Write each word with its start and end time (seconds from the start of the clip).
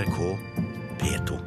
NRK 0.00 0.38
P2. 1.00 1.38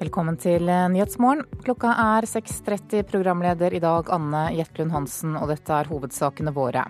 Velkommen 0.00 0.34
til 0.36 0.66
Nyhetsmorgen. 0.66 1.44
Klokka 1.62 1.92
er 1.94 2.26
6.30. 2.26 3.04
Programleder 3.06 3.70
i 3.70 3.78
dag 3.78 4.10
Anne 4.10 4.48
Jetlund 4.56 4.90
Hansen, 4.90 5.38
og 5.38 5.52
dette 5.54 5.70
er 5.70 5.86
hovedsakene 5.92 6.50
våre. 6.58 6.88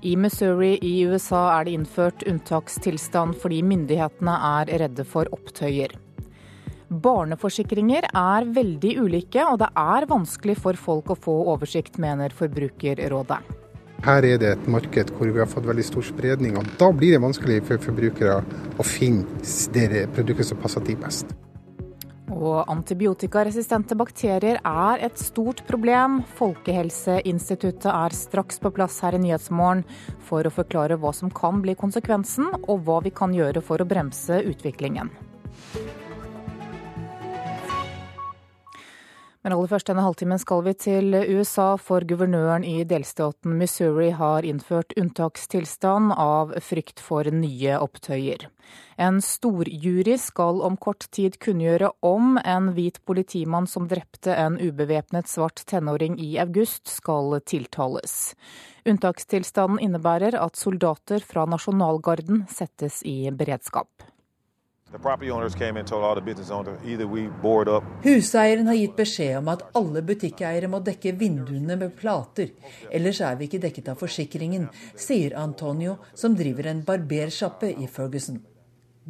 I 0.00 0.16
Missouri 0.16 0.78
i 0.80 0.94
USA 1.04 1.44
er 1.58 1.68
det 1.68 1.76
innført 1.76 2.24
unntakstilstand 2.24 3.36
fordi 3.42 3.60
myndighetene 3.66 4.40
er 4.56 4.78
redde 4.86 5.04
for 5.04 5.28
opptøyer. 5.28 5.92
Barneforsikringer 6.88 8.06
er 8.16 8.46
veldig 8.48 8.94
ulike, 9.02 9.42
og 9.44 9.58
det 9.60 9.68
er 9.76 10.06
vanskelig 10.08 10.56
for 10.56 10.78
folk 10.80 11.10
å 11.12 11.18
få 11.20 11.34
oversikt, 11.52 11.98
mener 12.00 12.32
Forbrukerrådet. 12.32 13.42
Her 14.06 14.24
er 14.24 14.38
det 14.38 14.52
et 14.54 14.68
marked 14.70 15.10
hvor 15.18 15.28
vi 15.28 15.42
har 15.42 15.50
fått 15.50 15.66
veldig 15.68 15.84
stor 15.84 16.06
spredning, 16.06 16.56
og 16.56 16.70
da 16.80 16.88
blir 16.94 17.16
det 17.16 17.20
vanskelig 17.20 17.58
for 17.66 17.82
forbrukere 17.82 18.38
å 18.78 18.86
finne 18.86 19.26
det 19.74 20.06
produktet 20.14 20.48
som 20.48 20.60
passer 20.62 20.86
de 20.86 20.96
best. 20.96 21.34
Og 22.28 22.68
antibiotikaresistente 22.70 23.96
bakterier 23.98 24.60
er 24.62 25.04
et 25.04 25.18
stort 25.20 25.64
problem. 25.68 26.20
Folkehelseinstituttet 26.38 27.88
er 27.90 28.16
straks 28.16 28.60
på 28.62 28.72
plass 28.76 29.00
her 29.04 29.16
i 29.16 29.22
Nyhetsmorgen 29.24 29.82
for 30.28 30.46
å 30.46 30.52
forklare 30.54 31.00
hva 31.00 31.12
som 31.16 31.32
kan 31.34 31.60
bli 31.64 31.74
konsekvensen, 31.76 32.52
og 32.68 32.84
hva 32.86 33.00
vi 33.04 33.12
kan 33.12 33.34
gjøre 33.34 33.64
for 33.64 33.82
å 33.82 33.88
bremse 33.88 34.40
utviklingen. 34.46 35.10
Men 39.46 39.54
aller 39.54 39.70
først 39.70 39.86
denne 39.86 40.02
halvtimen 40.02 40.40
skal 40.42 40.64
vi 40.66 40.72
til 40.74 41.14
USA, 41.14 41.76
for 41.78 42.02
guvernøren 42.02 42.64
i 42.66 42.82
delstaten 42.88 43.54
Missouri 43.60 44.08
har 44.18 44.46
innført 44.46 44.96
unntakstilstand 44.98 46.10
av 46.18 46.56
frykt 46.64 46.98
for 46.98 47.28
nye 47.30 47.76
opptøyer. 47.78 48.48
En 48.98 49.22
storjury 49.22 50.16
skal 50.18 50.58
om 50.66 50.74
kort 50.76 51.06
tid 51.14 51.38
kunngjøre 51.38 51.92
om 52.02 52.34
en 52.42 52.72
hvit 52.74 52.98
politimann 53.06 53.70
som 53.70 53.86
drepte 53.88 54.34
en 54.34 54.58
ubevæpnet 54.58 55.30
svart 55.30 55.62
tenåring 55.70 56.18
i 56.18 56.34
august, 56.42 56.90
skal 56.90 57.38
tiltales. 57.46 58.34
Unntakstilstanden 58.90 59.78
innebærer 59.86 60.34
at 60.42 60.58
soldater 60.58 61.22
fra 61.22 61.46
nasjonalgarden 61.46 62.48
settes 62.50 63.04
i 63.06 63.20
beredskap. 63.30 64.02
Huseieren 68.02 68.66
har 68.66 68.74
gitt 68.74 68.94
beskjed 68.96 69.34
om 69.36 69.50
at 69.52 69.64
alle 69.76 70.00
butikkeiere 70.00 70.70
må 70.72 70.80
dekke 70.80 71.12
vinduene 71.20 71.76
med 71.76 71.92
plater, 71.98 72.54
ellers 72.88 73.20
er 73.20 73.36
vi 73.36 73.50
ikke 73.50 73.60
dekket 73.66 73.90
av 73.92 74.00
forsikringen, 74.00 74.64
sier 74.96 75.36
Antonio, 75.36 75.98
som 76.16 76.36
driver 76.38 76.70
en 76.70 76.80
barbersjappe 76.88 77.68
i 77.76 77.84
Ferguson. 77.84 78.40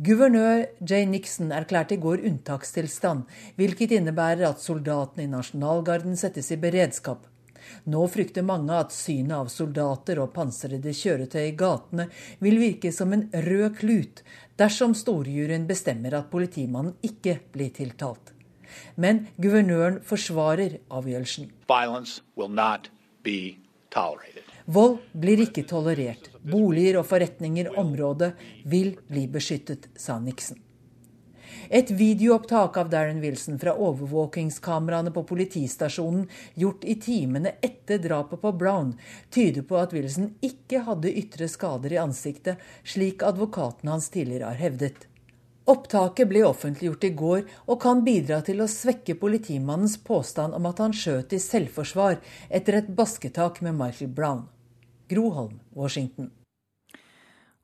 Guvernør 0.02 0.66
Jay 0.82 1.06
Nixon 1.06 1.54
erklærte 1.54 1.94
i 1.94 2.02
går 2.02 2.26
unntakstilstand, 2.26 3.22
hvilket 3.54 3.94
innebærer 4.00 4.50
at 4.50 4.62
soldatene 4.62 5.28
i 5.28 5.30
nasjonalgarden 5.30 6.18
settes 6.18 6.50
i 6.54 6.58
beredskap. 6.58 7.22
Nå 7.90 8.02
frykter 8.10 8.42
mange 8.46 8.74
at 8.74 8.94
synet 8.94 9.34
av 9.36 9.48
soldater 9.52 10.20
og 10.22 10.32
pansrede 10.34 10.92
kjøretøy 10.94 11.42
i 11.44 11.56
gatene 11.58 12.08
vil 12.42 12.58
virke 12.60 12.92
som 12.94 13.12
en 13.12 13.26
rød 13.32 13.74
klut 13.80 14.22
dersom 14.58 14.94
storjuryen 14.98 15.66
bestemmer 15.68 16.18
at 16.18 16.30
politimannen 16.32 16.96
ikke 17.04 17.38
blir 17.54 17.70
tiltalt. 17.74 18.34
Men 19.00 19.26
guvernøren 19.40 20.00
forsvarer 20.04 20.78
avgjørelsen. 20.92 21.48
Vold 24.68 24.98
blir 25.16 25.44
ikke 25.46 25.64
tolerert. 25.64 26.28
Boliger 26.44 27.00
og 27.00 27.06
forretninger 27.08 27.70
i 27.70 27.76
området 27.80 28.34
vil 28.68 28.96
bli 29.08 29.24
beskyttet, 29.32 29.88
sa 29.96 30.18
Nixon. 30.20 30.60
Et 31.70 31.90
videoopptak 31.90 32.76
av 32.80 32.88
Darren 32.88 33.20
Wilson 33.20 33.58
fra 33.60 33.74
overvåkingskameraene 33.76 35.12
på 35.12 35.24
politistasjonen 35.28 36.24
gjort 36.54 36.84
i 36.84 36.94
timene 37.00 37.52
etter 37.60 38.00
drapet 38.00 38.40
på 38.40 38.52
Brown, 38.52 38.94
tyder 39.30 39.66
på 39.68 39.76
at 39.76 39.92
Wilson 39.92 40.30
ikke 40.40 40.86
hadde 40.88 41.12
ytre 41.12 41.48
skader 41.48 41.92
i 41.92 42.00
ansiktet, 42.00 42.56
slik 42.84 43.22
advokaten 43.22 43.92
hans 43.92 44.08
tidligere 44.14 44.54
har 44.54 44.60
hevdet. 44.62 45.04
Opptaket 45.68 46.30
ble 46.30 46.46
offentliggjort 46.48 47.04
i 47.04 47.12
går 47.12 47.42
og 47.66 47.80
kan 47.82 48.00
bidra 48.06 48.40
til 48.40 48.62
å 48.64 48.70
svekke 48.72 49.18
politimannens 49.20 49.98
påstand 50.00 50.56
om 50.56 50.70
at 50.70 50.80
han 50.80 50.96
skjøt 50.96 51.36
i 51.36 51.42
selvforsvar 51.44 52.16
etter 52.48 52.80
et 52.80 52.88
basketak 52.96 53.60
med 53.60 53.76
Michael 53.76 54.14
Brown. 54.16 54.46
Groholm, 55.12 55.60
Washington. 55.76 56.32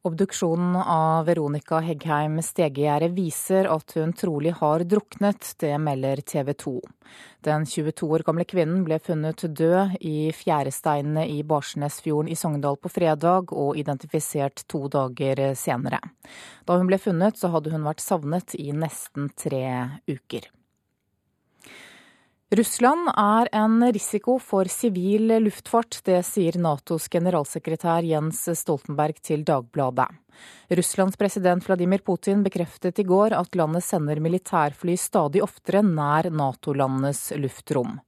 Obduksjonen 0.04 0.76
av 0.76 1.24
Veronica 1.24 1.78
Heggheim 1.80 2.42
Stegegjerdet 2.42 3.14
viser 3.16 3.64
at 3.72 3.94
hun 3.96 4.10
trolig 4.12 4.50
har 4.58 4.82
druknet, 4.84 5.54
det 5.62 5.78
melder 5.80 6.20
TV 6.20 6.50
2. 6.60 6.72
Den 7.48 7.64
22 7.64 8.10
år 8.12 8.24
gamle 8.26 8.44
kvinnen 8.44 8.82
ble 8.84 8.98
funnet 9.00 9.46
død 9.48 9.94
i 10.04 10.28
fjæresteinene 10.36 11.24
i 11.32 11.38
Barsnesfjorden 11.48 12.28
i 12.28 12.36
Sogndal 12.36 12.76
på 12.76 12.92
fredag, 12.92 13.54
og 13.56 13.80
identifisert 13.80 14.66
to 14.68 14.82
dager 14.92 15.40
senere. 15.56 16.02
Da 16.68 16.76
hun 16.76 16.92
ble 16.92 17.00
funnet, 17.00 17.40
så 17.40 17.48
hadde 17.56 17.72
hun 17.72 17.88
vært 17.88 18.04
savnet 18.04 18.58
i 18.60 18.76
nesten 18.76 19.32
tre 19.40 19.64
uker. 20.04 20.52
Russland 22.54 23.08
er 23.18 23.48
en 23.56 23.80
risiko 23.92 24.36
for 24.38 24.68
sivil 24.70 25.32
luftfart, 25.42 25.96
det 26.06 26.20
sier 26.28 26.54
Natos 26.62 27.08
generalsekretær 27.10 28.06
Jens 28.06 28.44
Stoltenberg 28.60 29.18
til 29.26 29.42
Dagbladet. 29.48 30.06
Russlands 30.70 31.18
president 31.18 31.66
Vladimir 31.66 32.04
Putin 32.06 32.44
bekreftet 32.46 33.00
i 33.02 33.06
går 33.08 33.34
at 33.34 33.58
landet 33.58 33.82
sender 33.82 34.22
militærfly 34.22 34.94
stadig 35.00 35.42
oftere 35.42 35.82
nær 35.82 36.30
Nato-landenes 36.30 37.32
luftrom. 37.42 37.98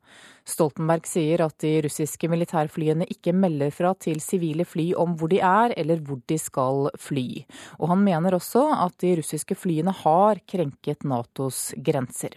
Stoltenberg 0.47 1.11
sier 1.11 1.43
at 1.49 1.59
de 1.65 1.81
russiske 1.89 2.31
militærflyene 2.31 3.11
ikke 3.11 3.35
melder 3.35 3.75
fra 3.75 3.97
til 3.99 4.23
sivile 4.23 4.69
fly 4.69 4.93
om 4.95 5.19
hvor 5.19 5.33
de 5.33 5.43
er 5.43 5.75
eller 5.75 5.99
hvor 6.07 6.23
de 6.23 6.39
skal 6.39 6.93
fly. 6.95 7.43
Og 7.81 7.91
han 7.97 8.05
mener 8.13 8.39
også 8.39 8.69
at 8.85 9.01
de 9.03 9.17
russiske 9.25 9.59
flyene 9.59 9.97
har 10.05 10.45
krenket 10.47 11.03
Natos 11.03 11.73
grenser. 11.83 12.37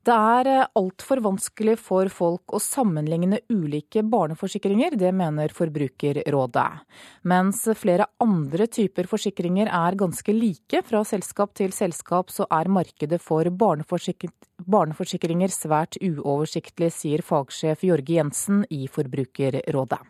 Det 0.00 0.14
er 0.16 0.48
eh, 0.48 0.64
altfor 0.80 1.20
vanskelig 1.20 1.74
for 1.76 2.08
folk 2.08 2.54
å 2.56 2.58
sammenligne 2.62 3.42
ulike 3.52 4.00
barneforsikringer, 4.08 4.96
det 4.96 5.12
mener 5.12 5.52
Forbrukerrådet. 5.52 6.80
Mens 7.28 7.68
flere 7.76 8.06
andre 8.24 8.64
typer 8.72 9.04
forsikringer 9.10 9.68
er 9.68 9.98
ganske 10.00 10.32
like 10.32 10.80
fra 10.88 11.04
selskap 11.04 11.52
til 11.60 11.76
selskap, 11.76 12.32
så 12.32 12.48
er 12.48 12.72
markedet 12.72 13.20
for 13.20 13.44
barneforsikringer 13.52 15.52
svært 15.52 16.00
uoversiktlig, 16.00 16.88
sier 16.96 17.20
fagsjef 17.20 17.84
Jorge 17.84 18.16
Jensen 18.16 18.64
i 18.72 18.88
Forbrukerrådet. 18.88 20.00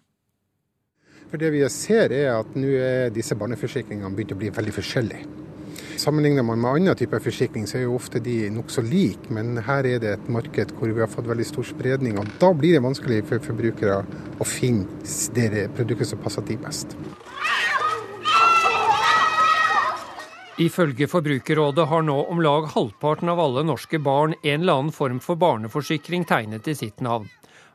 For 1.30 1.38
Det 1.38 1.50
vi 1.50 1.68
ser 1.70 2.12
er 2.14 2.38
at 2.38 2.54
nå 2.54 2.68
er 2.78 3.10
disse 3.14 3.34
barneforsikringene 3.38 4.14
begynt 4.14 4.32
å 4.34 4.38
bli 4.38 4.50
veldig 4.54 4.74
forskjellige. 4.78 5.49
Sammenligner 6.00 6.42
man 6.42 6.60
med 6.60 6.70
andre 6.70 6.94
typer 6.96 7.20
forsikring, 7.20 7.66
så 7.68 7.76
er 7.76 7.82
jo 7.82 7.96
ofte 7.98 8.22
de 8.24 8.46
nokså 8.54 8.80
like, 8.86 9.28
men 9.36 9.58
her 9.66 9.84
er 9.84 9.98
det 10.00 10.12
et 10.14 10.30
marked 10.32 10.70
hvor 10.78 10.88
vi 10.88 11.02
har 11.02 11.10
fått 11.12 11.28
veldig 11.28 11.44
stor 11.44 11.66
spredning. 11.68 12.16
og 12.16 12.30
Da 12.40 12.54
blir 12.56 12.78
det 12.78 12.80
vanskelig 12.86 13.18
for 13.28 13.42
forbrukere 13.44 13.98
å 14.40 14.46
finne 14.48 14.86
det 15.36 15.66
produktet 15.76 16.08
som 16.08 16.22
passer 16.22 16.46
de 16.48 16.56
best. 16.62 16.96
Ifølge 20.60 21.08
Forbrukerrådet 21.08 21.86
har 21.92 22.02
nå 22.08 22.16
om 22.32 22.40
lag 22.44 22.70
halvparten 22.72 23.28
av 23.32 23.40
alle 23.44 23.66
norske 23.68 24.00
barn 24.00 24.38
en 24.40 24.62
eller 24.62 24.80
annen 24.80 24.96
form 24.96 25.20
for 25.20 25.36
barneforsikring 25.36 26.24
tegnet 26.24 26.68
i 26.68 26.78
sitt 26.80 27.04
navn. 27.04 27.28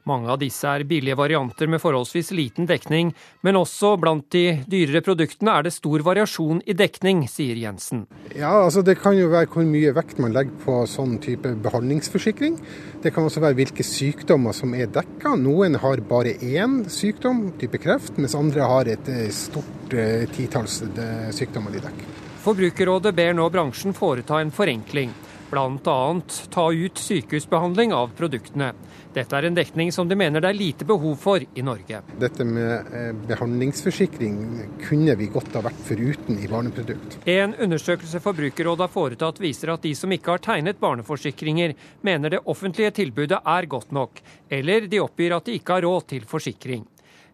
Mange 0.06 0.30
av 0.30 0.38
disse 0.38 0.69
er 0.69 0.84
billige 0.86 1.18
varianter 1.18 1.66
med 1.66 1.81
forholdsvis 1.81 2.30
liten 2.38 2.68
dekning, 2.69 3.07
men 3.42 3.57
også 3.57 3.96
blant 3.98 4.28
de 4.36 4.60
dyrere 4.69 5.02
produktene 5.02 5.56
er 5.57 5.66
det 5.66 5.74
stor 5.74 6.04
variasjon 6.06 6.60
i 6.69 6.75
dekning, 6.78 7.24
sier 7.25 7.57
Jensen. 7.57 8.04
Ja, 8.36 8.52
altså 8.62 8.84
Det 8.86 9.00
kan 9.02 9.18
jo 9.18 9.31
være 9.34 9.50
hvor 9.50 9.66
mye 9.66 9.96
vekt 9.98 10.22
man 10.22 10.36
legger 10.36 10.54
på 10.62 10.78
sånn 10.90 11.18
type 11.24 11.56
behandlingsforsikring. 11.66 12.60
Det 13.02 13.16
kan 13.16 13.25
også 13.25 13.42
være 13.42 13.57
hvilke 13.57 13.86
sykdommer 13.86 14.54
som 14.54 14.78
er 14.78 14.94
dekka. 14.94 15.34
Noen 15.42 15.80
har 15.81 16.06
bare 16.06 16.38
én 16.38 16.84
sykdom, 16.86 17.48
type 17.57 17.81
kreft, 17.81 18.22
mens 18.22 18.38
andre 18.38 18.69
har 18.69 18.94
et 18.94 19.10
eh, 19.10 19.31
stort 19.34 19.98
titalls 20.38 20.84
eh, 20.86 21.31
sykdommer 21.34 21.74
de 21.74 21.81
dekker. 21.81 22.16
Forbrukerrådet 22.46 23.18
ber 23.18 23.34
nå 23.34 23.50
bransjen 23.50 23.98
foreta 23.98 24.38
en 24.38 24.54
forenkling. 24.54 25.10
bl.a. 25.50 26.21
ta 26.50 26.65
ut 26.74 26.97
sykehusbehandling 26.97 27.94
av 27.94 28.13
produktene. 28.18 28.71
Dette 29.15 29.38
er 29.38 29.47
en 29.47 29.56
dekning 29.56 29.92
som 29.95 30.09
de 30.09 30.18
mener 30.19 30.44
det 30.44 30.50
er 30.51 30.57
lite 30.57 30.86
behov 30.88 31.15
for 31.21 31.44
i 31.44 31.63
Norge. 31.63 32.01
Dette 32.19 32.47
med 32.47 32.89
eh, 32.92 33.12
behandlingsforsikring 33.30 34.39
kunne 34.83 35.15
vi 35.19 35.30
godt 35.31 35.56
ha 35.56 35.63
vært 35.65 35.83
foruten 35.88 36.42
i 36.42 36.50
barneprodukt. 36.51 37.19
En 37.31 37.56
undersøkelse 37.56 38.19
Forbrukerrådet 38.24 38.88
har 38.88 38.92
foretatt 38.92 39.39
viser 39.44 39.71
at 39.75 39.86
de 39.86 39.94
som 39.95 40.12
ikke 40.12 40.36
har 40.36 40.44
tegnet 40.44 40.81
barneforsikringer, 40.81 41.75
mener 42.01 42.36
det 42.36 42.44
offentlige 42.44 42.92
tilbudet 43.03 43.39
er 43.39 43.69
godt 43.71 43.95
nok, 43.95 44.19
eller 44.50 44.89
de 44.92 45.03
oppgir 45.03 45.38
at 45.38 45.47
de 45.47 45.59
ikke 45.59 45.77
har 45.77 45.88
råd 45.88 46.12
til 46.12 46.27
forsikring. 46.27 46.83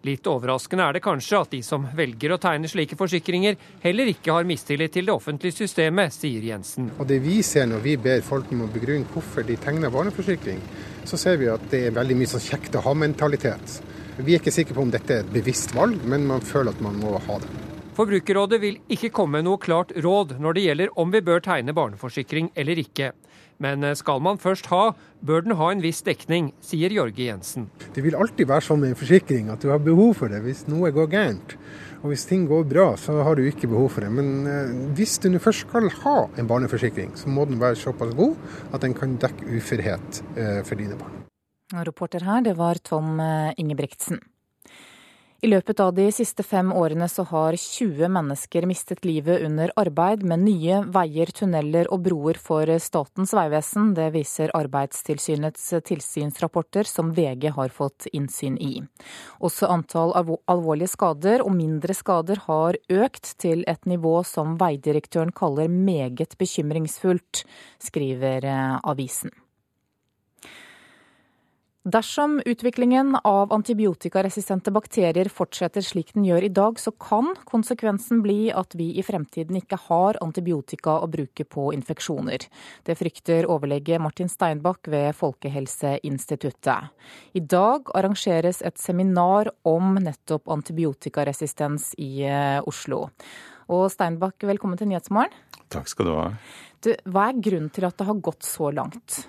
Litt 0.01 0.25
overraskende 0.25 0.87
er 0.87 0.95
det 0.97 1.03
kanskje 1.05 1.39
at 1.43 1.51
de 1.53 1.59
som 1.61 1.83
velger 1.93 2.33
å 2.33 2.39
tegne 2.41 2.69
slike 2.69 2.97
forsikringer, 2.97 3.57
heller 3.83 4.09
ikke 4.09 4.33
har 4.33 4.47
mistillit 4.49 4.95
til 4.95 5.05
det 5.05 5.13
offentlige 5.13 5.59
systemet, 5.59 6.15
sier 6.15 6.41
Jensen. 6.41 6.87
Og 6.97 7.05
Det 7.05 7.19
vi 7.21 7.41
ser 7.45 7.67
når 7.69 7.83
vi 7.85 7.97
ber 8.01 8.23
folk 8.25 8.49
om 8.51 8.63
å 8.65 8.71
begrunne 8.73 9.05
hvorfor 9.13 9.45
de 9.45 9.59
tegner 9.61 9.93
barneforsikring, 9.93 10.57
så 11.05 11.19
ser 11.21 11.37
vi 11.37 11.51
at 11.53 11.67
det 11.69 11.83
er 11.87 11.93
veldig 11.93 12.17
mye 12.17 12.31
sånn 12.33 12.47
kjekt 12.47 12.79
å 12.79 12.81
ha-mentalitet. 12.87 13.77
Vi 14.17 14.33
er 14.33 14.41
ikke 14.41 14.53
sikre 14.53 14.73
på 14.77 14.87
om 14.87 14.93
dette 14.93 15.19
er 15.19 15.21
et 15.21 15.33
bevisst 15.33 15.75
valg, 15.77 16.01
men 16.01 16.25
man 16.25 16.41
føler 16.41 16.73
at 16.73 16.81
man 16.81 16.97
må 16.97 17.13
ha 17.21 17.37
det. 17.43 17.53
Forbrukerrådet 17.93 18.57
vil 18.63 18.77
ikke 18.89 19.11
komme 19.13 19.37
med 19.37 19.45
noe 19.45 19.61
klart 19.61 19.91
råd 19.93 20.37
når 20.41 20.57
det 20.57 20.65
gjelder 20.65 20.99
om 21.03 21.13
vi 21.13 21.21
bør 21.21 21.43
tegne 21.45 21.75
barneforsikring 21.77 22.49
eller 22.57 22.81
ikke. 22.81 23.11
Men 23.61 23.85
eh, 23.85 23.95
skal 23.97 24.21
man 24.23 24.41
først 24.41 24.71
ha, 24.71 24.91
bør 25.21 25.45
den 25.45 25.55
ha 25.59 25.69
en 25.71 25.83
viss 25.83 26.01
dekning, 26.05 26.51
sier 26.65 26.93
Jorge 26.93 27.27
Jensen. 27.27 27.69
Det 27.93 28.03
vil 28.05 28.17
alltid 28.17 28.49
være 28.49 28.65
sånn 28.65 28.81
med 28.81 28.93
en 28.93 28.99
forsikring 28.99 29.51
at 29.53 29.61
du 29.61 29.69
har 29.73 29.83
behov 29.83 30.15
for 30.23 30.33
det 30.33 30.41
hvis 30.45 30.65
noe 30.71 30.91
går 30.95 31.11
gærent. 31.13 31.57
Og 32.01 32.09
hvis 32.09 32.25
ting 32.25 32.47
går 32.49 32.65
bra, 32.65 32.87
så 32.97 33.19
har 33.21 33.37
du 33.37 33.45
ikke 33.45 33.69
behov 33.69 33.91
for 33.93 34.05
det. 34.05 34.09
Men 34.17 34.49
eh, 34.49 34.73
hvis 34.97 35.19
du 35.21 35.29
først 35.37 35.67
skal 35.67 35.91
ha 36.01 36.17
en 36.41 36.49
barneforsikring, 36.49 37.13
så 37.19 37.29
må 37.29 37.45
den 37.49 37.61
være 37.61 37.77
såpass 37.77 38.15
god 38.17 38.37
at 38.73 38.81
den 38.85 38.97
kan 38.97 39.19
dekke 39.21 39.45
uførhet 39.59 40.23
eh, 40.33 40.61
for 40.65 40.81
dine 40.81 40.97
barn. 40.97 41.19
Reporter 41.71 42.25
her, 42.27 42.41
det 42.43 42.57
var 42.57 42.81
Tom 42.83 43.21
Ingebrigtsen. 43.55 44.19
I 45.41 45.49
løpet 45.49 45.79
av 45.81 45.95
de 45.97 46.03
siste 46.13 46.43
fem 46.45 46.67
årene 46.77 47.07
så 47.09 47.23
har 47.25 47.55
20 47.57 48.11
mennesker 48.13 48.67
mistet 48.69 48.99
livet 49.09 49.41
under 49.41 49.71
arbeid 49.81 50.21
med 50.21 50.43
nye 50.45 50.83
veier, 50.93 51.31
tunneler 51.33 51.89
og 51.89 52.03
broer 52.05 52.37
for 52.37 52.69
Statens 52.77 53.33
vegvesen. 53.33 53.95
Det 53.97 54.11
viser 54.13 54.53
Arbeidstilsynets 54.53 55.65
tilsynsrapporter 55.89 56.85
som 56.85 57.09
VG 57.17 57.49
har 57.57 57.73
fått 57.73 58.05
innsyn 58.13 58.61
i. 58.61 58.85
Også 59.41 59.65
antall 59.73 60.13
alvorlige 60.13 60.93
skader 60.93 61.41
og 61.41 61.55
mindre 61.57 61.97
skader 61.97 62.45
har 62.45 62.77
økt 63.01 63.33
til 63.41 63.65
et 63.65 63.89
nivå 63.89 64.19
som 64.21 64.59
veidirektøren 64.61 65.33
kaller 65.33 65.73
meget 65.73 66.37
bekymringsfullt, 66.37 67.47
skriver 67.81 68.45
avisen. 68.85 69.33
Dersom 71.83 72.41
utviklingen 72.45 73.15
av 73.23 73.53
antibiotikaresistente 73.53 74.69
bakterier 74.71 75.25
fortsetter 75.33 75.81
slik 75.81 76.11
den 76.13 76.27
gjør 76.27 76.45
i 76.45 76.51
dag, 76.53 76.77
så 76.77 76.91
kan 76.93 77.31
konsekvensen 77.49 78.19
bli 78.21 78.51
at 78.53 78.75
vi 78.77 78.91
i 79.01 79.05
fremtiden 79.05 79.57
ikke 79.57 79.79
har 79.87 80.19
antibiotika 80.21 80.99
å 81.01 81.09
bruke 81.09 81.41
på 81.41 81.71
infeksjoner. 81.73 82.45
Det 82.85 82.97
frykter 82.99 83.49
overlege 83.49 83.97
Martin 83.97 84.29
Steinbach 84.29 84.91
ved 84.93 85.17
Folkehelseinstituttet. 85.17 86.93
I 87.33 87.41
dag 87.41 87.89
arrangeres 87.97 88.61
et 88.61 88.77
seminar 88.77 89.49
om 89.65 89.97
nettopp 89.97 90.53
antibiotikaresistens 90.53 91.95
i 91.97 92.27
eh, 92.29 92.61
Oslo. 92.61 93.07
Og 93.73 93.87
Steinbach, 93.89 94.37
velkommen 94.45 94.77
til 94.77 94.93
Nyhetsmorgen. 94.93 95.33
Takk 95.73 95.89
skal 95.89 96.05
du 96.05 96.17
ha. 96.19 96.31
Du, 96.85 96.93
hva 97.09 97.31
er 97.31 97.41
grunnen 97.41 97.73
til 97.73 97.89
at 97.89 97.97
det 97.97 98.05
har 98.05 98.25
gått 98.29 98.45
så 98.45 98.69
langt? 98.69 99.23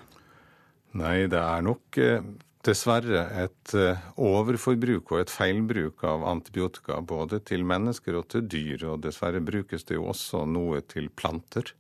Nei, 0.99 1.25
det 1.31 1.41
er 1.41 1.63
nok 1.65 1.97
eh, 2.01 2.25
dessverre 2.67 3.23
et 3.41 3.73
eh, 3.79 4.01
overforbruk 4.21 5.15
og 5.15 5.23
et 5.23 5.33
feilbruk 5.33 6.03
av 6.05 6.27
antibiotika 6.29 6.99
både 7.01 7.41
til 7.49 7.65
mennesker 7.65 8.19
og 8.19 8.27
til 8.35 8.45
dyr. 8.45 8.85
Og 8.91 9.01
dessverre 9.07 9.41
brukes 9.41 9.87
det 9.89 9.97
jo 9.97 10.11
også 10.13 10.45
noe 10.45 10.83
til 10.85 11.09
planter. 11.17 11.73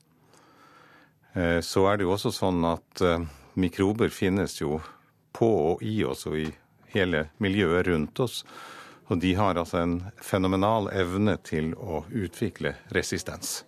Eh, 1.37 1.61
så 1.61 1.85
er 1.91 2.01
det 2.01 2.07
jo 2.07 2.15
også 2.15 2.33
sånn 2.33 2.65
at 2.71 3.05
mikrober 3.61 4.09
finnes 4.09 4.57
jo 4.63 4.79
på 5.37 5.49
og 5.73 5.85
i 5.85 5.99
oss 6.09 6.25
og 6.31 6.39
i 6.41 6.47
hele 6.95 7.27
miljøet 7.43 7.91
rundt 7.91 8.23
oss. 8.25 8.41
Og 9.13 9.21
de 9.21 9.35
har 9.37 9.61
altså 9.61 9.83
en 9.83 9.99
fenomenal 10.25 10.89
evne 10.97 11.35
til 11.45 11.75
å 11.77 12.01
utvikle 12.09 12.79
resistens. 12.97 13.61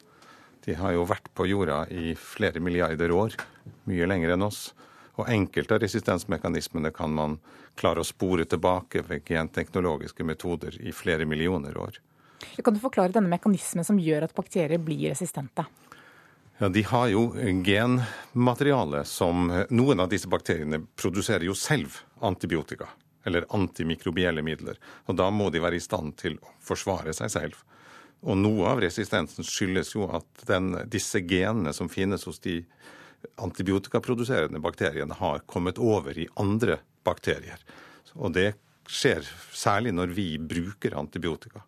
De 0.64 0.73
har 0.79 0.94
jo 0.96 1.05
vært 1.05 1.29
på 1.37 1.44
jorda 1.50 1.82
i 1.93 2.14
flere 2.17 2.62
milliarder 2.64 3.12
år, 3.12 3.37
mye 3.85 4.08
lenger 4.08 4.32
enn 4.38 4.46
oss. 4.49 4.70
Og 5.14 5.28
enkelte 5.31 5.76
av 5.76 5.84
resistensmekanismene 5.84 6.90
kan 6.94 7.12
man 7.14 7.38
klare 7.78 8.02
å 8.02 8.06
spore 8.06 8.46
tilbake 8.50 9.05
ved 9.06 9.25
genteknologiske 9.28 10.26
metoder 10.26 10.76
i 10.82 10.93
flere 10.93 11.26
millioner 11.26 11.76
år. 11.78 12.00
Kan 12.64 12.75
du 12.75 12.81
forklare 12.82 13.14
denne 13.14 13.31
mekanismen 13.31 13.87
som 13.87 13.99
gjør 13.99 14.26
at 14.26 14.34
bakterier 14.34 14.82
blir 14.82 15.12
resistente? 15.12 15.64
Ja, 16.58 16.69
De 16.69 16.82
har 16.82 17.08
jo 17.11 17.32
genmateriale 17.66 19.05
som 19.05 19.49
Noen 19.70 20.00
av 20.00 20.11
disse 20.11 20.28
bakteriene 20.31 20.84
produserer 20.96 21.46
jo 21.46 21.55
selv 21.55 21.99
antibiotika, 22.22 22.88
eller 23.26 23.46
antimikrobielle 23.55 24.43
midler. 24.43 24.78
Og 25.06 25.19
da 25.19 25.31
må 25.31 25.50
de 25.50 25.62
være 25.62 25.78
i 25.78 25.82
stand 25.82 26.17
til 26.20 26.38
å 26.43 26.52
forsvare 26.62 27.14
seg 27.17 27.32
selv. 27.32 27.62
Og 28.25 28.38
noe 28.40 28.70
av 28.70 28.81
resistensen 28.81 29.44
skyldes 29.44 29.94
jo 29.96 30.06
at 30.14 30.46
den, 30.49 30.72
disse 30.88 31.20
genene 31.20 31.75
som 31.76 31.90
finnes 31.93 32.25
hos 32.25 32.38
de 32.44 32.62
antibiotikaproduserende 33.42 34.60
bakteriene 34.62 35.16
har 35.18 35.44
kommet 35.50 35.78
over 35.78 36.18
i 36.18 36.28
andre 36.40 36.78
bakterier. 37.04 37.60
Og 38.14 38.34
det 38.36 38.52
skjer 38.88 39.24
særlig 39.52 39.94
når 39.94 40.12
vi 40.16 40.28
bruker 40.38 40.96
antibiotika. 40.98 41.64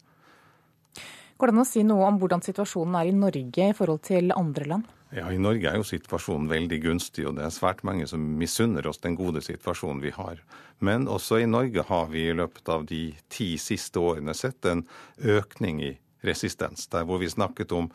Går 1.37 1.51
det 1.51 1.57
an 1.57 1.61
å 1.61 1.69
si 1.69 1.83
noe 1.85 2.07
om 2.09 2.19
hvordan 2.21 2.45
situasjonen 2.45 2.97
er 2.97 3.11
i 3.11 3.17
Norge 3.17 3.71
i 3.71 3.77
forhold 3.77 4.05
til 4.09 4.33
andre 4.33 4.69
land? 4.71 4.93
Ja, 5.15 5.29
I 5.31 5.39
Norge 5.39 5.69
er 5.71 5.77
jo 5.79 5.87
situasjonen 5.87 6.49
veldig 6.51 6.79
gunstig, 6.83 7.27
og 7.29 7.37
det 7.37 7.45
er 7.47 7.53
svært 7.55 7.85
mange 7.87 8.09
som 8.11 8.25
misunner 8.41 8.89
oss 8.89 8.99
den 9.05 9.15
gode 9.19 9.43
situasjonen 9.45 10.01
vi 10.03 10.11
har. 10.17 10.41
Men 10.83 11.07
også 11.13 11.39
i 11.43 11.47
Norge 11.49 11.85
har 11.87 12.09
vi 12.11 12.25
i 12.27 12.35
løpet 12.35 12.73
av 12.73 12.89
de 12.89 13.03
ti 13.33 13.53
siste 13.61 14.03
årene 14.03 14.35
sett 14.35 14.67
en 14.67 14.83
økning 15.23 15.83
i 15.85 15.93
resistens. 16.27 16.89
Der 16.91 17.07
hvor 17.07 17.23
vi 17.23 17.31
snakket 17.31 17.73
om 17.77 17.93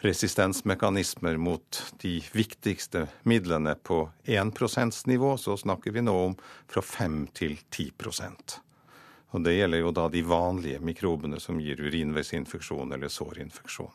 resistensmekanismer 0.00 1.36
mot 1.36 1.82
de 2.00 2.18
viktigste 2.32 3.06
midlene 3.28 3.74
på 3.74 4.08
1 4.24 4.52
%-nivå, 4.58 5.36
så 5.36 5.56
snakker 5.56 5.92
vi 5.92 6.02
nå 6.02 6.16
om 6.24 6.36
fra 6.68 6.82
5 6.82 7.26
til 7.36 7.58
10% 7.70 8.58
Og 9.30 9.44
Det 9.44 9.54
gjelder 9.54 9.84
jo 9.84 9.92
da 9.94 10.08
de 10.08 10.22
vanlige 10.22 10.80
mikrobene 10.80 11.40
som 11.40 11.60
gir 11.60 11.80
urinveisinfeksjon 11.80 12.92
eller 12.92 13.08
sårinfeksjon. 13.08 13.92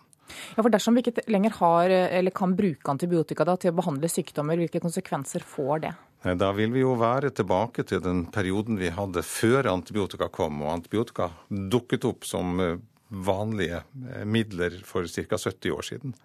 Ja, 0.55 0.63
for 0.63 0.71
Dersom 0.73 0.95
vi 0.95 1.03
ikke 1.03 1.25
lenger 1.29 1.57
har 1.59 1.89
eller 1.89 2.33
kan 2.33 2.55
bruke 2.57 2.91
antibiotika 2.91 3.45
da, 3.45 3.57
til 3.57 3.73
å 3.73 3.77
behandle 3.77 4.09
sykdommer, 4.09 4.57
hvilke 4.57 4.81
konsekvenser 4.81 5.45
får 5.45 5.83
det? 5.83 5.93
Da 6.25 6.49
vil 6.57 6.71
vi 6.73 6.81
jo 6.81 6.95
være 6.97 7.29
tilbake 7.37 7.83
til 7.85 8.01
den 8.01 8.23
perioden 8.33 8.79
vi 8.79 8.89
hadde 8.89 9.21
før 9.21 9.69
antibiotika 9.69 10.31
kom. 10.33 10.63
Og 10.63 10.71
antibiotika 10.79 11.29
dukket 11.49 12.07
opp 12.09 12.25
som 12.25 12.57
eh, 12.63 12.79
vanlige 13.07 13.83
eh, 14.11 14.25
midler 14.25 14.81
for 14.85 15.07
ca. 15.07 15.37
70 15.37 15.71
år 15.71 15.81
siden. 15.81 16.15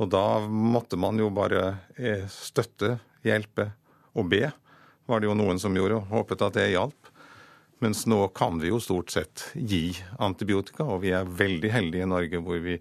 Og 0.00 0.08
da 0.10 0.40
måtte 0.48 0.96
man 0.96 1.18
jo 1.20 1.30
bare 1.34 1.76
eh, 1.96 2.26
støtte, 2.30 2.98
hjelpe 3.22 3.70
og 4.18 4.28
be, 4.32 4.48
var 5.06 5.20
det 5.20 5.28
jo 5.28 5.38
noen 5.38 5.60
som 5.60 5.76
gjorde, 5.76 6.00
og 6.00 6.12
håpet 6.12 6.44
at 6.46 6.58
det 6.58 6.72
hjalp. 6.72 7.10
Mens 7.82 8.04
nå 8.06 8.20
kan 8.36 8.60
vi 8.62 8.70
jo 8.70 8.78
stort 8.82 9.10
sett 9.10 9.48
gi 9.54 9.90
antibiotika, 10.22 10.86
og 10.86 11.02
vi 11.02 11.12
er 11.16 11.26
veldig 11.26 11.72
heldige 11.74 12.06
i 12.06 12.10
Norge 12.10 12.42
hvor 12.44 12.60
vi 12.62 12.76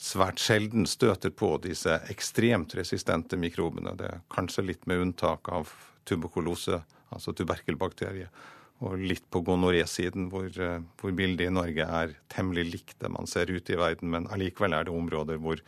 svært 0.00 0.40
sjelden 0.40 0.88
støter 0.88 1.30
på 1.30 1.52
disse 1.62 2.00
ekstremt 2.10 2.74
resistente 2.78 3.38
mikrobene. 3.38 3.92
Det 3.98 4.08
er 4.08 4.22
kanskje 4.32 4.64
litt 4.66 4.88
med 4.90 5.04
unntak 5.04 5.50
av 5.52 5.70
tuberkulose, 6.08 6.80
altså 7.12 7.34
tuberkelbakterie 7.36 8.30
og 8.80 8.96
litt 8.96 9.26
på 9.32 9.42
gonoré-siden, 9.44 10.30
hvor, 10.32 10.48
eh, 10.48 10.80
hvor, 11.00 11.12
bildet 11.16 11.48
i 11.48 11.52
Norge 11.52 11.84
er 11.84 12.16
temmelig 12.32 12.66
likt 12.70 12.98
det 13.02 13.10
man 13.12 13.28
ser 13.28 13.52
ute 13.52 13.74
i 13.74 13.78
verden. 13.80 14.10
Men 14.14 14.28
allikevel 14.32 14.76
er 14.76 14.88
det 14.88 14.94
områder 14.94 15.40
hvor 15.42 15.60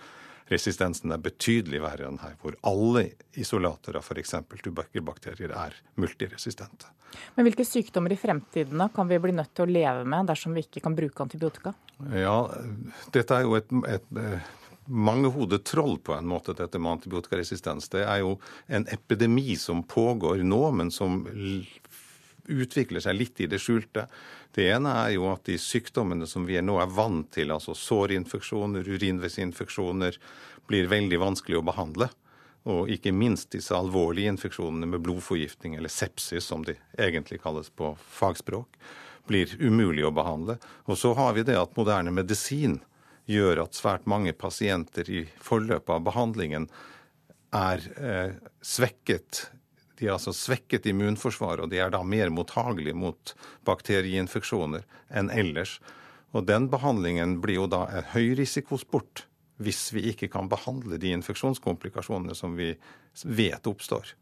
resistensen 0.52 1.12
er 1.12 1.20
betydelig 1.22 1.82
verre 1.84 2.08
enn 2.08 2.22
her. 2.22 2.38
Hvor 2.40 2.56
alle 2.68 3.10
isolater 3.38 3.98
av 4.00 4.08
f.eks. 4.08 4.34
tuberkelbakterier 4.64 5.52
er 5.52 5.76
multiresistente. 6.00 6.88
Men 7.36 7.44
hvilke 7.44 7.66
sykdommer 7.68 8.14
i 8.14 8.20
fremtiden 8.20 8.80
da 8.80 8.88
kan 8.92 9.08
vi 9.08 9.20
bli 9.20 9.36
nødt 9.36 9.52
til 9.52 9.66
å 9.66 9.72
leve 9.72 10.08
med 10.08 10.32
dersom 10.32 10.56
vi 10.56 10.64
ikke 10.64 10.80
kan 10.80 10.96
bruke 10.96 11.26
antibiotika? 11.26 11.74
Ja, 12.16 12.38
dette 13.12 13.36
er 13.36 13.44
jo 13.44 13.58
et, 13.58 13.68
et, 13.92 14.08
et 14.16 14.86
mangehodet 14.86 15.64
troll 15.68 15.98
på 15.98 16.16
en 16.16 16.26
måte, 16.26 16.56
dette 16.56 16.80
med 16.80 16.96
antibiotikaresistens. 16.96 17.88
Det 17.92 18.02
er 18.06 18.22
jo 18.24 18.38
en 18.66 18.86
epidemi 18.92 19.54
som 19.60 19.84
pågår 19.84 20.42
nå, 20.46 20.62
men 20.80 20.90
som 20.90 21.22
utvikler 22.48 23.02
seg 23.04 23.16
litt 23.18 23.40
i 23.40 23.48
det 23.50 23.60
skjulte. 23.62 24.06
Det 24.54 24.66
ene 24.74 24.94
er 25.04 25.14
jo 25.16 25.28
at 25.30 25.44
de 25.48 25.58
sykdommene 25.60 26.26
som 26.28 26.46
vi 26.48 26.58
nå 26.62 26.78
er 26.82 26.90
vant 26.92 27.30
til, 27.34 27.52
altså 27.54 27.76
sårinfeksjoner, 27.78 28.88
urinveisinfeksjoner, 28.88 30.18
blir 30.70 30.90
veldig 30.90 31.20
vanskelig 31.22 31.60
å 31.60 31.66
behandle. 31.66 32.10
Og 32.70 32.90
ikke 32.94 33.14
minst 33.14 33.50
disse 33.54 33.74
alvorlige 33.74 34.30
infeksjonene 34.36 34.86
med 34.86 35.02
blodforgiftning, 35.02 35.74
eller 35.78 35.90
sepsis 35.90 36.46
som 36.46 36.62
de 36.66 36.76
egentlig 36.98 37.40
kalles 37.42 37.72
på 37.74 37.94
fagspråk, 38.20 38.78
blir 39.26 39.50
umulig 39.58 40.04
å 40.06 40.14
behandle. 40.14 40.58
Og 40.86 40.98
så 40.98 41.12
har 41.18 41.34
vi 41.34 41.46
det 41.46 41.58
at 41.58 41.74
moderne 41.78 42.14
medisin 42.14 42.80
gjør 43.30 43.64
at 43.64 43.78
svært 43.78 44.06
mange 44.10 44.34
pasienter 44.34 45.10
i 45.10 45.24
forløpet 45.42 45.94
av 45.94 46.06
behandlingen 46.06 46.68
er 47.54 47.84
eh, 47.98 48.34
svekket. 48.64 49.46
De 49.98 50.08
er 50.08 50.14
altså 50.16 50.32
svekket 50.34 50.86
immunforsvar, 50.90 51.62
og 51.62 51.72
de 51.72 51.80
er 51.82 51.92
da 51.92 52.02
mer 52.04 52.32
mottagelige 52.32 52.96
mot 52.96 53.34
bakterieinfeksjoner 53.68 54.86
enn 55.12 55.30
ellers. 55.30 55.78
Og 56.32 56.46
den 56.48 56.70
behandlingen 56.72 57.38
blir 57.44 57.60
jo 57.60 57.68
da 57.70 57.84
en 57.92 58.08
høyrisikosport 58.14 59.26
hvis 59.62 59.92
vi 59.94 60.08
ikke 60.10 60.30
kan 60.32 60.48
behandle 60.50 60.98
de 60.98 61.12
infeksjonskomplikasjonene 61.14 62.34
som 62.34 62.56
vi 62.58 62.72
vet 63.22 63.68
oppstår. 63.68 64.14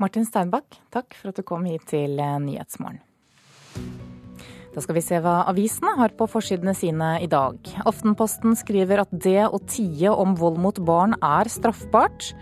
Martin 0.00 0.26
Steinbakk, 0.26 0.80
takk 0.94 1.14
for 1.18 1.30
at 1.30 1.38
du 1.38 1.44
kom 1.46 1.66
hit 1.68 1.86
til 1.90 2.18
eh, 2.18 2.38
Nyhetsmorgen. 2.42 3.02
Da 4.74 4.82
skal 4.82 4.96
vi 4.96 5.04
se 5.06 5.20
hva 5.22 5.44
avisene 5.46 5.92
har 6.00 6.12
på 6.18 6.26
forsidene 6.26 6.72
sine 6.74 7.12
i 7.22 7.28
dag. 7.30 7.60
Aftenposten 7.86 8.56
skriver 8.58 9.04
at 9.04 9.12
det 9.12 9.46
å 9.46 9.60
tie 9.70 10.10
om 10.10 10.34
vold 10.38 10.58
mot 10.58 10.80
barn 10.82 11.14
er 11.22 11.50
straffbart. 11.52 12.32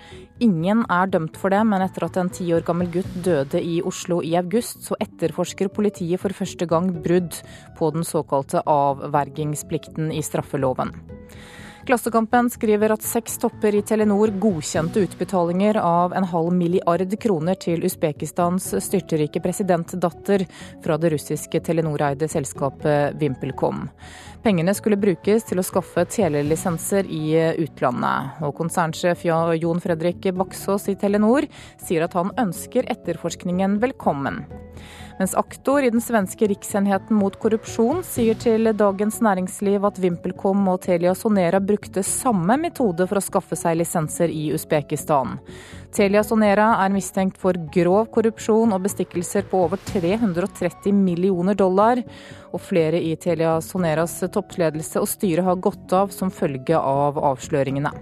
Ingen 0.42 0.86
er 0.88 1.12
dømt 1.12 1.36
for 1.36 1.52
det, 1.52 1.60
men 1.68 1.84
etter 1.84 2.06
at 2.06 2.16
en 2.16 2.32
ti 2.32 2.48
år 2.56 2.64
gammel 2.64 2.88
gutt 2.94 3.12
døde 3.26 3.60
i 3.60 3.82
Oslo 3.84 4.22
i 4.24 4.32
august, 4.40 4.80
så 4.88 4.96
etterforsker 5.04 5.68
politiet 5.76 6.24
for 6.24 6.32
første 6.32 6.66
gang 6.66 6.88
brudd 7.04 7.36
på 7.76 7.92
den 7.92 8.08
såkalte 8.08 8.64
avvergingsplikten 8.64 10.08
i 10.16 10.24
straffeloven. 10.24 10.96
Klassekampen 11.86 12.46
skriver 12.50 12.92
at 12.94 13.02
seks 13.02 13.40
topper 13.42 13.74
i 13.74 13.80
Telenor 13.82 14.30
godkjente 14.38 15.00
utbetalinger 15.02 15.80
av 15.82 16.12
en 16.14 16.26
halv 16.30 16.52
milliard 16.54 17.10
kroner 17.18 17.58
til 17.58 17.82
Usbekistans 17.88 18.68
styrterike 18.86 19.42
presidentdatter 19.42 20.44
fra 20.84 20.98
det 21.02 21.10
russiske 21.16 21.58
Telenor-eide 21.66 22.28
selskapet 22.30 23.18
VimpelCom. 23.18 23.88
Pengene 24.46 24.74
skulle 24.78 24.98
brukes 24.98 25.48
til 25.48 25.58
å 25.58 25.66
skaffe 25.66 26.06
telelisenser 26.06 27.10
i 27.10 27.34
utlandet. 27.64 28.38
Og 28.46 28.54
konsernsjef 28.58 29.26
Jon 29.26 29.82
Fredrik 29.82 30.30
Baksås 30.38 30.86
i 30.90 30.94
Telenor 30.98 31.50
sier 31.82 32.06
at 32.06 32.14
han 32.18 32.30
ønsker 32.38 32.86
etterforskningen 32.94 33.80
velkommen. 33.82 34.44
Mens 35.23 35.35
aktor 35.35 35.85
i 35.85 35.91
den 35.91 36.00
svenske 36.02 36.49
riksenheten 36.50 37.14
mot 37.14 37.37
korrupsjon 37.38 38.00
sier 38.02 38.35
til 38.43 38.67
Dagens 38.75 39.21
Næringsliv 39.23 39.85
at 39.87 40.00
VimpelCom 40.02 40.64
og 40.73 40.81
Telia 40.83 41.12
Sonera 41.14 41.61
brukte 41.62 42.02
samme 42.02 42.57
metode 42.59 43.07
for 43.07 43.21
å 43.21 43.23
skaffe 43.23 43.55
seg 43.61 43.79
lisenser 43.79 44.35
i 44.35 44.49
Usbekistan. 44.57 45.38
Telia 45.95 46.25
Sonera 46.26 46.73
er 46.83 46.91
mistenkt 46.91 47.38
for 47.38 47.55
grov 47.71 48.11
korrupsjon 48.11 48.75
og 48.75 48.83
bestikkelser 48.83 49.47
på 49.47 49.62
over 49.69 49.79
330 49.95 50.91
millioner 50.91 51.55
dollar. 51.55 52.02
Og 52.50 52.67
flere 52.67 52.99
i 52.99 53.14
Telia 53.14 53.61
Soneras 53.62 54.25
toppledelse 54.26 54.99
og 54.99 55.12
styre 55.12 55.47
har 55.47 55.62
gått 55.62 55.95
av 55.95 56.11
som 56.11 56.35
følge 56.35 56.83
av 56.83 57.23
avsløringene. 57.31 57.95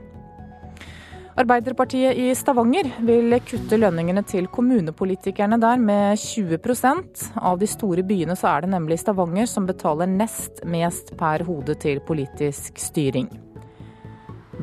Arbeiderpartiet 1.41 2.19
i 2.21 2.35
Stavanger 2.37 2.91
vil 3.07 3.33
kutte 3.49 3.79
lønningene 3.79 4.21
til 4.29 4.45
kommunepolitikerne 4.53 5.57
der 5.63 5.81
med 5.81 6.19
20% 6.21 7.23
Av 7.41 7.57
de 7.61 7.69
store 7.71 8.05
byene 8.05 8.37
så 8.37 8.51
er 8.51 8.67
det 8.67 8.73
nemlig 8.75 8.99
Stavanger 9.01 9.49
som 9.49 9.69
betaler 9.69 10.11
nest 10.11 10.61
mest 10.69 11.15
per 11.17 11.47
hode 11.49 11.79
til 11.81 12.03
politisk 12.05 12.77
styring. 12.83 13.31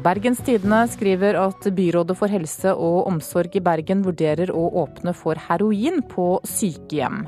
Bergens 0.06 0.44
Tidende 0.46 0.84
skriver 0.94 1.40
at 1.42 1.66
byrådet 1.74 2.16
for 2.20 2.30
helse 2.30 2.70
og 2.76 3.08
omsorg 3.10 3.58
i 3.58 3.64
Bergen 3.66 4.04
vurderer 4.06 4.54
å 4.54 4.68
åpne 4.84 5.16
for 5.18 5.40
heroin 5.48 6.04
på 6.12 6.28
sykehjem. 6.46 7.24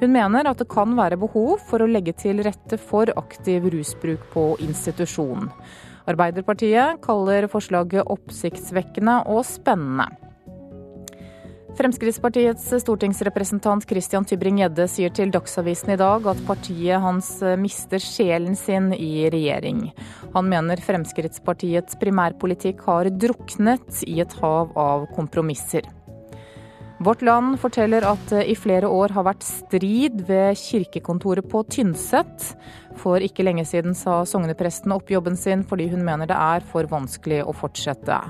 Hun 0.00 0.14
mener 0.16 0.48
at 0.48 0.62
det 0.62 0.70
kan 0.72 0.96
være 0.96 1.20
behov 1.20 1.58
for 1.68 1.84
å 1.84 1.90
legge 1.90 2.16
til 2.24 2.40
rette 2.46 2.80
for 2.80 3.12
aktiv 3.20 3.68
rusbruk 3.74 4.24
på 4.32 4.46
institusjon. 4.64 5.50
Arbeiderpartiet 6.10 7.00
kaller 7.04 7.48
forslaget 7.48 8.04
oppsiktsvekkende 8.12 9.22
og 9.30 9.44
spennende. 9.48 10.10
Fremskrittspartiets 11.74 12.68
stortingsrepresentant 12.84 13.82
Christian 13.90 14.26
Tybring-Gjedde 14.28 14.84
sier 14.86 15.10
til 15.10 15.32
Dagsavisen 15.34 15.90
i 15.96 15.98
dag 15.98 16.28
at 16.30 16.42
partiet 16.46 17.02
hans 17.02 17.32
mister 17.58 17.98
sjelen 17.98 18.54
sin 18.54 18.92
i 18.94 19.26
regjering. 19.34 19.88
Han 20.36 20.52
mener 20.52 20.78
Fremskrittspartiets 20.84 21.98
primærpolitikk 21.98 22.86
har 22.86 23.10
druknet 23.10 24.04
i 24.06 24.20
et 24.22 24.38
hav 24.38 24.70
av 24.78 25.08
kompromisser. 25.16 25.88
Vårt 27.02 27.24
Land 27.26 27.58
forteller 27.58 28.06
at 28.06 28.22
det 28.30 28.44
i 28.48 28.54
flere 28.54 28.86
år 28.86 29.12
har 29.16 29.26
vært 29.26 29.42
strid 29.42 30.22
ved 30.28 30.54
kirkekontoret 30.56 31.48
på 31.50 31.64
Tynset. 31.66 32.52
For 33.00 33.22
ikke 33.24 33.44
lenge 33.46 33.66
siden 33.68 33.96
sa 33.98 34.22
sognepresten 34.28 34.94
opp 34.94 35.10
jobben 35.10 35.36
sin 35.36 35.64
fordi 35.66 35.88
hun 35.92 36.04
mener 36.06 36.30
det 36.30 36.38
er 36.38 36.64
for 36.70 36.88
vanskelig 36.90 37.42
å 37.44 37.54
fortsette. 37.56 38.20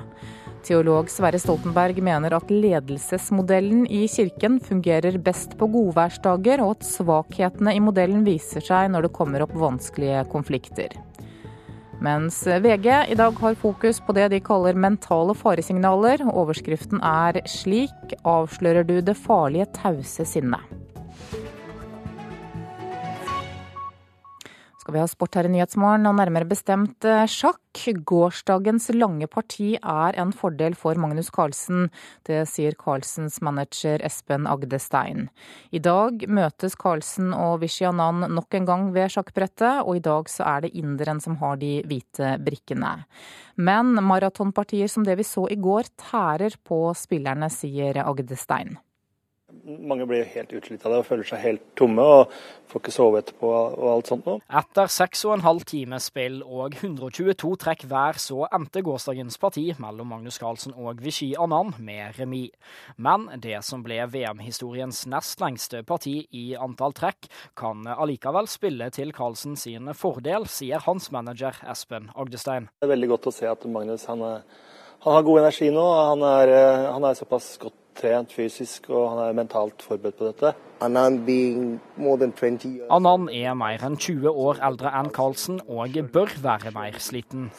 Teolog 0.65 1.11
Sverre 1.13 1.37
Stoltenberg 1.37 1.99
mener 2.01 2.33
at 2.33 2.49
ledelsesmodellen 2.49 3.83
i 3.85 4.07
kirken 4.09 4.57
fungerer 4.63 5.19
best 5.21 5.53
på 5.59 5.67
godværsdager, 5.69 6.63
og 6.65 6.79
at 6.79 6.87
svakhetene 6.87 7.75
i 7.77 7.83
modellen 7.83 8.23
viser 8.25 8.65
seg 8.65 8.89
når 8.93 9.05
det 9.05 9.17
kommer 9.17 9.45
opp 9.45 9.53
vanskelige 9.53 10.23
konflikter. 10.31 10.95
Mens 12.01 12.41
VG 12.43 12.87
i 13.13 13.17
dag 13.17 13.37
har 13.39 13.59
fokus 13.61 14.01
på 14.03 14.15
det 14.17 14.31
de 14.33 14.41
kaller 14.43 14.75
mentale 14.75 15.35
faresignaler. 15.37 16.25
Overskriften 16.27 16.99
er 16.99 17.41
'Slik 17.45 18.17
avslører 18.25 18.83
du 18.83 18.99
det 19.01 19.15
farlige 19.17 19.69
tause 19.77 20.25
sinnet'. 20.25 20.84
Skal 24.85 24.93
vi 24.93 25.01
ha 25.01 25.07
sport 25.09 25.33
her 25.33 25.47
i 25.47 25.49
Nyhetsmorgen, 25.49 26.03
og 26.05 26.13
nærmere 26.19 26.45
bestemt 26.45 27.05
eh, 27.09 27.25
sjakk. 27.25 27.61
Gårsdagens 27.75 28.85
lange 28.95 29.25
parti 29.27 29.73
er 29.75 30.15
en 30.21 30.29
fordel 30.31 30.77
for 30.79 30.95
Magnus 31.01 31.27
Carlsen. 31.33 31.89
Det 32.23 32.45
sier 32.47 32.77
Carlsens 32.79 33.41
manager 33.43 33.99
Espen 34.05 34.45
Agdestein. 34.47 35.25
I 35.75 35.81
dag 35.83 36.23
møtes 36.29 36.77
Carlsen 36.79 37.33
og 37.35 37.65
Vishyanan 37.65 38.29
nok 38.31 38.55
en 38.55 38.69
gang 38.69 38.87
ved 38.95 39.11
sjakkbrettet, 39.17 39.81
og 39.83 39.97
i 39.97 40.05
dag 40.05 40.31
så 40.31 40.45
er 40.53 40.63
det 40.67 40.75
inderen 40.77 41.19
som 41.19 41.35
har 41.41 41.59
de 41.59 41.81
hvite 41.89 42.37
brikkene. 42.45 42.93
Men 43.57 43.97
maratonpartier 44.05 44.87
som 44.87 45.03
det 45.03 45.17
vi 45.19 45.27
så 45.27 45.49
i 45.49 45.59
går, 45.59 45.89
tærer 45.99 46.55
på 46.63 46.85
spillerne, 46.95 47.49
sier 47.51 48.05
Agdestein. 48.05 48.77
Mange 49.65 50.05
blir 50.05 50.27
helt 50.29 50.51
utslitt 50.53 50.83
av 50.85 50.93
det 50.93 50.97
og 51.01 51.07
føler 51.07 51.25
seg 51.25 51.41
helt 51.41 51.63
tomme 51.79 52.03
og 52.05 52.33
får 52.69 52.81
ikke 52.83 52.93
sove 52.93 53.21
etterpå 53.21 53.49
og 53.49 53.85
alt 53.89 54.09
sånt 54.11 54.27
noe. 54.29 54.41
Etter 54.61 54.91
seks 54.93 55.23
og 55.25 55.35
en 55.35 55.45
halv 55.45 55.63
times 55.65 56.09
spill 56.11 56.41
og 56.43 56.75
122 56.77 57.53
trekk 57.63 57.85
hver, 57.89 58.19
så 58.21 58.45
endte 58.53 58.83
gårsdagens 58.85 59.39
parti 59.41 59.63
mellom 59.81 60.11
Magnus 60.13 60.37
Carlsen 60.41 60.75
og 60.77 61.01
Vichy 61.01 61.31
Anand 61.41 61.79
med 61.81 62.19
remis. 62.19 62.53
Men 63.01 63.25
det 63.41 63.57
som 63.65 63.81
ble 63.85 64.01
VM-historiens 64.11 65.05
nest 65.09 65.41
lengste 65.41 65.81
parti 65.87 66.17
i 66.29 66.45
antall 66.59 66.93
trekk, 66.97 67.29
kan 67.57 67.87
allikevel 67.89 68.49
spille 68.51 68.91
til 68.93 69.15
Carlsen 69.17 69.57
sin 69.57 69.89
fordel, 69.97 70.45
sier 70.51 70.83
hans 70.85 71.09
manager 71.15 71.57
Espen 71.71 72.11
Agdestein. 72.13 72.69
Det 72.77 72.85
er 72.85 72.93
veldig 72.93 73.11
godt 73.15 73.31
å 73.31 73.33
se 73.33 73.49
at 73.49 73.65
Magnus 73.65 74.05
han, 74.11 74.21
han 75.05 75.17
har 75.17 75.25
god 75.25 75.41
energi 75.45 75.71
nå. 75.73 75.87
Han 76.11 76.27
er, 76.27 76.53
han 76.91 77.09
er 77.09 77.17
såpass 77.17 77.55
godt 77.61 77.81
trent 77.95 78.33
fysisk 78.35 78.89
og 78.91 79.09
han 79.13 79.21
er 79.27 79.37
mentalt 79.37 79.83
forberedt 79.85 80.17
på 80.19 80.29
dette. 80.29 80.53
Anand 80.83 81.29
er 83.31 83.53
mer 83.55 83.83
enn 83.87 83.97
20 83.97 84.29
år 84.29 84.59
eldre 84.67 84.91
enn 84.99 85.09
Carlsen 85.15 85.61
og 85.65 85.95
bør 86.11 86.29
være 86.43 86.71
mer 86.75 86.99
sliten. 86.99 87.49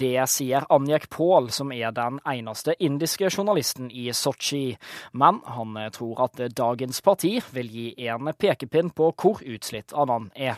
Det 0.00 0.24
sier 0.32 0.64
Anjek 0.72 1.10
Paul, 1.12 1.50
som 1.52 1.72
er 1.72 1.92
den 1.92 2.18
eneste 2.26 2.74
indiske 2.80 3.28
journalisten 3.28 3.90
i 3.90 4.08
Sotsji. 4.16 4.78
Men 5.12 5.42
han 5.44 5.76
tror 5.92 6.24
at 6.24 6.40
dagens 6.56 7.02
parti 7.04 7.42
vil 7.52 7.68
gi 7.68 8.08
en 8.08 8.32
pekepinn 8.32 8.90
på 8.90 9.12
hvor 9.12 9.44
utslitt 9.44 9.92
Anand 9.92 10.32
er. 10.34 10.56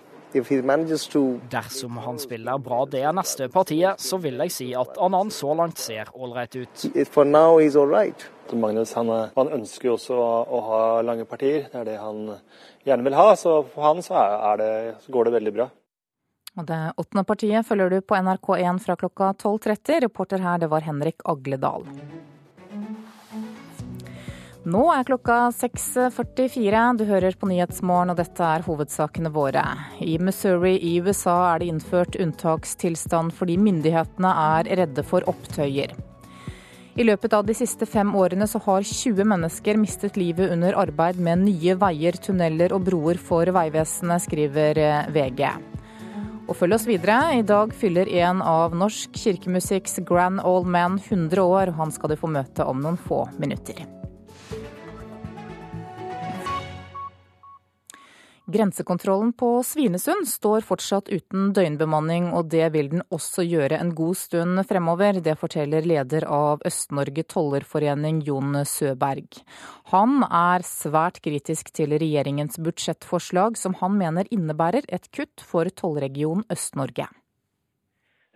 Dersom 1.51 1.99
han 2.03 2.19
spiller 2.19 2.59
bra 2.59 2.81
det 2.91 3.05
neste 3.15 3.49
partiet, 3.53 4.01
så 4.03 4.19
vil 4.19 4.41
jeg 4.43 4.55
si 4.55 4.67
at 4.75 4.99
Anand 4.99 5.31
så 5.35 5.55
langt 5.55 5.79
ser 5.79 6.11
ålreit 6.15 6.57
ut. 6.59 6.87
Magnus 8.55 8.93
han, 8.95 9.09
han, 9.35 9.49
ønsker 9.57 9.89
jo 9.89 9.95
også 9.97 10.19
å 10.19 10.59
ha 10.69 10.83
lange 11.07 11.25
partier, 11.27 11.65
det 11.73 11.81
er 11.81 11.89
det 11.89 11.97
han 12.03 12.27
gjerne 12.85 13.07
vil 13.07 13.17
ha. 13.19 13.31
Så 13.39 13.63
for 13.73 13.89
han 13.89 14.03
så, 14.05 14.21
det, 14.61 14.71
så 15.07 15.15
går 15.15 15.31
det 15.31 15.39
veldig 15.39 15.55
bra. 15.57 15.71
Og 16.55 16.67
Det 16.69 16.83
åttende 17.03 17.25
partiet 17.27 17.67
følger 17.67 17.91
du 17.91 18.01
på 18.03 18.15
NRK1 18.15 18.79
fra 18.85 18.99
klokka 18.99 19.33
12.30. 19.43 20.05
Reporter 20.07 20.45
her 20.45 20.63
det 20.63 20.71
var 20.71 20.87
Henrik 20.87 21.25
Agledal. 21.25 21.89
Nå 24.65 24.87
er 24.89 25.05
klokka 25.05 25.51
6.44. 25.53 26.83
Du 26.97 27.03
hører 27.05 27.35
på 27.37 27.49
Nyhetsmorgen, 27.51 28.15
og 28.15 28.17
dette 28.17 28.41
er 28.49 28.63
hovedsakene 28.65 29.29
våre. 29.29 29.61
I 30.01 30.15
Missouri 30.17 30.79
i 30.81 30.95
USA 31.05 31.35
er 31.51 31.61
det 31.61 31.67
innført 31.69 32.17
unntakstilstand 32.17 33.35
fordi 33.37 33.59
myndighetene 33.61 34.31
er 34.57 34.71
redde 34.81 35.05
for 35.05 35.27
opptøyer. 35.29 35.93
I 36.97 37.05
løpet 37.05 37.37
av 37.37 37.45
de 37.45 37.57
siste 37.59 37.85
fem 37.85 38.15
årene 38.17 38.49
så 38.49 38.63
har 38.65 38.87
20 38.89 39.29
mennesker 39.35 39.77
mistet 39.83 40.17
livet 40.17 40.55
under 40.55 40.79
arbeid 40.81 41.21
med 41.21 41.43
nye 41.43 41.75
veier, 41.77 42.17
tunneler 42.17 42.73
og 42.73 42.87
broer 42.87 43.21
for 43.21 43.51
Vegvesenet, 43.53 44.25
skriver 44.25 44.81
eh, 44.81 45.11
VG. 45.13 45.43
Og 46.49 46.57
følg 46.57 46.79
oss 46.79 46.87
videre. 46.89 47.19
I 47.37 47.45
dag 47.45 47.75
fyller 47.77 48.09
en 48.23 48.41
av 48.41 48.73
norsk 48.81 49.13
kirkemusikks 49.27 50.01
grand 50.09 50.41
old 50.41 50.73
man 50.73 50.97
100 51.03 51.45
år. 51.45 51.75
Han 51.77 51.93
skal 51.93 52.15
du 52.15 52.17
få 52.21 52.33
møte 52.33 52.65
om 52.65 52.81
noen 52.81 53.01
få 53.01 53.27
minutter. 53.37 53.85
Grensekontrollen 58.45 59.31
på 59.33 59.63
Svinesund 59.65 60.27
står 60.29 60.67
fortsatt 60.69 61.07
uten 61.09 61.55
døgnbemanning, 61.57 62.27
og 62.37 62.51
det 62.53 62.67
vil 62.75 62.91
den 62.93 63.01
også 63.09 63.41
gjøre 63.41 63.79
en 63.81 63.95
god 63.97 64.19
stund 64.21 64.61
fremover. 64.69 65.17
Det 65.25 65.33
forteller 65.41 65.87
leder 65.89 66.27
av 66.29 66.61
Øst-Norge 66.69 67.25
tollerforening, 67.25 68.19
Jon 68.27 68.59
Søberg. 68.69 69.41
Han 69.95 70.21
er 70.29 70.67
svært 70.69 71.23
kritisk 71.25 71.73
til 71.73 71.97
regjeringens 71.97 72.61
budsjettforslag, 72.61 73.57
som 73.57 73.79
han 73.81 73.97
mener 73.97 74.29
innebærer 74.29 74.85
et 74.93 75.09
kutt 75.17 75.41
for 75.41 75.73
tollregion 75.73 76.45
Øst-Norge. 76.53 77.09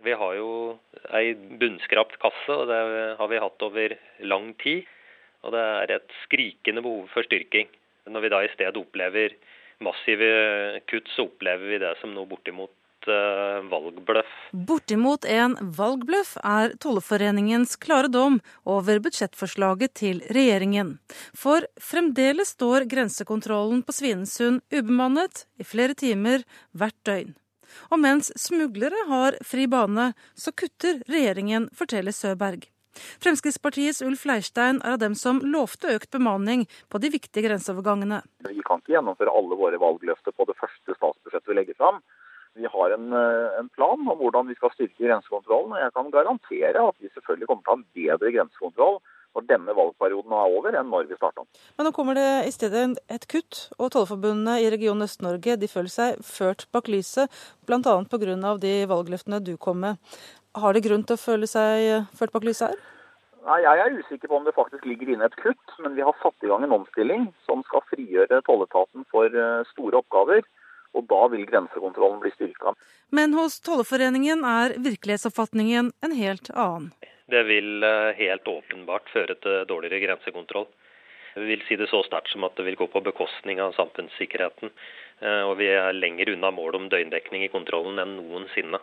Vi 0.01 0.17
har 0.17 0.33
jo 0.39 0.49
ei 1.13 1.35
bunnskrapt 1.37 2.17
kasse, 2.17 2.49
og 2.49 2.65
det 2.65 2.81
har 3.21 3.29
vi 3.29 3.43
hatt 3.45 3.67
over 3.69 3.93
lang 4.25 4.55
tid. 4.57 4.89
Og 5.45 5.53
det 5.53 5.61
er 5.61 5.95
et 5.99 6.19
skrikende 6.25 6.81
behov 6.81 7.05
for 7.13 7.29
styrking. 7.29 7.69
Når 8.09 8.25
vi 8.25 8.33
da 8.33 8.41
i 8.41 8.53
stedet 8.57 8.81
opplever 8.81 9.37
massive 9.83 10.81
kutt, 10.89 11.07
så 11.15 11.25
opplever 11.29 11.71
vi 11.71 11.79
det 11.81 11.95
som 12.01 12.13
noe 12.15 12.27
bortimot 12.29 12.73
uh, 13.07 13.59
valgbløff. 13.71 14.31
Bortimot 14.51 15.25
en 15.29 15.55
valgbløff 15.77 16.35
er 16.43 16.75
Tollerforeningens 16.83 17.75
klare 17.81 18.11
dom 18.11 18.39
over 18.69 19.01
budsjettforslaget 19.03 19.95
til 20.01 20.23
regjeringen. 20.35 20.97
For 21.37 21.67
fremdeles 21.81 22.55
står 22.57 22.87
grensekontrollen 22.91 23.83
på 23.83 23.95
Svinesund 23.95 24.63
ubemannet 24.73 25.45
i 25.59 25.67
flere 25.67 25.97
timer 25.97 26.45
hvert 26.73 26.97
døgn. 27.07 27.37
Og 27.93 28.01
mens 28.01 28.31
smuglere 28.39 29.05
har 29.11 29.37
fri 29.45 29.67
bane, 29.69 30.11
så 30.33 30.51
kutter 30.51 31.03
regjeringen, 31.09 31.69
forteller 31.77 32.15
Søberg. 32.15 32.65
Fremskrittspartiets 33.23 34.01
Ulf 34.05 34.25
Leirstein 34.29 34.81
er 34.83 34.95
av 34.95 35.01
dem 35.03 35.15
som 35.15 35.41
lovte 35.45 35.91
økt 35.95 36.11
bemanning 36.15 36.65
på 36.89 37.01
de 37.03 37.11
viktige 37.13 37.47
grenseovergangene. 37.47 38.21
Vi 38.49 38.63
kan 38.65 38.81
ikke 38.81 38.95
gjennomføre 38.97 39.33
alle 39.35 39.59
våre 39.59 39.81
valgløfter 39.81 40.35
på 40.35 40.47
det 40.49 40.57
første 40.59 40.97
statsbudsjettet 40.97 41.51
vi 41.51 41.59
legger 41.59 41.79
fram. 41.79 42.01
Vi 42.57 42.65
har 42.65 42.91
en, 42.91 43.13
eh, 43.13 43.59
en, 43.59 43.69
plan 43.69 44.01
om 44.11 44.17
hvordan 44.17 44.49
vi 44.49 44.55
skal 44.57 44.73
styrke 44.73 45.05
grensekontrollen. 45.05 45.71
og 45.71 45.79
Jeg 45.79 45.93
kan 45.93 46.11
garantere 46.11 46.87
at 46.87 46.95
vi 46.99 47.09
selvfølgelig 47.13 47.47
kommer 47.47 47.63
til 47.63 47.71
å 47.71 47.75
ha 47.75 47.79
en 47.79 47.89
bedre 47.99 48.31
grensekontroll 48.35 48.99
når 49.37 49.45
denne 49.45 49.75
valgperioden 49.77 50.33
er 50.33 50.55
over, 50.57 50.75
enn 50.75 50.89
når 50.89 51.09
vi 51.09 51.17
starta. 51.19 51.45
Men 51.77 51.85
nå 51.85 51.91
kommer 51.93 52.17
det 52.17 52.47
i 52.49 52.53
stedet 52.53 52.97
et 53.13 53.27
kutt, 53.29 53.69
og 53.77 53.91
Tollforbundene 53.93 54.57
i 54.63 54.71
region 54.73 55.05
Øst-Norge 55.05 55.57
de 55.61 55.69
føler 55.69 55.93
seg 55.93 56.23
ført 56.25 56.65
bak 56.73 56.89
lyset, 56.89 57.29
bl.a. 57.69 57.79
pga. 58.09 58.57
de 58.57 58.73
valgløftene 58.89 59.41
du 59.45 59.55
kom 59.57 59.85
med. 59.85 60.01
Har 60.57 60.73
det 60.73 60.85
grunn 60.87 61.03
til 61.05 61.17
å 61.17 61.21
føle 61.21 61.49
seg 61.49 62.07
ført 62.17 62.33
bak 62.33 62.47
lyset 62.47 62.71
her? 62.71 62.79
Nei, 63.47 63.61
Jeg 63.63 63.81
er 63.81 63.97
usikker 63.97 64.29
på 64.29 64.37
om 64.37 64.45
det 64.45 64.55
faktisk 64.57 64.85
ligger 64.85 65.13
inne 65.13 65.27
et 65.29 65.37
kutt, 65.39 65.75
men 65.83 65.95
vi 65.95 66.03
har 66.05 66.15
satt 66.21 66.43
i 66.43 66.49
gang 66.51 66.63
en 66.65 66.75
omstilling 66.75 67.29
som 67.47 67.63
skal 67.67 67.85
frigjøre 67.89 68.41
tolletaten 68.47 69.05
for 69.13 69.31
eh, 69.31 69.61
store 69.71 70.01
oppgaver. 70.01 70.43
Og 70.97 71.05
da 71.09 71.21
vil 71.31 71.45
grensekontrollen 71.45 72.19
bli 72.23 72.31
styrka. 72.33 72.73
Men 73.13 73.35
hos 73.37 73.59
Tollerforeningen 73.61 74.41
er 74.45 74.73
virkelighetsoppfatningen 74.81 75.91
en 76.05 76.15
helt 76.17 76.49
annen. 76.55 76.91
Det 77.29 77.43
vil 77.45 77.85
eh, 77.85 78.11
helt 78.17 78.49
åpenbart 78.49 79.09
føre 79.13 79.37
til 79.37 79.65
dårligere 79.69 80.01
grensekontroll. 80.07 80.67
Vi 81.37 81.45
vil 81.45 81.65
si 81.67 81.77
det 81.79 81.87
så 81.91 82.01
sterkt 82.03 82.33
som 82.33 82.43
at 82.43 82.57
det 82.57 82.65
vil 82.65 82.77
gå 82.79 82.89
på 82.91 83.03
bekostning 83.05 83.61
av 83.63 83.77
samfunnssikkerheten. 83.77 84.73
Eh, 85.21 85.43
og 85.45 85.59
vi 85.61 85.69
er 85.71 85.93
lenger 85.95 86.33
unna 86.33 86.51
målet 86.51 86.81
om 86.81 86.89
døgndekning 86.91 87.45
i 87.45 87.53
kontrollen 87.53 88.01
enn 88.01 88.17
noensinne. 88.17 88.81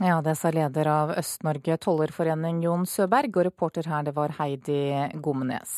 Ja, 0.00 0.22
det 0.24 0.32
sa 0.40 0.48
leder 0.48 0.88
av 0.88 1.10
Øst-Norge 1.20 1.74
tollerforening 1.76 2.62
Jon 2.64 2.86
Søberg, 2.88 3.34
og 3.36 3.44
reporter 3.50 3.84
her 3.84 4.06
det 4.06 4.14
var 4.16 4.32
Heidi 4.38 4.94
Gomnes. 5.20 5.74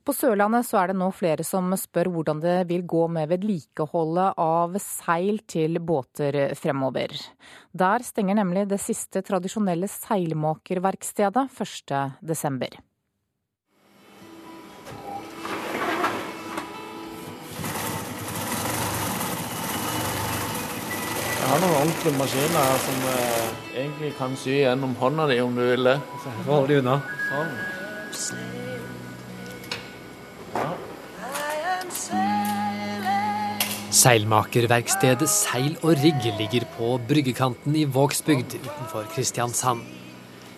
På 0.00 0.14
Sørlandet 0.16 0.64
så 0.64 0.78
er 0.80 0.88
det 0.88 0.96
nå 0.96 1.10
flere 1.12 1.44
som 1.44 1.68
spør 1.76 2.08
hvordan 2.14 2.40
det 2.40 2.54
vil 2.70 2.86
gå 2.88 3.02
med 3.12 3.28
vedlikeholdet 3.34 4.40
av 4.40 4.78
seil 4.80 5.42
til 5.44 5.76
båter 5.76 6.54
fremover. 6.56 7.12
Der 7.76 8.06
stenger 8.06 8.40
nemlig 8.40 8.64
det 8.70 8.80
siste 8.80 9.20
tradisjonelle 9.28 9.90
seilmakerverkstedet 9.92 11.50
1.12. 11.52 12.80
har 21.48 21.60
noen 21.62 21.76
ordentlige 21.80 22.18
maskiner 22.18 22.60
her 22.60 22.80
som 22.84 23.04
eh, 23.10 23.50
egentlig 23.82 24.10
kan 24.18 24.36
sy 24.38 24.60
gjennom 24.60 24.96
hånda 25.00 25.26
di 25.30 25.38
om 25.42 25.54
du 25.56 25.62
vil 25.64 25.84
det. 25.88 25.98
Så 26.22 26.28
holde 26.48 26.68
de 26.72 26.80
unna. 26.82 26.96
Sånn. 27.30 27.52
Seilmakerverkstedet 34.00 35.26
Seil 35.28 35.74
og 35.82 35.96
Rigg 35.98 36.22
ligger 36.38 36.64
på 36.76 36.92
bryggekanten 37.08 37.74
i 37.76 37.88
Vågsbygd 37.90 38.54
utenfor 38.60 39.08
Kristiansand. 39.12 39.82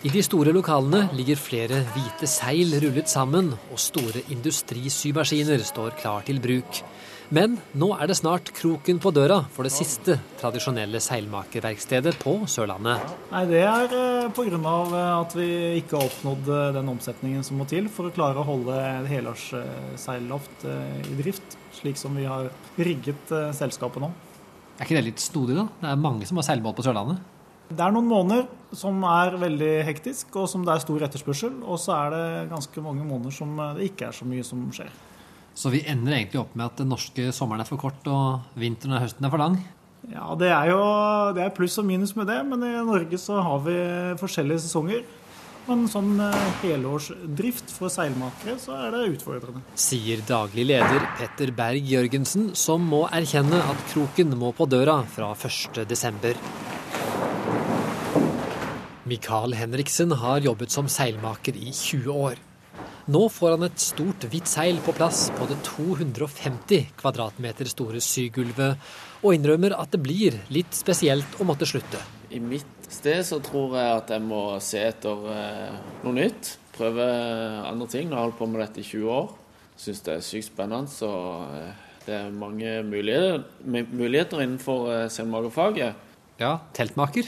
I 0.02 0.10
de 0.10 0.18
store 0.26 0.50
lokalene 0.50 1.04
ligger 1.14 1.38
flere 1.38 1.76
hvite 1.94 2.26
seil 2.26 2.74
rullet 2.82 3.06
sammen, 3.10 3.52
og 3.70 3.78
store 3.78 4.24
industrisymaskiner 4.34 5.62
står 5.62 5.94
klar 6.00 6.24
til 6.26 6.40
bruk. 6.42 6.82
Men 7.30 7.54
nå 7.78 7.92
er 7.96 8.10
det 8.10 8.16
snart 8.18 8.50
kroken 8.56 8.98
på 9.00 9.12
døra 9.14 9.38
for 9.54 9.66
det 9.66 9.72
siste 9.74 10.18
tradisjonelle 10.40 11.00
seilmakerverkstedet 11.02 12.16
på 12.20 12.34
Sørlandet. 12.50 13.04
Nei, 13.30 13.44
Det 13.48 13.62
er 13.62 13.94
eh, 13.96 14.30
pga. 14.34 14.58
Eh, 14.62 15.12
at 15.12 15.36
vi 15.36 15.48
ikke 15.78 15.98
har 16.00 16.08
oppnådd 16.10 16.50
eh, 16.52 16.72
den 16.76 16.90
omsetningen 16.92 17.44
som 17.46 17.60
må 17.60 17.66
til 17.70 17.88
for 17.92 18.08
å 18.08 18.14
klare 18.14 18.42
å 18.42 18.46
holde 18.46 18.78
helårsseilloft 19.08 20.66
i 20.66 21.16
drift, 21.20 21.56
slik 21.78 22.00
som 22.00 22.16
vi 22.18 22.26
har 22.28 22.50
rigget 22.76 23.32
selskapet 23.56 24.02
nå. 24.02 24.10
Er 24.78 24.86
ikke 24.86 24.98
det 24.98 25.06
litt 25.10 25.22
snodig, 25.22 25.56
da? 25.58 25.68
Det 25.80 25.92
er 25.92 26.02
mange 26.02 26.28
som 26.28 26.40
har 26.40 26.48
seilbåt 26.48 26.76
på 26.78 26.84
Sørlandet? 26.86 27.22
Det 27.72 27.80
er 27.80 27.94
noen 27.94 28.10
måneder 28.10 28.76
som 28.76 28.98
er 29.08 29.38
veldig 29.40 29.72
hektisk, 29.88 30.34
og 30.36 30.50
som 30.50 30.66
det 30.66 30.74
er 30.74 30.84
stor 30.84 31.06
etterspørsel. 31.06 31.62
Og 31.64 31.80
så 31.80 31.94
er 31.96 32.12
det 32.12 32.26
ganske 32.52 32.84
mange 32.84 33.06
måneder 33.06 33.32
som 33.32 33.56
det 33.78 33.88
ikke 33.88 34.10
er 34.10 34.16
så 34.16 34.28
mye 34.28 34.44
som 34.44 34.66
skjer. 34.74 34.92
Så 35.54 35.72
vi 35.72 35.82
ender 35.88 36.16
egentlig 36.16 36.40
opp 36.40 36.56
med 36.56 36.70
at 36.70 36.80
den 36.80 36.92
norske 36.92 37.28
sommeren 37.36 37.62
er 37.64 37.68
for 37.68 37.80
kort 37.80 38.06
og 38.08 38.58
vinteren 38.58 38.96
og 38.96 39.04
høsten 39.04 39.28
er 39.28 39.32
for 39.32 39.42
lang? 39.42 39.58
Ja, 40.10 40.32
det 40.34 40.48
er 40.50 40.72
jo 40.72 40.78
det 41.36 41.44
er 41.44 41.52
pluss 41.54 41.78
og 41.78 41.86
minus 41.86 42.16
med 42.18 42.26
det, 42.30 42.40
men 42.48 42.64
i 42.66 42.72
Norge 42.82 43.18
så 43.20 43.38
har 43.44 43.60
vi 43.66 43.76
forskjellige 44.20 44.64
sesonger. 44.64 45.04
Men 45.68 45.84
sånn 45.86 46.16
eh, 46.18 46.46
helårsdrift 46.64 47.70
for 47.70 47.92
seilmakere, 47.92 48.56
så 48.58 48.74
er 48.82 48.96
det 48.96 49.02
utfordrende. 49.12 49.62
Sier 49.78 50.24
daglig 50.26 50.64
leder 50.72 51.06
Petter 51.20 51.52
Berg 51.54 51.86
Jørgensen, 51.86 52.50
som 52.58 52.82
må 52.82 53.04
erkjenne 53.14 53.60
at 53.62 53.84
kroken 53.92 54.34
må 54.40 54.50
på 54.58 54.66
døra 54.66 54.98
fra 55.14 55.30
1.12. 55.38 56.34
Mikael 59.06 59.54
Henriksen 59.58 60.16
har 60.18 60.42
jobbet 60.42 60.74
som 60.74 60.90
seilmaker 60.90 61.54
i 61.54 61.70
20 61.70 62.10
år. 62.10 62.42
Nå 63.10 63.24
får 63.34 63.56
han 63.56 63.66
et 63.66 63.82
stort, 63.82 64.22
hvitt 64.30 64.46
seil 64.46 64.76
på 64.86 64.92
plass 64.94 65.24
på 65.34 65.48
det 65.50 65.56
250 65.66 66.92
kvadratmeter 67.00 67.66
store 67.66 67.98
sygulvet, 67.98 68.78
og 69.26 69.34
innrømmer 69.34 69.74
at 69.74 69.90
det 69.90 69.98
blir 70.04 70.36
litt 70.54 70.70
spesielt 70.76 71.40
å 71.42 71.46
måtte 71.48 71.66
slutte. 71.66 71.98
I 72.30 72.38
mitt 72.38 72.86
sted 72.86 73.24
så 73.26 73.40
tror 73.42 73.74
jeg 73.74 73.96
at 73.96 74.12
jeg 74.14 74.22
må 74.22 74.44
se 74.62 74.84
etter 74.86 75.26
eh, 75.34 75.74
noe 76.04 76.14
nytt. 76.14 76.52
Prøve 76.76 77.08
andre 77.66 77.90
ting. 77.90 78.06
Jeg 78.06 78.14
har 78.14 78.28
holdt 78.28 78.38
på 78.38 78.48
med 78.52 78.62
dette 78.62 78.84
i 78.84 78.86
20 78.86 79.10
år. 79.18 79.28
Syns 79.82 80.06
det 80.06 80.14
er 80.14 80.24
sykt 80.28 80.52
spennende. 80.52 80.94
Så 80.94 81.10
eh, 81.58 81.84
det 82.06 82.16
er 82.20 82.32
mange 82.38 82.78
muligheter, 82.86 83.42
muligheter 83.66 84.46
innenfor 84.46 85.10
senmagerfaget. 85.10 86.08
Ja, 86.38 86.56
teltmaker? 86.74 87.26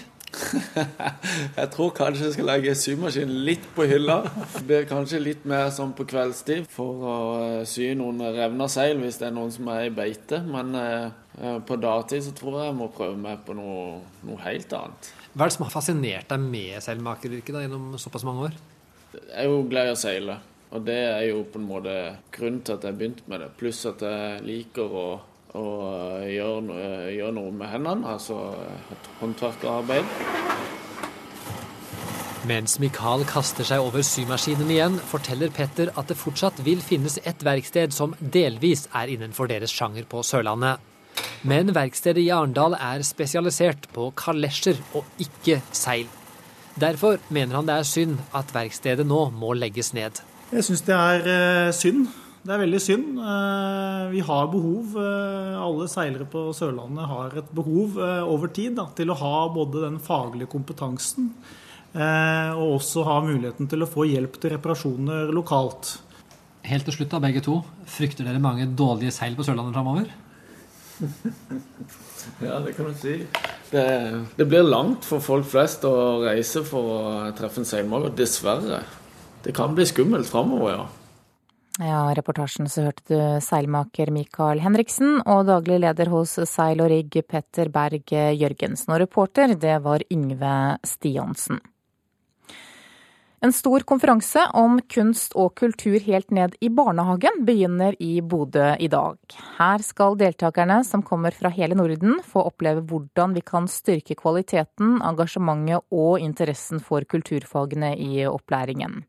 jeg 1.59 1.69
tror 1.75 1.93
kanskje 1.97 2.29
jeg 2.29 2.35
skal 2.37 2.49
legge 2.49 2.75
symaskinen 2.79 3.43
litt 3.47 3.65
på 3.77 3.87
hylla. 3.89 4.21
Det 4.57 4.63
blir 4.69 4.87
kanskje 4.91 5.23
litt 5.23 5.45
mer 5.49 5.69
sånn 5.75 5.95
på 5.97 6.07
kveldstid 6.11 6.69
for 6.73 7.05
å 7.09 7.17
eh, 7.41 7.59
sy 7.69 7.91
noen 7.99 8.23
revna 8.35 8.69
seil 8.71 9.01
hvis 9.03 9.21
det 9.21 9.29
er 9.29 9.37
noen 9.37 9.53
som 9.55 9.69
er 9.75 9.89
i 9.89 9.93
beite. 9.95 10.41
Men 10.47 10.75
eh, 10.79 11.11
eh, 11.41 11.59
på 11.67 11.79
dagtid 11.83 12.27
så 12.27 12.35
tror 12.37 12.61
jeg 12.61 12.71
jeg 12.71 12.79
må 12.81 12.91
prøve 12.95 13.19
meg 13.21 13.45
på 13.47 13.57
noe, 13.59 14.01
noe 14.27 14.41
helt 14.47 14.79
annet. 14.79 15.13
Hva 15.35 15.47
er 15.47 15.51
det 15.51 15.59
som 15.59 15.67
har 15.67 15.75
fascinert 15.75 16.31
deg 16.31 16.49
med 16.49 16.83
seilmakeryrket 16.85 17.63
gjennom 17.65 17.95
såpass 18.01 18.27
mange 18.27 18.51
år? 18.51 18.59
Jeg 19.15 19.45
er 19.45 19.51
jo 19.51 19.63
glad 19.71 19.91
i 19.91 19.95
å 19.95 19.99
seile. 19.99 20.41
Og 20.75 20.83
det 20.83 20.99
er 21.07 21.29
jo 21.29 21.45
på 21.47 21.61
en 21.61 21.69
måte 21.69 21.95
grunnen 22.35 22.63
til 22.67 22.75
at 22.75 22.85
jeg 22.87 22.99
begynte 22.99 23.29
med 23.31 23.45
det. 23.45 23.53
Pluss 23.59 23.85
at 23.87 24.03
jeg 24.03 24.43
liker 24.47 24.97
å, 24.99 25.07
å 25.55 25.67
gjøre, 26.27 26.79
gjøre, 27.15 27.35
noe 27.37 27.53
med 27.55 27.71
hendene, 27.71 28.15
altså 28.17 28.39
et 28.95 29.11
håndverkerarbeid. 29.21 30.09
Mens 32.45 32.77
Mikael 32.83 33.23
kaster 33.25 33.65
seg 33.65 33.81
over 33.81 34.05
symaskinen 34.05 34.69
igjen, 34.69 34.99
forteller 35.09 35.53
Petter 35.55 35.93
at 35.97 36.11
det 36.11 36.19
fortsatt 36.21 36.59
vil 36.67 36.83
finnes 36.85 37.17
et 37.25 37.45
verksted 37.47 37.95
som 37.97 38.13
delvis 38.21 38.85
er 38.93 39.15
innenfor 39.15 39.49
deres 39.49 39.73
sjanger 39.73 40.05
på 40.11 40.21
Sørlandet. 40.27 40.83
Men 41.49 41.73
verkstedet 41.77 42.25
i 42.25 42.33
Arendal 42.35 42.77
er 42.77 43.05
spesialisert 43.07 43.89
på 43.95 44.11
kalesjer 44.19 44.81
og 44.93 45.09
ikke 45.23 45.61
seil. 45.73 46.11
Derfor 46.81 47.21
mener 47.33 47.61
han 47.61 47.69
det 47.71 47.79
er 47.79 47.89
synd 47.89 48.19
at 48.35 48.53
verkstedet 48.53 49.07
nå 49.07 49.29
må 49.33 49.55
legges 49.57 49.93
ned. 49.97 50.21
Jeg 50.51 50.67
syns 50.67 50.85
det 50.85 50.97
er 50.99 51.29
eh, 51.31 51.73
synd. 51.73 52.09
Det 52.45 52.53
er 52.53 52.61
veldig 52.61 52.81
synd. 52.83 53.19
Eh, 53.25 54.07
vi 54.13 54.23
har 54.29 54.49
behov, 54.53 54.97
eh, 55.01 55.59
alle 55.65 55.89
seilere 55.89 56.29
på 56.29 56.47
Sørlandet 56.57 57.09
har 57.09 57.37
et 57.41 57.53
behov 57.57 57.97
over 57.99 58.53
tid 58.53 58.77
da, 58.77 58.91
til 58.97 59.13
å 59.13 59.21
ha 59.21 59.37
både 59.55 59.87
den 59.87 60.01
faglige 60.03 60.53
kompetansen 60.53 61.33
Eh, 61.95 62.51
og 62.59 62.81
også 62.81 63.05
ha 63.07 63.21
muligheten 63.23 63.69
til 63.71 63.85
å 63.85 63.87
få 63.87 64.09
hjelp 64.11 64.41
til 64.43 64.57
reparasjoner 64.57 65.31
lokalt. 65.35 65.93
Helt 66.67 66.89
til 66.89 66.97
slutt, 66.97 67.13
da, 67.13 67.21
begge 67.23 67.43
to. 67.45 67.61
Frykter 67.87 68.27
dere 68.27 68.43
mange 68.43 68.67
dårlige 68.67 69.15
seil 69.15 69.37
på 69.39 69.47
Sørlandet 69.47 69.77
framover? 69.77 70.11
ja, 72.49 72.59
det 72.65 72.75
kan 72.75 72.89
du 72.91 72.99
si. 72.99 73.21
Det, 73.71 73.87
det, 74.35 74.49
blir 74.51 74.67
langt 74.67 75.07
for 75.07 75.23
folk 75.23 75.47
flest 75.51 75.87
å 75.87 75.95
reise 76.25 76.65
for 76.67 76.91
å 76.97 77.15
treffe 77.39 77.63
en 77.63 77.69
seilmager, 77.69 78.15
dessverre. 78.19 78.83
Det 79.47 79.55
kan 79.55 79.77
bli 79.77 79.87
skummelt 79.87 80.31
framover, 80.31 80.75
ja. 80.75 81.04
Ja, 81.83 82.13
reportasjen 82.15 82.69
så 82.71 82.85
hørte 82.87 83.03
du 83.09 83.43
seilmaker 83.43 84.13
Mikael 84.15 84.61
Henriksen 84.63 85.17
og 85.27 85.49
daglig 85.49 85.81
leder 85.83 86.07
hos 86.13 86.37
Seil 86.47 86.79
og 86.85 86.93
Rigg 86.93 87.19
Petter 87.27 87.67
Berg 87.75 88.15
Jørgensen. 88.15 88.95
Og 88.95 89.01
reporter, 89.03 89.57
det 89.59 89.81
var 89.83 90.05
Yngve 90.07 90.55
Stiansen. 90.87 91.59
En 93.45 93.53
stor 93.53 93.83
konferanse 93.85 94.41
om 94.57 94.79
kunst 94.89 95.35
og 95.37 95.51
kultur 95.59 95.99
helt 96.01 96.31
ned 96.33 96.55
i 96.65 96.71
barnehagen 96.73 97.43
begynner 97.45 97.93
i 98.01 98.23
Bodø 98.25 98.71
i 98.81 98.87
dag. 98.89 99.19
Her 99.59 99.83
skal 99.85 100.17
deltakerne 100.17 100.79
som 100.87 101.03
kommer 101.05 101.35
fra 101.37 101.51
hele 101.53 101.77
Norden 101.77 102.23
få 102.25 102.47
oppleve 102.49 102.87
hvordan 102.89 103.35
vi 103.37 103.43
kan 103.45 103.69
styrke 103.69 104.17
kvaliteten, 104.17 104.97
engasjementet 105.05 105.85
og 105.93 106.23
interessen 106.25 106.81
for 106.81 107.05
kulturfagene 107.05 107.93
i 108.01 108.25
opplæringen. 108.31 109.03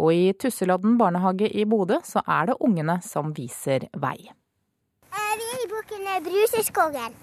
Og 0.00 0.14
i 0.16 0.32
Tusseladden 0.32 0.96
barnehage 0.98 1.50
i 1.52 1.66
Bodø 1.68 1.98
så 2.08 2.22
er 2.24 2.48
det 2.48 2.56
ungene 2.64 3.00
som 3.04 3.34
viser 3.36 3.84
vei. 4.00 4.16
Eh, 5.12 5.32
vi 5.36 5.48
er 5.52 5.64
i 5.64 5.68
bukken 5.68 6.06
Bruseskogen. 6.24 7.18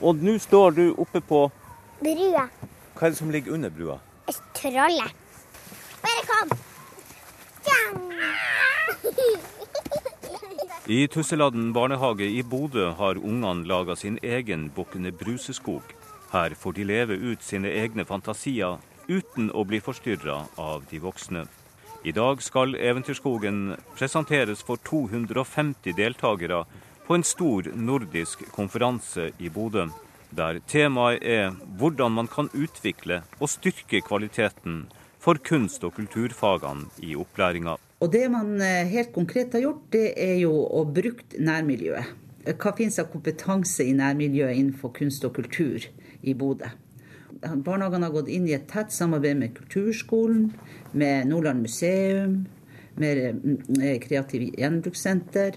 Og 0.00 0.22
nå 0.22 0.36
står 0.38 0.76
du 0.76 0.84
oppe 0.94 1.20
på 1.20 1.48
Brua. 2.00 2.46
Hva 2.94 3.08
er 3.08 3.12
det 3.12 3.18
som 3.18 3.32
ligger 3.34 3.56
under 3.56 3.70
brua? 3.74 3.98
Trollet. 4.54 5.12
Bare 6.04 6.22
kom! 6.28 6.58
I 10.90 11.06
Tusseladden 11.06 11.72
barnehage 11.72 12.26
i 12.26 12.42
Bodø 12.42 12.90
har 12.98 13.18
ungene 13.18 13.66
laga 13.66 13.94
sin 13.96 14.18
egen 14.22 14.70
Bukkene 14.74 15.12
Bruseskog. 15.12 15.82
Her 16.32 16.54
får 16.54 16.72
de 16.78 16.84
leve 16.84 17.14
ut 17.14 17.42
sine 17.42 17.70
egne 17.70 18.04
fantasier 18.04 18.78
uten 19.08 19.50
å 19.54 19.64
bli 19.66 19.80
forstyrra 19.82 20.44
av 20.58 20.86
de 20.90 20.98
voksne. 21.02 21.46
I 22.00 22.12
dag 22.16 22.40
skal 22.42 22.72
Eventyrskogen 22.80 23.74
presenteres 23.92 24.62
for 24.64 24.80
250 24.88 25.92
deltakere 25.92 26.62
på 27.04 27.16
en 27.18 27.24
stor 27.26 27.66
nordisk 27.76 28.46
konferanse 28.54 29.26
i 29.36 29.50
Bodø, 29.52 29.84
der 30.32 30.62
temaet 30.64 31.20
er 31.20 31.52
hvordan 31.76 32.16
man 32.16 32.30
kan 32.32 32.48
utvikle 32.56 33.20
og 33.36 33.52
styrke 33.52 34.00
kvaliteten 34.06 34.86
for 35.20 35.42
kunst- 35.44 35.84
og 35.84 35.98
kulturfagene 35.98 36.88
i 37.04 37.12
opplæringa. 37.20 37.76
Og 38.00 38.12
Det 38.12 38.30
man 38.32 38.56
eh, 38.64 38.88
helt 38.88 39.12
konkret 39.12 39.52
har 39.52 39.60
gjort, 39.60 39.82
det 39.92 40.14
er 40.16 40.38
jo 40.40 40.54
å 40.56 40.86
bruke 40.88 41.36
nærmiljøet. 41.36 42.16
Hva 42.56 42.72
finnes 42.78 42.96
av 42.96 43.12
kompetanse 43.12 43.84
i 43.84 43.92
nærmiljøet 43.92 44.56
innenfor 44.56 44.96
kunst 44.96 45.28
og 45.28 45.36
kultur 45.36 45.84
i 46.22 46.32
Bodø? 46.32 46.72
Barnehagene 47.40 48.08
har 48.08 48.14
gått 48.14 48.28
inn 48.28 48.48
i 48.48 48.54
et 48.56 48.68
tett 48.68 48.92
samarbeid 48.92 49.38
med 49.40 49.54
Kulturskolen, 49.56 50.50
med 50.92 51.28
Nordland 51.30 51.64
museum, 51.64 52.42
med 53.00 53.20
eh, 53.80 53.96
Kreativ 54.02 54.50
gjenbrukssenter 54.58 55.56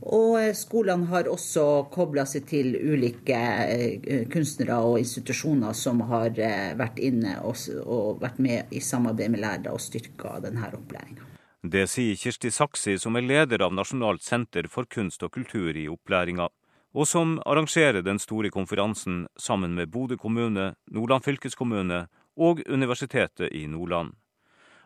og 0.00 0.38
eh, 0.40 0.54
skolene 0.56 1.08
har 1.10 1.28
også 1.28 1.64
kobla 1.92 2.24
seg 2.28 2.46
til 2.48 2.72
ulike 2.76 3.36
eh, 3.36 4.24
kunstnere 4.32 4.78
og 4.84 4.98
institusjoner 5.02 5.76
som 5.76 6.00
har 6.08 6.32
vært 6.78 7.00
inne 7.04 7.36
og 7.44 8.22
vært 8.22 8.40
med 8.40 8.72
i 8.72 8.80
samarbeid 8.80 9.34
med 9.34 9.44
lærere 9.44 9.74
og 9.76 9.82
styrka 9.82 10.38
denne 10.44 10.72
opplæringa. 10.72 11.26
Det 11.60 11.84
sier 11.92 12.16
Kirsti 12.16 12.48
Saksi, 12.48 12.94
som 12.96 13.18
er 13.20 13.26
leder 13.26 13.60
av 13.60 13.74
Nasjonalt 13.76 14.24
senter 14.24 14.64
for 14.72 14.88
kunst 14.88 15.20
og 15.26 15.34
kultur 15.34 15.76
i 15.76 15.84
opplæringa, 15.92 16.48
og 16.94 17.06
som 17.06 17.38
arrangerer 17.46 18.02
den 18.02 18.18
store 18.18 18.50
konferansen 18.50 19.26
sammen 19.38 19.74
med 19.74 19.90
Bodø 19.90 20.16
kommune, 20.16 20.74
Nordland 20.90 21.24
fylkeskommune 21.24 22.06
og 22.36 22.62
Universitetet 22.66 23.52
i 23.52 23.66
Nordland. 23.66 24.12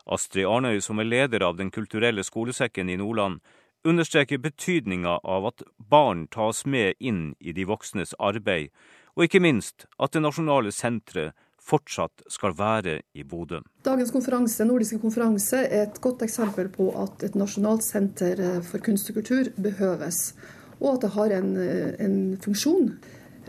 Astrid 0.07 0.45
Arnøy, 0.45 0.81
som 0.81 1.01
er 1.01 1.09
leder 1.09 1.47
av 1.47 1.57
Den 1.57 1.71
kulturelle 1.71 2.23
skolesekken 2.25 2.91
i 2.91 2.97
Nordland, 2.97 3.41
understreker 3.85 4.39
betydninga 4.39 5.19
av 5.25 5.47
at 5.47 5.63
barn 5.79 6.27
tas 6.29 6.65
med 6.67 6.95
inn 7.01 7.35
i 7.41 7.53
de 7.53 7.65
voksnes 7.69 8.15
arbeid, 8.19 8.69
og 9.17 9.25
ikke 9.27 9.41
minst 9.41 9.87
at 9.99 10.13
det 10.13 10.25
nasjonale 10.25 10.73
senteret 10.73 11.33
fortsatt 11.65 12.27
skal 12.29 12.53
være 12.59 12.99
i 13.17 13.25
Bodø. 13.25 13.63
Dagens 13.85 14.13
konferanse, 14.13 14.67
nordiske 14.69 14.99
konferanse 15.01 15.63
er 15.65 15.87
et 15.87 16.01
godt 16.05 16.25
eksempel 16.27 16.69
på 16.73 16.91
at 17.01 17.25
et 17.25 17.39
nasjonalt 17.39 17.85
senter 17.87 18.41
eh, 18.41 18.61
for 18.65 18.85
kunst 18.85 19.09
og 19.09 19.21
kultur 19.23 19.49
behøves, 19.57 20.35
og 20.81 20.95
at 20.95 21.05
det 21.05 21.13
har 21.17 21.37
en, 21.39 21.53
eh, 21.57 21.93
en 22.05 22.17
funksjon. 22.43 22.95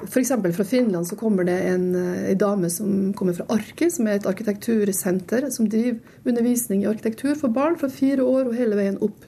F.eks. 0.05 0.31
fra 0.57 0.63
Finland 0.67 1.07
så 1.07 1.15
kommer 1.15 1.47
det 1.47 1.55
en, 1.69 1.95
eh, 1.95 2.31
en, 2.31 2.38
dame 2.38 2.69
som 2.69 3.13
kommer 3.13 3.33
fra 3.33 3.45
Arki, 3.49 3.89
som 3.89 4.07
er 4.07 4.19
et 4.19 4.27
arkitektursenter 4.27 5.49
som 5.51 5.69
driver 5.69 5.99
undervisning 6.25 6.83
i 6.83 6.91
arkitektur 6.91 7.35
for 7.35 7.47
barn 7.47 7.77
fra 7.79 7.88
fire 7.88 8.23
år 8.23 8.49
og 8.49 8.55
hele 8.55 8.75
veien 8.75 9.01
opp 9.01 9.25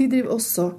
de 0.00 0.08
driver 0.08 0.36
også 0.36 0.70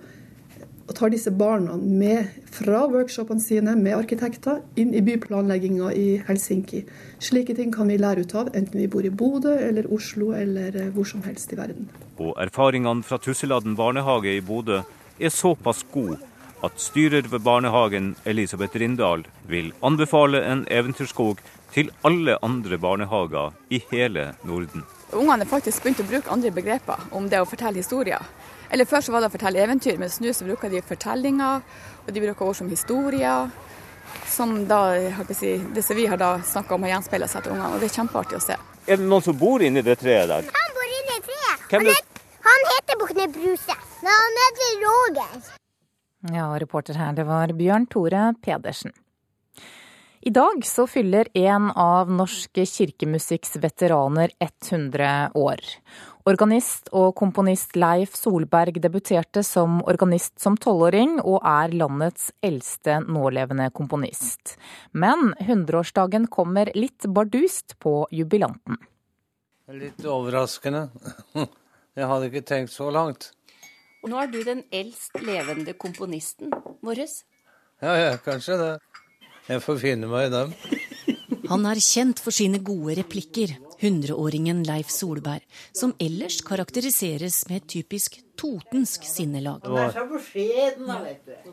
og 0.90 0.96
tar 0.98 1.12
disse 1.14 1.32
barna 1.32 1.78
med 1.78 2.32
fra 2.52 2.82
workshopene 2.92 3.40
sine 3.40 3.78
med 3.80 3.96
arkitekter 3.96 4.60
inn 4.82 4.92
i 4.98 5.04
byplanlegginga 5.06 5.92
i 5.96 6.08
Helsinki. 6.28 6.82
Slike 7.24 7.56
ting 7.56 7.72
kan 7.72 7.88
vi 7.88 8.00
lære 8.02 8.26
ut 8.26 8.36
av, 8.36 8.50
enten 8.58 8.82
vi 8.82 8.90
bor 8.92 9.06
i 9.08 9.14
Bodø 9.14 9.54
eller 9.56 9.88
Oslo 9.94 10.34
eller 10.36 10.76
eh, 10.76 10.90
hvor 10.92 11.08
som 11.08 11.24
helst 11.24 11.54
i 11.54 11.60
verden. 11.60 11.88
Og 12.20 12.34
erfaringene 12.44 13.08
fra 13.08 13.22
Tusseladden 13.24 13.78
barnehage 13.80 14.36
i 14.36 14.44
Bodø 14.44 14.82
er 15.22 15.32
såpass 15.32 15.86
gode 15.94 16.20
at 16.64 16.80
styrer 16.82 17.28
ved 17.32 17.42
barnehagen, 17.42 18.16
Elisabeth 18.26 18.78
Rindal, 18.78 19.26
vil 19.50 19.72
anbefale 19.82 20.44
en 20.46 20.66
eventyrskog 20.70 21.42
til 21.74 21.92
alle 22.06 22.38
andre 22.44 22.78
barnehager 22.78 23.56
i 23.70 23.82
hele 23.92 24.34
Norden. 24.44 24.86
Ungene 25.12 25.44
har 25.44 25.50
faktisk 25.50 25.84
begynt 25.84 26.04
å 26.04 26.08
bruke 26.08 26.32
andre 26.32 26.52
begreper 26.56 27.08
om 27.12 27.28
det 27.30 27.42
å 27.42 27.48
fortelle 27.48 27.82
historier. 27.82 28.24
Eller 28.72 28.88
Før 28.88 29.04
så 29.04 29.12
var 29.12 29.24
det 29.24 29.32
å 29.32 29.34
fortelle 29.34 29.60
eventyr, 29.60 29.98
mens 30.00 30.20
nå 30.24 30.32
så 30.34 30.48
bruker 30.48 30.72
de 30.72 30.84
fortellinger, 30.86 31.64
og 32.06 32.14
de 32.14 32.24
bruker 32.24 32.48
ord 32.48 32.60
som 32.60 32.70
historier. 32.72 33.52
Som 34.28 34.66
da, 34.68 34.82
si, 35.36 35.58
det 35.76 35.84
som 35.84 35.96
vi 35.96 36.08
har 36.08 36.20
da 36.20 36.34
snakka 36.44 36.76
om, 36.76 36.86
har 36.88 36.96
gjenspeila 36.96 37.28
seg 37.32 37.46
til 37.46 37.56
ungene. 37.56 37.74
og 37.76 37.84
Det 37.84 37.92
er 37.92 37.98
kjempeartig 38.00 38.40
å 38.40 38.44
se. 38.44 38.60
Er 38.88 39.00
det 39.00 39.08
noen 39.08 39.24
som 39.24 39.38
bor 39.38 39.64
inni 39.64 39.84
det 39.86 39.98
treet 40.02 40.28
der? 40.32 40.52
Han 40.56 40.76
bor 40.78 40.94
inni 41.00 41.18
treet. 41.28 41.66
Han, 41.72 41.88
het, 41.88 42.22
han, 42.48 42.70
heter 42.76 43.02
Bukne 43.04 43.28
Bruse, 43.36 43.82
men 44.04 44.14
han 44.16 44.40
heter 44.44 44.78
Roger. 44.86 45.60
Ja, 46.30 46.52
reporter 46.60 46.94
her, 47.02 47.16
det 47.18 47.26
var 47.26 47.50
Bjørn 47.58 47.88
Tore 47.90 48.34
Pedersen. 48.46 48.94
I 50.22 50.30
dag 50.30 50.66
så 50.66 50.84
fyller 50.86 51.28
en 51.34 51.72
av 51.72 52.12
norsk 52.14 52.60
kirkemusikks 52.70 53.56
veteraner 53.58 54.30
100 54.38 55.32
år. 55.34 55.64
Organist 56.30 56.92
og 56.94 57.16
komponist 57.18 57.74
Leif 57.74 58.14
Solberg 58.14 58.78
debuterte 58.84 59.42
som 59.42 59.80
organist 59.90 60.38
som 60.44 60.60
tolvåring, 60.62 61.18
og 61.26 61.42
er 61.42 61.74
landets 61.74 62.30
eldste 62.46 63.00
nålevende 63.02 63.72
komponist. 63.74 64.60
Men 64.94 65.34
100-årsdagen 65.40 66.30
kommer 66.30 66.70
litt 66.78 67.10
bardust 67.10 67.80
på 67.82 68.06
jubilanten. 68.14 68.78
Litt 69.74 70.06
overraskende. 70.06 70.92
Jeg 71.98 72.08
hadde 72.14 72.30
ikke 72.30 72.46
tenkt 72.46 72.78
så 72.78 72.94
langt. 72.94 73.32
Og 74.02 74.10
nå 74.10 74.22
er 74.22 74.32
du 74.34 74.40
den 74.46 74.64
eldst 74.74 75.18
levende 75.22 75.76
komponisten 75.78 76.54
vår. 76.82 77.04
Ja, 77.82 77.94
ja, 77.98 78.16
kanskje 78.22 78.58
det. 78.58 78.72
Jeg 79.50 79.62
får 79.62 79.82
finne 79.82 80.10
meg 80.10 80.30
i 80.30 80.34
dem. 80.34 80.56
Han 81.52 81.66
er 81.68 81.82
kjent 81.84 82.22
for 82.24 82.32
sine 82.32 82.62
gode 82.64 82.94
replikker, 83.02 83.52
100-åringen 83.82 84.62
Leif 84.64 84.92
Solberg, 84.94 85.44
som 85.76 85.92
ellers 86.00 86.38
karakteriseres 86.48 87.42
med 87.50 87.60
et 87.60 87.68
typisk 87.74 88.20
totensk 88.40 89.04
sinnelag. 89.10 89.66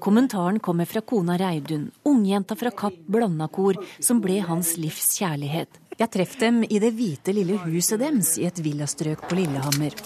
Kommentaren 0.04 0.60
kommer 0.62 0.86
fra 0.86 1.02
kona 1.02 1.38
Reidun, 1.40 1.88
ungjenta 2.06 2.56
fra 2.60 2.70
Kapp 2.70 3.00
Blandakor, 3.10 3.80
som 3.98 4.22
ble 4.22 4.38
hans 4.46 4.76
livs 4.78 5.16
kjærlighet. 5.18 5.82
Jeg 5.98 6.14
treffer 6.14 6.46
dem 6.46 6.62
i 6.68 6.78
det 6.78 6.92
hvite 6.94 7.34
lille 7.34 7.58
huset 7.64 7.98
dems 7.98 8.36
i 8.38 8.46
et 8.46 8.62
villastrøk 8.62 9.26
på 9.26 9.40
Lillehammer. 9.40 9.98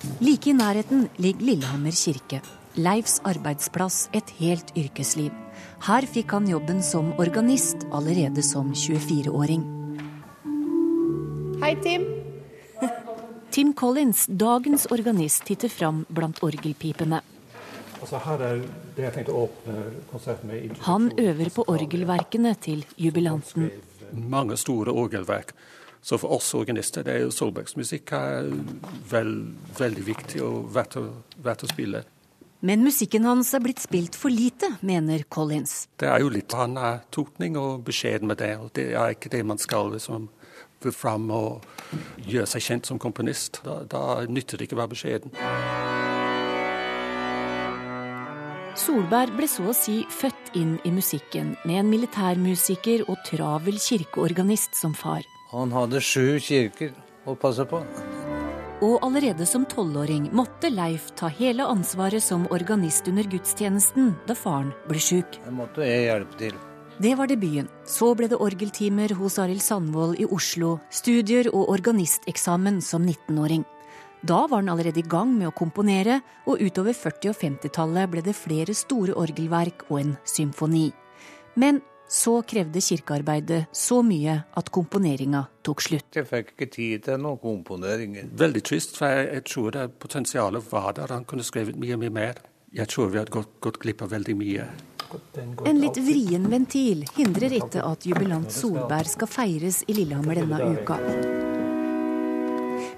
Like 0.00 0.48
i 0.48 0.54
nærheten 0.56 1.08
ligger 1.20 1.44
Lillehammer 1.44 1.92
kirke. 1.92 2.40
Leifs 2.80 3.18
arbeidsplass 3.26 4.06
et 4.16 4.30
helt 4.38 4.70
yrkesliv. 4.78 5.34
Her 5.84 6.06
fikk 6.08 6.32
han 6.32 6.46
jobben 6.48 6.80
som 6.84 7.10
organist 7.20 7.84
allerede 7.92 8.42
som 8.46 8.70
24-åring. 8.72 9.66
Hei, 11.60 11.74
Tim. 11.84 12.06
Tim 13.50 13.74
Collins, 13.74 14.24
dagens 14.26 14.86
organist, 14.94 15.44
titter 15.44 15.68
fram 15.68 16.06
blant 16.08 16.40
orgelpipene. 16.46 17.20
Altså 18.00 18.22
her 18.24 18.44
er 18.46 18.62
det 18.96 19.04
jeg 19.04 19.14
tenkte 19.18 19.34
å 19.36 19.44
åpne 19.48 19.82
konserten 20.08 20.48
med. 20.48 20.78
Han 20.86 21.10
øver 21.20 21.52
på 21.52 21.66
orgelverkene 21.68 22.54
til 22.62 22.86
jubilanten. 22.96 23.68
Mange 24.16 24.56
store 24.56 24.94
orgelverk. 24.96 25.52
Så 26.02 26.16
for 26.18 26.32
oss 26.32 26.54
organister 26.56 27.04
det 27.04 27.12
er 27.12 27.26
jo 27.26 27.34
Solbergs 27.34 27.76
musikk 27.76 28.14
er 28.16 28.48
vel, 29.10 29.34
veldig 29.78 30.06
viktig 30.06 30.40
og 30.44 30.72
verdt 30.74 30.96
å, 31.00 31.04
verdt 31.44 31.66
å 31.66 31.70
spille. 31.70 32.04
Men 32.60 32.82
musikken 32.84 33.24
hans 33.24 33.54
er 33.56 33.62
blitt 33.64 33.80
spilt 33.80 34.16
for 34.20 34.32
lite, 34.32 34.68
mener 34.84 35.24
Collins. 35.32 35.86
Det 36.00 36.08
er 36.08 36.20
jo 36.20 36.28
litt 36.32 36.52
Han 36.52 36.76
er 36.76 37.00
totning 37.12 37.56
og 37.56 37.86
beskjeden 37.86 38.28
med 38.28 38.40
det. 38.42 38.52
og 38.60 38.72
Det 38.76 38.90
er 38.92 39.16
ikke 39.16 39.32
det 39.32 39.44
man 39.48 39.60
skal 39.60 39.92
liksom 39.94 40.28
fram 40.88 41.28
og 41.32 41.64
gjøre 42.24 42.48
seg 42.48 42.64
kjent 42.64 42.88
som 42.88 43.00
komponist. 43.00 43.60
Da, 43.64 43.82
da 43.84 44.04
nytter 44.28 44.60
det 44.60 44.68
ikke 44.68 44.78
å 44.78 44.82
være 44.82 44.94
beskjeden. 44.94 45.34
Solberg 48.80 49.34
ble 49.36 49.48
så 49.50 49.66
å 49.68 49.76
si 49.76 49.98
født 50.08 50.54
inn 50.56 50.78
i 50.88 50.92
musikken, 50.94 51.52
med 51.68 51.82
en 51.82 51.90
militærmusiker 51.92 53.04
og 53.10 53.20
travel 53.28 53.76
kirkeorganist 53.82 54.78
som 54.78 54.96
far. 54.96 55.26
Han 55.50 55.72
hadde 55.74 55.98
sju 55.98 56.38
kirker 56.38 56.92
å 57.26 57.34
passe 57.34 57.64
på. 57.66 57.82
Og 58.80 59.02
allerede 59.04 59.44
som 59.48 59.66
tolvåring 59.68 60.30
måtte 60.32 60.70
Leif 60.72 61.10
ta 61.18 61.28
hele 61.28 61.66
ansvaret 61.66 62.22
som 62.22 62.46
organist 62.54 63.08
under 63.10 63.26
gudstjenesten 63.28 64.14
da 64.28 64.36
faren 64.38 64.70
ble 64.86 65.02
sjuk. 65.02 65.40
Det 65.42 65.52
måtte 65.52 65.84
jeg 65.84 66.06
hjelpe 66.06 66.38
til. 66.40 66.54
Det 67.00 67.16
var 67.16 67.28
debuten. 67.28 67.68
Så 67.88 68.12
ble 68.14 68.28
det 68.28 68.38
orgeltimer 68.38 69.12
hos 69.16 69.38
Arild 69.40 69.64
Sandvold 69.64 70.20
i 70.20 70.28
Oslo, 70.28 70.78
studier 70.92 71.48
og 71.50 71.70
organisteksamen 71.72 72.80
som 72.84 73.04
19-åring. 73.08 73.64
Da 74.22 74.42
var 74.46 74.60
han 74.60 74.68
allerede 74.68 75.00
i 75.00 75.08
gang 75.08 75.32
med 75.32 75.48
å 75.48 75.56
komponere, 75.56 76.20
og 76.44 76.60
utover 76.60 76.92
40- 76.92 77.32
og 77.32 77.38
50-tallet 77.40 78.10
ble 78.12 78.22
det 78.22 78.36
flere 78.36 78.76
store 78.76 79.16
orgelverk 79.16 79.86
og 79.88 80.02
en 80.02 80.18
symfoni. 80.28 80.90
Men 81.56 81.80
så 82.10 82.40
krevde 82.42 82.80
kirkearbeidet 82.82 83.64
så 83.72 84.00
mye 84.02 84.40
at 84.58 84.70
komponeringa 84.74 85.44
tok 85.62 85.82
slutt. 85.84 86.08
Jeg 86.16 86.26
fikk 86.26 86.54
ikke 86.56 86.70
tid 86.74 87.04
til 87.06 87.20
noen 87.22 87.38
komponeringer. 87.38 88.26
Veldig 88.42 88.62
trist, 88.66 88.96
for 88.98 89.14
jeg, 89.14 89.28
jeg 89.36 89.44
tror 89.52 89.76
det 89.76 89.84
potensialet 90.02 90.72
var 90.72 90.96
der. 90.98 91.14
Han 91.14 91.26
kunne 91.28 91.46
skrevet 91.46 91.78
mye, 91.78 91.98
mye 92.00 92.14
mer. 92.14 92.42
Jeg 92.74 92.90
tror 92.90 93.12
vi 93.14 93.20
hadde 93.22 93.34
gått, 93.34 93.52
gått 93.62 93.78
glipp 93.82 94.02
av 94.02 94.10
veldig 94.14 94.36
mye. 94.38 94.66
En 95.66 95.80
litt 95.82 95.98
vrien 96.06 96.44
ventil 96.50 97.02
hindrer 97.16 97.56
ikke 97.56 97.82
at 97.82 98.06
jubilant 98.06 98.52
Solberg 98.54 99.10
skal 99.10 99.30
feires 99.30 99.82
i 99.90 99.96
Lillehammer 99.98 100.38
denne 100.38 100.60
uka. 100.76 100.98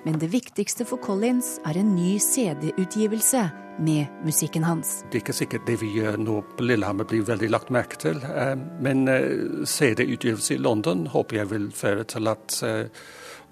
Men 0.03 0.19
det 0.21 0.33
viktigste 0.33 0.85
for 0.89 1.01
Collins 1.01 1.59
er 1.69 1.79
en 1.81 1.95
ny 1.97 2.17
CD-utgivelse 2.21 3.47
med 3.79 4.07
musikken 4.25 4.65
hans. 4.65 5.05
Det 5.11 5.19
er 5.19 5.25
ikke 5.25 5.37
sikkert 5.37 5.67
det 5.67 5.79
vi 5.81 5.91
gjør 5.97 6.19
nå 6.21 6.39
på 6.57 6.67
Lillehammer 6.67 7.09
blir 7.09 7.25
veldig 7.27 7.51
lagt 7.53 7.73
merke 7.75 7.99
til, 8.01 8.23
eh, 8.23 8.55
men 8.85 9.07
eh, 9.09 9.65
CD-utgivelse 9.65 10.57
i 10.57 10.63
London 10.63 11.07
håper 11.13 11.43
jeg 11.43 11.53
vil 11.53 11.69
føre 11.77 12.07
til 12.09 12.31
at 12.33 12.59
eh, 12.67 13.03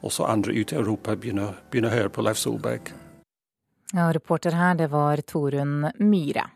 også 0.07 0.29
andre 0.29 0.55
ute 0.57 0.77
i 0.77 0.81
Europa 0.81 1.17
begynner, 1.17 1.59
begynner 1.71 1.93
å 1.93 1.99
høre 1.99 2.15
på 2.15 2.25
Leif 2.25 2.41
Solberg. 2.41 2.93
Ja, 3.93 4.11
reporter 4.15 4.55
her, 4.55 4.77
det 4.79 4.91
var 4.93 5.21
Torunn 5.27 5.91
Myhre. 5.99 6.47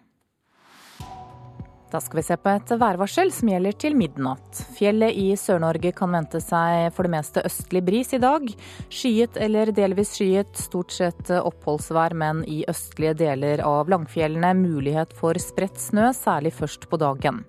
Da 1.94 2.00
skal 2.02 2.18
vi 2.18 2.22
se 2.26 2.35
på 2.42 2.50
et 2.50 2.72
værvarsel 2.74 3.28
som 3.30 3.52
gjelder 3.52 3.76
til 3.78 3.94
midnatt. 3.94 4.64
Fjellet 4.74 5.14
i 5.14 5.28
Sør-Norge 5.38 5.92
kan 5.94 6.11
vente 6.11 6.40
seg 6.42 6.88
for 6.96 7.07
det 7.07 7.12
meste 7.12 7.44
østlig 7.46 7.85
bris 7.87 8.11
i 8.16 8.18
dag. 8.18 8.48
Skyet 8.90 9.38
eller 9.38 9.70
delvis 9.70 10.16
skyet, 10.16 10.59
stort 10.59 10.90
sett 10.90 11.30
oppholdsvær, 11.38 12.18
men 12.18 12.42
i 12.50 12.64
østlige 12.66 13.14
deler 13.22 13.62
av 13.62 13.94
langfjellene 13.94 14.57
mulighet 14.59 15.14
for 15.14 15.38
spredt 15.38 15.78
snø, 15.78 16.11
særlig 16.18 16.57
først 16.59 16.90
på 16.90 16.98
dagen. 16.98 17.44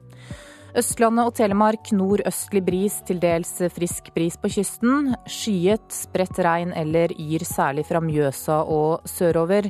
Østlandet 0.76 1.30
og 1.30 1.36
Telemark 1.38 1.90
nordøstlig 1.96 2.62
bris, 2.68 2.98
til 3.08 3.22
dels 3.24 3.54
frisk 3.72 4.10
bris 4.14 4.36
på 4.36 4.50
kysten. 4.58 5.14
Skyet, 5.24 5.86
spredt 6.04 6.42
regn 6.44 6.74
eller 6.76 7.14
yr 7.16 7.46
særlig 7.48 7.86
fra 7.88 8.02
Mjøsa 8.04 8.58
og 8.68 9.08
sørover. 9.08 9.70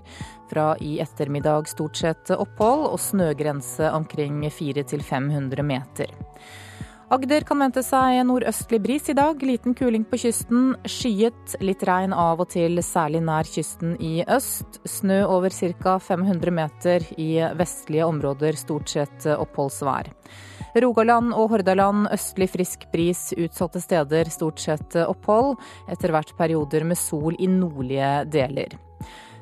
Fra 0.50 0.76
i 0.78 1.00
ettermiddag 1.04 1.68
stort 1.72 1.98
sett 1.98 2.30
opphold 2.36 2.88
og 2.92 3.02
snøgrense 3.02 3.90
omkring 3.92 4.44
400-500 4.50 5.66
meter. 5.66 6.14
Agder 7.14 7.44
kan 7.46 7.60
vente 7.62 7.84
seg 7.86 8.24
nordøstlig 8.26 8.80
bris 8.82 9.12
i 9.12 9.14
dag, 9.14 9.38
liten 9.46 9.76
kuling 9.78 10.08
på 10.10 10.18
kysten. 10.24 10.72
Skyet, 10.90 11.54
litt 11.62 11.84
regn 11.86 12.16
av 12.18 12.42
og 12.42 12.50
til, 12.50 12.82
særlig 12.82 13.22
nær 13.28 13.46
kysten 13.46 13.94
i 14.02 14.24
øst. 14.26 14.80
Snø 14.90 15.20
over 15.30 15.54
ca. 15.54 16.00
500 16.02 16.56
meter 16.58 17.06
i 17.22 17.30
vestlige 17.60 18.08
områder, 18.10 18.58
stort 18.58 18.90
sett 18.90 19.30
oppholdsvær. 19.36 20.10
Rogaland 20.82 21.30
og 21.38 21.54
Hordaland 21.54 22.10
østlig 22.12 22.50
frisk 22.52 22.90
bris, 22.92 23.30
utsatte 23.38 23.80
steder 23.86 24.34
stort 24.34 24.66
sett 24.66 24.98
opphold. 25.06 25.60
Etter 25.88 26.10
hvert 26.12 26.34
perioder 26.40 26.90
med 26.90 26.98
sol 26.98 27.38
i 27.38 27.48
nordlige 27.48 28.26
deler. 28.34 28.74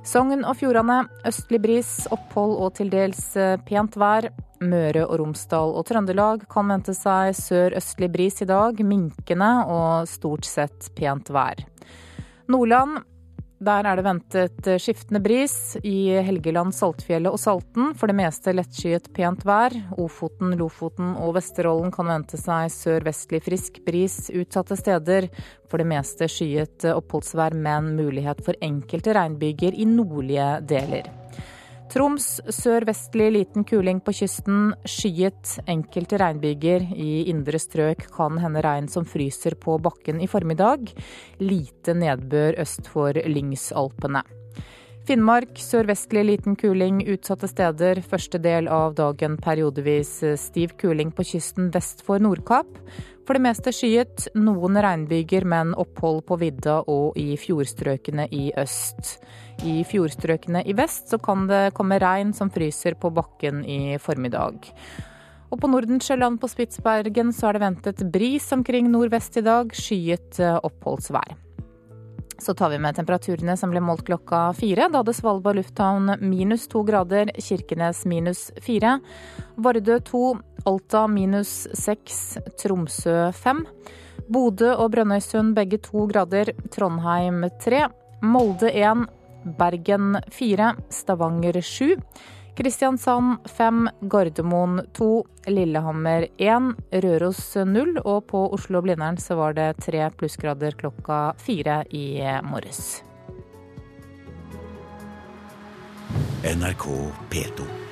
Sogn 0.03 0.43
og 0.43 0.57
Fjordane 0.59 1.05
østlig 1.27 1.61
bris, 1.63 1.91
opphold 2.11 2.57
og 2.59 2.73
til 2.75 2.89
dels 2.91 3.21
pent 3.67 3.95
vær. 3.95 4.27
Møre 4.63 5.05
og 5.07 5.17
Romsdal 5.21 5.73
og 5.75 5.85
Trøndelag 5.87 6.43
kan 6.51 6.67
vente 6.71 6.95
seg 6.95 7.31
sørøstlig 7.35 8.09
bris 8.11 8.43
i 8.43 8.47
dag, 8.49 8.79
minkende 8.83 9.49
og 9.71 10.09
stort 10.11 10.47
sett 10.47 10.91
pent 10.97 11.31
vær. 11.33 11.63
Nordland 12.51 12.99
der 13.63 13.87
er 13.87 13.97
det 13.99 14.05
ventet 14.05 14.69
skiftende 14.81 15.21
bris. 15.23 15.55
I 15.83 16.19
Helgeland, 16.25 16.75
Saltfjellet 16.75 17.33
og 17.33 17.41
Salten 17.41 17.93
for 17.97 18.11
det 18.11 18.17
meste 18.19 18.53
lettskyet 18.55 19.09
pent 19.15 19.45
vær. 19.47 19.75
Ofoten, 20.01 20.53
Lofoten 20.59 21.15
og 21.15 21.35
Vesterålen 21.39 21.93
kan 21.93 22.11
vente 22.11 22.39
seg 22.39 22.71
sørvestlig 22.73 23.43
frisk 23.47 23.81
bris 23.87 24.27
utsatte 24.33 24.77
steder. 24.79 25.31
For 25.71 25.81
det 25.81 25.89
meste 25.89 26.29
skyet 26.29 26.85
oppholdsvær, 26.91 27.55
men 27.57 27.95
mulighet 27.97 28.43
for 28.45 28.59
enkelte 28.61 29.15
regnbyger 29.17 29.73
i 29.73 29.89
nordlige 29.89 30.53
deler. 30.69 31.22
Troms 31.91 32.39
sørvestlig 32.49 33.27
liten 33.35 33.65
kuling 33.67 33.99
på 34.01 34.13
kysten. 34.15 34.71
Skyet 34.87 35.57
enkelte 35.69 36.17
regnbyger. 36.21 36.85
I 36.95 37.25
indre 37.31 37.59
strøk 37.61 38.07
kan 38.15 38.39
hende 38.41 38.63
regn 38.65 38.87
som 38.89 39.05
fryser 39.05 39.57
på 39.59 39.75
bakken 39.83 40.21
i 40.23 40.29
formiddag. 40.31 40.93
Lite 41.43 41.97
nedbør 41.97 42.57
øst 42.63 42.87
for 42.89 43.13
Lyngsalpene. 43.13 44.23
Finnmark 45.03 45.57
sørvestlig 45.59 46.21
liten 46.23 46.55
kuling 46.55 47.01
utsatte 47.11 47.49
steder. 47.51 47.99
Første 48.07 48.39
del 48.39 48.69
av 48.71 48.95
dagen 48.95 49.35
periodevis 49.35 50.15
stiv 50.39 50.77
kuling 50.79 51.11
på 51.11 51.25
kysten 51.33 51.67
vest 51.75 52.05
for 52.07 52.23
Nordkapp. 52.23 52.71
For 53.27 53.35
det 53.35 53.43
meste 53.43 53.71
skyet, 53.75 54.29
noen 54.35 54.79
regnbyger, 54.79 55.43
men 55.43 55.75
opphold 55.79 56.23
på 56.27 56.39
vidda 56.39 56.81
og 56.87 57.19
i 57.19 57.35
fjordstrøkene 57.39 58.29
i 58.31 58.49
øst. 58.59 59.17
I 59.63 59.83
fjordstrøkene 59.87 60.63
i 60.65 60.75
vest 60.77 61.13
så 61.13 61.19
kan 61.21 61.47
det 61.49 61.73
komme 61.77 61.99
regn 62.01 62.33
som 62.35 62.51
fryser 62.53 62.97
på 62.99 63.13
bakken 63.13 63.61
i 63.65 63.97
formiddag. 64.01 64.71
Og 65.53 65.59
på 65.61 65.69
Nordensjøland 65.69 66.39
på 66.41 66.49
Spitsbergen 66.49 67.29
så 67.35 67.51
er 67.51 67.57
det 67.57 67.65
ventet 67.67 68.05
bris 68.13 68.49
omkring 68.55 68.89
nordvest 68.89 69.37
i 69.37 69.45
dag, 69.45 69.73
skyet 69.77 70.41
oppholdsvær. 70.41 71.35
Så 72.43 72.53
tar 72.53 72.73
vi 72.73 72.79
med 72.81 72.97
temperaturene 72.97 73.55
som 73.55 73.71
ble 73.71 73.79
målt 73.83 74.03
klokka 74.07 74.49
fire. 74.57 74.89
Da 74.91 74.99
hadde 74.99 75.13
Svalbard 75.15 75.59
lufthavn 75.59 76.17
minus 76.19 76.65
to 76.67 76.81
grader, 76.83 77.29
Kirkenes 77.37 78.03
minus 78.09 78.49
fire. 78.65 78.97
Vardø 79.55 79.99
to, 80.03 80.23
Alta 80.67 81.05
minus 81.07 81.67
seks, 81.77 82.39
Tromsø 82.59 83.29
fem. 83.37 83.63
Bodø 84.27 84.73
og 84.73 84.91
Brønnøysund 84.95 85.53
begge 85.55 85.79
to 85.85 86.07
grader, 86.09 86.51
Trondheim 86.73 87.45
tre. 87.63 87.85
Molde 88.23 88.71
én, 88.71 89.05
Bergen 89.43 90.17
4, 90.31 90.75
Stavanger 90.89 91.61
7, 91.61 91.97
Kristiansand 92.55 93.49
5, 93.49 93.89
Gardermoen 94.01 94.81
2, 94.93 95.25
Lillehammer 95.47 96.27
1, 96.37 96.73
Røros 96.91 97.55
0, 97.55 97.97
og 98.05 98.27
på 98.29 98.43
Oslo-Blindern 98.53 99.17
så 99.17 99.39
var 99.39 99.57
det 99.57 99.71
tre 99.81 100.05
plussgrader 100.13 100.77
klokka 100.77 101.21
fire 101.41 101.81
i 101.89 102.21
morges. 102.45 103.01
NRK 106.43 106.85
P2. 107.31 107.82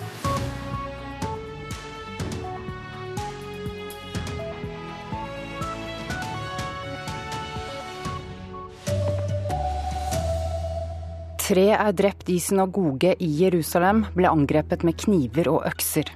Tre 11.51 11.65
er 11.75 11.91
drept 11.91 12.29
i 12.31 12.37
synagoge 12.39 13.09
i 13.19 13.27
Jerusalem, 13.41 14.05
ble 14.15 14.29
angrepet 14.29 14.85
med 14.87 14.95
kniver 15.01 15.49
og 15.51 15.65
økser. 15.67 16.07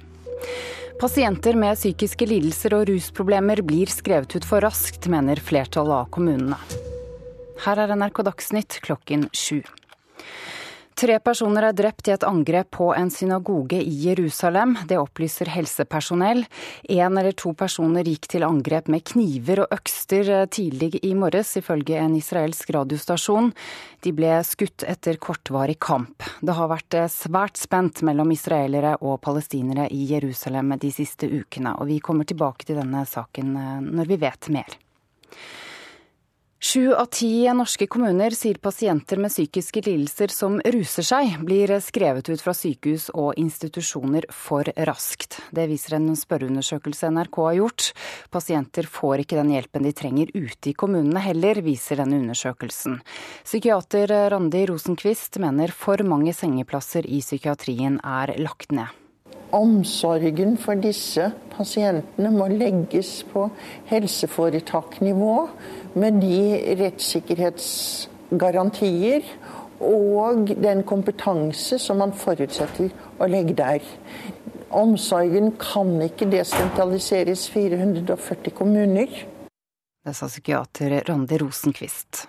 Pasienter 0.96 1.58
med 1.60 1.76
psykiske 1.76 2.24
lidelser 2.30 2.72
og 2.72 2.86
rusproblemer 2.88 3.60
blir 3.60 3.92
skrevet 3.92 4.32
ut 4.32 4.46
for 4.48 4.64
raskt, 4.64 5.10
mener 5.12 5.36
flertallet 5.36 5.92
av 5.92 6.08
kommunene. 6.16 6.56
Her 7.66 7.82
er 7.84 7.92
NRK 8.00 8.22
Dagsnytt 8.30 8.78
klokken 8.86 9.26
sju. 9.36 9.60
Tre 10.96 11.18
personer 11.20 11.66
er 11.68 11.74
drept 11.76 12.08
i 12.08 12.12
et 12.14 12.24
angrep 12.24 12.70
på 12.72 12.86
en 12.96 13.10
synagoge 13.12 13.76
i 13.76 13.90
Jerusalem. 14.06 14.70
Det 14.88 14.96
opplyser 14.96 15.50
helsepersonell. 15.52 16.40
Én 16.88 17.18
eller 17.20 17.36
to 17.36 17.52
personer 17.52 18.08
gikk 18.08 18.24
til 18.32 18.46
angrep 18.46 18.88
med 18.88 19.04
kniver 19.10 19.60
og 19.66 19.74
økster 19.76 20.30
tidlig 20.48 21.02
i 21.04 21.12
morges, 21.12 21.50
ifølge 21.60 22.00
en 22.00 22.16
israelsk 22.16 22.72
radiostasjon. 22.78 23.52
De 24.08 24.14
ble 24.16 24.38
skutt 24.48 24.86
etter 24.88 25.20
kortvarig 25.20 25.76
kamp. 25.84 26.24
Det 26.40 26.56
har 26.56 26.72
vært 26.72 26.96
svært 27.12 27.60
spent 27.60 28.00
mellom 28.00 28.32
israelere 28.32 28.96
og 29.02 29.20
palestinere 29.28 29.90
i 29.92 30.00
Jerusalem 30.14 30.78
de 30.80 30.94
siste 30.96 31.28
ukene, 31.28 31.76
og 31.76 31.92
vi 31.92 32.00
kommer 32.00 32.24
tilbake 32.24 32.64
til 32.64 32.80
denne 32.80 33.04
saken 33.04 33.52
når 33.92 34.14
vi 34.14 34.22
vet 34.24 34.48
mer. 34.48 34.80
Sju 36.58 36.94
av 36.94 37.10
ti 37.12 37.44
norske 37.52 37.84
kommuner 37.86 38.32
sier 38.32 38.56
pasienter 38.56 39.20
med 39.20 39.28
psykiske 39.28 39.82
lidelser 39.84 40.32
som 40.32 40.56
ruser 40.64 41.04
seg, 41.04 41.34
blir 41.44 41.74
skrevet 41.84 42.30
ut 42.32 42.40
fra 42.40 42.54
sykehus 42.56 43.10
og 43.12 43.36
institusjoner 43.36 44.24
for 44.32 44.64
raskt. 44.88 45.36
Det 45.52 45.68
viser 45.68 45.98
en 45.98 46.08
spørreundersøkelse 46.16 47.12
NRK 47.12 47.40
har 47.44 47.58
gjort. 47.60 47.90
Pasienter 48.32 48.88
får 48.88 49.26
ikke 49.26 49.36
den 49.42 49.52
hjelpen 49.52 49.84
de 49.84 49.92
trenger 50.00 50.32
ute 50.32 50.72
i 50.72 50.76
kommunene 50.80 51.20
heller, 51.28 51.60
viser 51.60 52.00
denne 52.00 52.22
undersøkelsen. 52.24 53.02
Psykiater 53.44 54.16
Randi 54.32 54.64
Rosenquist 54.72 55.36
mener 55.44 55.76
for 55.76 56.00
mange 56.08 56.32
sengeplasser 56.32 57.04
i 57.04 57.20
psykiatrien 57.20 58.00
er 58.00 58.32
lagt 58.40 58.72
ned. 58.72 58.88
Omsorgen 59.56 60.58
for 60.60 60.74
disse 60.82 61.30
pasientene 61.54 62.30
må 62.34 62.48
legges 62.50 63.22
på 63.30 63.46
helseforetaknivå 63.88 65.36
med 65.96 66.20
de 66.20 66.40
rettssikkerhetsgarantier 66.80 69.22
og 69.86 70.50
den 70.62 70.82
kompetanse 70.88 71.78
som 71.80 71.96
man 72.02 72.12
forutsetter 72.16 72.90
å 73.20 73.26
legge 73.30 73.54
der. 73.56 73.80
Omsorgen 74.76 75.52
kan 75.62 76.02
ikke 76.04 76.26
desentraliseres 76.32 77.48
440 77.52 78.50
kommuner. 78.56 79.08
Det 80.06 80.14
sa 80.14 80.26
psykiater 80.28 81.02
Randi 81.06 81.38
Rosenquist. 81.40 82.26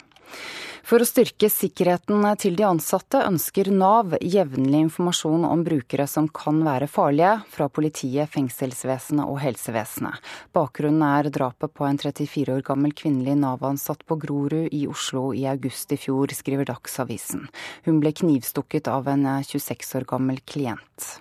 For 0.88 1.04
å 1.04 1.06
styrke 1.08 1.50
sikkerheten 1.52 2.24
til 2.40 2.54
de 2.56 2.64
ansatte 2.64 3.20
ønsker 3.28 3.68
Nav 3.76 4.14
jevnlig 4.24 4.86
informasjon 4.86 5.44
om 5.44 5.66
brukere 5.68 6.06
som 6.08 6.30
kan 6.32 6.62
være 6.64 6.88
farlige, 6.88 7.34
fra 7.52 7.68
politiet, 7.68 8.32
fengselsvesenet 8.32 9.28
og 9.28 9.42
helsevesenet. 9.44 10.24
Bakgrunnen 10.56 11.04
er 11.10 11.28
drapet 11.28 11.76
på 11.76 11.84
en 11.90 12.00
34 12.00 12.56
år 12.56 12.64
gammel 12.72 12.96
kvinnelig 12.96 13.36
Nav-ansatt 13.42 14.08
på 14.08 14.16
Grorud 14.24 14.72
i 14.72 14.86
Oslo 14.88 15.34
i 15.36 15.44
august 15.52 15.92
i 15.92 16.00
fjor, 16.00 16.32
skriver 16.32 16.72
Dagsavisen. 16.72 17.50
Hun 17.84 18.00
ble 18.00 18.16
knivstukket 18.16 18.88
av 18.88 19.12
en 19.12 19.28
26 19.44 19.96
år 20.00 20.08
gammel 20.08 20.40
klient. 20.48 21.18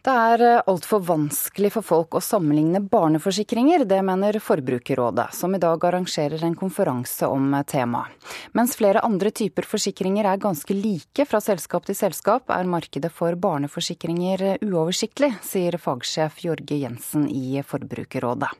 Det 0.00 0.12
er 0.16 0.40
eh, 0.40 0.62
altfor 0.64 1.02
vanskelig 1.04 1.74
for 1.74 1.84
folk 1.84 2.16
å 2.16 2.22
sammenligne 2.24 2.80
barneforsikringer, 2.80 3.82
det 3.84 3.98
mener 4.06 4.38
Forbrukerrådet, 4.40 5.26
som 5.36 5.52
i 5.52 5.60
dag 5.60 5.84
arrangerer 5.84 6.40
en 6.46 6.56
konferanse 6.56 7.28
om 7.28 7.52
eh, 7.52 7.66
temaet. 7.68 8.14
Mens 8.56 8.78
flere 8.80 9.02
andre 9.04 9.28
typer 9.28 9.68
forsikringer 9.68 10.30
er 10.30 10.40
ganske 10.40 10.72
like 10.72 11.28
fra 11.28 11.42
selskap 11.44 11.84
til 11.84 11.98
selskap, 11.98 12.48
er 12.48 12.72
markedet 12.72 13.12
for 13.12 13.36
barneforsikringer 13.36 14.46
eh, 14.54 14.64
uoversiktlig, 14.64 15.34
sier 15.44 15.76
fagsjef 15.76 16.40
Jorge 16.46 16.80
Jensen 16.80 17.28
i 17.28 17.60
Forbrukerrådet. 17.60 18.54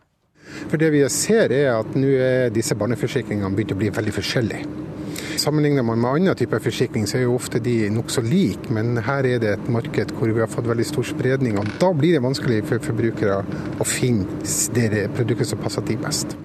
For 0.68 0.76
Det 0.76 0.92
vi 0.92 1.07
ser 1.09 1.57
er 1.57 1.72
at 1.79 1.96
nå 1.96 2.16
er 2.20 2.53
disse 2.53 2.76
barneforsikringene 2.76 3.57
begynt 3.57 3.72
å 3.72 3.81
bli 3.81 3.94
veldig 3.96 4.18
forskjellige. 4.20 5.00
Sammenligner 5.40 5.83
man 5.83 6.00
med 6.00 6.11
andre 6.11 6.35
typer 6.37 6.61
forsikring, 6.61 7.07
så 7.09 7.16
er 7.16 7.22
jo 7.22 7.37
ofte 7.38 7.62
de 7.64 7.87
nokså 7.88 8.20
like, 8.26 8.68
men 8.76 8.98
her 9.07 9.24
er 9.24 9.38
det 9.40 9.55
et 9.55 9.70
marked 9.72 10.12
hvor 10.18 10.29
vi 10.29 10.42
har 10.42 10.50
fått 10.53 10.68
veldig 10.68 10.85
stor 10.85 11.07
spredning. 11.14 11.57
og 11.57 11.70
Da 11.81 11.88
blir 11.96 12.18
det 12.18 12.20
vanskelig 12.26 12.61
for 12.68 12.85
forbrukere 12.85 13.38
å 13.81 13.88
finne 13.88 14.29
det 14.76 15.07
produktet 15.16 15.48
som 15.48 15.62
passer 15.62 15.87
de 15.88 15.96
best. 15.96 16.37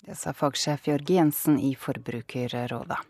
Det 0.00 0.16
sa 0.16 0.32
fagsjef 0.32 0.88
Jørg 0.88 1.12
Jensen 1.18 1.60
i 1.60 1.74
Forbrukerrådet. 1.76 3.02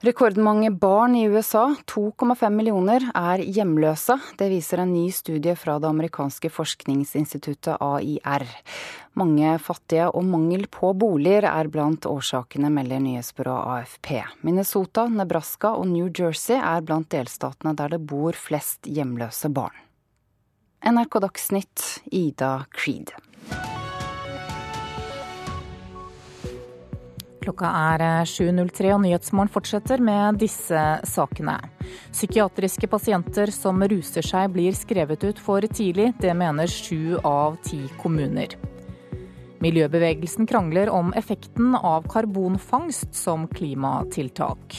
Rekordmange 0.00 0.70
barn 0.70 1.12
i 1.20 1.26
USA, 1.28 1.74
2,5 1.84 2.54
millioner, 2.56 3.04
er 3.12 3.42
hjemløse. 3.44 4.16
Det 4.40 4.48
viser 4.48 4.80
en 4.80 4.94
ny 4.94 5.10
studie 5.12 5.52
fra 5.52 5.74
det 5.76 5.90
amerikanske 5.90 6.48
forskningsinstituttet 6.48 7.76
AIR. 7.76 8.46
Mange 9.18 9.56
fattige 9.58 10.06
og 10.14 10.22
mangel 10.24 10.68
på 10.70 10.92
boliger 10.94 11.48
er 11.50 11.68
blant 11.72 12.06
årsakene, 12.06 12.70
melder 12.70 13.02
nyhetsbyrået 13.02 13.66
AFP. 13.74 14.12
Minnesota, 14.46 15.08
Nebraska 15.10 15.74
og 15.74 15.88
New 15.90 16.06
Jersey 16.06 16.54
er 16.56 16.84
blant 16.86 17.10
delstatene 17.10 17.74
der 17.74 17.96
det 17.96 18.04
bor 18.06 18.38
flest 18.38 18.86
hjemløse 18.86 19.50
barn. 19.50 19.74
NRK 20.86 21.18
Dagsnytt, 21.26 21.88
Ida 22.14 22.54
Creed. 22.72 23.10
Klokka 27.40 27.68
er 27.96 28.02
7.03 28.28 28.92
og 28.94 29.00
Nyhetsmorgen 29.02 29.50
fortsetter 29.50 30.00
med 30.04 30.38
disse 30.42 30.80
sakene. 31.08 31.56
Psykiatriske 32.12 32.88
pasienter 32.92 33.50
som 33.54 33.80
ruser 33.90 34.24
seg 34.24 34.52
blir 34.54 34.76
skrevet 34.76 35.24
ut 35.24 35.40
for 35.40 35.64
tidlig. 35.64 36.12
Det 36.20 36.36
mener 36.36 36.68
sju 36.70 37.16
av 37.24 37.56
ti 37.66 37.86
kommuner. 38.00 38.69
Miljøbevegelsen 39.60 40.48
krangler 40.48 40.88
om 40.88 41.10
effekten 41.18 41.74
av 41.76 42.06
karbonfangst 42.08 43.12
som 43.16 43.44
klimatiltak. 43.52 44.76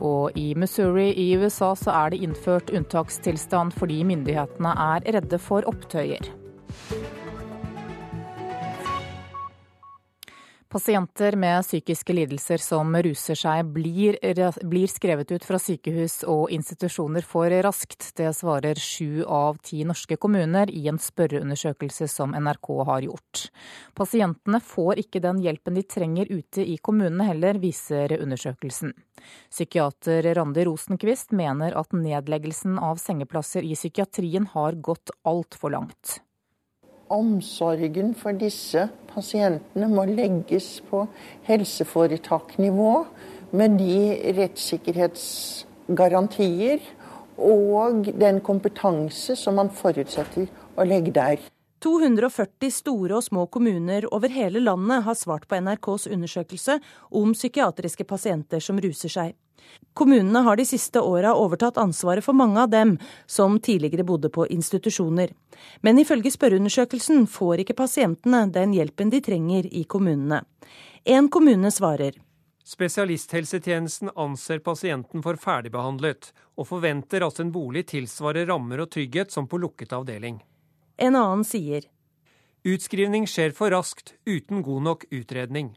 Og 0.00 0.36
i 0.40 0.54
Missouri 0.56 1.10
i 1.20 1.34
USA 1.36 1.74
så 1.76 1.92
er 1.92 2.14
det 2.14 2.22
innført 2.24 2.72
unntakstilstand 2.72 3.76
fordi 3.76 4.00
myndighetene 4.08 4.72
er 4.72 5.04
redde 5.18 5.40
for 5.42 5.68
opptøyer. 5.68 6.32
Pasienter 10.70 11.34
med 11.36 11.64
psykiske 11.64 12.14
lidelser 12.14 12.62
som 12.62 12.94
ruser 13.02 13.34
seg, 13.34 13.72
blir, 13.74 14.14
blir, 14.62 14.86
skrevet 14.86 15.32
ut 15.34 15.42
fra 15.42 15.58
sykehus 15.58 16.20
og 16.30 16.52
institusjoner 16.54 17.26
for 17.26 17.50
raskt. 17.66 18.12
Det 18.14 18.28
svarer 18.38 18.78
sju 18.78 19.24
av 19.26 19.58
ti 19.66 19.80
norske 19.82 20.14
kommuner 20.22 20.70
i 20.70 20.84
en 20.86 21.02
spørreundersøkelse 21.02 22.06
som 22.14 22.38
NRK 22.38 22.70
har 22.86 23.08
gjort. 23.08 23.42
Pasientene 23.98 24.62
får 24.62 25.02
ikke 25.02 25.24
den 25.26 25.42
hjelpen 25.42 25.74
de 25.74 25.86
trenger 25.90 26.30
ute 26.30 26.62
i 26.62 26.78
kommunene 26.78 27.26
heller, 27.32 27.58
viser 27.58 28.14
undersøkelsen. 28.20 28.94
Psykiater 29.50 30.30
Randi 30.38 30.70
Rosenkvist 30.70 31.34
mener 31.34 31.74
at 31.82 31.90
nedleggelsen 31.90 32.78
av 32.78 33.02
sengeplasser 33.02 33.66
i 33.66 33.74
psykiatrien 33.74 34.46
har 34.54 34.78
gått 34.78 35.10
altfor 35.26 35.74
langt 35.80 36.20
omsorgen 37.10 38.14
for 38.14 38.30
disse 38.38 38.88
pasientene 39.10 39.88
må 39.90 40.04
legges 40.08 40.80
på 40.90 41.06
helseforetaknivå 41.48 43.04
med 43.50 43.78
de 43.80 44.32
rettssikkerhetsgarantier 44.38 46.78
og 47.40 48.04
den 48.20 48.40
kompetanse 48.44 49.36
som 49.38 49.54
man 49.58 49.70
forutsetter 49.74 50.46
å 50.76 50.84
legge 50.86 51.10
der. 51.16 51.36
240 51.80 52.72
store 52.74 53.16
og 53.16 53.24
små 53.24 53.46
kommuner 53.52 54.06
over 54.14 54.32
hele 54.32 54.60
landet 54.60 55.04
har 55.06 55.16
svart 55.16 55.46
på 55.48 55.60
NRKs 55.60 56.06
undersøkelse 56.12 56.76
om 57.10 57.32
psykiatriske 57.32 58.04
pasienter 58.04 58.60
som 58.60 58.80
ruser 58.80 59.12
seg. 59.12 59.36
Kommunene 59.94 60.42
har 60.46 60.56
de 60.56 60.64
siste 60.66 61.00
åra 61.00 61.32
overtatt 61.36 61.78
ansvaret 61.78 62.24
for 62.24 62.36
mange 62.36 62.60
av 62.60 62.70
dem 62.72 62.96
som 63.26 63.58
tidligere 63.60 64.04
bodde 64.04 64.30
på 64.32 64.46
institusjoner. 64.46 65.32
Men 65.80 65.98
ifølge 65.98 66.32
spørreundersøkelsen 66.34 67.26
får 67.30 67.64
ikke 67.64 67.78
pasientene 67.82 68.46
den 68.54 68.74
hjelpen 68.76 69.12
de 69.12 69.20
trenger 69.24 69.68
i 69.70 69.84
kommunene. 69.84 70.42
En 71.04 71.28
kommune 71.28 71.70
svarer. 71.70 72.18
Spesialisthelsetjenesten 72.70 74.12
anser 74.14 74.60
pasienten 74.62 75.24
for 75.24 75.38
ferdigbehandlet, 75.40 76.30
og 76.54 76.68
forventer 76.68 77.24
at 77.26 77.40
en 77.42 77.50
bolig 77.50 77.86
tilsvarer 77.90 78.46
rammer 78.46 78.84
og 78.84 78.92
trygghet 78.94 79.32
som 79.34 79.48
på 79.50 79.58
lukket 79.58 79.94
avdeling. 79.96 80.38
En 81.00 81.16
annen 81.16 81.46
sier 81.48 81.86
Utskrivning 82.68 83.24
skjer 83.24 83.54
for 83.56 83.72
raskt, 83.72 84.12
uten 84.28 84.60
god 84.60 84.82
nok 84.84 85.04
utredning. 85.16 85.70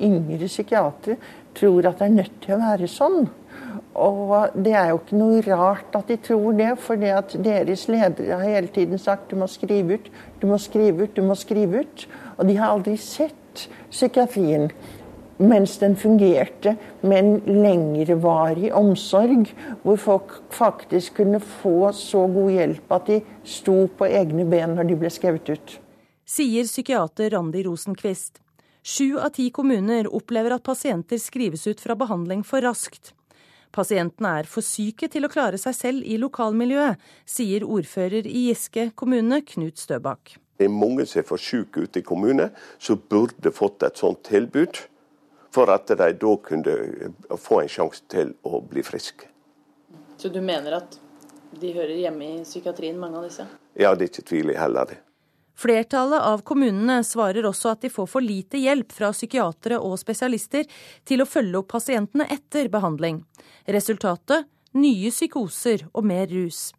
Yngre 0.00 0.46
psykiatere 0.48 1.18
tror 1.58 1.84
at 1.90 1.98
det 2.00 2.06
er 2.06 2.14
nødt 2.14 2.38
til 2.40 2.54
å 2.54 2.60
være 2.62 2.88
sånn. 2.88 3.26
Og 4.00 4.56
det 4.56 4.72
er 4.72 4.88
jo 4.88 5.02
ikke 5.02 5.18
noe 5.20 5.42
rart 5.44 5.98
at 5.98 6.08
de 6.08 6.16
tror 6.24 6.56
det, 6.56 6.70
for 6.80 6.96
det 6.96 7.10
at 7.12 7.34
deres 7.44 7.84
ledere 7.92 8.38
har 8.40 8.46
hele 8.46 8.72
tiden 8.72 9.02
sagt 9.02 9.28
du 9.28 9.36
må 9.36 9.50
skrive 9.52 9.98
ut, 10.00 10.08
du 10.40 10.48
må 10.48 10.56
skrive 10.56 11.04
ut, 11.04 11.12
du 11.12 11.28
må 11.28 11.36
skrive 11.36 11.84
ut. 11.84 12.06
Og 12.38 12.48
de 12.48 12.56
har 12.56 12.72
aldri 12.72 12.96
sett 12.96 13.66
psykiatrien 13.90 14.70
mens 15.40 15.78
den 15.80 15.96
fungerte 15.96 16.76
med 17.00 17.18
en 17.18 17.62
lengrevarig 17.62 18.72
omsorg, 18.76 19.48
hvor 19.82 19.96
folk 20.00 20.34
faktisk 20.52 21.16
kunne 21.20 21.40
få 21.40 21.92
så 21.96 22.26
god 22.30 22.50
hjelp 22.52 22.92
at 22.96 23.08
de 23.08 23.20
sto 23.44 23.78
på 23.96 24.08
egne 24.08 24.44
ben 24.48 24.76
når 24.76 24.90
de 24.90 24.98
ble 25.00 25.12
skrevet 25.12 25.54
ut. 25.54 25.78
Sier 26.28 26.68
psykiater 26.68 27.32
Randi 27.34 27.64
Rosenquist. 27.66 28.38
Sju 28.82 29.18
av 29.20 29.34
ti 29.36 29.50
kommuner 29.52 30.08
opplever 30.08 30.54
at 30.56 30.64
pasienter 30.64 31.20
skrives 31.20 31.66
ut 31.66 31.80
fra 31.80 31.96
behandling 31.98 32.44
for 32.46 32.64
raskt. 32.64 33.12
Pasientene 33.70 34.30
er 34.40 34.48
for 34.50 34.66
syke 34.66 35.06
til 35.10 35.26
å 35.26 35.30
klare 35.30 35.58
seg 35.60 35.76
selv 35.76 36.06
i 36.06 36.16
lokalmiljøet, 36.18 36.98
sier 37.28 37.66
ordfører 37.66 38.26
i 38.26 38.48
Giske 38.48 38.88
kommune, 38.98 39.42
Knut 39.46 39.78
Støbakk. 39.78 40.34
Det 40.58 40.66
er 40.66 40.74
mange 40.74 41.06
som 41.08 41.22
er 41.22 41.28
for 41.28 41.40
syke 41.40 41.86
ute 41.86 42.02
i 42.02 42.06
kommunen, 42.06 42.50
som 42.82 42.98
burde 43.10 43.52
fått 43.54 43.86
et 43.86 44.00
sånt 44.00 44.24
tilbud. 44.26 44.82
For 45.50 45.70
at 45.72 45.90
de 45.90 45.96
da 45.98 46.32
kunne 46.44 46.74
få 47.38 47.60
en 47.62 47.70
sjanse 47.70 48.04
til 48.10 48.34
å 48.46 48.60
bli 48.62 48.84
friske. 48.86 49.26
Så 50.20 50.28
du 50.28 50.40
mener 50.44 50.76
at 50.78 50.98
de 51.60 51.72
hører 51.74 51.96
hjemme 51.98 52.26
i 52.36 52.42
psykiatrien, 52.44 52.98
mange 53.00 53.18
av 53.18 53.26
disse? 53.26 53.46
Ja, 53.74 53.94
det 53.94 54.04
er 54.04 54.12
ikke 54.12 54.28
tvil 54.30 54.52
i 54.52 54.58
heller 54.58 54.92
det. 54.92 55.00
Flertallet 55.60 56.22
av 56.24 56.40
kommunene 56.46 57.02
svarer 57.04 57.44
også 57.44 57.74
at 57.74 57.82
de 57.84 57.90
får 57.92 58.06
for 58.08 58.24
lite 58.24 58.60
hjelp 58.62 58.94
fra 58.96 59.10
psykiatere 59.12 59.76
og 59.82 59.98
spesialister 60.00 60.64
til 61.04 61.20
å 61.20 61.28
følge 61.28 61.60
opp 61.60 61.68
pasientene 61.74 62.24
etter 62.32 62.70
behandling. 62.72 63.18
Resultatet 63.68 64.48
nye 64.72 65.10
psykoser 65.12 65.84
og 65.90 66.06
mer 66.06 66.30
rus. 66.30 66.70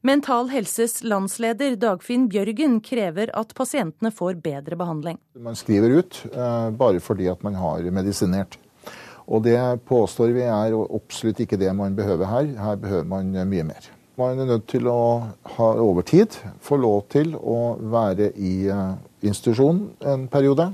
Mental 0.00 0.48
Helses 0.52 1.00
landsleder 1.02 1.74
Dagfinn 1.80 2.28
Bjørgen 2.30 2.78
krever 2.84 3.32
at 3.34 3.54
pasientene 3.58 4.12
får 4.14 4.38
bedre 4.44 4.78
behandling. 4.78 5.18
Man 5.34 5.58
skriver 5.58 5.98
ut 5.98 6.22
eh, 6.30 6.70
bare 6.70 7.02
fordi 7.02 7.28
at 7.32 7.42
man 7.46 7.58
har 7.58 7.86
medisinert. 7.90 8.58
Og 9.28 9.42
det 9.44 9.58
påstår 9.88 10.32
vi 10.32 10.46
er 10.46 10.76
absolutt 10.86 11.42
ikke 11.44 11.58
det 11.60 11.74
man 11.76 11.96
behøver 11.98 12.30
her. 12.30 12.52
Her 12.62 12.80
behøver 12.80 13.08
man 13.10 13.34
mye 13.50 13.66
mer. 13.74 13.90
Man 14.18 14.40
er 14.40 14.48
nødt 14.48 14.64
til 14.66 14.88
å 14.90 15.00
ha 15.56 15.66
over 15.78 16.02
tid 16.02 16.34
få 16.64 16.78
lov 16.82 17.04
til 17.12 17.36
å 17.38 17.76
være 17.78 18.32
i 18.34 18.54
eh, 18.66 18.96
institusjon 19.22 19.84
en 20.02 20.24
periode, 20.32 20.72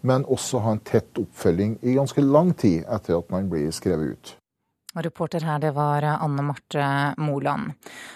men 0.00 0.24
også 0.24 0.62
ha 0.64 0.72
en 0.72 0.80
tett 0.80 1.20
oppfølging 1.20 1.76
i 1.82 1.98
ganske 1.98 2.24
lang 2.24 2.54
tid 2.56 2.86
etter 2.88 3.18
at 3.18 3.28
man 3.32 3.50
blir 3.52 3.68
skrevet 3.74 4.14
ut. 4.16 4.32
Og 4.96 5.04
reporter 5.04 5.44
her, 5.44 5.60
det 5.60 5.74
var 5.76 6.06
Anne 6.08 6.40
Marte 6.40 6.84
Moland. 7.20 7.74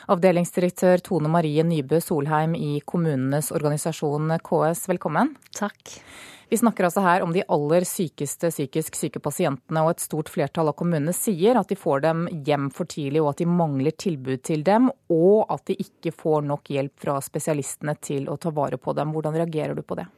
Avdelingsdirektør 0.09 1.03
Tone 1.05 1.29
Marie 1.29 1.61
Nybø 1.61 1.99
Solheim 2.01 2.55
i 2.57 2.79
kommunenes 2.89 3.51
organisasjon 3.53 4.33
KS, 4.41 4.87
velkommen. 4.89 5.35
Takk. 5.59 5.99
Vi 6.51 6.57
snakker 6.57 6.89
altså 6.89 7.03
her 7.05 7.23
om 7.23 7.35
de 7.37 7.45
aller 7.53 7.85
sykeste 7.87 8.49
psykisk 8.51 8.97
syke 8.97 9.21
pasientene, 9.23 9.85
og 9.85 9.93
et 9.93 10.03
stort 10.03 10.33
flertall 10.33 10.73
av 10.73 10.75
kommunene 10.81 11.13
sier 11.15 11.61
at 11.61 11.69
de 11.69 11.77
får 11.79 12.01
dem 12.07 12.25
hjem 12.49 12.71
for 12.75 12.89
tidlig, 12.91 13.21
og 13.21 13.35
at 13.35 13.43
de 13.45 13.51
mangler 13.61 13.95
tilbud 13.95 14.41
til 14.49 14.65
dem, 14.67 14.89
og 15.13 15.53
at 15.53 15.69
de 15.69 15.77
ikke 15.85 16.15
får 16.17 16.49
nok 16.49 16.73
hjelp 16.73 16.97
fra 17.05 17.21
spesialistene 17.23 17.95
til 18.01 18.33
å 18.33 18.39
ta 18.41 18.51
vare 18.57 18.81
på 18.81 18.97
dem. 18.97 19.13
Hvordan 19.13 19.37
reagerer 19.37 19.77
du 19.77 19.85
på 19.85 20.01
det? 20.01 20.09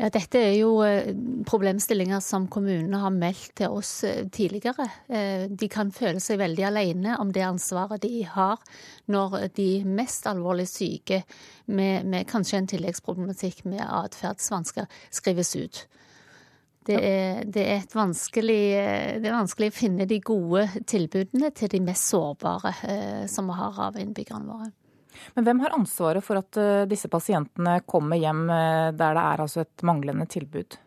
Ja, 0.00 0.08
dette 0.08 0.40
er 0.40 0.54
jo 0.56 0.78
eh, 0.80 1.10
problemstillinger 1.44 2.22
som 2.24 2.46
kommunene 2.48 3.02
har 3.02 3.12
meldt 3.12 3.52
til 3.60 3.74
oss 3.76 3.90
eh, 4.08 4.22
tidligere. 4.32 4.86
Eh, 5.12 5.44
de 5.52 5.68
kan 5.68 5.90
føle 5.92 6.22
seg 6.24 6.40
veldig 6.40 6.64
alene 6.70 7.18
om 7.20 7.28
det 7.36 7.44
ansvaret 7.44 8.00
de 8.00 8.22
har 8.24 8.62
når 9.12 9.50
de 9.58 9.68
mest 9.84 10.24
alvorlig 10.30 10.70
syke 10.72 11.20
med, 11.66 12.08
med 12.08 12.28
kanskje 12.30 12.62
en 12.62 12.70
tilleggsproblematikk 12.72 13.66
med 13.68 13.84
atferdsvansker 13.84 14.88
skrives 15.12 15.52
ut. 15.58 15.84
Det 16.88 16.96
er, 16.96 17.44
det, 17.44 17.60
er 17.60 17.84
det 17.84 19.28
er, 19.28 19.36
vanskelig, 19.36 19.68
å 19.68 19.76
finne 19.76 20.08
de 20.08 20.16
gode 20.24 20.64
tilbudene 20.88 21.52
til 21.52 21.68
de 21.76 21.84
mest 21.84 22.08
sårbare 22.08 22.72
som 23.28 23.52
vi 23.52 23.58
har 23.58 23.82
av 23.90 24.00
innbyggerne 24.00 24.48
våre. 24.48 24.70
Men 25.34 25.46
hvem 25.46 25.64
har 25.64 25.74
ansvaret 25.76 26.24
for 26.24 26.40
at 26.40 26.60
eh, 26.60 26.84
disse 26.90 27.10
pasientene 27.12 27.80
kommer 27.88 28.20
hjem 28.20 28.46
eh, 28.50 28.92
der 28.92 29.18
det 29.18 29.26
er 29.26 29.42
altså 29.46 29.64
et 29.64 29.84
manglende 29.86 30.26
tilbud? 30.30 30.78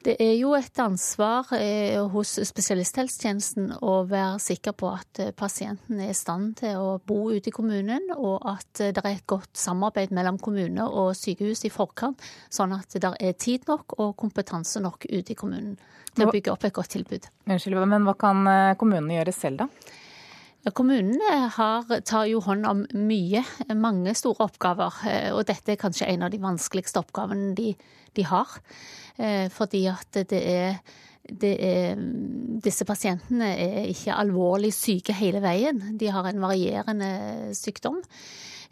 Det 0.00 0.14
er 0.24 0.32
jo 0.38 0.54
et 0.56 0.78
ansvar 0.80 1.50
eh, 1.58 1.98
hos 2.12 2.32
spesialisthelsetjenesten 2.48 3.74
å 3.84 3.98
være 4.08 4.38
sikker 4.40 4.72
på 4.72 4.88
at 4.94 5.20
pasienten 5.36 6.00
er 6.00 6.14
i 6.14 6.16
stand 6.16 6.54
til 6.62 6.80
å 6.80 6.94
bo 7.04 7.26
ute 7.28 7.52
i 7.52 7.54
kommunen, 7.54 8.08
og 8.16 8.46
at 8.48 8.80
det 8.80 9.04
er 9.04 9.10
et 9.12 9.26
godt 9.28 9.52
samarbeid 9.60 10.14
mellom 10.16 10.40
kommune 10.40 10.88
og 10.88 11.12
sykehus 11.18 11.66
i 11.68 11.72
forkant, 11.74 12.24
sånn 12.48 12.72
at 12.78 12.96
det 12.96 13.12
er 13.20 13.36
tid 13.36 13.68
nok 13.68 13.98
og 13.98 14.16
kompetanse 14.24 14.80
nok 14.80 15.04
ute 15.04 15.34
i 15.34 15.36
kommunen 15.36 15.76
til 16.14 16.26
å 16.26 16.32
bygge 16.32 16.54
opp 16.54 16.64
et 16.64 16.74
godt 16.80 16.96
tilbud. 16.96 17.28
Unnskyld, 17.44 17.84
men 17.92 18.08
hva 18.08 18.16
kan 18.18 18.48
kommunene 18.80 19.20
gjøre 19.20 19.36
selv, 19.36 19.66
da? 19.66 19.98
Kommunene 20.68 21.48
har, 21.54 21.86
tar 22.04 22.26
jo 22.28 22.42
hånd 22.44 22.66
om 22.68 22.82
mye, 23.08 23.40
mange 23.72 24.12
store 24.18 24.44
oppgaver. 24.50 24.98
Eh, 25.08 25.28
og 25.32 25.46
dette 25.48 25.72
er 25.72 25.80
kanskje 25.80 26.08
en 26.12 26.26
av 26.26 26.32
de 26.32 26.40
vanskeligste 26.42 27.00
oppgavene 27.00 27.54
de, 27.56 27.72
de 28.16 28.26
har. 28.28 28.58
Eh, 29.16 29.46
fordi 29.52 29.86
at 29.88 30.20
det 30.28 30.42
er, 30.44 30.76
er, 31.30 32.04
Disse 32.60 32.84
pasientene 32.84 33.48
er 33.56 33.88
ikke 33.88 34.18
alvorlig 34.20 34.74
syke 34.76 35.16
hele 35.16 35.40
veien. 35.44 35.80
De 35.96 36.12
har 36.12 36.28
en 36.28 36.44
varierende 36.44 37.10
sykdom. 37.56 38.02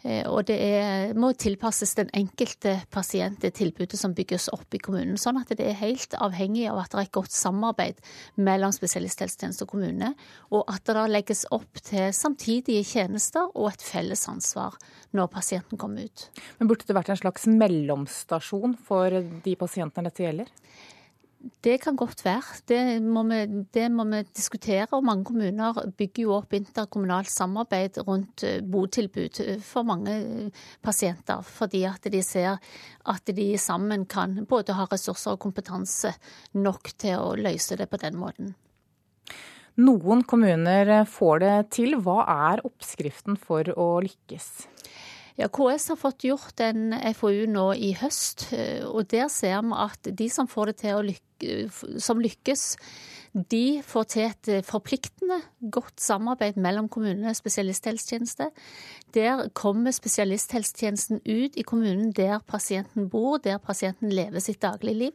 Eh, 0.03 0.23
og 0.29 0.45
det 0.47 0.55
er, 0.63 1.13
må 1.19 1.31
tilpasses 1.35 1.91
den 1.97 2.11
enkelte 2.15 2.77
pasient, 2.93 3.41
det 3.43 3.51
tilbudet 3.57 3.99
som 3.99 4.13
bygges 4.15 4.47
opp 4.55 4.75
i 4.75 4.81
kommunen. 4.83 5.17
Sånn 5.19 5.41
at 5.41 5.51
det 5.51 5.65
er 5.65 5.79
helt 5.81 6.15
avhengig 6.15 6.69
av 6.71 6.79
at 6.83 6.93
det 6.93 7.01
er 7.01 7.09
et 7.09 7.17
godt 7.17 7.35
samarbeid 7.35 7.99
mellom 8.39 8.71
spesialisthelsetjeneste 8.75 9.67
og 9.67 9.73
kommune, 9.73 10.13
og 10.55 10.63
at 10.71 10.87
det 10.87 11.07
legges 11.11 11.45
opp 11.55 11.81
til 11.83 12.13
samtidige 12.15 12.85
tjenester 12.87 13.51
og 13.53 13.73
et 13.73 13.83
felles 13.83 14.23
ansvar 14.31 14.77
når 15.15 15.31
pasienten 15.33 15.79
kommer 15.79 16.07
ut. 16.07 16.29
Men 16.59 16.71
Burde 16.71 16.87
det 16.87 16.95
vært 16.95 17.11
en 17.11 17.19
slags 17.19 17.49
mellomstasjon 17.49 18.77
for 18.87 19.19
de 19.43 19.57
pasientene 19.59 20.07
dette 20.07 20.23
gjelder? 20.23 20.53
Det 21.39 21.77
kan 21.79 21.95
godt 21.95 22.19
være. 22.25 22.57
Det 22.67 22.79
må, 22.99 23.21
vi, 23.29 23.39
det 23.71 23.85
må, 23.91 24.03
vi, 24.11 24.21
diskutere. 24.35 24.87
og 24.91 25.03
Mange 25.07 25.23
kommuner 25.27 25.77
bygger 25.97 26.23
jo 26.25 26.33
opp 26.35 26.55
interkommunalt 26.55 27.31
samarbeid 27.31 28.01
rundt 28.07 28.43
eh, 28.43 28.59
botilbud 28.59 29.39
eh, 29.45 29.61
for 29.63 29.87
mange 29.87 30.15
eh, 30.19 30.65
pasienter. 30.83 31.43
Fordi 31.47 31.85
at 31.87 32.09
de 32.11 32.21
ser 32.23 32.59
at 33.07 33.31
de 33.35 33.47
sammen 33.57 34.03
kan 34.05 34.41
både 34.49 34.75
ha 34.75 34.87
ressurser 34.91 35.37
og 35.37 35.43
kompetanse 35.45 36.11
nok 36.59 36.91
til 36.99 37.15
å 37.23 37.37
løse 37.39 37.79
det 37.79 37.87
på 37.87 38.01
den 38.03 38.19
måten. 38.19 38.55
Noen 39.79 40.25
kommuner 40.27 41.05
får 41.07 41.39
det 41.39 41.55
til. 41.77 41.95
Hva 42.03 42.25
er 42.51 42.65
oppskriften 42.67 43.39
for 43.39 43.71
å 43.79 43.93
lykkes? 44.03 44.51
Ja, 45.39 45.47
KS 45.47 45.93
har 45.93 45.95
fått 45.95 46.25
gjort 46.27 46.59
en 46.59 46.91
FoU 47.15 47.45
nå 47.47 47.69
i 47.79 47.93
høst, 47.95 48.49
og 48.89 49.07
der 49.07 49.29
ser 49.31 49.61
vi 49.63 49.77
at 49.85 50.09
de 50.19 50.27
som 50.33 50.49
får 50.51 50.73
det 50.73 50.79
til 50.81 50.97
å 50.97 51.05
lykkes 51.07 51.27
som 51.97 52.19
lykkes, 52.19 52.75
de 53.49 53.81
får 53.85 54.05
til 54.09 54.23
et 54.25 54.49
forpliktende, 54.65 55.37
godt 55.71 56.01
samarbeid 56.01 56.57
mellom 56.57 56.87
kommunene 56.89 57.29
og 57.29 57.37
spesialisthelsetjeneste. 57.37 58.49
Der 59.13 59.43
kommer 59.53 59.93
spesialisthelsetjenesten 59.93 61.21
ut 61.21 61.55
i 61.55 61.61
kommunen 61.61 62.11
der 62.17 62.39
pasienten 62.47 63.09
bor, 63.09 63.37
der 63.37 63.61
pasienten 63.61 64.09
lever 64.09 64.41
sitt 64.41 64.61
dagligliv, 64.65 65.13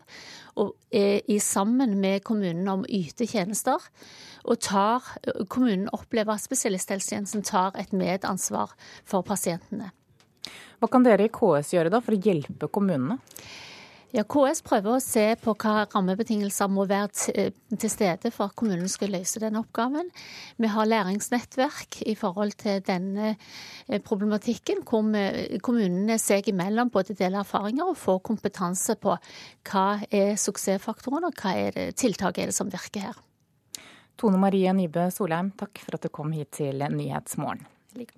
og 0.54 0.76
er 0.94 1.20
sammen 1.42 1.98
med 2.00 2.22
kommunen 2.22 2.68
om 2.68 2.86
ytetjenester, 2.86 2.94
yte 2.94 3.26
tjenester. 3.26 3.90
Og 4.44 4.60
tar, 4.60 5.02
kommunen 5.48 5.88
opplever 5.92 6.36
at 6.36 6.44
spesialisthelsetjenesten 6.44 7.42
tar 7.42 7.74
et 7.80 7.92
medansvar 7.92 8.76
for 9.04 9.26
pasientene. 9.26 9.90
Hva 10.80 10.90
kan 10.90 11.06
dere 11.06 11.28
i 11.28 11.32
KS 11.32 11.74
gjøre 11.76 11.92
da 11.92 12.02
for 12.04 12.16
å 12.16 12.20
hjelpe 12.20 12.70
kommunene? 12.72 13.20
Ja, 14.14 14.22
KS 14.30 14.60
prøver 14.62 14.94
å 14.94 15.02
se 15.02 15.24
på 15.42 15.56
hva 15.58 15.88
rammebetingelser 15.90 16.68
må 16.70 16.84
være 16.86 17.32
eh, 17.32 17.48
til 17.74 17.90
stede 17.90 18.30
for 18.30 18.46
at 18.46 18.54
kommunen 18.54 18.86
skal 18.90 19.10
løse 19.10 19.42
den 19.42 19.58
oppgaven. 19.58 20.12
Vi 20.62 20.70
har 20.70 20.86
læringsnettverk 20.86 21.98
i 22.06 22.14
forhold 22.18 22.54
til 22.62 22.78
denne 22.86 23.32
eh, 23.32 23.98
problematikken, 23.98 24.84
hvor 24.86 25.02
kommunene 25.66 26.20
seg 26.22 26.52
imellom 26.52 26.94
både 26.94 27.18
deler 27.18 27.42
erfaringer 27.42 27.90
og 27.90 27.98
får 27.98 28.22
kompetanse 28.30 28.94
på 29.02 29.16
hva 29.18 29.86
er 30.06 30.38
suksessfaktoren 30.38 31.26
og 31.26 31.34
hva 31.42 31.56
er 31.64 31.74
det, 31.74 31.90
tiltak 31.98 32.38
er 32.38 32.52
det 32.52 32.58
som 32.60 32.70
virker 32.70 33.08
her. 33.08 33.18
Tone 34.14 34.38
Marie 34.38 34.70
Nybø 34.78 35.08
Solheim, 35.10 35.50
takk 35.58 35.82
for 35.82 35.98
at 35.98 36.06
du 36.06 36.12
kom 36.14 36.30
hit 36.30 36.54
til 36.60 36.86
Nyhetsmorgen. 36.86 37.66
Like 37.98 38.14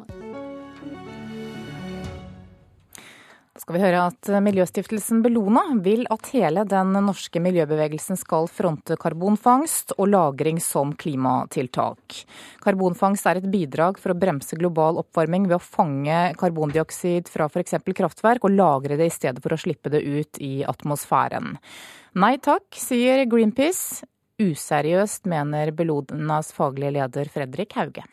skal 3.60 3.76
vi 3.76 3.82
høre 3.82 4.04
at 4.08 4.28
Miljøstiftelsen 4.42 5.22
Bellona 5.24 5.62
vil 5.84 6.04
at 6.12 6.30
hele 6.34 6.64
den 6.68 6.94
norske 7.06 7.40
miljøbevegelsen 7.42 8.18
skal 8.20 8.48
fronte 8.52 8.96
karbonfangst 9.00 9.94
og 9.96 10.08
-lagring 10.08 10.60
som 10.60 10.92
klimatiltak. 10.92 12.24
Karbonfangst 12.64 13.26
er 13.26 13.36
et 13.40 13.50
bidrag 13.50 13.98
for 13.98 14.12
å 14.12 14.18
bremse 14.18 14.56
global 14.56 14.98
oppvarming 15.02 15.48
ved 15.48 15.56
å 15.56 15.64
fange 15.64 16.34
karbondioksid 16.40 17.28
fra 17.28 17.46
f.eks. 17.46 17.74
kraftverk 17.94 18.44
og 18.44 18.56
lagre 18.56 18.96
det 18.96 19.06
i 19.06 19.16
stedet 19.16 19.42
for 19.42 19.52
å 19.52 19.60
slippe 19.60 19.90
det 19.90 20.02
ut 20.02 20.38
i 20.40 20.64
atmosfæren. 20.64 21.56
Nei 22.14 22.36
takk, 22.38 22.66
sier 22.72 23.26
Greenpeace. 23.26 24.04
Useriøst, 24.38 25.24
mener 25.24 25.70
Bellonas 25.72 26.52
faglige 26.52 26.92
leder 26.98 27.28
Fredrik 27.32 27.72
Hauge. 27.72 28.04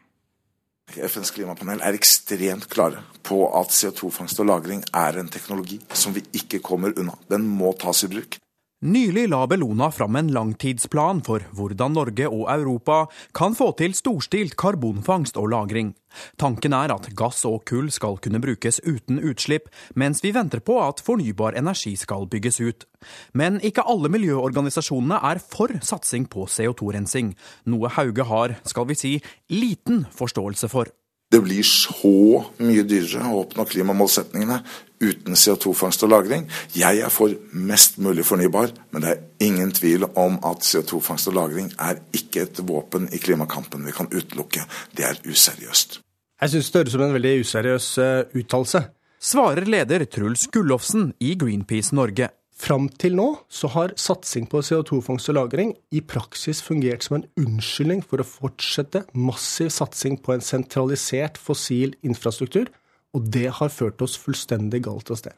FNs 0.91 1.31
klimapanel 1.31 1.81
er 1.81 1.95
ekstremt 1.97 2.67
klare 2.71 3.01
på 3.25 3.45
at 3.59 3.71
CO2-fangst 3.73 4.39
og 4.43 4.49
-lagring 4.49 4.83
er 4.93 5.19
en 5.19 5.29
teknologi 5.29 5.79
som 5.93 6.13
vi 6.13 6.23
ikke 6.33 6.59
kommer 6.59 6.93
unna. 6.99 7.15
Den 7.29 7.47
må 7.47 7.73
tas 7.73 8.03
i 8.03 8.07
bruk. 8.07 8.37
Nylig 8.83 9.29
la 9.29 9.45
Bellona 9.47 9.87
fram 9.95 10.17
en 10.19 10.27
langtidsplan 10.35 11.21
for 11.23 11.45
hvordan 11.55 11.93
Norge 11.95 12.25
og 12.27 12.49
Europa 12.51 13.05
kan 13.31 13.53
få 13.55 13.69
til 13.79 13.93
storstilt 13.95 14.57
karbonfangst 14.59 15.37
og 15.39 15.47
-lagring. 15.53 15.93
Tanken 16.37 16.73
er 16.73 16.91
at 16.91 17.07
gass 17.15 17.45
og 17.45 17.63
kull 17.65 17.91
skal 17.91 18.17
kunne 18.17 18.41
brukes 18.41 18.81
uten 18.83 19.23
utslipp, 19.23 19.69
mens 19.95 20.19
vi 20.23 20.33
venter 20.33 20.59
på 20.59 20.81
at 20.87 20.99
fornybar 20.99 21.55
energi 21.55 21.95
skal 21.95 22.27
bygges 22.27 22.59
ut. 22.59 22.85
Men 23.33 23.61
ikke 23.61 23.87
alle 23.87 24.09
miljøorganisasjonene 24.09 25.15
er 25.31 25.39
for 25.39 25.69
satsing 25.81 26.27
på 26.29 26.45
CO2-rensing, 26.45 27.35
noe 27.65 27.87
Hauge 27.87 28.23
har, 28.23 28.59
skal 28.65 28.85
vi 28.85 28.95
si, 28.95 29.23
liten 29.49 30.05
forståelse 30.11 30.67
for. 30.67 30.87
Det 31.33 31.39
blir 31.41 31.65
så 31.65 32.43
mye 32.61 32.83
dyrere 32.85 33.31
å 33.33 33.39
oppnå 33.41 33.63
klimamålsetningene 33.65 34.59
uten 35.01 35.33
CO2-fangst 35.33 36.05
og 36.05 36.11
-lagring. 36.11 36.43
Jeg 36.77 36.99
er 37.01 37.09
for 37.09 37.33
mest 37.51 37.97
mulig 37.97 38.25
fornybar, 38.25 38.69
men 38.91 39.01
det 39.01 39.09
er 39.09 39.23
ingen 39.47 39.71
tvil 39.71 40.05
om 40.15 40.37
at 40.45 40.61
CO2-fangst 40.61 41.31
og 41.31 41.33
-lagring 41.33 41.73
er 41.79 42.03
ikke 42.13 42.41
et 42.41 42.61
våpen 42.67 43.09
i 43.13 43.17
klimakampen 43.17 43.85
vi 43.85 43.91
kan 43.91 44.07
utelukke. 44.13 44.61
Det 44.97 45.05
er 45.05 45.17
useriøst. 45.25 45.99
Jeg 46.41 46.49
syns 46.49 46.71
det 46.71 46.79
høres 46.79 46.87
ut 46.87 46.91
som 46.91 47.01
en 47.01 47.13
veldig 47.13 47.39
useriøs 47.39 47.97
uh, 47.97 48.23
uttalelse. 48.39 48.83
Svarer 49.21 49.65
leder 49.65 50.05
Truls 50.05 50.47
Gullofsen 50.51 51.13
i 51.19 51.35
Greenpeace 51.35 51.95
Norge. 51.95 52.29
Fram 52.63 52.85
til 53.01 53.17
nå 53.19 53.25
så 53.51 53.67
har 53.73 53.91
satsing 53.99 54.45
på 54.47 54.61
CO2-fangst 54.63 55.33
og 55.33 55.35
-lagring 55.35 55.73
i 55.91 55.99
praksis 55.99 56.61
fungert 56.63 57.03
som 57.03 57.17
en 57.17 57.25
unnskyldning 57.35 58.03
for 58.07 58.23
å 58.23 58.27
fortsette 58.27 59.03
massiv 59.13 59.67
satsing 59.67 60.15
på 60.23 60.31
en 60.33 60.39
sentralisert 60.41 61.37
fossil 61.37 61.95
infrastruktur, 62.03 62.71
og 63.13 63.27
det 63.31 63.49
har 63.59 63.67
ført 63.67 64.01
oss 64.01 64.15
fullstendig 64.15 64.83
galt 64.83 65.11
av 65.11 65.17
sted. 65.17 65.33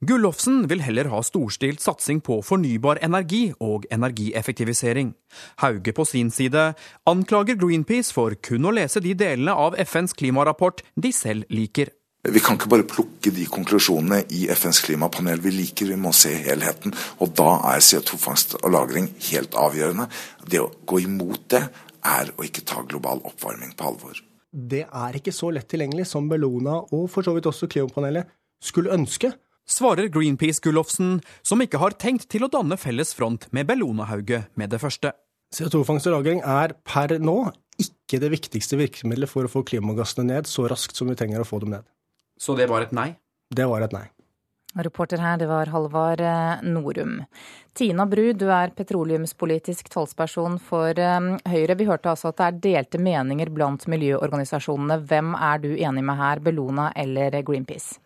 Gullofsen 0.00 0.70
vil 0.70 0.80
heller 0.80 1.10
ha 1.12 1.20
storstilt 1.20 1.82
satsing 1.84 2.22
på 2.24 2.40
fornybar 2.40 3.02
energi 3.04 3.52
og 3.60 3.84
energieffektivisering. 3.92 5.12
Hauge 5.60 5.92
på 5.92 6.06
sin 6.08 6.30
side 6.30 6.74
anklager 7.04 7.60
Greenpeace 7.60 8.10
for 8.10 8.32
kun 8.40 8.64
å 8.64 8.72
lese 8.72 9.04
de 9.04 9.12
delene 9.12 9.52
av 9.52 9.76
FNs 9.76 10.16
klimarapport 10.16 10.80
de 10.96 11.12
selv 11.12 11.44
liker. 11.50 11.92
Vi 12.20 12.40
kan 12.44 12.58
ikke 12.58 12.68
bare 12.68 12.84
plukke 12.84 13.30
de 13.32 13.46
konklusjonene 13.48 14.26
i 14.36 14.42
FNs 14.52 14.82
klimapanel 14.84 15.40
vi 15.40 15.54
liker, 15.54 15.88
vi 15.88 15.96
må 15.96 16.10
se 16.12 16.34
helheten. 16.44 16.92
Og 17.24 17.30
da 17.38 17.54
er 17.72 17.80
CO2-fangst 17.80 18.58
og 18.60 18.66
-lagring 18.68 19.08
helt 19.30 19.56
avgjørende. 19.56 20.06
Det 20.44 20.60
å 20.60 20.68
gå 20.84 21.00
imot 21.00 21.48
det 21.48 21.62
er 22.04 22.32
å 22.36 22.44
ikke 22.44 22.64
ta 22.68 22.82
global 22.82 23.22
oppvarming 23.24 23.72
på 23.72 23.86
alvor. 23.88 24.20
Det 24.52 24.84
er 24.84 25.16
ikke 25.16 25.32
så 25.32 25.48
lett 25.50 25.68
tilgjengelig 25.68 26.06
som 26.06 26.28
Bellona 26.28 26.82
og 26.92 27.08
for 27.08 27.22
så 27.22 27.32
vidt 27.32 27.46
også 27.46 27.68
klimapanelet 27.72 28.28
skulle 28.60 28.92
ønske. 28.92 29.32
Svarer 29.64 30.10
Greenpeace 30.12 30.60
Gullofsen, 30.60 31.22
som 31.42 31.60
ikke 31.62 31.78
har 31.78 31.96
tenkt 31.96 32.28
til 32.28 32.44
å 32.44 32.50
danne 32.52 32.76
felles 32.76 33.14
front 33.14 33.46
med 33.52 33.66
Bellona-Hauge 33.66 34.44
med 34.56 34.70
det 34.70 34.80
første. 34.80 35.12
CO2-fangst 35.54 36.06
og 36.06 36.20
-lagring 36.20 36.44
er 36.44 36.74
per 36.84 37.18
nå 37.18 37.52
ikke 37.78 38.20
det 38.20 38.30
viktigste 38.30 38.76
virkemidlet 38.76 39.30
for 39.30 39.44
å 39.44 39.48
få 39.48 39.64
klimagassene 39.64 40.26
ned 40.26 40.46
så 40.46 40.68
raskt 40.68 40.96
som 40.96 41.08
vi 41.08 41.14
trenger 41.14 41.40
å 41.40 41.48
få 41.48 41.60
dem 41.60 41.70
ned. 41.70 41.84
Så 42.40 42.56
det 42.56 42.70
var 42.70 42.86
et 42.86 42.96
nei? 42.96 43.12
Det 43.52 43.66
var 43.68 43.84
et 43.84 43.92
nei. 43.92 44.06
Reporter 44.78 45.18
her, 45.18 45.38
det 45.40 45.48
var 45.50 45.66
Halvard 45.66 46.20
eh, 46.22 46.60
Norum. 46.62 47.24
Tina 47.74 48.04
Bru, 48.06 48.28
du 48.38 48.46
er 48.54 48.70
petroleumspolitisk 48.70 49.90
talsperson 49.90 50.60
for 50.62 50.94
eh, 50.94 51.18
Høyre. 51.50 51.74
Vi 51.76 51.88
hørte 51.88 52.12
altså 52.12 52.30
at 52.30 52.38
det 52.38 52.46
er 52.46 52.60
delte 52.68 53.00
meninger 53.02 53.50
blant 53.50 53.88
miljøorganisasjonene. 53.90 55.00
Hvem 55.10 55.34
er 55.34 55.64
du 55.64 55.72
enig 55.74 56.06
med 56.06 56.20
her, 56.22 56.42
Bellona 56.46 56.92
eller 56.94 57.34
Greenpeace? 57.42 57.98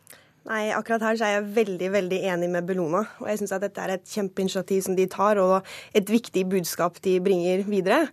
Nei, 0.45 0.67
akkurat 0.77 1.01
her 1.07 1.17
så 1.17 1.25
er 1.25 1.39
jeg 1.39 1.53
veldig 1.57 1.87
veldig 1.93 2.17
enig 2.33 2.51
med 2.53 2.67
Bellona. 2.69 3.01
Og 3.23 3.29
jeg 3.31 3.41
syns 3.41 3.55
at 3.57 3.63
dette 3.65 3.81
er 3.81 3.95
et 3.95 4.09
kjempeinitiativ 4.09 4.83
som 4.85 4.97
de 4.97 5.07
tar, 5.09 5.41
og 5.41 5.65
et 5.97 6.11
viktig 6.13 6.43
budskap 6.53 7.01
de 7.05 7.15
bringer 7.25 7.65
videre. 7.65 8.11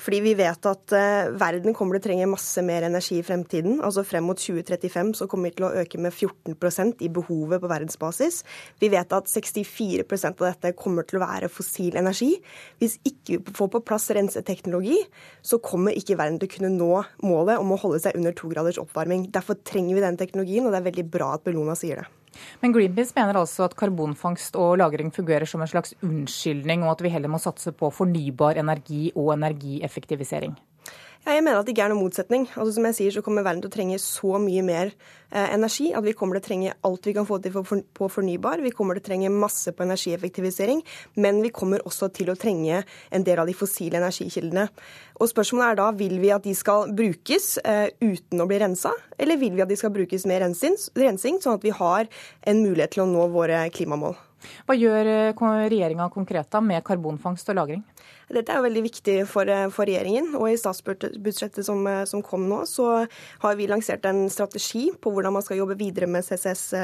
Fordi 0.00 0.20
vi 0.24 0.34
vet 0.38 0.66
at 0.68 0.94
uh, 0.94 1.32
verden 1.40 1.74
kommer 1.76 1.96
til 1.96 2.02
å 2.02 2.06
trenge 2.08 2.30
masse 2.30 2.62
mer 2.66 2.86
energi 2.88 3.18
i 3.20 3.26
fremtiden. 3.26 3.78
Altså 3.84 4.04
Frem 4.06 4.26
mot 4.28 4.40
2035 4.40 5.14
så 5.20 5.28
kommer 5.30 5.50
vi 5.50 5.58
til 5.58 5.68
å 5.68 5.72
øke 5.82 6.00
med 6.02 6.14
14% 6.14 7.04
i 7.04 7.10
behovet 7.14 7.62
på 7.62 7.70
verdensbasis. 7.70 8.42
Vi 8.82 8.90
vet 8.92 9.14
at 9.16 9.30
64% 9.30 10.42
av 10.42 10.48
dette 10.48 10.74
kommer 10.78 11.06
til 11.08 11.20
å 11.20 11.24
være 11.24 11.52
fossil 11.52 11.98
energi. 12.00 12.32
Hvis 12.82 12.98
ikke 13.06 13.38
vi 13.38 13.56
får 13.56 13.72
på 13.76 13.84
plass 13.86 14.10
renseteknologi, 14.14 14.98
så 15.44 15.60
kommer 15.62 15.96
ikke 15.96 16.18
verden 16.20 16.40
til 16.40 16.50
å 16.50 16.54
kunne 16.56 16.74
nå 16.74 16.92
målet 17.24 17.62
om 17.62 17.72
å 17.74 17.80
holde 17.80 18.02
seg 18.04 18.18
under 18.18 18.34
to 18.36 18.50
graders 18.52 18.80
oppvarming. 18.82 19.28
Derfor 19.34 19.60
trenger 19.62 19.98
vi 19.98 20.04
den 20.04 20.20
teknologien, 20.20 20.66
og 20.66 20.74
det 20.74 20.82
er 20.82 20.90
veldig 20.90 21.08
bra 21.14 21.34
at 21.36 21.46
Bellona 21.46 21.78
sier 21.78 22.02
det. 22.02 22.10
Men 22.62 22.72
Greenpeace 22.72 23.14
mener 23.16 23.38
altså 23.40 23.64
at 23.64 23.76
karbonfangst 23.76 24.56
og 24.56 24.78
-lagring 24.78 25.10
fungerer 25.14 25.46
som 25.46 25.60
en 25.60 25.68
slags 25.68 25.94
unnskyldning, 26.02 26.84
og 26.84 26.90
at 26.90 27.02
vi 27.02 27.08
heller 27.08 27.28
må 27.28 27.38
satse 27.38 27.72
på 27.72 27.90
fornybar 27.90 28.58
energi 28.58 29.12
og 29.14 29.34
energieffektivisering? 29.34 30.56
Jeg 31.24 31.40
mener 31.40 31.56
at 31.56 31.64
det 31.64 31.72
ikke 31.72 31.86
er 31.86 31.92
noen 31.94 32.04
motsetning. 32.04 32.42
Altså, 32.52 32.74
som 32.76 32.86
jeg 32.90 32.96
sier, 32.98 33.12
så 33.14 33.22
kommer 33.24 33.46
verden 33.46 33.62
til 33.64 33.70
å 33.70 33.72
trenge 33.72 33.96
så 34.02 34.36
mye 34.42 34.60
mer 34.66 34.90
eh, 34.90 35.54
energi 35.54 35.86
at 35.96 36.04
vi 36.04 36.12
kommer 36.12 36.36
til 36.36 36.42
å 36.42 36.46
trenge 36.50 36.74
alt 36.84 37.08
vi 37.08 37.14
kan 37.16 37.24
få 37.24 37.38
til 37.40 37.54
for, 37.54 37.80
på 37.96 38.08
fornybar. 38.12 38.60
Vi 38.60 38.72
kommer 38.76 38.98
til 38.98 39.06
å 39.06 39.06
trenge 39.06 39.30
masse 39.32 39.72
på 39.72 39.86
energieffektivisering, 39.86 40.82
men 41.24 41.40
vi 41.40 41.52
kommer 41.56 41.80
også 41.88 42.10
til 42.12 42.28
å 42.28 42.36
trenge 42.36 42.82
en 42.84 43.24
del 43.24 43.40
av 43.40 43.48
de 43.48 43.56
fossile 43.56 44.02
energikildene. 44.02 44.66
Og 45.16 45.32
Spørsmålet 45.32 45.70
er 45.70 45.80
da 45.80 45.88
vil 45.96 46.20
vi 46.20 46.34
at 46.36 46.44
de 46.44 46.52
skal 46.58 46.92
brukes 46.92 47.54
eh, 47.64 47.88
uten 48.04 48.44
å 48.44 48.48
bli 48.50 48.60
rensa, 48.60 48.92
eller 49.16 49.40
vil 49.40 49.56
vi 49.56 49.64
at 49.64 49.72
de 49.72 49.80
skal 49.80 49.96
brukes 49.96 50.28
med 50.28 50.44
rensing, 50.44 50.76
rensing, 51.00 51.40
sånn 51.40 51.56
at 51.56 51.64
vi 51.64 51.72
har 51.72 52.04
en 52.44 52.64
mulighet 52.66 52.98
til 52.98 53.06
å 53.06 53.08
nå 53.08 53.30
våre 53.32 53.64
klimamål. 53.72 54.20
Hva 54.64 54.76
gjør 54.76 55.08
eh, 55.10 55.44
regjeringa 55.68 56.08
konkret 56.12 56.50
da 56.52 56.60
med 56.64 56.84
karbonfangst 56.84 57.50
og 57.52 57.58
-lagring? 57.58 57.82
Dette 58.32 58.52
er 58.52 58.58
jo 58.58 58.66
veldig 58.66 58.82
viktig 58.84 59.16
for, 59.28 59.48
eh, 59.48 59.68
for 59.68 59.84
regjeringen. 59.84 60.34
og 60.34 60.48
I 60.50 60.56
statsbudsjettet 60.56 61.64
som, 61.64 61.86
eh, 61.86 62.04
som, 62.04 62.22
kom 62.22 62.48
nå, 62.48 62.64
så 62.66 63.06
har 63.40 63.56
vi 63.56 63.66
lansert 63.66 64.04
en 64.06 64.28
strategi 64.30 64.90
på 64.92 65.12
hvordan 65.12 65.32
man 65.32 65.42
skal 65.42 65.58
jobbe 65.58 65.78
videre 65.78 66.06
med 66.06 66.24
CCS 66.24 66.74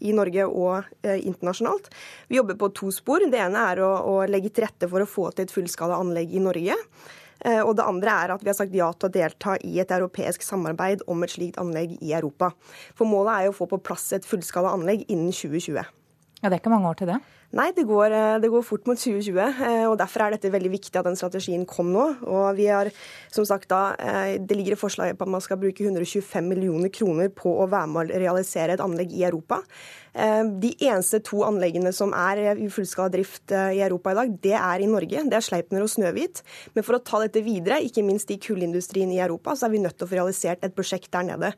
i 0.00 0.12
Norge 0.12 0.44
og 0.44 0.84
internasjonalt. 1.02 1.88
Vi 2.28 2.36
jobber 2.36 2.54
på 2.54 2.74
to 2.74 2.90
spor. 2.90 3.20
Det 3.20 3.38
ene 3.38 3.58
er 3.72 3.80
å, 3.80 3.90
å 4.04 4.26
legge 4.26 4.50
til 4.50 4.64
rette 4.64 4.88
for 4.88 5.00
å 5.00 5.06
få 5.06 5.30
til 5.32 5.44
et 5.44 5.50
fullskala 5.50 5.96
anlegg 5.96 6.32
i 6.32 6.38
Norge. 6.38 6.74
Og 7.42 7.74
det 7.74 7.84
andre 7.84 8.10
er 8.10 8.30
at 8.30 8.42
vi 8.42 8.50
har 8.50 8.54
sagt 8.54 8.74
ja 8.74 8.92
til 8.92 9.08
å 9.08 9.12
delta 9.12 9.56
i 9.66 9.80
et 9.80 9.90
europeisk 9.90 10.42
samarbeid 10.42 11.02
om 11.08 11.22
et 11.22 11.30
slikt 11.30 11.58
anlegg 11.58 11.96
i 12.00 12.12
Europa. 12.12 12.52
For 12.94 13.04
målet 13.04 13.34
er 13.34 13.44
jo 13.46 13.50
å 13.50 13.58
få 13.62 13.66
på 13.66 13.82
plass 13.82 14.12
et 14.12 14.24
fullskala 14.26 14.70
anlegg 14.70 15.04
innen 15.08 15.32
2020. 15.32 15.82
Ja, 16.42 16.48
Det 16.50 16.56
er 16.56 16.60
ikke 16.60 16.74
mange 16.74 16.88
år 16.90 16.98
til 16.98 17.06
det? 17.06 17.20
Nei, 17.52 17.68
det 17.76 17.84
går, 17.86 18.10
eh, 18.10 18.38
det 18.40 18.48
går, 18.50 18.62
fort 18.64 18.86
mot 18.88 18.98
2020. 18.98 19.38
Eh, 19.38 19.86
og 19.86 19.98
Derfor 19.98 20.24
er 20.24 20.30
dette 20.32 20.50
veldig 20.50 20.70
viktig 20.72 20.96
at 20.98 21.04
den 21.04 21.14
strategien 21.14 21.66
kom 21.66 21.92
nå. 21.92 22.06
Og 22.26 22.56
vi 22.56 22.66
har, 22.66 22.90
som 23.30 23.44
sagt 23.44 23.68
da, 23.68 23.94
eh, 23.98 24.38
Det 24.38 24.56
ligger 24.56 24.72
i 24.72 24.80
forslaget 24.80 25.18
på 25.18 25.22
at 25.22 25.28
man 25.28 25.40
skal 25.40 25.58
bruke 25.58 25.84
125 25.84 26.48
millioner 26.48 26.88
kroner 26.88 27.28
på 27.28 27.62
å 27.62 27.68
være 27.68 27.86
med 27.86 28.10
å 28.10 28.18
realisere 28.18 28.72
et 28.72 28.80
anlegg 28.80 29.12
i 29.12 29.22
Europa. 29.22 29.62
De 30.12 30.70
eneste 30.84 31.22
to 31.24 31.40
anleggene 31.46 31.88
som 31.96 32.12
er 32.12 32.58
i 32.60 32.66
fullskala 32.72 33.08
drift 33.14 33.52
i 33.54 33.80
Europa 33.80 34.12
i 34.12 34.18
dag, 34.18 34.34
det 34.44 34.54
er 34.58 34.84
i 34.84 34.88
Norge. 34.90 35.22
Det 35.24 35.38
er 35.38 35.44
Sleipner 35.44 35.84
og 35.84 35.88
Snøhvit. 35.88 36.42
Men 36.74 36.84
for 36.84 36.98
å 36.98 37.02
ta 37.04 37.22
dette 37.22 37.40
videre, 37.44 37.80
ikke 37.80 38.04
minst 38.04 38.30
i 38.34 38.36
kullindustrien 38.42 39.12
i 39.14 39.22
Europa, 39.24 39.56
så 39.56 39.66
er 39.66 39.72
vi 39.72 39.80
nødt 39.80 39.96
til 39.96 40.04
å 40.04 40.10
få 40.10 40.18
realisert 40.18 40.66
et 40.66 40.76
prosjekt 40.76 41.08
der 41.16 41.24
nede. 41.30 41.52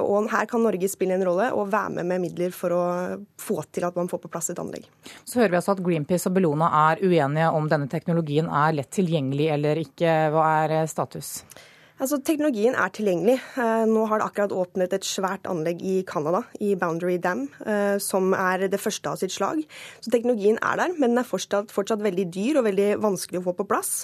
Og 0.00 0.30
her 0.32 0.48
kan 0.48 0.64
Norge 0.64 0.88
spille 0.88 1.18
en 1.18 1.26
rolle 1.28 1.50
og 1.52 1.68
være 1.74 1.98
med 1.98 2.10
med 2.14 2.24
midler 2.24 2.56
for 2.56 2.72
å 2.72 2.82
få 3.40 3.60
til 3.68 3.84
at 3.88 3.96
man 3.98 4.08
får 4.08 4.24
på 4.24 4.32
plass 4.32 4.50
et 4.54 4.62
anlegg. 4.62 4.88
Så 5.24 5.42
hører 5.42 5.52
vi 5.52 5.60
altså 5.60 5.76
at 5.76 5.84
Greenpeace 5.84 6.30
og 6.30 6.36
Bellona 6.38 6.72
er 6.88 7.04
uenige 7.04 7.52
om 7.52 7.68
denne 7.68 7.92
teknologien 7.92 8.48
er 8.48 8.76
lett 8.80 8.92
tilgjengelig 8.96 9.52
eller 9.58 9.84
ikke. 9.84 10.18
Hva 10.32 10.50
er 10.64 10.78
status? 10.90 11.42
Altså, 11.96 12.18
Teknologien 12.20 12.74
er 12.76 12.90
tilgjengelig. 12.92 13.38
Eh, 13.56 13.82
nå 13.88 14.02
har 14.10 14.20
det 14.20 14.26
akkurat 14.26 14.52
åpnet 14.52 14.92
et 14.92 15.06
svært 15.08 15.46
anlegg 15.48 15.80
i 15.80 16.02
Canada, 16.04 16.42
i 16.60 16.74
Boundary 16.76 17.16
Dam, 17.16 17.46
eh, 17.64 17.96
som 18.04 18.34
er 18.36 18.66
det 18.68 18.82
første 18.82 19.08
av 19.08 19.16
sitt 19.16 19.32
slag. 19.32 19.62
Så 20.04 20.12
teknologien 20.12 20.60
er 20.60 20.76
der, 20.76 20.92
men 20.98 21.14
den 21.14 21.22
er 21.22 21.28
fortsatt, 21.28 21.72
fortsatt 21.72 22.04
veldig 22.04 22.26
dyr 22.34 22.60
og 22.60 22.66
veldig 22.68 22.90
vanskelig 23.00 23.40
å 23.40 23.46
få 23.46 23.56
på 23.56 23.68
plass. 23.70 23.94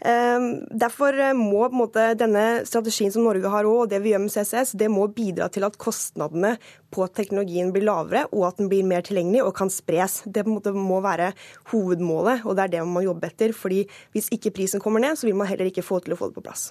Eh, 0.00 0.46
derfor 0.72 1.20
må 1.36 1.68
måte, 1.68 2.16
denne 2.16 2.64
strategien 2.64 3.12
som 3.12 3.28
Norge 3.28 3.52
har 3.52 3.68
òg, 3.68 3.82
og 3.82 3.92
det 3.92 4.00
vi 4.00 4.14
gjør 4.14 4.24
med 4.24 4.32
CCS, 4.32 4.72
det 4.80 4.88
må 4.88 5.04
bidra 5.12 5.52
til 5.52 5.68
at 5.68 5.76
kostnadene 5.76 6.56
på 6.88 7.12
teknologien 7.12 7.76
blir 7.76 7.84
lavere, 7.84 8.24
og 8.32 8.48
at 8.54 8.56
den 8.56 8.72
blir 8.72 8.88
mer 8.88 9.04
tilgjengelig 9.04 9.44
og 9.44 9.52
kan 9.60 9.68
spres. 9.68 10.22
Det 10.24 10.48
måte, 10.48 10.72
må 10.72 11.04
være 11.04 11.34
hovedmålet, 11.74 12.48
og 12.48 12.56
det 12.56 12.64
er 12.64 12.76
det 12.78 12.84
man 12.88 13.02
må 13.02 13.08
jobbe 13.10 13.28
etter. 13.28 13.52
fordi 13.52 13.84
Hvis 14.16 14.32
ikke 14.32 14.56
prisen 14.62 14.80
kommer 14.80 15.04
ned, 15.04 15.20
så 15.20 15.28
vil 15.28 15.36
man 15.36 15.46
heller 15.46 15.68
ikke 15.68 15.84
få 15.84 16.00
til 16.00 16.16
å 16.16 16.22
få 16.24 16.32
det 16.32 16.40
på 16.40 16.48
plass. 16.48 16.70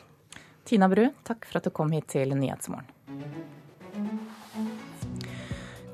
Tina 0.67 0.89
Bru, 0.91 1.07
takk 1.23 1.45
for 1.47 1.61
at 1.61 1.67
du 1.67 1.71
kom 1.71 1.93
hit 1.95 2.09
til 2.11 2.33
Nyhetsmorgen. 2.35 2.89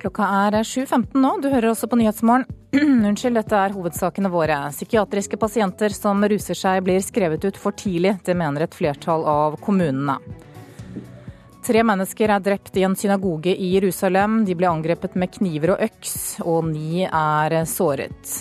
Klokka 0.02 0.26
er 0.48 0.58
7.15 0.66 1.14
nå, 1.22 1.30
du 1.40 1.48
hører 1.54 1.70
også 1.70 1.88
på 1.88 2.00
Nyhetsmorgen. 2.00 2.48
Unnskyld, 3.08 3.38
dette 3.38 3.56
er 3.56 3.76
hovedsakene 3.76 4.32
våre. 4.34 4.58
Psykiatriske 4.74 5.38
pasienter 5.40 5.94
som 5.96 6.26
ruser 6.26 6.58
seg 6.58 6.82
blir 6.84 7.00
skrevet 7.06 7.46
ut 7.46 7.60
for 7.62 7.78
tidlig. 7.78 8.18
Det 8.26 8.36
mener 8.36 8.66
et 8.66 8.76
flertall 8.76 9.24
av 9.30 9.60
kommunene. 9.64 10.18
Tre 11.64 11.84
mennesker 11.88 12.34
er 12.34 12.42
drept 12.44 12.76
i 12.76 12.84
en 12.84 12.98
synagoge 13.00 13.54
i 13.54 13.70
Jerusalem. 13.78 14.42
De 14.44 14.58
ble 14.58 14.68
angrepet 14.68 15.14
med 15.16 15.32
kniver 15.38 15.78
og 15.78 15.86
øks, 15.86 16.18
og 16.44 16.66
ni 16.74 17.06
er 17.06 17.62
såret. 17.70 18.34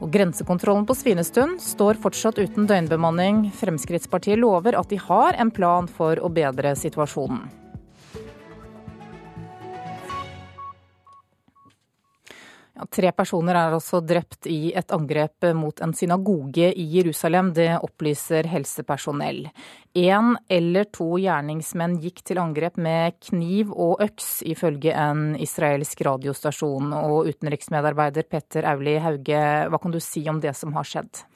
Og 0.00 0.08
Grensekontrollen 0.12 0.86
på 0.88 0.96
Svinestund 0.96 1.60
står 1.60 2.00
fortsatt 2.00 2.40
uten 2.40 2.68
døgnbemanning. 2.68 3.50
Fremskrittspartiet 3.60 4.40
lover 4.40 4.78
at 4.80 4.88
de 4.88 4.96
har 5.00 5.36
en 5.36 5.52
plan 5.52 5.88
for 5.88 6.16
å 6.24 6.32
bedre 6.32 6.72
situasjonen. 6.78 7.59
Ja, 12.80 12.86
tre 12.88 13.10
personer 13.12 13.58
er 13.60 13.74
også 13.76 13.98
drept 14.00 14.46
i 14.48 14.70
et 14.72 14.92
angrep 14.94 15.44
mot 15.52 15.82
en 15.84 15.92
synagoge 15.92 16.70
i 16.72 16.84
Jerusalem. 16.94 17.50
Det 17.52 17.74
opplyser 17.76 18.48
helsepersonell. 18.48 19.42
Én 20.00 20.32
eller 20.48 20.88
to 20.88 21.18
gjerningsmenn 21.20 21.98
gikk 22.00 22.22
til 22.24 22.40
angrep 22.40 22.78
med 22.80 23.18
kniv 23.28 23.74
og 23.74 24.00
øks, 24.00 24.30
ifølge 24.48 24.94
en 24.96 25.34
israelsk 25.36 26.00
radiostasjon. 26.08 26.94
Og 26.96 27.28
utenriksmedarbeider 27.34 28.24
Petter 28.30 28.70
Auli 28.72 28.96
Hauge, 28.96 29.42
hva 29.68 29.82
kan 29.82 29.92
du 29.92 30.00
si 30.00 30.24
om 30.32 30.40
det 30.40 30.56
som 30.56 30.72
har 30.72 30.88
skjedd? 30.88 31.26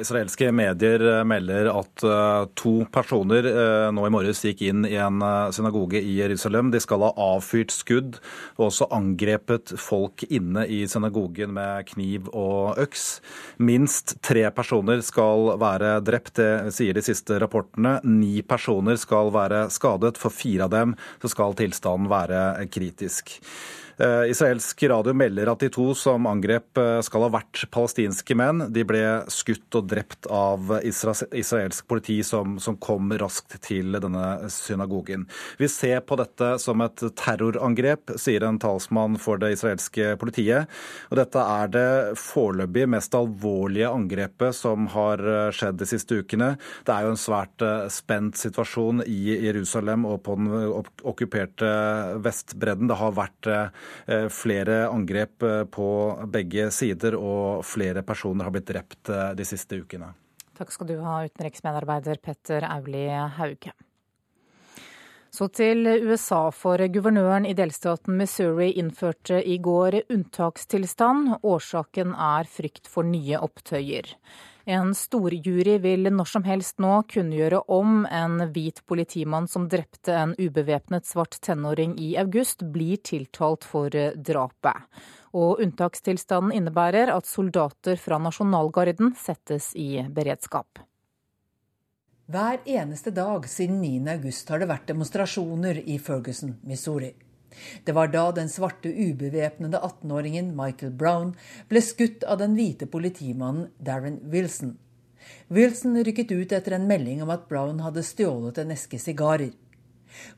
Israelske 0.00 0.48
medier 0.54 1.02
eh, 1.18 1.24
melder 1.28 1.68
at 1.72 2.04
eh, 2.06 2.44
to 2.58 2.72
personer 2.92 3.46
eh, 3.48 3.88
nå 3.94 4.06
i 4.06 4.12
morges 4.12 4.40
gikk 4.46 4.62
inn 4.68 4.86
i 4.88 4.96
en 5.00 5.20
synagoge 5.52 6.00
i 6.00 6.14
Jerusalem. 6.20 6.70
De 6.72 6.80
skal 6.82 7.04
ha 7.04 7.12
avfyrt 7.34 7.74
skudd 7.74 8.16
og 8.56 8.68
også 8.70 8.88
angrepet 8.94 9.74
folk 9.80 10.24
inne 10.28 10.64
i 10.64 10.82
synagogen 10.88 11.52
med 11.56 11.90
kniv 11.92 12.30
og 12.32 12.80
øks. 12.82 13.06
Minst 13.62 14.16
tre 14.24 14.46
personer 14.54 15.04
skal 15.04 15.54
være 15.60 15.98
drept, 16.04 16.34
det 16.38 16.72
sier 16.74 16.96
de 16.96 17.04
siste 17.04 17.36
rapportene. 17.42 17.98
Ni 18.06 18.40
personer 18.46 18.96
skal 19.00 19.32
være 19.34 19.66
skadet. 19.74 20.16
For 20.22 20.32
fire 20.32 20.68
av 20.68 20.72
dem 20.72 20.96
skal 21.28 21.56
tilstanden 21.58 22.08
være 22.12 22.66
kritisk. 22.72 23.36
Eh, 23.98 24.30
israelsk 24.30 24.82
radio 24.82 25.12
melder 25.12 25.50
at 25.52 25.60
de 25.60 25.68
to 25.72 25.90
som 25.98 26.24
angrep 26.26 26.78
eh, 26.80 26.98
skal 27.04 27.26
ha 27.26 27.30
vært 27.34 27.66
palestinske 27.74 28.36
menn. 28.38 28.64
De 28.72 28.84
ble 28.88 29.02
skutt 29.32 29.76
og 29.76 29.90
drept 29.90 30.28
av 30.32 30.72
israelsk 30.80 31.86
politi 31.90 32.18
som, 32.24 32.56
som 32.62 32.78
kom 32.80 33.12
raskt 33.20 33.58
til 33.66 33.92
denne 34.00 34.48
synagogen. 34.52 35.26
Vi 35.60 35.68
ser 35.68 36.00
på 36.08 36.16
dette 36.20 36.54
som 36.62 36.80
et 36.84 37.04
terrorangrep, 37.20 38.14
sier 38.20 38.46
en 38.48 38.60
talsmann 38.62 39.18
for 39.20 39.40
det 39.42 39.52
israelske 39.58 40.14
politiet. 40.20 40.72
Og 41.10 41.20
dette 41.20 41.44
er 41.44 41.72
det 41.76 41.86
foreløpig 42.20 42.88
mest 42.96 43.14
alvorlige 43.18 43.92
angrepet 43.92 44.56
som 44.56 44.88
har 44.96 45.20
eh, 45.20 45.50
skjedd 45.52 45.82
de 45.82 45.90
siste 45.92 46.22
ukene. 46.22 46.54
Det 46.88 46.96
er 46.96 47.06
jo 47.06 47.12
en 47.12 47.20
svært 47.20 47.68
spent 47.92 48.40
situasjon 48.40 49.04
i 49.04 49.36
Jerusalem 49.44 50.08
og 50.08 50.22
på 50.24 50.38
den 50.40 50.48
okkuperte 51.12 51.68
Vestbredden. 52.24 52.88
Det 52.88 52.98
har 52.98 53.16
vært 53.16 53.52
flere 54.32 54.86
angrep 54.88 55.42
eh, 55.42 55.62
på 55.64 55.88
begge 56.32 56.70
sider, 56.70 57.16
og 57.18 57.64
flere 57.66 58.02
personer 58.06 58.48
har 58.48 58.54
blitt 58.54 58.68
drept 58.70 59.12
eh, 59.12 59.30
de 59.38 59.46
siste 59.46 59.78
ukene. 59.82 60.12
Takk 60.58 60.74
skal 60.74 60.90
du 60.90 60.98
ha, 61.02 61.22
utenriksmedarbeider 61.26 62.20
Petter 62.22 62.66
Auli 62.68 63.06
Hauge. 63.38 63.72
Så 65.32 65.48
til 65.48 65.88
USA, 66.04 66.50
for 66.52 66.76
guvernøren 66.92 67.46
i 67.48 67.54
delstaten 67.56 68.18
Missouri 68.18 68.74
innførte 68.76 69.38
i 69.40 69.56
går 69.64 70.02
unntakstilstand. 70.12 71.38
Årsaken 71.40 72.12
er 72.12 72.50
frykt 72.52 72.90
for 72.92 73.08
nye 73.08 73.40
opptøyer. 73.40 74.12
En 74.64 74.92
storjury 74.94 75.78
vil 75.82 76.06
når 76.14 76.28
som 76.30 76.44
helst 76.46 76.78
nå 76.82 77.00
kunngjøre 77.10 77.64
om 77.74 78.04
en 78.06 78.44
hvit 78.54 78.78
politimann 78.86 79.48
som 79.50 79.66
drepte 79.68 80.14
en 80.14 80.36
ubevæpnet 80.38 81.08
svart 81.08 81.40
tenåring 81.42 81.96
i 81.98 82.12
august, 82.20 82.62
blir 82.62 83.02
tiltalt 83.02 83.66
for 83.66 83.90
drapet. 83.90 84.86
Og 85.34 85.64
unntakstilstanden 85.64 86.54
innebærer 86.54 87.10
at 87.10 87.26
soldater 87.26 87.98
fra 87.98 88.20
nasjonalgarden 88.22 89.16
settes 89.18 89.72
i 89.74 90.04
beredskap. 90.06 90.78
Hver 92.32 92.62
eneste 92.64 93.10
dag 93.10 93.48
siden 93.50 93.80
9. 93.82 93.98
august 94.14 94.48
har 94.48 94.62
det 94.62 94.70
vært 94.70 94.86
demonstrasjoner 94.92 95.82
i 95.90 95.98
Ferguson, 95.98 96.54
Missouri. 96.62 97.10
Det 97.84 97.94
var 97.96 98.12
da 98.12 98.28
den 98.36 98.50
svarte 98.52 98.90
ubevæpnede 98.90 99.80
18-åringen 99.80 100.52
Michael 100.58 100.92
Brown 100.92 101.34
ble 101.70 101.82
skutt 101.84 102.24
av 102.24 102.40
den 102.42 102.56
hvite 102.58 102.88
politimannen 102.90 103.70
Darren 103.78 104.20
Wilson. 104.32 104.76
Wilson 105.48 105.98
rykket 106.04 106.32
ut 106.32 106.52
etter 106.52 106.76
en 106.76 106.88
melding 106.88 107.22
om 107.22 107.30
at 107.30 107.48
Brown 107.48 107.82
hadde 107.84 108.04
stjålet 108.06 108.58
en 108.62 108.74
eske 108.74 108.98
sigarer. 109.00 109.52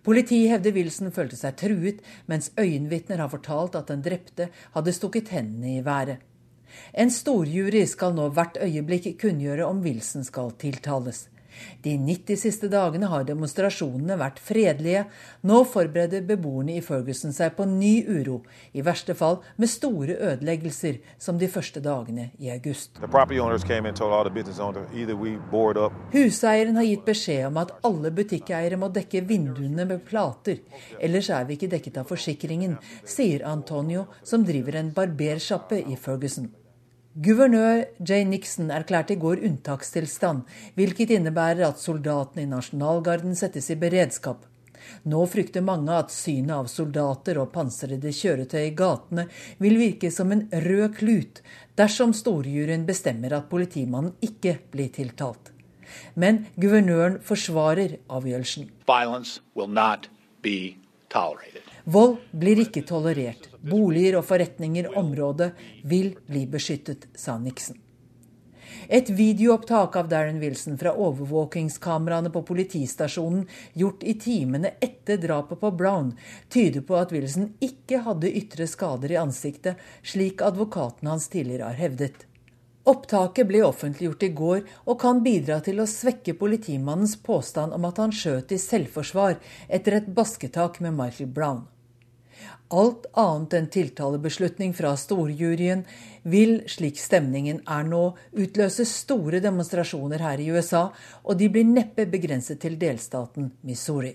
Politiet 0.07 0.53
hevder 0.53 0.75
Wilson 0.77 1.11
følte 1.15 1.39
seg 1.39 1.57
truet, 1.59 2.03
mens 2.31 2.53
øyenvitner 2.61 3.23
har 3.23 3.33
fortalt 3.33 3.75
at 3.79 3.91
den 3.91 4.05
drepte 4.05 4.51
hadde 4.77 4.95
stukket 4.95 5.33
hendene 5.35 5.79
i 5.79 5.85
været. 5.85 6.23
En 6.95 7.11
storjury 7.11 7.85
skal 7.87 8.15
nå 8.17 8.29
hvert 8.35 8.59
øyeblikk 8.63 9.13
kunngjøre 9.21 9.67
om 9.67 9.83
Wilson 9.85 10.27
skal 10.27 10.55
tiltales. 10.59 11.29
De 11.85 11.97
90 11.99 12.41
siste 12.41 12.69
dagene 12.73 13.09
har 13.13 13.27
demonstrasjonene 13.29 14.17
vært 14.21 14.41
fredelige. 14.43 15.05
Nå 15.47 15.61
forbereder 15.69 16.25
beboerne 16.27 16.79
i 16.79 16.83
Ferguson 16.85 17.35
seg 17.35 17.55
på 17.59 17.67
ny 17.69 17.95
uro, 18.09 18.41
i 18.73 18.85
verste 18.85 19.17
fall 19.19 19.41
med 19.61 19.71
store 19.73 20.17
ødeleggelser, 20.17 21.01
som 21.19 21.39
de 21.41 21.49
første 21.51 21.83
dagene 21.85 22.31
i 22.39 22.51
august. 22.55 23.01
Huseieren 26.15 26.77
har 26.81 26.89
gitt 26.89 27.07
beskjed 27.07 27.47
om 27.51 27.63
at 27.63 27.77
alle 27.85 28.13
butikkeiere 28.15 28.81
må 28.81 28.91
dekke 28.95 29.25
vinduene 29.29 29.87
med 29.89 30.05
plater, 30.09 30.61
ellers 31.01 31.31
er 31.31 31.47
vi 31.49 31.59
ikke 31.59 31.73
dekket 31.77 32.03
av 32.03 32.11
forsikringen, 32.11 32.77
sier 33.05 33.47
Antonio, 33.49 34.09
som 34.23 34.45
driver 34.47 34.81
en 34.81 34.93
barbersjappe 34.95 35.85
i 35.85 35.97
Ferguson. 36.01 36.53
Guvernør 37.15 37.85
Jay 38.03 38.25
Nixon 38.27 38.73
erklærte 38.75 39.15
i 39.15 39.21
går 39.23 39.45
unntakstilstand, 39.47 40.41
hvilket 40.75 41.13
innebærer 41.15 41.69
at 41.69 41.79
soldatene 41.79 42.43
i 42.43 42.49
nasjonalgarden 42.51 43.37
settes 43.39 43.71
i 43.71 43.77
beredskap. 43.79 44.41
Nå 45.07 45.21
frykter 45.31 45.63
mange 45.63 45.95
at 45.95 46.11
synet 46.11 46.57
av 46.57 46.67
soldater 46.73 47.39
og 47.39 47.53
pansrede 47.55 48.11
kjøretøy 48.11 48.65
i 48.65 48.75
gatene 48.75 49.29
vil 49.63 49.79
virke 49.79 50.11
som 50.11 50.35
en 50.35 50.43
rød 50.67 50.99
klut 50.99 51.39
dersom 51.79 52.17
storjuryen 52.19 52.83
bestemmer 52.91 53.39
at 53.39 53.47
politimannen 53.47 54.19
ikke 54.19 54.59
blir 54.75 54.91
tiltalt. 54.99 55.55
Men 56.19 56.49
guvernøren 56.59 57.21
forsvarer 57.23 58.01
avgjørelsen. 58.11 58.73
Violence 58.91 59.39
will 59.55 59.71
not 59.71 60.11
be 60.43 60.75
tolerated. 61.15 61.63
Vold 61.87 62.19
blir 62.35 62.67
ikke 62.67 62.83
tolerert. 62.83 63.54
Boliger 63.65 64.19
og 64.21 64.27
forretninger 64.29 64.91
området 64.99 65.53
vil 65.89 66.13
bli 66.29 66.45
beskyttet, 66.51 67.09
sa 67.17 67.39
Nixon. 67.41 67.81
Et 68.89 69.09
videoopptak 69.11 69.97
av 69.97 70.09
Darren 70.09 70.41
Wilson 70.43 70.77
fra 70.79 70.93
overvåkingskameraene 70.93 72.31
på 72.35 72.43
politistasjonen 72.43 73.47
gjort 73.73 74.05
i 74.05 74.15
timene 74.21 74.75
etter 74.85 75.21
drapet 75.21 75.61
på 75.61 75.71
Brown, 75.71 76.13
tyder 76.53 76.85
på 76.85 76.99
at 76.99 77.15
Wilson 77.15 77.53
ikke 77.65 78.03
hadde 78.05 78.33
ytre 78.43 78.69
skader 78.69 79.15
i 79.15 79.21
ansiktet, 79.21 79.81
slik 80.03 80.45
advokaten 80.45 81.09
hans 81.09 81.29
tidligere 81.33 81.71
har 81.71 81.81
hevdet. 81.81 82.27
Opptaket 82.85 83.49
ble 83.49 83.63
offentliggjort 83.65 84.27
i 84.27 84.35
går 84.37 84.65
og 84.85 84.99
kan 85.01 85.23
bidra 85.25 85.63
til 85.65 85.81
å 85.81 85.89
svekke 85.89 86.35
politimannens 86.37 87.17
påstand 87.17 87.73
om 87.73 87.87
at 87.89 88.01
han 88.03 88.13
skjøt 88.13 88.53
i 88.53 88.61
selvforsvar 88.61 89.39
etter 89.73 89.97
et 90.03 90.11
basketak 90.19 90.83
med 90.85 90.93
Michael 90.99 91.33
Brown. 91.33 91.63
Alt 92.73 93.07
annet 93.21 93.55
enn 93.59 93.67
tiltalebeslutning 93.69 94.73
fra 94.75 94.95
storjuryen 94.97 95.85
vil, 96.23 96.63
slik 96.71 96.97
stemningen 96.97 97.61
er 97.69 97.85
nå, 97.85 98.05
utløse 98.33 98.87
store 98.89 99.43
demonstrasjoner 99.45 100.25
her 100.25 100.41
i 100.41 100.49
USA, 100.55 100.87
og 101.23 101.37
de 101.39 101.51
blir 101.53 101.69
neppe 101.69 102.09
begrenset 102.09 102.63
til 102.65 102.79
delstaten 102.81 103.53
Missouri. 103.69 104.15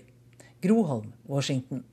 Groholm, 0.60 1.12
Washington. 1.30 1.84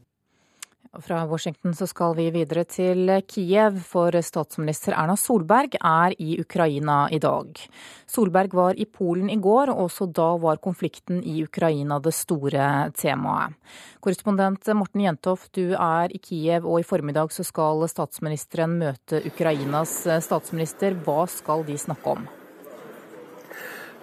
Fra 1.02 1.26
Washington 1.26 1.74
så 1.76 1.88
skal 1.88 2.16
vi 2.18 2.30
videre 2.32 2.64
til 2.70 3.10
Kiev, 3.28 3.80
for 3.84 4.16
statsminister 4.24 4.96
Erna 4.96 5.18
Solberg 5.20 5.76
er 5.76 6.16
i 6.22 6.38
Ukraina 6.42 7.08
i 7.12 7.20
dag. 7.20 7.60
Solberg 8.08 8.56
var 8.56 8.80
i 8.80 8.86
Polen 8.86 9.30
i 9.30 9.40
går, 9.42 9.72
og 9.74 9.88
også 9.88 10.08
da 10.08 10.30
var 10.42 10.62
konflikten 10.64 11.20
i 11.24 11.42
Ukraina 11.44 12.00
det 12.00 12.16
store 12.16 12.92
temaet. 12.96 13.58
Korrespondent 14.00 14.72
Morten 14.78 15.04
Jentoft, 15.04 15.52
du 15.58 15.76
er 15.76 16.14
i 16.16 16.22
Kiev, 16.24 16.66
og 16.66 16.80
i 16.80 16.88
formiddag 16.88 17.36
så 17.36 17.44
skal 17.44 17.84
statsministeren 17.92 18.80
møte 18.80 19.22
Ukrainas 19.28 20.00
statsminister. 20.24 20.96
Hva 21.04 21.28
skal 21.32 21.68
de 21.68 21.78
snakke 21.78 22.16
om? 22.16 22.28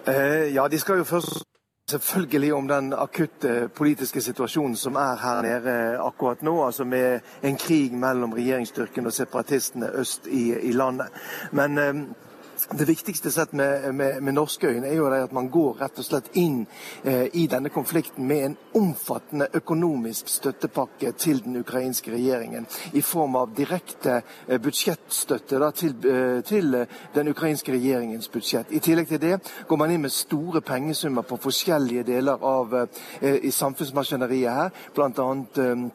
Eh, 0.05 0.53
ja, 0.53 0.67
de 0.69 0.79
skal 0.79 1.01
jo 1.01 1.09
først 1.09 1.45
Selvfølgelig 1.89 2.53
om 2.53 2.67
den 2.67 2.93
akutte 2.93 3.69
politiske 3.75 4.21
situasjonen 4.21 4.75
som 4.75 4.95
er 4.97 5.19
her 5.21 5.41
nede 5.45 5.73
akkurat 6.01 6.41
nå. 6.41 6.65
altså 6.65 6.83
Med 6.83 7.19
en 7.43 7.57
krig 7.57 7.93
mellom 7.93 8.33
regjeringsstyrken 8.33 9.05
og 9.05 9.13
separatistene 9.13 9.91
øst 9.93 10.27
i, 10.27 10.55
i 10.69 10.71
landet. 10.71 11.07
Men 11.51 11.77
eh, 11.77 11.93
det 12.71 12.85
viktigste 12.85 13.31
sett 13.31 13.51
med, 13.51 13.95
med, 13.95 14.23
med, 14.23 14.33
norske 14.33 14.67
øyne 14.67 14.87
er 14.87 14.95
jo 14.95 15.05
at 15.13 15.31
man 15.33 15.49
går 15.49 15.77
rett 15.81 15.99
og 16.01 16.05
slett 16.05 16.31
inn 16.33 16.63
eh, 17.03 17.27
i 17.33 17.45
denne 17.47 17.69
konflikten 17.69 18.25
med 18.27 18.45
en 18.45 18.55
omfattende 18.73 19.47
økonomisk 19.53 20.29
støttepakke 20.29 21.11
til 21.11 21.43
den 21.43 21.59
ukrainske 21.61 22.11
regjeringen. 22.11 22.65
I 22.93 23.01
form 23.01 23.35
av 23.35 23.53
direkte 23.57 24.21
eh, 24.47 24.57
budsjettstøtte 24.61 25.59
da, 25.61 25.69
til, 25.71 25.93
eh, 26.09 26.41
til, 26.47 26.79
den 27.13 27.29
ukrainske 27.29 27.75
regjeringens 27.75 28.31
budsjett. 28.33 28.73
I 28.73 28.81
tillegg 28.81 29.07
til 29.13 29.21
det 29.21 29.37
går 29.67 29.77
man 29.77 29.93
inn 29.93 30.01
med 30.01 30.13
store 30.13 30.61
pengesummer 30.65 31.27
på 31.27 31.37
forskjellige 31.37 32.07
deler 32.07 32.41
av 32.41 32.73
eh, 33.21 33.37
i 33.45 33.53
samfunnsmaskineriet 33.53 34.57
her. 34.57 34.73
Blant 34.95 35.21
annet 35.21 35.61
eh, 35.61 35.85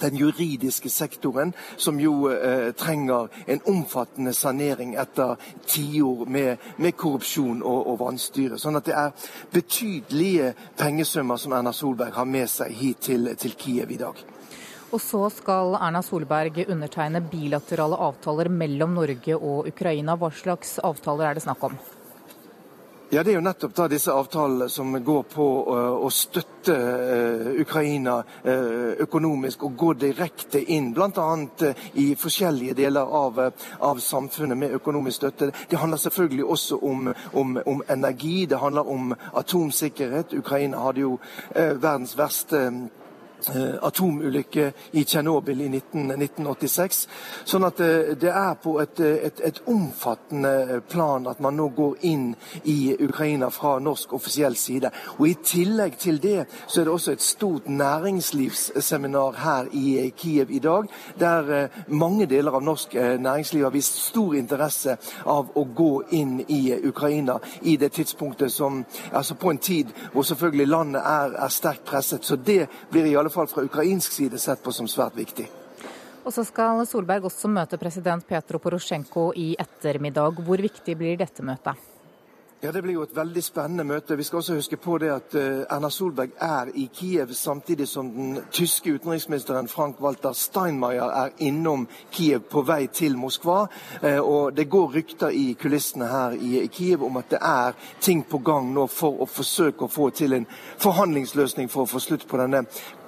den 0.00 0.16
juridiske 0.16 0.90
sektoren, 0.90 1.52
som 1.76 2.00
jo 2.00 2.30
eh, 2.30 2.72
trenger 2.72 3.28
en 3.46 3.62
omfattende 3.70 4.34
sanering 4.34 4.94
etter 5.00 5.36
tiår 5.66 6.26
med, 6.26 6.68
med 6.76 6.96
korrupsjon 6.96 7.62
og, 7.62 7.80
og 7.92 7.98
vanstyre. 8.04 8.58
Sånn 8.60 8.78
at 8.80 8.88
det 8.90 8.98
er 8.98 9.32
betydelige 9.54 10.52
pengesummer 10.78 11.40
som 11.40 11.56
Erna 11.56 11.72
Solberg 11.72 12.14
har 12.18 12.28
med 12.28 12.50
seg 12.50 12.72
hit 12.74 13.04
til, 13.10 13.30
til 13.40 13.58
Kiev 13.58 13.92
i 13.94 14.00
dag. 14.00 14.24
Og 14.94 15.00
så 15.02 15.24
skal 15.34 15.74
Erna 15.80 16.04
Solberg 16.06 16.60
undertegne 16.68 17.22
bilaterale 17.26 17.98
avtaler 17.98 18.50
mellom 18.52 18.94
Norge 18.94 19.34
og 19.34 19.66
Ukraina. 19.72 20.14
Hva 20.14 20.30
slags 20.30 20.78
avtaler 20.78 21.32
er 21.32 21.38
det 21.38 21.46
snakk 21.46 21.66
om? 21.66 21.74
Ja, 23.14 23.22
Det 23.22 23.30
er 23.30 23.36
jo 23.36 23.42
nettopp 23.46 23.74
da 23.78 23.84
disse 23.86 24.10
avtalene 24.10 24.66
som 24.68 24.88
går 25.06 25.20
på 25.30 25.44
uh, 25.68 26.00
å 26.02 26.08
støtte 26.10 26.74
uh, 26.74 27.50
Ukraina 27.62 28.16
uh, 28.26 28.96
økonomisk 29.04 29.62
og 29.68 29.76
gå 29.78 29.92
direkte 30.02 30.58
inn 30.74 30.88
bl.a. 30.96 31.26
i 32.02 32.08
forskjellige 32.18 32.74
deler 32.74 33.14
av, 33.20 33.38
av, 33.78 34.02
samfunnet 34.02 34.58
med 34.58 34.74
økonomisk 34.80 35.20
støtte. 35.20 35.52
Det 35.70 35.78
handler 35.78 36.02
selvfølgelig 36.02 36.48
også 36.56 36.80
om, 36.90 37.12
om, 37.38 37.54
om 37.76 37.86
energi, 37.86 38.48
det 38.50 38.58
handler 38.58 38.90
om 38.96 39.14
atomsikkerhet. 39.30 40.34
Ukraina 40.42 40.82
hadde 40.82 41.06
jo 41.06 41.14
verdens 41.54 42.18
verste 42.18 42.66
Eh, 42.66 43.03
atomulykke 43.82 44.72
i 44.92 45.04
Tsjernobyl 45.04 45.60
i 45.60 45.68
19, 45.68 46.10
1986. 46.10 47.00
Sånn 47.44 47.66
at 47.66 47.80
eh, 47.84 48.12
det 48.20 48.30
er 48.30 48.54
på 48.62 48.76
et, 48.82 49.00
et, 49.00 49.40
et, 49.44 49.60
omfattende 49.70 50.80
plan 50.90 51.26
at 51.30 51.40
man 51.42 51.56
nå 51.56 51.68
går 51.76 52.04
inn 52.08 52.26
i 52.70 52.94
Ukraina 53.00 53.50
fra 53.50 53.76
norsk 53.82 54.12
offisiell 54.16 54.56
side. 54.56 54.90
Og 55.18 55.28
I 55.28 55.34
tillegg 55.44 55.98
til 56.00 56.20
det 56.22 56.44
så 56.66 56.80
er 56.80 56.88
det 56.88 56.94
også 56.94 57.14
et 57.14 57.24
stort 57.24 57.68
næringslivsseminar 57.68 59.40
her 59.44 59.70
i 59.72 60.10
Kiev 60.16 60.50
i 60.50 60.62
dag, 60.62 60.88
der 61.20 61.52
eh, 61.54 61.80
mange 61.88 62.28
deler 62.30 62.58
av 62.58 62.64
norsk 62.64 62.94
næringsliv 62.94 63.64
har 63.64 63.74
vist 63.74 64.00
stor 64.08 64.34
interesse 64.38 64.96
av 65.26 65.50
å 65.56 65.64
gå 65.64 65.92
inn 66.16 66.38
i 66.48 66.62
Ukraina 66.84 67.38
i 67.62 67.76
det 67.80 67.92
tidspunktet 67.96 68.52
som 68.52 68.84
Altså 69.12 69.34
på 69.34 69.50
en 69.50 69.58
tid 69.58 69.90
hvor 70.12 70.22
selvfølgelig 70.22 70.66
landet 70.66 71.02
er, 71.06 71.34
er 71.44 71.48
sterkt 71.48 71.84
presset. 71.84 72.24
Så 72.24 72.36
det 72.36 72.66
blir 72.90 73.06
i 73.06 73.14
alle 73.16 73.30
fall 73.30 73.33
fra 73.34 73.66
ukrainsk 73.66 74.12
side 74.12 74.38
sett 74.38 74.62
på 74.62 74.72
som 74.72 74.88
svært 74.90 75.16
viktig. 75.18 75.48
Og 76.24 76.32
så 76.32 76.44
skal 76.48 76.86
Solberg 76.88 77.26
også 77.28 77.50
møte 77.52 77.76
president 77.76 78.24
Petro 78.26 78.58
Porosjenko 78.58 79.32
i 79.36 79.50
ettermiddag. 79.60 80.40
Hvor 80.46 80.62
viktig 80.64 80.96
blir 80.96 81.18
dette 81.20 81.44
møtet? 81.44 81.90
Ja, 82.64 82.72
Det 82.72 82.82
blir 82.82 82.94
jo 82.94 83.02
et 83.04 83.16
veldig 83.16 83.42
spennende 83.44 83.84
møte. 83.84 84.16
Vi 84.16 84.24
skal 84.24 84.38
også 84.38 84.54
huske 84.56 84.76
på 84.80 84.96
det 84.98 85.10
at 85.12 85.34
eh, 85.36 85.66
Erna 85.68 85.90
Solberg 85.92 86.30
er 86.40 86.70
i 86.74 86.86
Kiev 86.94 87.34
samtidig 87.36 87.88
som 87.88 88.08
den 88.08 88.38
tyske 88.50 88.94
utenriksministeren 88.94 89.68
Frank-Walter 89.68 90.32
Steinmeier 90.32 91.12
er 91.12 91.34
innom 91.44 91.84
Kiev 92.10 92.46
på 92.48 92.62
vei 92.64 92.86
til 92.86 93.18
Moskva. 93.20 93.66
Eh, 94.00 94.16
og 94.16 94.56
Det 94.56 94.68
går 94.70 94.94
rykter 94.96 95.28
i 95.28 95.52
kulissene 95.60 96.08
her 96.08 96.40
i 96.40 96.66
Kiev 96.72 97.04
om 97.04 97.20
at 97.20 97.36
det 97.36 97.42
er 97.42 97.76
ting 98.00 98.24
på 98.24 98.38
gang 98.38 98.72
nå 98.72 98.86
for 98.88 99.20
å 99.20 99.28
forsøke 99.28 99.84
å 99.84 99.92
få 99.92 100.08
til 100.10 100.32
en 100.32 100.48
forhandlingsløsning 100.78 101.68
for 101.68 101.84
å 101.84 101.92
få 101.92 102.00
slutt 102.00 102.24
på 102.26 102.40
denne 102.40 102.64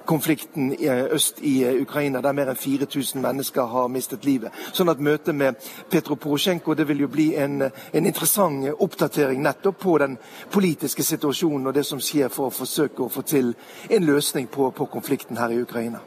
konflikten 0.07 0.71
øst 1.11 1.41
i 1.43 1.63
eh, 1.63 1.81
Ukraina, 1.81 2.21
der 2.21 2.33
mer 2.33 2.51
enn 2.51 2.59
4000 2.59 3.21
mennesker 3.21 3.67
har 3.67 3.91
mistet 3.91 4.25
livet. 4.25 4.55
Sånn 4.73 4.89
at 4.89 5.03
møtet 5.03 5.35
med 5.35 5.59
Petro 5.91 6.15
Porosjenko 6.15 6.75
det 6.77 6.87
vil 6.87 7.03
jo 7.03 7.09
bli 7.11 7.27
en, 7.35 7.61
en, 7.67 8.05
interessant 8.05 8.65
oppdatering 8.73 9.43
nettopp 9.43 9.79
på 9.83 9.97
den 10.01 10.17
politiske 10.53 11.03
situasjonen 11.03 11.67
og 11.67 11.75
det 11.75 11.85
som 11.85 11.99
skjer 12.01 12.31
for 12.33 12.47
å 12.47 12.55
forsøke 12.55 13.03
å 13.03 13.11
få 13.11 13.25
til 13.27 13.51
en 13.89 14.07
løsning 14.07 14.47
på, 14.47 14.71
på 14.71 14.87
konflikten 14.93 15.37
her 15.37 15.53
i 15.53 15.61
Ukraina. 15.61 15.99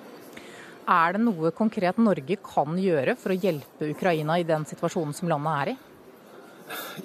Er 0.91 1.15
det 1.15 1.23
noe 1.23 1.53
konkret 1.55 2.01
Norge 2.03 2.41
kan 2.43 2.79
gjøre 2.81 3.15
for 3.21 3.35
å 3.35 3.39
hjelpe 3.39 3.93
Ukraina 3.93 4.41
i 4.41 4.49
den 4.49 4.65
situasjonen 4.67 5.15
som 5.15 5.31
landet 5.31 5.61
er 5.61 5.75
i? 5.75 5.79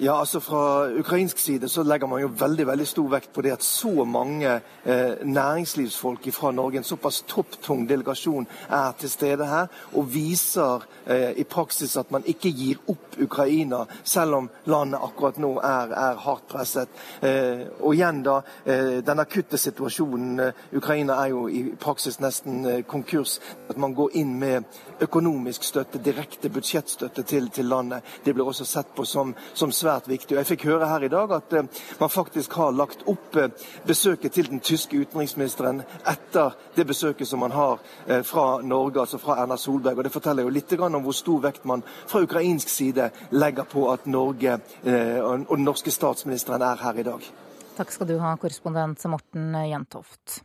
Ja, 0.00 0.20
altså 0.20 0.40
Fra 0.40 0.88
ukrainsk 0.98 1.38
side 1.38 1.68
så 1.68 1.82
legger 1.82 2.06
man 2.06 2.20
jo 2.20 2.30
veldig 2.38 2.66
veldig 2.66 2.86
stor 2.86 3.08
vekt 3.10 3.32
på 3.34 3.42
det 3.42 3.52
at 3.56 3.64
så 3.64 4.04
mange 4.04 4.60
eh, 4.84 5.24
næringslivsfolk 5.24 6.28
fra 6.32 6.50
Norge, 6.52 6.78
en 6.78 6.84
såpass 6.84 7.22
topptung 7.28 7.88
delegasjon, 7.88 8.46
er 8.70 8.92
til 9.00 9.10
stede 9.10 9.46
her 9.46 9.66
og 9.92 10.12
viser 10.14 10.84
eh, 11.06 11.32
i 11.36 11.44
praksis 11.44 11.96
at 11.96 12.10
man 12.10 12.26
ikke 12.26 12.50
gir 12.50 12.80
opp 12.86 13.16
Ukraina, 13.22 13.84
selv 14.04 14.34
om 14.34 14.50
landet 14.64 15.00
akkurat 15.02 15.38
nå 15.40 15.54
er, 15.64 15.92
er 15.96 16.20
hardt 16.20 16.46
presset. 16.48 16.88
Eh, 17.22 17.66
og 17.80 17.94
igjen 17.94 18.22
da, 18.26 18.40
eh, 18.64 18.98
den 19.06 19.22
akutte 19.22 19.58
situasjonen. 19.58 20.40
Eh, 20.40 20.52
Ukraina 20.76 21.16
er 21.22 21.32
jo 21.32 21.46
i 21.48 21.62
praksis 21.80 22.20
nesten 22.20 22.64
eh, 22.66 22.82
konkurs. 22.82 23.38
At 23.70 23.76
man 23.76 23.94
går 23.94 24.16
inn 24.20 24.38
med 24.38 24.64
økonomisk 25.00 25.64
støtte, 25.64 26.00
direkte 26.02 26.50
budsjettstøtte 26.52 27.22
til, 27.22 27.48
til 27.50 27.68
landet. 27.72 28.04
Det 28.24 28.34
blir 28.34 28.46
også 28.46 28.64
sett 28.64 28.94
på 28.96 29.04
som 29.04 29.34
som 29.56 29.72
svært 29.72 30.08
viktig. 30.08 30.36
Og 30.36 30.40
Jeg 30.42 30.50
fikk 30.50 30.66
høre 30.70 30.88
her 30.90 31.06
i 31.06 31.12
dag 31.12 31.32
at 31.36 31.52
eh, 31.56 31.68
man 32.00 32.12
faktisk 32.12 32.56
har 32.60 32.74
lagt 32.76 33.04
opp 33.08 33.36
eh, 33.40 33.48
besøket 33.86 34.32
til 34.36 34.50
den 34.50 34.60
tyske 34.60 34.98
utenriksministeren 35.00 35.82
etter 36.06 36.56
det 36.76 36.86
besøket 36.86 37.28
som 37.28 37.42
man 37.44 37.54
har 37.56 37.80
eh, 38.06 38.22
fra 38.26 38.60
Norge, 38.62 39.00
altså 39.00 39.20
fra 39.22 39.38
Erna 39.42 39.56
Solberg. 39.56 39.98
Og 39.98 40.04
Det 40.04 40.12
forteller 40.12 40.46
jo 40.46 40.52
litt 40.52 40.74
om 40.76 41.02
hvor 41.02 41.16
stor 41.16 41.40
vekt 41.40 41.64
man 41.64 41.84
fra 42.06 42.20
ukrainsk 42.26 42.68
side 42.68 43.10
legger 43.30 43.64
på 43.64 43.86
at 43.92 44.06
Norge 44.06 44.58
og 44.86 45.54
den 45.54 45.64
norske 45.64 45.90
statsministeren 45.90 46.62
er 46.62 46.82
her 46.82 46.98
i 46.98 47.06
dag. 47.06 47.28
Takk 47.76 47.92
skal 47.94 48.08
du 48.10 48.16
ha, 48.18 48.34
korrespondent 48.40 49.04
Morten 49.08 49.54
Jentoft. 49.70 50.40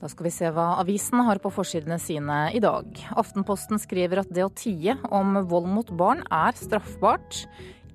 Da 0.00 0.08
skal 0.08 0.30
vi 0.30 0.32
se 0.32 0.48
hva 0.48 0.78
avisene 0.80 1.26
har 1.26 1.38
på 1.44 1.50
forsidene 1.52 1.98
sine 2.00 2.46
i 2.56 2.60
dag. 2.64 2.88
Aftenposten 3.20 3.80
skriver 3.80 4.22
at 4.22 4.30
det 4.32 4.46
å 4.46 4.54
tie 4.56 4.94
om 5.12 5.36
vold 5.50 5.68
mot 5.68 5.92
barn 5.92 6.22
er 6.32 6.56
straffbart. 6.56 7.42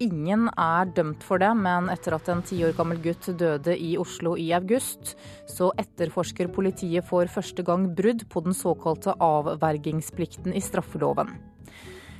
Ingen 0.04 0.50
er 0.60 0.92
dømt 0.94 1.24
for 1.26 1.42
det, 1.42 1.50
men 1.58 1.90
etter 1.90 2.18
at 2.18 2.30
en 2.30 2.44
ti 2.46 2.60
år 2.68 2.76
gammel 2.78 3.00
gutt 3.02 3.32
døde 3.40 3.74
i 3.74 3.96
Oslo 3.98 4.36
i 4.38 4.52
august, 4.54 5.16
så 5.50 5.72
etterforsker 5.82 6.52
politiet 6.54 7.08
for 7.10 7.26
første 7.32 7.66
gang 7.66 7.88
brudd 7.98 8.28
på 8.30 8.46
den 8.46 8.54
såkalte 8.54 9.16
avvergingsplikten 9.18 10.54
i 10.54 10.62
straffeloven. 10.62 11.32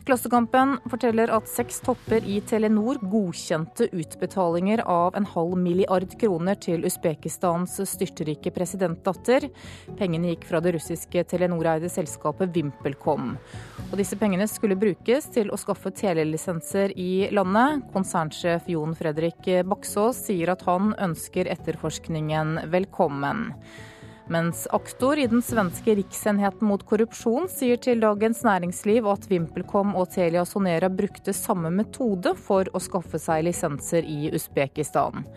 Klassekampen 0.06 0.76
forteller 0.86 1.32
at 1.34 1.48
seks 1.50 1.80
topper 1.82 2.22
i 2.30 2.36
Telenor 2.46 3.00
godkjente 3.10 3.88
utbetalinger 3.90 4.84
av 4.86 5.16
en 5.18 5.26
halv 5.26 5.56
milliard 5.58 6.12
kroner 6.22 6.60
til 6.62 6.86
Usbekistans 6.86 7.80
styrterike 7.90 8.52
presidentdatter. 8.54 9.48
Pengene 9.98 10.36
gikk 10.36 10.46
fra 10.52 10.62
det 10.62 10.76
russiske 10.76 11.24
Telenor-eide 11.32 11.90
selskapet 11.90 12.54
VimpelCom. 12.54 13.34
Og 13.88 13.98
disse 13.98 14.20
pengene 14.22 14.46
skulle 14.52 14.78
brukes 14.78 15.26
til 15.34 15.50
å 15.50 15.58
skaffe 15.58 15.90
telelisenser 15.98 16.94
i 16.94 17.26
landet. 17.34 17.88
Konsernsjef 17.96 18.70
Jon 18.76 18.94
Fredrik 18.94 19.50
Baksås 19.66 20.22
sier 20.30 20.54
at 20.54 20.62
han 20.70 20.94
ønsker 21.02 21.50
etterforskningen 21.50 22.60
velkommen. 22.70 23.48
Mens 24.28 24.68
aktor 24.74 25.20
i 25.20 25.28
den 25.28 25.42
svenske 25.46 25.94
riksenheten 26.00 26.66
mot 26.66 26.82
korrupsjon 26.90 27.46
sier 27.52 27.78
til 27.78 28.00
Dagens 28.02 28.40
Næringsliv 28.46 29.06
at 29.12 29.28
VimpelCom 29.30 29.92
og 29.94 30.10
Telia 30.16 30.42
Sonera 30.50 30.90
brukte 30.90 31.34
samme 31.36 31.70
metode 31.70 32.34
for 32.48 32.66
å 32.74 32.82
skaffe 32.82 33.22
seg 33.22 33.44
lisenser 33.46 34.08
i 34.10 34.32
Usbekistan. 34.34 35.28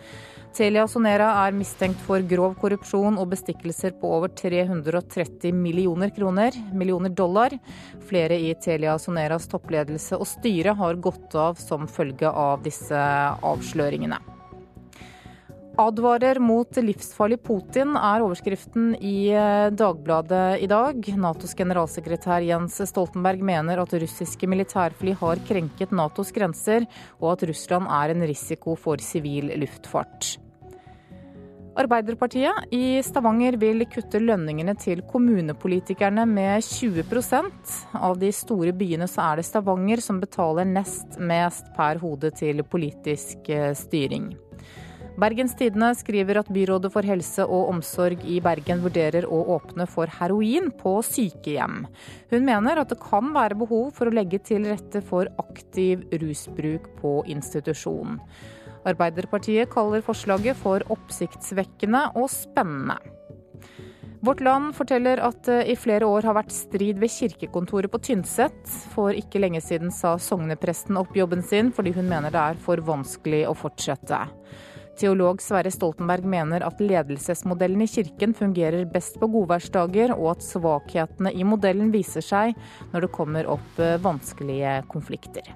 Telia 0.57 0.87
Sonera 0.89 1.27
er 1.43 1.53
mistenkt 1.53 2.01
for 2.07 2.25
grov 2.25 2.55
korrupsjon 2.57 3.21
og 3.21 3.29
bestikkelser 3.35 3.93
på 4.01 4.09
over 4.17 4.33
330 4.33 5.53
millioner 5.53 6.09
kroner, 6.15 6.57
millioner 6.73 7.13
dollar. 7.13 7.53
Flere 8.09 8.41
i 8.41 8.55
Telia 8.57 8.97
Soneras 8.97 9.45
toppledelse 9.53 10.17
og 10.17 10.25
styre 10.33 10.73
har 10.81 10.97
gått 10.97 11.37
av 11.37 11.61
som 11.61 11.85
følge 11.85 12.33
av 12.33 12.65
disse 12.65 13.05
avsløringene. 13.53 14.17
Advarer 15.79 16.39
mot 16.43 16.75
livsfarlig 16.75 17.37
Putin 17.47 17.93
er 17.95 18.23
overskriften 18.25 18.97
i 18.99 19.29
eh, 19.31 19.69
Dagbladet 19.71 20.59
i 20.59 20.67
dag. 20.67 21.05
Natos 21.15 21.55
generalsekretær 21.55 22.43
Jens 22.43 22.81
Stoltenberg 22.89 23.45
mener 23.47 23.79
at 23.79 23.95
russiske 24.03 24.49
militærfly 24.51 25.13
har 25.21 25.39
krenket 25.47 25.93
Natos 25.95 26.33
grenser, 26.35 26.83
og 27.21 27.37
at 27.37 27.47
Russland 27.47 27.87
er 27.95 28.11
en 28.11 28.27
risiko 28.27 28.75
for 28.75 28.99
sivil 28.99 29.53
luftfart. 29.61 30.33
Arbeiderpartiet 31.79 32.75
i 32.75 32.99
Stavanger 33.05 33.55
vil 33.61 33.85
kutte 33.87 34.19
lønningene 34.19 34.75
til 34.75 34.99
kommunepolitikerne 35.07 36.25
med 36.27 36.65
20% 36.65 37.77
Av 37.95 38.19
de 38.19 38.33
store 38.35 38.75
byene 38.75 39.07
så 39.07 39.29
er 39.29 39.39
det 39.39 39.47
Stavanger 39.47 40.03
som 40.03 40.19
betaler 40.19 40.67
nest 40.67 41.15
mest 41.23 41.71
per 41.79 42.03
hode 42.03 42.35
til 42.35 42.65
politisk 42.67 43.47
eh, 43.47 43.71
styring. 43.79 44.33
Bergens 45.19 45.51
Tidende 45.59 45.89
skriver 45.99 46.37
at 46.39 46.51
byrådet 46.53 46.91
for 46.93 47.03
helse 47.03 47.43
og 47.43 47.73
omsorg 47.73 48.21
i 48.23 48.37
Bergen 48.43 48.79
vurderer 48.85 49.25
å 49.27 49.39
åpne 49.57 49.83
for 49.89 50.07
heroin 50.19 50.69
på 50.79 50.93
sykehjem. 51.03 51.81
Hun 52.31 52.47
mener 52.47 52.79
at 52.79 52.93
det 52.93 53.01
kan 53.03 53.33
være 53.35 53.57
behov 53.59 53.89
for 53.97 54.07
å 54.07 54.15
legge 54.15 54.39
til 54.47 54.69
rette 54.69 55.01
for 55.03 55.27
aktiv 55.41 56.05
rusbruk 56.21 56.87
på 57.01 57.13
institusjon. 57.35 58.21
Arbeiderpartiet 58.87 59.67
kaller 59.73 60.05
forslaget 60.05 60.55
for 60.61 60.87
oppsiktsvekkende 60.95 62.05
og 62.15 62.29
spennende. 62.31 62.95
Vårt 64.23 64.41
Land 64.43 64.73
forteller 64.75 65.19
at 65.23 65.43
det 65.47 65.61
i 65.71 65.77
flere 65.79 66.07
år 66.07 66.25
har 66.27 66.35
vært 66.35 66.51
strid 66.51 66.97
ved 66.99 67.11
kirkekontoret 67.11 67.91
på 67.91 68.01
Tynset. 68.03 68.57
For 68.95 69.15
ikke 69.15 69.39
lenge 69.39 69.61
siden 69.63 69.91
sa 69.95 70.17
sognepresten 70.19 70.99
opp 70.99 71.15
jobben 71.15 71.43
sin 71.43 71.71
fordi 71.75 71.95
hun 71.95 72.07
mener 72.11 72.31
det 72.31 72.41
er 72.51 72.59
for 72.59 72.83
vanskelig 72.87 73.45
å 73.47 73.55
fortsette. 73.55 74.25
Teolog 74.99 75.39
Sverre 75.41 75.71
Stoltenberg 75.71 76.25
mener 76.27 76.65
at 76.67 76.81
ledelsesmodellen 76.83 77.85
i 77.85 77.87
kirken 77.87 78.33
fungerer 78.35 78.83
best 78.91 79.15
på 79.21 79.29
godværsdager, 79.31 80.11
og 80.17 80.33
at 80.33 80.43
svakhetene 80.43 81.31
i 81.31 81.47
modellen 81.47 81.93
viser 81.95 82.25
seg 82.25 82.59
når 82.91 83.07
det 83.07 83.13
kommer 83.15 83.47
opp 83.55 83.79
eh, 83.79 83.95
vanskelige 84.03 84.81
konflikter. 84.91 85.53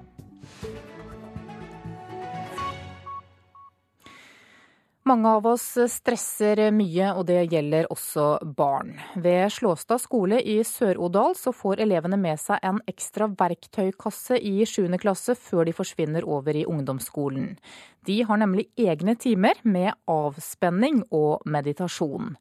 Mange 5.04 5.28
av 5.28 5.44
oss 5.44 5.66
stresser 5.92 6.62
mye, 6.72 7.10
og 7.12 7.26
det 7.28 7.42
gjelder 7.52 7.90
også 7.92 8.38
barn. 8.56 8.94
Ved 9.20 9.52
Slåstad 9.52 10.00
skole 10.00 10.38
i 10.40 10.54
Sør-Odal 10.64 11.36
så 11.36 11.52
får 11.52 11.82
elevene 11.84 12.16
med 12.16 12.40
seg 12.40 12.64
en 12.64 12.78
ekstra 12.88 13.28
verktøykasse 13.28 14.38
i 14.40 14.54
7. 14.64 14.88
klasse 15.02 15.36
før 15.36 15.68
de 15.68 15.74
forsvinner 15.76 16.24
over 16.24 16.56
i 16.56 16.64
ungdomsskolen. 16.64 17.52
De 18.08 18.16
har 18.24 18.40
nemlig 18.40 18.70
egne 18.80 19.12
timer 19.20 19.60
med 19.68 19.92
avspenning 20.08 21.04
og 21.12 21.44
meditasjon. 21.44 22.32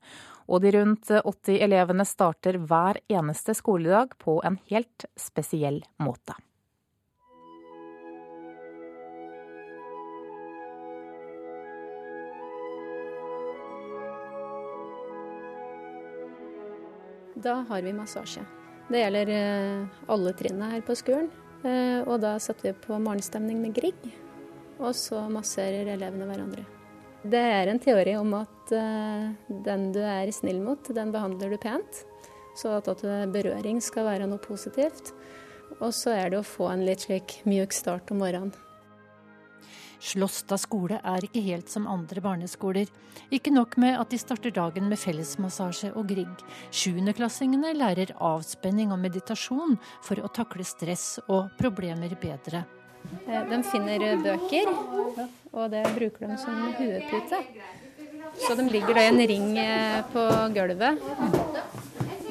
Og 0.48 0.64
de 0.64 0.72
rundt 0.78 1.12
80 1.20 1.60
elevene 1.68 2.08
starter 2.08 2.62
hver 2.64 3.04
eneste 3.12 3.60
skoledag 3.60 4.16
på 4.24 4.40
en 4.48 4.56
helt 4.72 5.12
spesiell 5.20 5.84
måte. 6.00 6.40
Da 17.44 17.54
har 17.68 17.82
vi 17.82 17.94
massasje. 17.94 18.42
Det 18.88 19.00
gjelder 19.02 19.30
eh, 19.36 20.04
alle 20.12 20.32
trinnene 20.38 20.70
her 20.72 20.84
på 20.88 20.96
skolen. 20.96 21.28
Eh, 21.64 22.00
og 22.08 22.22
da 22.24 22.38
setter 22.40 22.70
vi 22.70 22.86
på 22.86 23.00
morgenstemning 23.00 23.60
med 23.60 23.76
Grieg, 23.76 24.00
og 24.80 24.94
så 24.96 25.26
masserer 25.32 25.92
elevene 25.92 26.28
hverandre. 26.30 26.64
Det 27.24 27.44
er 27.58 27.72
en 27.72 27.80
teori 27.84 28.16
om 28.20 28.32
at 28.40 28.74
eh, 28.76 29.28
den 29.68 29.90
du 29.96 30.00
er 30.04 30.32
snill 30.36 30.62
mot, 30.64 30.88
den 30.96 31.12
behandler 31.12 31.52
du 31.52 31.60
pent. 31.60 32.04
Så 32.56 32.78
at, 32.78 33.04
berøring 33.34 33.80
skal 33.82 34.08
være 34.08 34.28
noe 34.30 34.40
positivt. 34.40 35.12
Og 35.80 35.90
så 35.96 36.14
er 36.14 36.32
det 36.32 36.40
å 36.40 36.48
få 36.48 36.70
en 36.70 36.86
litt 36.86 37.08
slik 37.08 37.42
mjuk 37.50 37.74
start 37.76 38.12
om 38.14 38.22
morgenen. 38.24 38.54
Slåstad 40.00 40.62
skole 40.62 41.00
er 41.04 41.26
ikke 41.28 41.44
helt 41.46 41.70
som 41.72 41.88
andre 41.90 42.22
barneskoler. 42.24 42.90
Ikke 43.34 43.54
nok 43.54 43.78
med 43.82 43.98
at 44.00 44.14
de 44.14 44.20
starter 44.22 44.54
dagen 44.54 44.90
med 44.90 45.00
fellesmassasje 45.02 45.94
og 45.98 46.08
Grieg. 46.12 46.46
Sjuendeklassingene 46.72 47.74
lærer 47.78 48.16
avspenning 48.20 48.94
og 48.94 49.02
meditasjon 49.04 49.78
for 50.06 50.22
å 50.22 50.32
takle 50.34 50.66
stress 50.68 51.20
og 51.28 51.54
problemer 51.60 52.16
bedre. 52.20 52.66
Eh, 53.28 53.46
de 53.50 53.62
finner 53.68 54.06
bøker, 54.24 54.70
og 55.52 55.72
det 55.74 55.84
bruker 55.96 56.30
de 56.32 56.38
som 56.42 56.60
huepute. 56.80 57.42
Så 58.40 58.56
de 58.58 58.70
ligger 58.70 58.98
da 58.98 59.04
i 59.06 59.12
en 59.12 59.26
ring 59.30 59.58
eh, 59.62 60.00
på 60.14 60.28
gulvet 60.56 61.83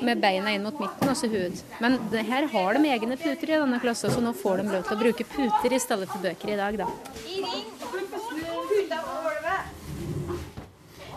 med 0.05 0.23
beina 0.23 0.53
inn 0.55 0.67
mot 0.67 0.79
midten, 0.81 1.13
og 1.13 1.17
så 1.19 1.31
hud. 1.33 1.63
Men 1.83 1.99
her 2.29 2.49
har 2.53 2.79
de 2.79 2.93
egne 2.97 3.19
puter 3.21 3.55
i 3.55 3.61
denne 3.61 3.81
klassen, 3.83 4.13
så 4.13 4.23
nå 4.25 4.35
får 4.37 4.63
de 4.63 4.69
lov 4.73 4.85
til 4.89 4.97
å 4.99 5.03
bruke 5.05 5.29
puter 5.37 5.77
i 5.77 5.83
stedet 5.83 6.11
for 6.11 6.25
bøker 6.25 6.55
i 6.55 6.61
dag, 6.61 6.83
da. 6.83 6.91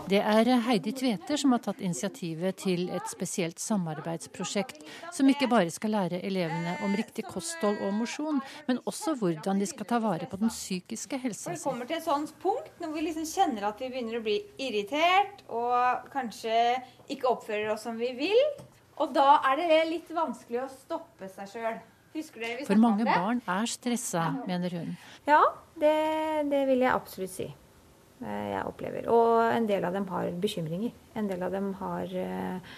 Det 0.06 0.20
er 0.22 0.46
Heidi 0.62 0.92
Tveter 0.94 1.40
som 1.40 1.50
har 1.50 1.58
tatt 1.64 1.80
initiativet 1.82 2.60
til 2.62 2.84
et 2.94 3.08
spesielt 3.10 3.58
samarbeidsprosjekt, 3.58 4.84
som 5.10 5.26
ikke 5.32 5.48
bare 5.50 5.72
skal 5.74 5.96
lære 5.96 6.20
elevene 6.28 6.76
om 6.86 6.94
riktig 6.94 7.24
kosthold 7.26 7.80
og 7.82 7.90
mosjon, 7.96 8.38
men 8.68 8.78
også 8.86 9.16
hvordan 9.18 9.58
de 9.58 9.66
skal 9.66 9.88
ta 9.90 9.98
vare 10.04 10.28
på 10.30 10.38
den 10.38 10.52
psykiske 10.52 11.18
helsa 11.24 11.50
si. 11.50 11.56
Vi 11.56 11.64
kommer 11.64 11.90
til 11.90 11.98
et 11.98 12.06
sånt 12.06 12.30
punkt 12.38 12.78
når 12.78 12.94
vi 12.94 13.04
liksom 13.08 13.26
kjenner 13.32 13.66
at 13.72 13.82
vi 13.82 13.90
begynner 13.90 14.20
å 14.20 14.24
bli 14.28 14.38
irritert 14.68 15.42
og 15.50 16.06
kanskje 16.14 16.54
ikke 17.10 17.32
oppfører 17.32 17.74
oss 17.74 17.88
som 17.88 17.98
vi 17.98 18.14
vil. 18.14 18.46
Og 18.96 19.12
da 19.12 19.40
er 19.50 19.60
det 19.60 19.82
litt 19.90 20.10
vanskelig 20.14 20.62
å 20.64 20.70
stoppe 20.72 21.28
seg 21.32 21.52
sjøl. 21.52 21.78
For 22.64 22.80
mange 22.80 23.04
barn 23.04 23.42
er 23.44 23.68
stressa, 23.68 24.22
mener 24.48 24.72
hun. 24.72 24.92
Ja, 25.28 25.42
det, 25.76 25.96
det, 26.48 26.62
vil 26.70 26.84
jeg 26.86 26.92
absolutt 26.94 27.32
si. 27.34 27.50
Eh, 28.24 28.46
jeg 28.54 28.62
opplever. 28.64 29.08
Og 29.12 29.42
en 29.44 29.66
del 29.68 29.84
av 29.84 29.92
dem 29.92 30.06
har 30.08 30.30
bekymringer. 30.40 30.94
En 31.12 31.28
del 31.28 31.44
av 31.44 31.52
dem 31.52 31.74
har 31.82 32.14
eh, 32.16 32.72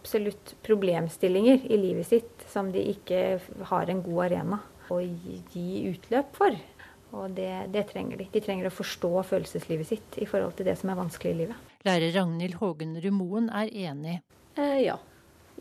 absolutt 0.00 0.56
problemstillinger 0.66 1.68
i 1.70 1.78
livet 1.78 2.10
sitt 2.10 2.46
som 2.50 2.72
de 2.74 2.82
ikke 2.96 3.22
har 3.70 3.92
en 3.92 4.02
god 4.02 4.24
arena 4.26 4.58
å 4.90 4.98
gi 4.98 5.84
utløp 5.92 6.34
for. 6.36 6.58
Og 7.12 7.36
det, 7.36 7.52
det, 7.70 7.86
trenger 7.92 8.18
de. 8.18 8.26
De 8.32 8.42
trenger 8.42 8.66
å 8.66 8.74
forstå 8.74 9.12
følelseslivet 9.28 9.88
sitt 9.88 10.18
i 10.18 10.26
forhold 10.26 10.56
til 10.58 10.66
det 10.66 10.74
som 10.80 10.90
er 10.90 10.98
vanskelig 10.98 11.36
i 11.36 11.40
livet. 11.44 11.72
Lærer 11.86 12.14
Ragnhild 12.16 12.58
Hågen 12.58 12.96
Rumoen 13.04 13.50
er 13.52 13.70
enig. 13.86 14.18
Eh, 14.56 14.78
ja. 14.88 14.98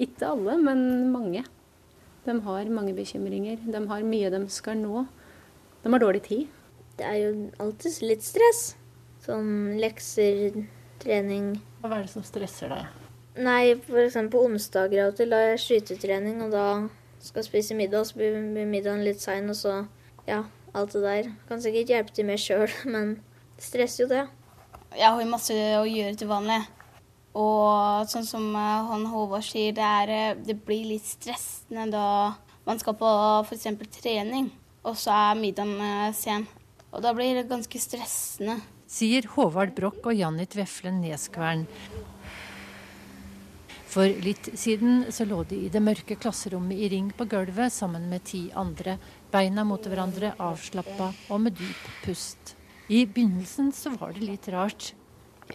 Ikke 0.02 0.32
alle, 0.34 0.58
men 0.58 1.12
mange. 1.14 1.44
De 2.26 2.38
har 2.46 2.70
mange 2.74 2.94
bekymringer. 2.98 3.62
De 3.66 3.82
har 3.90 4.06
mye 4.06 4.32
de 4.34 4.42
skal 4.50 4.80
nå. 4.82 5.06
De 5.84 5.94
har 5.94 6.02
dårlig 6.02 6.24
tid. 6.26 6.48
Det 6.98 7.06
er 7.08 7.20
jo 7.22 7.34
alltid 7.62 8.02
litt 8.06 8.26
stress. 8.26 8.64
Sånn 9.22 9.78
lekser, 9.82 10.58
trening. 11.02 11.54
Hva 11.82 12.00
er 12.00 12.08
det 12.08 12.14
som 12.14 12.26
stresser 12.26 12.74
deg? 12.74 12.90
Nei, 13.42 13.78
f.eks. 13.78 14.18
på 14.34 14.42
onsdager 14.44 15.06
av 15.06 15.14
og 15.14 15.20
til 15.20 15.34
har 15.34 15.54
jeg 15.54 15.62
skytetrening, 15.64 16.42
og 16.44 16.52
da 16.52 16.66
skal 17.22 17.42
jeg 17.42 17.48
spise 17.48 17.78
middag, 17.78 18.10
så 18.10 18.18
blir 18.18 18.36
middagen 18.68 19.06
litt 19.06 19.22
sein, 19.24 19.48
og 19.50 19.56
så 19.56 19.78
ja, 20.28 20.42
alt 20.74 20.98
det 20.98 21.04
der. 21.06 21.32
Kan 21.48 21.64
sikkert 21.64 21.94
hjelpe 21.94 22.16
til 22.18 22.28
mer 22.28 22.42
sjøl, 22.42 22.68
men 22.94 23.16
det 23.56 23.66
stresser 23.70 24.06
jo 24.06 24.12
det. 24.12 24.26
Jeg 24.98 25.08
har 25.08 25.22
jo 25.22 25.32
masse 25.32 25.56
å 25.56 25.86
gjøre 25.88 26.18
til 26.20 26.30
vanlig. 26.32 26.60
Og 27.38 28.10
sånn 28.12 28.28
som 28.28 28.48
eh, 28.56 28.88
han 28.92 29.06
Håvard 29.08 29.46
sier, 29.48 29.76
det, 29.76 29.88
er, 30.04 30.12
eh, 30.12 30.40
det 30.44 30.58
blir 30.66 30.90
litt 30.90 31.08
stressende 31.08 31.88
da 31.94 32.08
man 32.68 32.82
skal 32.82 32.98
på 33.00 33.12
f.eks. 33.48 33.70
trening, 34.02 34.52
og 34.84 34.98
så 35.00 35.16
er 35.16 35.40
middagen 35.40 35.78
eh, 35.80 36.12
sen. 36.18 36.48
Og 36.92 37.00
da 37.06 37.14
blir 37.16 37.38
det 37.40 37.48
ganske 37.48 37.80
stressende. 37.80 38.60
Sier 38.92 39.30
Håvard 39.32 39.72
Broch 39.78 40.04
og 40.04 40.18
Jannit 40.18 40.58
Veflen 40.60 41.00
Neskvern. 41.00 41.64
For 43.92 44.08
litt 44.24 44.50
siden 44.60 45.06
så 45.12 45.26
lå 45.28 45.42
de 45.48 45.66
i 45.66 45.72
det 45.72 45.82
mørke 45.84 46.16
klasserommet 46.20 46.80
i 46.80 46.88
ring 46.92 47.10
på 47.16 47.28
gulvet 47.32 47.72
sammen 47.76 48.08
med 48.12 48.24
ti 48.28 48.46
andre, 48.56 48.98
beina 49.32 49.66
mot 49.68 49.84
hverandre, 49.84 50.34
avslappa 50.40 51.10
og 51.32 51.44
med 51.44 51.56
dyp 51.60 51.90
pust. 52.04 52.56
I 52.92 53.06
begynnelsen 53.08 53.72
så 53.76 53.92
var 53.96 54.16
det 54.16 54.28
litt 54.28 54.48
rart. 54.52 54.92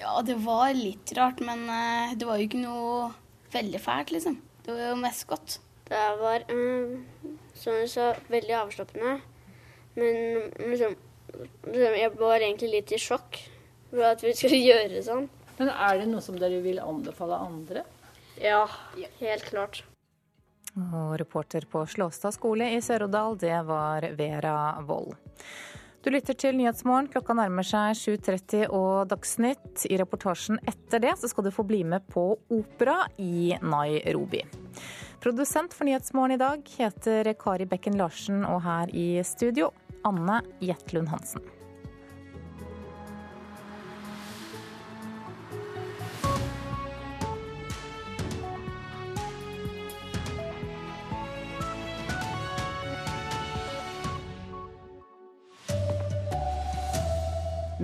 Ja, 0.01 0.21
det 0.27 0.37
var 0.45 0.75
litt 0.77 1.13
rart, 1.17 1.41
men 1.45 1.65
uh, 1.71 2.13
det 2.17 2.29
var 2.29 2.41
jo 2.41 2.49
ikke 2.49 2.63
noe 2.63 3.09
veldig 3.55 3.81
fælt, 3.81 4.13
liksom. 4.15 4.39
Det 4.67 4.75
var 4.75 4.93
jo 4.93 5.01
mest 5.01 5.27
godt. 5.31 5.59
Det 5.87 6.05
var, 6.21 6.45
um, 6.51 7.05
som 7.55 7.81
du 7.81 7.89
sa, 7.89 8.13
veldig 8.29 8.57
avslappende. 8.59 9.17
Men 9.97 10.17
liksom, 10.59 10.97
liksom, 11.65 11.99
jeg 12.03 12.15
var 12.19 12.41
egentlig 12.41 12.73
litt 12.73 12.93
i 12.93 13.01
sjokk 13.01 13.41
for 13.91 14.09
at 14.11 14.25
vi 14.25 14.35
skulle 14.37 14.63
gjøre 14.71 15.05
sånn. 15.07 15.29
Men 15.57 15.73
er 15.73 16.01
det 16.03 16.09
noe 16.11 16.25
som 16.25 16.37
dere 16.41 16.61
vil 16.65 16.83
anbefale 16.83 17.39
andre? 17.41 17.87
Ja, 18.43 18.67
helt 19.23 19.47
klart. 19.49 19.85
Og 20.77 21.15
reporter 21.17 21.65
på 21.71 21.87
Slåstad 21.89 22.35
skole 22.37 22.69
i 22.75 22.83
Sør-Odal, 22.85 23.39
det 23.41 23.57
var 23.65 24.05
Vera 24.19 24.57
Wold. 24.85 25.15
Du 26.07 26.13
lytter 26.15 26.37
til 26.39 26.55
Nyhetsmorgen. 26.55 27.09
Klokka 27.11 27.35
nærmer 27.35 27.67
seg 27.67 27.97
7.30 27.99 28.69
og 28.71 29.09
Dagsnytt. 29.11 29.89
I 29.91 29.97
reportasjen 29.99 30.61
etter 30.63 31.03
det 31.03 31.17
så 31.19 31.27
skal 31.27 31.49
du 31.49 31.51
få 31.51 31.65
bli 31.67 31.81
med 31.83 32.07
på 32.15 32.29
opera 32.55 33.01
i 33.19 33.57
Nairobi. 33.59 34.45
Produsent 35.19 35.75
for 35.75 35.83
Nyhetsmorgen 35.91 36.37
i 36.37 36.39
dag 36.39 36.63
heter 36.77 37.33
Kari 37.43 37.67
Bekken 37.67 37.99
Larsen, 37.99 38.47
og 38.47 38.63
her 38.63 38.95
i 38.95 39.19
studio 39.27 39.73
Anne 40.07 40.45
Jetlund 40.63 41.11
Hansen. 41.11 41.43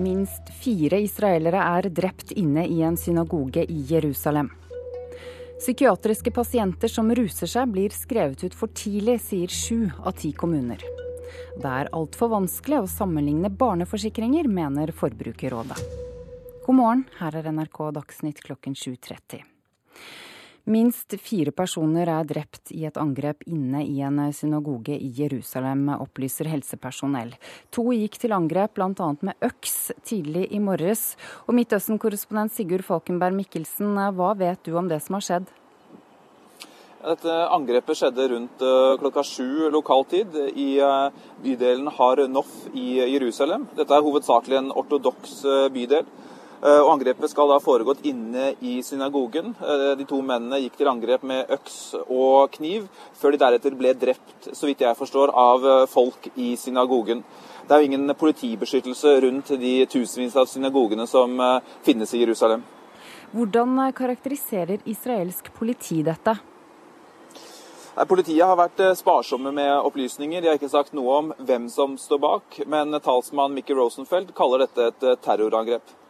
Minst 0.03 0.49
fire 0.59 0.99
israelere 0.99 1.61
er 1.77 1.87
drept 1.95 2.33
inne 2.35 2.65
i 2.67 2.81
en 2.83 2.97
synagoge 2.99 3.63
i 3.71 3.85
Jerusalem. 3.87 4.49
Psykiatriske 5.61 6.33
pasienter 6.35 6.91
som 6.91 7.13
ruser 7.15 7.47
seg, 7.47 7.71
blir 7.71 7.95
skrevet 7.95 8.43
ut 8.43 8.57
for 8.59 8.73
tidlig, 8.75 9.21
sier 9.23 9.53
sju 9.53 9.93
av 10.03 10.17
ti 10.19 10.33
kommuner. 10.35 10.83
Det 11.55 11.69
er 11.71 11.93
altfor 11.95 12.33
vanskelig 12.33 12.81
å 12.83 12.91
sammenligne 12.91 13.53
barneforsikringer, 13.63 14.51
mener 14.51 14.91
Forbrukerrådet. 14.97 15.79
God 16.67 16.79
morgen, 16.81 17.07
her 17.21 17.39
er 17.39 17.53
NRK 17.55 17.79
Dagsnytt 18.01 18.43
klokken 18.43 18.75
7.30. 18.75 19.47
Minst 20.71 21.17
fire 21.19 21.51
personer 21.51 22.07
er 22.07 22.27
drept 22.29 22.71
i 22.71 22.85
et 22.87 22.99
angrep 23.01 23.41
inne 23.51 23.81
i 23.83 23.97
en 24.07 24.21
synagoge 24.31 24.95
i 24.95 25.09
Jerusalem, 25.17 25.89
opplyser 25.97 26.47
helsepersonell. 26.47 27.33
To 27.75 27.89
gikk 27.91 28.21
til 28.23 28.35
angrep 28.37 28.77
bl.a. 28.79 29.09
med 29.27 29.43
øks 29.43 29.91
tidlig 30.07 30.47
i 30.55 30.61
morges. 30.63 31.17
Og 31.49 31.57
Midtøsten-korrespondent 31.59 32.55
Sigurd 32.55 32.87
Falkenberg 32.87 33.35
Mikkelsen, 33.41 33.99
hva 34.15 34.31
vet 34.39 34.63
du 34.63 34.79
om 34.79 34.87
det 34.87 35.03
som 35.03 35.19
har 35.19 35.27
skjedd? 35.27 35.51
Dette 37.03 37.35
angrepet 37.51 37.99
skjedde 37.99 38.29
rundt 38.31 38.63
eh, 38.63 38.93
klokka 39.03 39.25
sju 39.27 39.67
lokal 39.75 40.05
tid 40.07 40.37
i 40.55 40.77
eh, 40.79 41.23
bydelen 41.43 41.91
Har 41.97 42.23
Nof 42.31 42.53
i 42.79 43.01
Jerusalem. 43.01 43.67
Dette 43.75 43.97
er 43.97 44.07
hovedsakelig 44.07 44.61
en 44.61 44.71
ortodoks 44.71 45.41
eh, 45.43 45.67
bydel. 45.75 46.07
Eh, 46.63 46.79
og 46.79 46.93
Angrepet 46.93 47.33
skal 47.33 47.49
da 47.51 47.57
ha 47.59 47.63
foregått 47.63 48.05
inne 48.07 48.53
i 48.63 48.77
synagogen. 48.87 49.49
Eh, 49.59 49.93
de 49.99 50.05
to 50.07 50.21
mennene 50.23 50.61
gikk 50.63 50.77
til 50.79 50.91
angrep 50.93 51.25
med 51.27 51.51
øks 51.51 51.79
og 52.05 52.53
kniv, 52.55 52.85
før 53.19 53.35
de 53.35 53.41
deretter 53.43 53.75
ble 53.75 53.91
drept, 53.99 54.53
så 54.55 54.69
vidt 54.69 54.85
jeg 54.85 54.99
forstår, 54.99 55.33
av 55.35 55.67
eh, 55.67 55.87
folk 55.91 56.29
i 56.37 56.53
synagogen. 56.55 57.25
Det 57.67 57.75
er 57.75 57.83
jo 57.83 57.89
ingen 57.91 58.15
politibeskyttelse 58.19 59.15
rundt 59.25 59.51
de 59.59 59.73
tusenvis 59.91 60.37
av 60.39 60.47
synagogene 60.51 61.07
som 61.07 61.35
finnes 61.87 62.11
i 62.15 62.21
Jerusalem. 62.21 62.65
Hvordan 63.33 63.79
karakteriserer 63.97 64.83
israelsk 64.91 65.51
politi 65.55 66.01
dette? 66.03 66.35
Politiet 68.11 68.43
har 68.43 68.59
vært 68.59 68.83
sparsomme 68.99 69.55
med 69.55 69.71
opplysninger. 69.79 70.43
De 70.43 70.51
har 70.51 70.59
ikke 70.59 70.75
sagt 70.75 70.95
noe 70.99 71.17
om 71.23 71.33
hvem 71.39 71.71
som 71.71 71.95
står 71.99 72.23
bak, 72.23 72.61
men 72.67 72.99
talsmann 73.01 73.55
Mickey 73.55 73.79
Rosenfeld 73.79 74.35
kaller 74.37 74.67
dette 74.67 74.91
et 74.91 75.11
terrorangrep. 75.23 76.02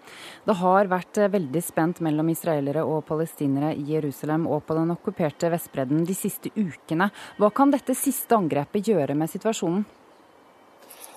Det 0.45 0.57
har 0.59 0.91
vært 0.91 1.19
eh, 1.23 1.31
veldig 1.31 1.63
spent 1.63 2.01
mellom 2.03 2.33
israelere 2.33 2.83
og 2.83 3.05
palestinere 3.07 3.73
i 3.79 3.85
Jerusalem 3.95 4.49
og 4.51 4.65
på 4.67 4.77
den 4.79 4.91
okkuperte 4.95 5.51
Vestbredden 5.53 6.05
de 6.09 6.17
siste 6.19 6.51
ukene. 6.57 7.13
Hva 7.39 7.53
kan 7.55 7.71
dette 7.71 7.95
siste 7.99 8.35
angrepet 8.35 8.91
gjøre 8.91 9.15
med 9.19 9.31
situasjonen? 9.31 9.85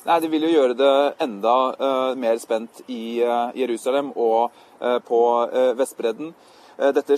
Nei, 0.06 0.20
Det 0.22 0.30
vil 0.30 0.46
jo 0.46 0.54
gjøre 0.54 0.78
det 0.78 0.96
enda 1.26 1.56
uh, 1.74 2.12
mer 2.14 2.38
spent 2.38 2.84
i 2.86 3.24
uh, 3.26 3.50
Jerusalem 3.58 4.12
og 4.14 4.54
uh, 4.78 5.00
på 5.02 5.22
Vestbredden. 5.80 6.34
Dette 6.78 7.18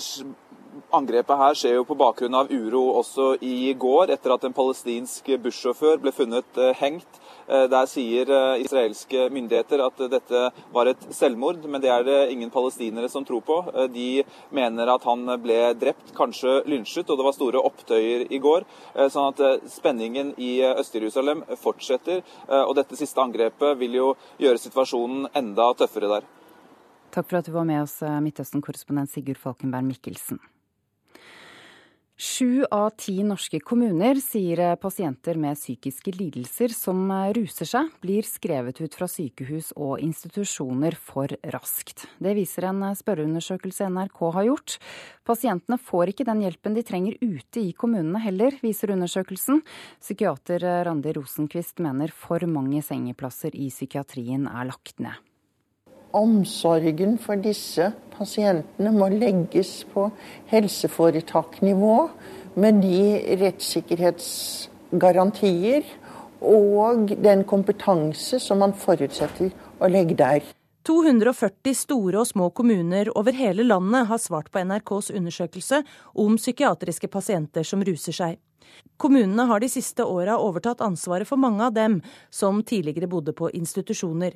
Angrepet 0.93 1.39
her 1.39 1.55
skjer 1.57 1.73
jo 1.79 1.85
på 1.89 1.95
bakgrunn 1.97 2.35
av 2.37 2.51
uro 2.53 2.83
også 2.99 3.31
i 3.43 3.73
går, 3.73 4.11
etter 4.13 4.35
at 4.35 4.43
en 4.45 4.53
palestinsk 4.55 5.31
bussjåfør 5.41 5.97
ble 6.03 6.13
funnet 6.13 6.59
hengt 6.77 7.17
der 7.47 7.87
sier 7.87 8.29
eh, 8.29 8.63
israelske 8.63 9.27
myndigheter 9.31 9.81
at 9.85 10.01
dette 10.11 10.41
var 10.73 10.89
et 10.91 11.05
selvmord, 11.15 11.63
men 11.63 11.81
det 11.83 11.91
er 11.93 12.03
det 12.07 12.17
ingen 12.33 12.51
palestinere 12.51 13.09
som 13.11 13.25
tror 13.27 13.43
på. 13.47 13.59
Eh, 13.73 13.87
de 13.93 14.09
mener 14.55 14.91
at 14.91 15.07
han 15.07 15.23
ble 15.43 15.59
drept, 15.79 16.11
kanskje 16.17 16.61
lynsjet, 16.67 17.07
og 17.09 17.19
det 17.19 17.27
var 17.27 17.37
store 17.37 17.63
opptøyer 17.69 18.27
i 18.33 18.41
går. 18.43 18.65
Sånn 19.13 19.31
at 19.31 19.69
spenningen 19.71 20.33
i 20.41 20.57
Øst-Jerusalem 20.65 21.43
fortsetter, 21.61 22.23
og 22.47 22.73
dette 22.77 22.97
siste 22.99 23.21
angrepet 23.21 23.77
vil 23.79 23.95
jo 23.97 24.07
gjøre 24.41 24.61
situasjonen 24.61 25.29
enda 25.37 25.69
tøffere 25.77 26.11
der. 26.11 26.27
Takk 27.13 27.29
for 27.29 27.39
at 27.39 27.47
du 27.47 27.53
var 27.55 27.67
med 27.67 27.83
oss, 27.85 27.99
Midtøsten-korrespondent 28.01 29.13
Sigurd 29.13 29.39
Falkenberg 29.41 29.87
Mikkelsen. 29.87 30.41
Sju 32.17 32.65
av 32.71 32.95
ti 32.97 33.19
norske 33.21 33.59
kommuner 33.61 34.17
sier 34.17 34.71
pasienter 34.81 35.37
med 35.37 35.53
psykiske 35.53 36.15
lidelser 36.15 36.73
som 36.73 37.03
ruser 37.37 37.69
seg, 37.69 37.91
blir 38.01 38.25
skrevet 38.25 38.81
ut 38.81 38.97
fra 38.97 39.05
sykehus 39.05 39.67
og 39.77 40.01
institusjoner 40.01 40.97
for 40.97 41.29
raskt. 41.53 42.07
Det 42.17 42.33
viser 42.39 42.65
en 42.71 42.81
spørreundersøkelse 42.97 43.91
NRK 43.93 44.23
har 44.33 44.49
gjort. 44.49 44.79
Pasientene 45.29 45.77
får 45.77 46.15
ikke 46.15 46.25
den 46.31 46.41
hjelpen 46.47 46.79
de 46.79 46.87
trenger 46.89 47.21
ute 47.21 47.61
i 47.61 47.77
kommunene 47.77 48.23
heller, 48.25 48.57
viser 48.65 48.95
undersøkelsen. 48.97 49.61
Psykiater 50.01 50.65
Randi 50.89 51.13
Rosenquist 51.19 51.85
mener 51.85 52.09
for 52.09 52.41
mange 52.49 52.81
sengeplasser 52.81 53.53
i 53.53 53.69
psykiatrien 53.69 54.49
er 54.49 54.71
lagt 54.73 54.97
ned 54.97 55.21
omsorgen 56.17 57.17
for 57.21 57.35
disse 57.41 57.91
pasientene 58.17 58.91
må 58.95 59.09
legges 59.13 59.85
på 59.93 60.11
helseforetaknivå 60.51 62.09
med 62.57 62.81
de 62.81 63.37
rettssikkerhetsgarantier 63.43 65.83
og 66.41 67.13
den 67.23 67.43
kompetanse 67.49 68.39
som 68.41 68.57
man 68.63 68.73
forutsetter 68.77 69.51
å 69.79 69.87
legge 69.91 70.15
der. 70.17 70.41
240 70.87 71.75
store 71.75 72.21
og 72.21 72.27
små 72.29 72.47
kommuner 72.55 73.09
over 73.19 73.35
hele 73.35 73.63
landet 73.67 74.07
har 74.07 74.17
svart 74.23 74.47
på 74.53 74.59
NRKs 74.63 75.11
undersøkelse 75.11 75.81
om 76.23 76.37
psykiatriske 76.39 77.07
pasienter 77.11 77.63
som 77.67 77.83
ruser 77.83 78.15
seg. 78.15 78.37
Kommunene 78.97 79.43
har 79.49 79.61
de 79.61 79.69
siste 79.69 80.03
åra 80.03 80.39
overtatt 80.41 80.81
ansvaret 80.81 81.27
for 81.29 81.37
mange 81.37 81.63
av 81.63 81.73
dem 81.73 81.99
som 82.33 82.63
tidligere 82.63 83.07
bodde 83.07 83.33
på 83.33 83.51
institusjoner. 83.53 84.33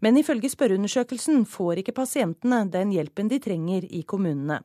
Men 0.00 0.16
ifølge 0.20 0.50
spørreundersøkelsen 0.52 1.46
får 1.48 1.80
ikke 1.80 1.96
pasientene 1.96 2.66
den 2.68 2.92
hjelpen 2.92 3.32
de 3.32 3.40
trenger 3.40 3.88
i 3.88 4.02
kommunene. 4.02 4.60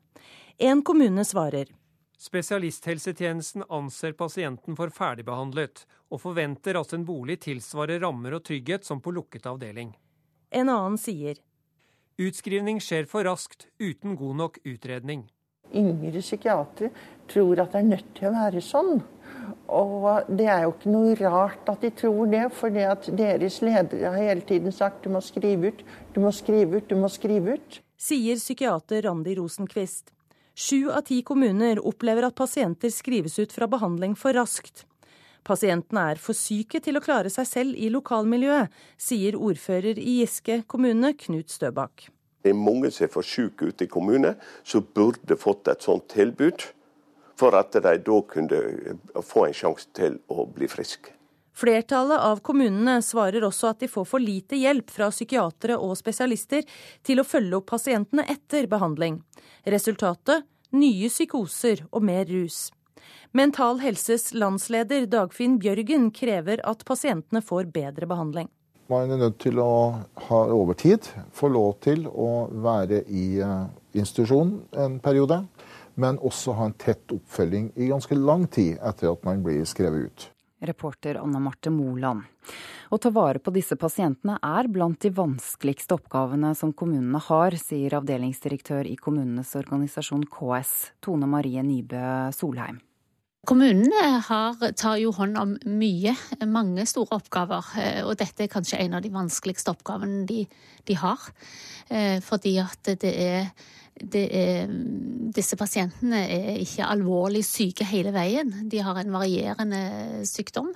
En 0.57 0.83
kommune 0.83 1.23
svarer. 1.25 1.71
Spesialisthelsetjenesten 2.17 3.63
anser 3.69 4.11
pasienten 4.17 4.75
for 4.75 4.89
ferdigbehandlet, 4.89 5.85
og 6.09 6.21
forventer 6.23 6.79
at 6.79 6.93
en 6.97 7.05
bolig 7.05 7.37
tilsvarer 7.45 8.01
rammer 8.01 8.33
og 8.39 8.43
trygghet 8.47 8.87
som 8.87 8.99
på 9.03 9.13
lukket 9.13 9.45
avdeling. 9.45 9.93
En 10.49 10.71
annen 10.73 10.97
sier. 10.97 11.37
Utskrivning 12.17 12.81
skjer 12.81 13.05
for 13.05 13.27
raskt, 13.27 13.67
uten 13.77 14.17
god 14.17 14.39
nok 14.41 14.57
utredning. 14.65 15.27
Yngre 15.75 16.23
psykiatere 16.23 16.89
tror 17.29 17.61
at 17.63 17.75
det 17.75 17.83
er 17.83 17.91
nødt 17.91 18.09
til 18.17 18.29
å 18.29 18.35
være 18.35 18.63
sånn. 18.63 18.97
Og 19.67 20.27
det 20.31 20.47
er 20.47 20.63
jo 20.63 20.73
ikke 20.73 20.91
noe 20.91 21.15
rart 21.19 21.69
at 21.71 21.83
de 21.83 21.91
tror 21.95 22.29
det, 22.31 22.45
for 22.55 22.73
det 22.73 22.85
at 22.87 23.07
deres 23.19 23.59
ledere 23.63 24.11
har 24.13 24.29
hele 24.29 24.45
tiden 24.47 24.71
sagt 24.71 25.03
du 25.03 25.11
må 25.11 25.21
skrive 25.23 25.71
ut, 25.71 25.81
du 26.15 26.21
må 26.23 26.31
skrive 26.35 26.79
ut, 26.79 26.87
du 26.87 26.95
må 26.99 27.11
skrive 27.11 27.57
ut. 27.57 27.79
Sier 27.97 28.39
psykiater 28.39 29.03
Randi 29.07 29.35
Rosenkvist. 29.39 30.13
Sju 30.57 30.87
av 30.89 31.03
ti 31.05 31.19
kommuner 31.21 31.81
opplever 31.85 32.29
at 32.29 32.37
pasienter 32.37 32.89
skrives 32.93 33.37
ut 33.39 33.51
fra 33.53 33.67
behandling 33.69 34.15
for 34.17 34.33
raskt. 34.37 34.85
Pasientene 35.47 36.03
er 36.13 36.19
for 36.19 36.35
syke 36.35 36.81
til 36.83 36.97
å 36.97 37.03
klare 37.03 37.29
seg 37.31 37.47
selv 37.47 37.77
i 37.79 37.91
lokalmiljøet, 37.93 38.71
sier 38.99 39.37
ordfører 39.37 39.99
i 39.99 40.21
Giske 40.21 40.63
kommune, 40.67 41.13
Knut 41.21 41.53
Støbakk. 41.53 42.09
Det 42.43 42.51
er 42.51 42.57
mange 42.57 42.89
som 42.95 43.05
er 43.05 43.11
for 43.11 43.27
syke 43.27 43.69
ute 43.69 43.85
i 43.85 43.91
kommunen, 43.91 44.35
som 44.63 44.85
burde 44.95 45.37
fått 45.39 45.69
et 45.71 45.85
sånt 45.85 46.09
tilbud 46.11 46.65
for 47.37 47.55
at 47.57 47.77
de 47.77 47.97
da 47.97 48.17
kunne 48.33 48.59
få 49.23 49.47
en 49.47 49.55
sjanse 49.55 49.89
til 49.97 50.19
å 50.27 50.47
bli 50.49 50.69
friske. 50.71 51.13
Flertallet 51.57 52.21
av 52.21 52.43
kommunene 52.45 52.99
svarer 53.01 53.41
også 53.47 53.71
at 53.71 53.79
de 53.81 53.87
får 53.89 54.05
for 54.05 54.21
lite 54.21 54.59
hjelp 54.59 54.91
fra 54.93 55.07
psykiatere 55.09 55.79
og 55.81 55.95
spesialister 55.97 56.67
til 57.05 57.17
å 57.17 57.25
følge 57.25 57.57
opp 57.57 57.71
pasientene 57.71 58.27
etter 58.29 58.67
behandling. 58.69 59.23
Resultatet 59.65 60.45
nye 60.77 61.09
psykoser 61.09 61.81
og 61.89 62.05
mer 62.05 62.27
rus. 62.29 62.67
Mental 63.31 63.81
Helses 63.81 64.29
landsleder 64.37 65.07
Dagfinn 65.09 65.57
Bjørgen 65.61 66.11
krever 66.13 66.61
at 66.67 66.85
pasientene 66.85 67.41
får 67.41 67.71
bedre 67.73 68.05
behandling. 68.09 68.51
Man 68.87 69.11
er 69.11 69.19
nødt 69.19 69.41
til 69.43 69.57
å 69.59 69.97
ha 70.29 70.43
overtid, 70.53 71.09
få 71.35 71.49
lov 71.51 71.73
til 71.83 72.05
å 72.07 72.47
være 72.63 73.01
i 73.11 73.25
eh, 73.43 73.65
institusjon 73.97 74.53
en 74.79 75.01
periode, 75.03 75.41
men 75.97 76.19
også 76.21 76.55
ha 76.57 76.69
en 76.69 76.77
tett 76.77 77.11
oppfølging 77.13 77.71
i 77.75 77.89
ganske 77.91 78.15
lang 78.17 78.45
tid 78.53 78.77
etter 78.77 79.11
at 79.11 79.23
man 79.25 79.43
blir 79.45 79.65
skrevet 79.67 80.07
ut. 80.07 80.27
Reporter 80.67 81.19
Anna 81.21 81.39
Marte 81.41 81.69
Moland. 81.69 82.23
Å 82.89 82.97
ta 83.01 83.11
vare 83.13 83.41
på 83.43 83.51
disse 83.53 83.75
pasientene 83.77 84.37
er 84.41 84.69
blant 84.71 85.01
de 85.03 85.11
vanskeligste 85.13 85.97
oppgavene 85.97 86.53
som 86.57 86.71
kommunene 86.73 87.19
har, 87.27 87.57
sier 87.59 87.97
avdelingsdirektør 87.99 88.87
i 88.89 88.95
kommunenes 88.97 89.53
organisasjon 89.59 90.25
KS, 90.31 90.73
Tone 91.03 91.29
Marie 91.29 91.61
Nybø 91.65 92.31
Solheim. 92.33 92.79
Kommunene 93.47 94.17
har, 94.27 94.57
tar 94.75 94.97
jo 94.99 95.13
hånd 95.15 95.37
om 95.39 95.53
mye, 95.79 96.11
mange 96.51 96.83
store 96.89 97.19
oppgaver. 97.21 97.69
Eh, 97.79 98.01
og 98.03 98.17
dette 98.19 98.43
er 98.43 98.51
kanskje 98.51 98.81
en 98.83 98.97
av 98.97 99.05
de 99.05 99.11
vanskeligste 99.13 99.71
oppgavene 99.71 100.25
de, 100.27 100.41
de 100.87 100.97
har. 100.99 101.29
Eh, 101.87 102.17
fordi 102.25 102.57
at 102.59 102.91
det 102.99 103.13
er 103.13 103.51
er, 104.01 104.71
disse 105.35 105.57
pasientene 105.59 106.23
er 106.31 106.59
ikke 106.61 106.87
alvorlig 106.87 107.43
syke 107.45 107.87
hele 107.87 108.13
veien. 108.15 108.53
De 108.69 108.81
har 108.83 108.99
en 108.99 109.13
varierende 109.13 109.81
sykdom. 110.27 110.73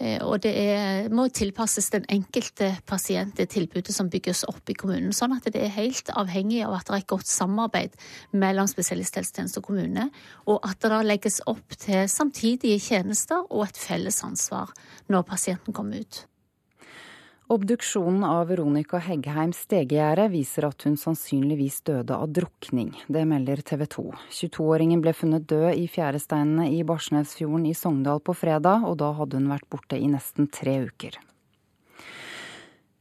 Eh, 0.00 0.18
og 0.24 0.40
det 0.44 0.52
er, 0.56 1.10
må 1.12 1.26
tilpasses 1.28 1.90
den 1.92 2.06
enkelte 2.12 2.72
pasient, 2.88 3.36
det 3.36 3.50
tilbudet 3.52 3.92
som 3.94 4.08
bygges 4.12 4.46
opp 4.48 4.72
i 4.72 4.76
kommunen. 4.78 5.12
Sånn 5.16 5.34
at 5.36 5.50
det 5.52 5.60
er 5.60 5.74
helt 5.76 6.08
avhengig 6.16 6.62
av 6.64 6.78
at 6.78 6.88
det 6.88 6.96
er 6.96 7.04
et 7.04 7.12
godt 7.12 7.28
samarbeid 7.28 7.98
mellom 8.32 8.70
spesialisthelsetjeneste 8.70 9.60
og 9.60 9.68
kommune, 9.68 10.08
og 10.48 10.64
at 10.66 10.80
det 10.80 11.02
legges 11.04 11.40
opp 11.50 11.76
til 11.76 12.08
samtidige 12.08 12.80
tjenester 12.80 13.44
og 13.50 13.68
et 13.68 13.80
felles 13.80 14.22
ansvar 14.24 14.72
når 15.12 15.28
pasienten 15.28 15.76
kommer 15.76 16.00
ut. 16.00 16.24
Obduksjonen 17.50 18.22
av 18.24 18.46
Veronica 18.46 19.00
Heggheim 19.02 19.50
Stegegjerde 19.50 20.28
viser 20.30 20.68
at 20.68 20.84
hun 20.86 20.94
sannsynligvis 20.94 21.80
døde 21.82 22.14
av 22.14 22.30
drukning. 22.30 22.92
Det 23.10 23.24
melder 23.26 23.58
TV 23.66 23.88
2. 23.90 24.04
22-åringen 24.36 25.02
ble 25.02 25.10
funnet 25.18 25.48
død 25.50 25.74
i 25.74 25.88
fjæresteinene 25.90 26.68
i 26.70 26.84
Barsnesfjorden 26.86 27.64
i 27.66 27.74
Sogndal 27.74 28.22
på 28.22 28.36
fredag, 28.38 28.86
og 28.86 29.00
da 29.02 29.10
hadde 29.18 29.40
hun 29.40 29.50
vært 29.50 29.66
borte 29.66 29.98
i 29.98 30.06
nesten 30.12 30.46
tre 30.46 30.76
uker. 30.86 31.18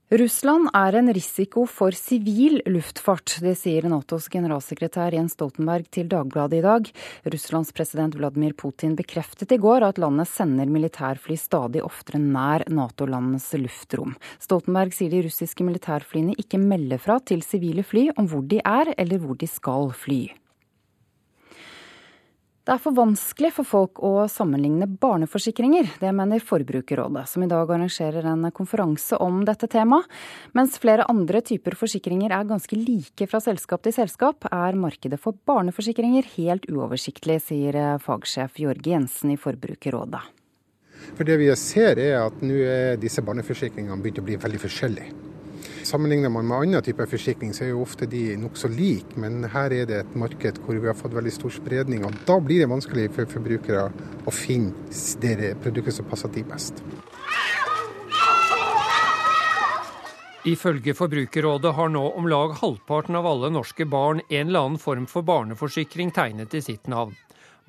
Russland 0.09 0.71
er 0.73 0.95
en 0.97 1.11
risiko 1.13 1.67
for 1.69 1.93
sivil 1.93 2.63
luftfart. 2.65 3.35
Det 3.45 3.51
sier 3.59 3.85
Natos 3.91 4.25
generalsekretær 4.33 5.13
Jens 5.13 5.35
Stoltenberg 5.37 5.85
til 5.93 6.09
Dagbladet 6.09 6.57
i 6.57 6.63
dag. 6.65 6.89
Russlands 7.29 7.69
president 7.77 8.17
Vladimir 8.17 8.55
Putin 8.57 8.97
bekreftet 8.97 9.53
i 9.53 9.61
går 9.61 9.85
at 9.85 10.01
landet 10.01 10.31
sender 10.31 10.65
militærfly 10.65 11.37
stadig 11.37 11.85
oftere 11.85 12.23
nær 12.23 12.65
Nato-landenes 12.73 13.51
luftrom. 13.61 14.17
Stoltenberg 14.41 14.97
sier 14.97 15.13
de 15.13 15.21
russiske 15.29 15.69
militærflyene 15.69 16.33
ikke 16.41 16.57
melder 16.57 16.97
fra 17.05 17.21
til 17.21 17.45
sivile 17.45 17.85
fly 17.85 18.09
om 18.17 18.33
hvor 18.33 18.41
de 18.49 18.63
er 18.65 18.95
eller 18.97 19.21
hvor 19.21 19.37
de 19.37 19.45
skal 19.45 19.93
fly. 19.93 20.23
Det 22.69 22.75
er 22.75 22.81
for 22.83 22.93
vanskelig 22.93 23.49
for 23.55 23.65
folk 23.65 23.99
å 24.05 24.27
sammenligne 24.29 24.85
barneforsikringer. 25.01 25.87
Det 25.97 26.09
mener 26.13 26.43
Forbrukerrådet, 26.45 27.23
som 27.31 27.41
i 27.41 27.47
dag 27.49 27.71
arrangerer 27.73 28.27
en 28.29 28.45
konferanse 28.53 29.17
om 29.17 29.39
dette 29.41 29.65
temaet. 29.73 30.05
Mens 30.53 30.77
flere 30.77 31.07
andre 31.09 31.41
typer 31.41 31.73
forsikringer 31.73 32.29
er 32.29 32.45
ganske 32.45 32.77
like 32.77 33.25
fra 33.31 33.41
selskap 33.41 33.81
til 33.87 33.95
selskap, 33.95 34.45
er 34.53 34.77
markedet 34.77 35.17
for 35.17 35.33
barneforsikringer 35.49 36.29
helt 36.35 36.69
uoversiktlig, 36.69 37.39
sier 37.47 37.97
fagsjef 38.05 38.61
Jorge 38.61 38.93
Jensen 38.93 39.33
i 39.33 39.39
Forbrukerrådet. 39.41 40.21
For 41.15 41.25
Det 41.25 41.39
vi 41.41 41.49
ser 41.57 41.97
er 41.97 42.19
at 42.21 42.45
nå 42.45 42.53
er 42.53 43.01
disse 43.01 43.25
barneforsikringene 43.25 43.97
begynt 43.97 44.21
å 44.21 44.29
bli 44.29 44.37
veldig 44.45 44.61
forskjellige. 44.67 45.28
Sammenligner 45.89 46.29
man 46.29 46.45
med 46.45 46.57
andre 46.57 46.81
typer 46.85 47.07
forsikring, 47.09 47.49
så 47.53 47.63
er 47.65 47.71
jo 47.71 47.79
ofte 47.81 48.05
de 48.05 48.35
nokså 48.37 48.69
like, 48.69 49.15
men 49.17 49.47
her 49.49 49.73
er 49.73 49.87
det 49.89 49.95
et 50.03 50.11
marked 50.21 50.59
hvor 50.61 50.77
vi 50.77 50.85
har 50.85 50.97
fått 50.97 51.15
veldig 51.17 51.31
stor 51.33 51.55
spredning. 51.55 52.03
og 52.05 52.13
Da 52.27 52.35
blir 52.37 52.61
det 52.61 52.67
vanskelig 52.69 53.07
for 53.15 53.25
forbrukere 53.31 53.87
å 54.29 54.33
finne 54.33 54.69
det 55.23 55.55
produktet 55.63 55.97
som 55.97 56.05
passer 56.05 56.29
de 56.35 56.43
best. 56.45 56.83
Ifølge 60.45 60.93
Forbrukerrådet 60.93 61.73
har 61.75 61.89
nå 61.89 62.03
om 62.21 62.29
lag 62.29 62.53
halvparten 62.61 63.17
av 63.17 63.25
alle 63.25 63.49
norske 63.49 63.89
barn 63.89 64.21
en 64.29 64.47
eller 64.47 64.67
annen 64.67 64.77
form 64.79 65.09
for 65.09 65.25
barneforsikring 65.25 66.13
tegnet 66.13 66.53
i 66.53 66.61
sitt 66.61 66.85
navn. 66.87 67.17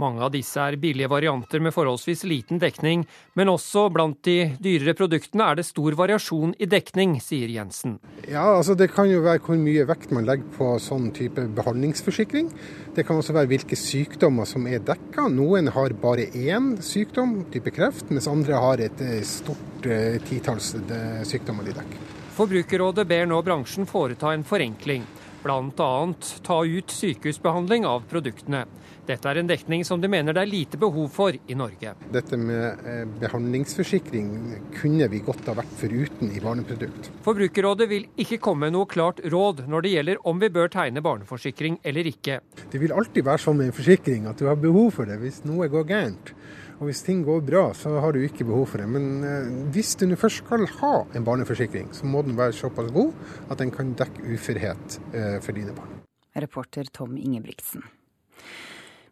Mange 0.01 0.23
av 0.25 0.31
disse 0.33 0.63
er 0.63 0.79
billige 0.81 1.11
varianter 1.13 1.61
med 1.61 1.75
forholdsvis 1.77 2.23
liten 2.29 2.61
dekning, 2.63 3.03
men 3.37 3.51
også 3.53 3.89
blant 3.93 4.23
de 4.25 4.55
dyrere 4.63 4.95
produktene 4.97 5.51
er 5.51 5.59
det 5.59 5.67
stor 5.69 5.97
variasjon 5.99 6.55
i 6.57 6.69
dekning, 6.71 7.19
sier 7.21 7.51
Jensen. 7.53 7.99
Ja, 8.25 8.47
altså 8.57 8.77
Det 8.79 8.89
kan 8.95 9.11
jo 9.11 9.21
være 9.27 9.43
hvor 9.45 9.59
mye 9.61 9.85
vekt 9.89 10.15
man 10.17 10.25
legger 10.29 10.49
på 10.57 10.71
sånn 10.81 11.11
type 11.17 11.45
behandlingsforsikring. 11.59 12.49
Det 12.97 13.05
kan 13.05 13.21
også 13.21 13.37
være 13.37 13.51
hvilke 13.53 13.77
sykdommer 13.77 14.49
som 14.49 14.65
er 14.71 14.81
dekka. 14.81 15.29
Noen 15.29 15.69
har 15.75 15.93
bare 16.01 16.31
én 16.33 16.73
sykdom, 16.81 17.43
type 17.53 17.75
kreft, 17.77 18.09
mens 18.09 18.31
andre 18.31 18.57
har 18.63 18.81
et 18.81 19.05
eh, 19.05 19.21
stort 19.27 19.85
eh, 19.85 20.17
titalls 20.31 20.73
eh, 20.81 21.21
sykdommer 21.29 21.69
de 21.69 21.77
dekker. 21.77 22.09
Forbrukerrådet 22.41 23.05
ber 23.05 23.27
nå 23.29 23.43
bransjen 23.45 23.85
foreta 23.91 24.33
en 24.33 24.47
forenkling, 24.49 25.05
bl.a. 25.43 25.91
ta 26.47 26.59
ut 26.65 26.91
sykehusbehandling 26.95 27.87
av 27.89 28.07
produktene. 28.11 28.67
Dette 29.09 29.31
er 29.31 29.41
en 29.41 29.49
dekning 29.49 29.83
som 29.87 30.01
de 30.01 30.11
mener 30.11 30.37
det 30.37 30.43
er 30.45 30.51
lite 30.51 30.79
behov 30.79 31.09
for 31.15 31.35
i 31.35 31.57
Norge. 31.59 31.95
Dette 32.15 32.39
med 32.39 32.85
eh, 32.87 33.03
behandlingsforsikring 33.23 34.29
kunne 34.77 35.09
vi 35.11 35.23
godt 35.27 35.49
ha 35.51 35.57
vært 35.59 35.73
foruten 35.81 36.31
i 36.31 36.43
barneprodukt. 36.43 37.11
Forbrukerrådet 37.25 37.89
vil 37.91 38.07
ikke 38.21 38.39
komme 38.45 38.69
med 38.69 38.77
noe 38.77 38.91
klart 38.91 39.23
råd 39.33 39.65
når 39.71 39.87
det 39.87 39.95
gjelder 39.95 40.23
om 40.31 40.43
vi 40.43 40.53
bør 40.53 40.71
tegne 40.73 41.03
barneforsikring 41.05 41.81
eller 41.83 42.11
ikke. 42.13 42.41
Det 42.71 42.83
vil 42.83 42.95
alltid 42.95 43.27
være 43.27 43.43
sånn 43.43 43.59
med 43.59 43.71
en 43.71 43.79
forsikring 43.81 44.29
at 44.31 44.39
du 44.39 44.47
har 44.51 44.61
behov 44.61 44.93
for 44.99 45.11
det 45.11 45.19
hvis 45.23 45.43
noe 45.49 45.71
går 45.73 45.89
gærent. 45.91 46.35
Og 46.81 46.89
hvis 46.89 47.03
ting 47.05 47.21
går 47.27 47.43
bra, 47.45 47.67
så 47.77 47.93
har 48.01 48.17
du 48.17 48.23
ikke 48.25 48.47
behov 48.49 48.71
for 48.73 48.81
det. 48.81 48.89
Men 48.89 49.25
eh, 49.27 49.51
hvis 49.75 49.93
du 50.01 50.09
først 50.17 50.41
skal 50.41 50.65
ha 50.81 50.95
en 51.15 51.27
barneforsikring, 51.27 51.91
så 51.93 52.09
må 52.09 52.25
den 52.25 52.39
være 52.41 52.57
såpass 52.57 52.89
god 52.95 53.13
at 53.53 53.61
den 53.61 53.73
kan 53.75 53.93
dekke 54.01 54.25
uførhet 54.33 55.01
eh, 55.13 55.37
for 55.45 55.53
dine 55.53 55.77
barn. 55.77 56.01
Reporter 56.41 56.89
Tom 56.89 57.19
Ingebrigtsen. 57.21 57.85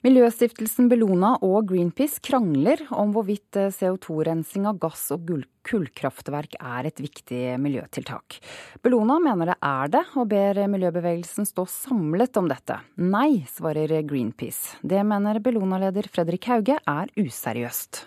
Miljøstiftelsen 0.08 0.86
Bellona 0.88 1.34
og 1.44 1.66
Greenpeace 1.68 2.22
krangler 2.24 2.80
om 2.96 3.10
hvorvidt 3.12 3.58
eh, 3.60 3.68
CO2-rensing 3.76 4.64
av 4.70 4.78
gass- 4.80 5.10
og 5.12 5.28
kullkraftverk 5.68 6.56
er 6.56 6.88
et 6.88 7.02
viktig 7.04 7.42
miljøtiltak. 7.60 8.38
Bellona 8.80 9.18
mener 9.20 9.52
det 9.52 9.58
er 9.68 9.92
det, 9.98 10.04
og 10.16 10.30
ber 10.32 10.62
miljøbevegelsen 10.72 11.44
stå 11.50 11.66
samlet 11.68 12.40
om 12.40 12.48
dette. 12.48 12.80
Nei, 12.96 13.42
svarer 13.52 13.98
Greenpeace. 14.08 14.78
Det 14.80 15.04
mener 15.04 15.42
Bellona-leder 15.44 16.08
Fredrik 16.08 16.48
Hauge 16.48 16.80
er 16.80 17.12
useriøst. 17.20 18.06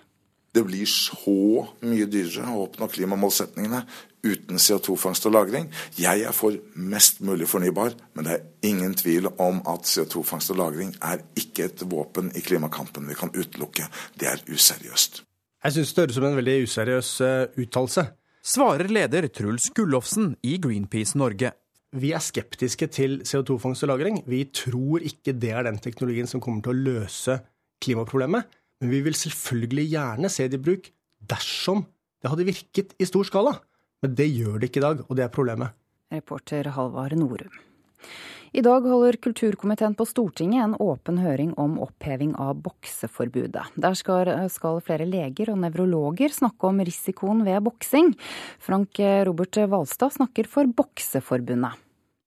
Det 0.51 0.63
blir 0.67 0.85
så 0.85 1.65
mye 1.87 2.07
dyrere 2.11 2.51
å 2.51 2.65
oppnå 2.65 2.89
klimamålsetningene 2.91 3.85
uten 4.21 4.59
CO2-fangst 4.59 5.25
og 5.25 5.33
-lagring. 5.33 5.69
Jeg 5.97 6.21
er 6.27 6.31
for 6.35 6.57
mest 6.75 7.21
mulig 7.21 7.47
fornybar, 7.47 7.95
men 8.13 8.25
det 8.25 8.33
er 8.33 8.67
ingen 8.67 8.93
tvil 8.93 9.27
om 9.37 9.61
at 9.65 9.87
CO2-fangst 9.87 10.51
og 10.51 10.57
-lagring 10.57 10.95
er 11.01 11.23
ikke 11.35 11.65
et 11.65 11.81
våpen 11.89 12.31
i 12.35 12.41
klimakampen 12.41 13.07
vi 13.07 13.13
kan 13.13 13.29
utelukke. 13.29 13.87
Det 14.19 14.27
er 14.27 14.43
useriøst. 14.51 15.23
Jeg 15.63 15.73
syns 15.73 15.93
det 15.93 16.01
høres 16.01 16.11
ut 16.11 16.15
som 16.15 16.25
en 16.25 16.37
veldig 16.37 16.63
useriøs 16.63 17.21
eh, 17.21 17.47
uttalelse. 17.57 18.05
Svarer 18.43 18.87
leder 18.89 19.27
Truls 19.27 19.69
Gullofsen 19.69 20.35
i 20.43 20.57
Greenpeace 20.57 21.17
Norge. 21.17 21.51
Vi 21.93 22.11
er 22.11 22.19
skeptiske 22.19 22.87
til 22.87 23.21
CO2-fangst 23.21 23.83
og 23.83 23.89
-lagring. 23.89 24.23
Vi 24.27 24.43
tror 24.45 24.99
ikke 24.99 25.33
det 25.33 25.51
er 25.51 25.63
den 25.63 25.77
teknologien 25.77 26.27
som 26.27 26.41
kommer 26.41 26.61
til 26.61 26.71
å 26.71 26.83
løse 26.83 27.39
klimaproblemet. 27.81 28.43
Men 28.81 28.91
vi 28.93 29.01
vil 29.05 29.17
selvfølgelig 29.17 29.87
gjerne 29.93 30.29
se 30.33 30.47
det 30.49 30.57
i 30.59 30.65
bruk 30.65 30.89
dersom 31.31 31.85
det 32.21 32.29
hadde 32.29 32.45
virket 32.47 32.95
i 33.01 33.07
stor 33.09 33.25
skala. 33.25 33.55
Men 34.01 34.13
det 34.17 34.29
gjør 34.33 34.57
det 34.59 34.69
ikke 34.69 34.81
i 34.81 34.85
dag, 34.87 35.01
og 35.07 35.17
det 35.17 35.25
er 35.25 35.33
problemet. 35.33 35.77
Reporter 36.11 36.71
Halvard 36.75 37.13
Norum. 37.17 37.53
I 38.51 38.59
dag 38.65 38.83
holder 38.83 39.15
kulturkomiteen 39.23 39.93
på 39.95 40.03
Stortinget 40.09 40.59
en 40.65 40.73
åpen 40.83 41.21
høring 41.23 41.53
om 41.61 41.77
oppheving 41.79 42.33
av 42.41 42.57
bokseforbudet. 42.65 43.63
Der 43.79 43.95
skal, 43.95 44.33
skal, 44.51 44.81
flere 44.83 45.07
leger 45.07 45.53
og 45.53 45.61
nevrologer 45.61 46.33
snakke 46.35 46.67
om 46.67 46.81
risikoen 46.83 47.45
ved 47.47 47.61
boksing. 47.63 48.11
Frank 48.59 48.99
Robert 49.29 49.61
Hvalstad 49.61 50.17
snakker 50.17 50.51
for 50.51 50.67
Bokseforbundet. 50.67 51.79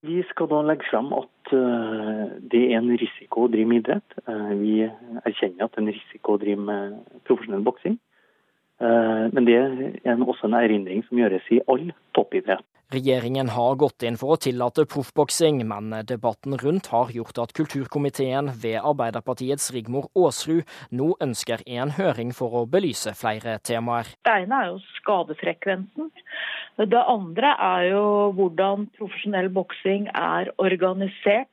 Vi 0.05 0.21
skal 0.31 0.51
da 0.51 0.61
legge 0.67 0.87
frem 0.91 1.13
at 1.17 1.55
eh, 1.57 2.35
det 2.53 2.63
er 2.67 2.77
en 2.79 2.91
risiko 3.01 3.47
å 3.47 3.53
drive 3.53 3.71
med 3.71 3.83
idrett. 3.83 4.19
Eh, 4.29 4.51
vi 4.61 4.75
erkjenner 4.85 5.65
at 5.65 5.73
det 5.73 5.81
er 5.81 5.87
en 5.87 5.95
risiko 5.97 6.35
å 6.35 6.43
drive 6.43 6.67
med 6.71 6.99
profesjonell 7.29 7.65
boksing. 7.67 8.01
Men 8.85 9.47
det 9.47 9.55
er 9.55 10.19
også 10.19 10.49
en 10.49 10.57
erindring 10.59 11.05
som 11.07 11.17
gjøres 11.17 11.47
i 11.55 11.61
all 11.71 11.87
toppidrett. 12.13 12.67
Regjeringen 12.93 13.49
har 13.49 13.79
gått 13.81 14.05
inn 14.07 14.19
for 14.21 14.35
å 14.35 14.41
tillate 14.45 14.85
proffboksing, 14.87 15.63
men 15.67 15.89
debatten 16.07 16.55
rundt 16.61 16.91
har 16.93 17.09
gjort 17.15 17.41
at 17.43 17.55
kulturkomiteen 17.57 18.53
ved 18.61 18.77
Arbeiderpartiets 18.83 19.71
Rigmor 19.75 20.11
Aasrud 20.15 20.69
nå 20.95 21.15
ønsker 21.25 21.65
en 21.65 21.95
høring 21.97 22.35
for 22.37 22.55
å 22.61 22.67
belyse 22.71 23.15
flere 23.17 23.57
temaer. 23.65 24.13
Det 24.29 24.37
ene 24.45 24.61
er 24.61 24.71
jo 24.75 24.79
skadefrekvensen. 25.01 26.13
Det 26.77 27.03
andre 27.07 27.55
er 27.63 27.91
jo 27.93 28.07
hvordan 28.35 28.89
profesjonell 28.99 29.51
boksing 29.55 30.09
er 30.15 30.51
organisert. 30.59 31.49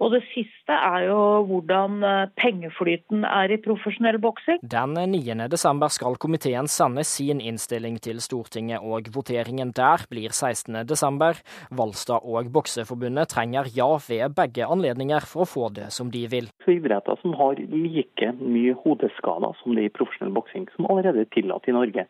Og 0.00 0.14
det 0.14 0.22
siste 0.32 0.72
er 0.72 1.04
jo 1.10 1.18
hvordan 1.44 2.00
eh, 2.08 2.30
pengeflyten 2.40 3.26
er 3.28 3.52
i 3.52 3.58
profesjonell 3.60 4.16
boksing. 4.22 4.62
Den 4.64 4.96
9. 4.96 5.34
desember 5.52 5.92
skal 5.92 6.16
komiteen 6.16 6.70
sende 6.72 7.04
sin 7.04 7.42
innstilling 7.44 7.98
til 8.00 8.22
Stortinget, 8.24 8.80
og 8.80 9.10
voteringen 9.12 9.74
der 9.76 10.06
blir 10.08 10.32
16. 10.32 10.86
desember. 10.88 11.36
Valstad 11.76 12.24
og 12.24 12.48
Bokseforbundet 12.54 13.28
trenger 13.34 13.68
ja 13.76 13.90
ved 14.08 14.32
begge 14.40 14.64
anledninger 14.64 15.28
for 15.28 15.44
å 15.44 15.50
få 15.52 15.68
det 15.76 15.90
som 15.92 16.08
de 16.14 16.24
vil. 16.32 16.48
Idretter 16.70 17.20
som 17.20 17.36
har 17.36 17.60
like 17.60 18.32
mye 18.40 18.72
hodeskader 18.80 19.52
som 19.60 19.76
det 19.76 19.90
i 19.90 19.92
profesjonell 19.92 20.32
boksing, 20.32 20.64
som 20.76 20.88
allerede 20.88 21.26
er 21.26 21.32
tillatt 21.34 21.68
i 21.68 21.76
Norge. 21.76 22.08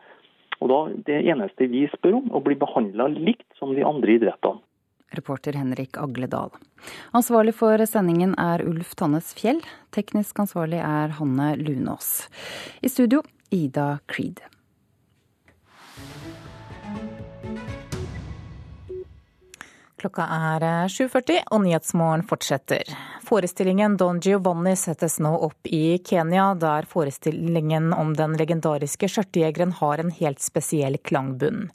Og 0.60 0.68
da, 0.68 0.80
Det 1.06 1.22
eneste 1.32 1.66
vi 1.72 1.86
spør 1.94 2.20
om, 2.20 2.30
å 2.36 2.42
bli 2.44 2.54
behandla 2.54 3.08
likt 3.08 3.48
som 3.58 3.74
de 3.74 3.84
andre 3.86 4.18
idrettene. 4.18 4.60
Reporter 5.10 5.56
Henrik 5.58 5.98
Agledal. 5.98 6.52
Ansvarlig 7.10 7.56
for 7.58 7.82
sendingen 7.86 8.36
er 8.38 8.62
Ulf 8.62 8.94
Tannes 8.94 9.32
Fjell. 9.34 9.58
Teknisk 9.90 10.38
ansvarlig 10.38 10.78
er 10.78 11.16
Hanne 11.18 11.56
Lunås. 11.58 12.28
I 12.80 12.92
studio 12.92 13.24
Ida 13.50 13.98
Creed. 14.06 14.38
Klokka 20.00 20.24
er 20.32 20.64
7.40 20.88 21.34
eh, 21.34 21.42
og 21.52 21.60
Nyhetsmorgen 21.66 22.22
fortsetter. 22.24 22.88
Forestillingen 23.26 23.98
Don 24.00 24.20
Giovanni 24.24 24.72
settes 24.80 25.18
nå 25.20 25.32
opp 25.44 25.68
i 25.68 25.98
Kenya, 25.98 26.54
der 26.56 26.88
forestillingen 26.88 27.92
om 27.92 28.14
den 28.16 28.36
legendariske 28.40 29.10
skjørtejegeren 29.12 29.74
har 29.82 30.00
en 30.00 30.12
helt 30.16 30.40
spesiell 30.40 30.96
klangbunn. 31.04 31.68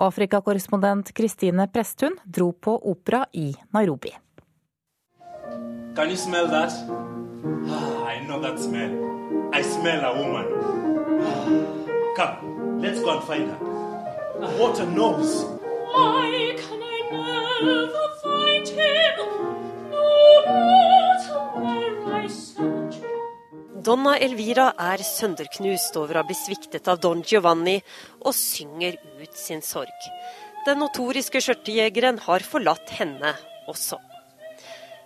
Afrikakorrespondent 0.00 1.12
Kristine 1.16 1.68
Presthun 1.68 2.16
dro 2.24 2.52
på 2.52 2.78
opera 2.80 3.26
i 3.32 3.50
Nairobi. 3.76 4.14
Can 5.96 6.08
you 6.10 6.16
smell 6.16 6.48
that? 6.48 6.72
Ah, 7.68 8.08
I 8.08 8.24
know 8.24 8.40
that 8.40 8.58
smell. 8.58 8.96
I 9.52 9.62
smell 9.62 10.00
a 10.00 10.12
woman. 10.16 10.48
Come, 12.16 12.80
let's 12.80 13.00
go 13.00 13.18
and 13.18 13.24
find 13.24 13.50
her. 13.50 13.60
What 14.56 14.80
a 14.80 14.86
nose! 14.86 15.44
Why 15.92 16.56
can 16.56 16.85
Donna 23.86 24.16
Elvira 24.18 24.72
er 24.74 25.04
sønderknust 25.06 25.94
over 26.00 26.16
å 26.16 26.24
ha 26.24 26.26
blitt 26.26 26.40
sviktet 26.40 26.88
av 26.90 26.98
Don 26.98 27.22
Giovanni, 27.22 27.76
og 28.26 28.34
synger 28.34 28.98
ut 29.20 29.38
sin 29.38 29.62
sorg. 29.62 30.10
Den 30.66 30.82
notoriske 30.82 31.38
skjørtejegeren 31.44 32.18
har 32.26 32.42
forlatt 32.42 32.90
henne 32.98 33.36
også. 33.70 34.00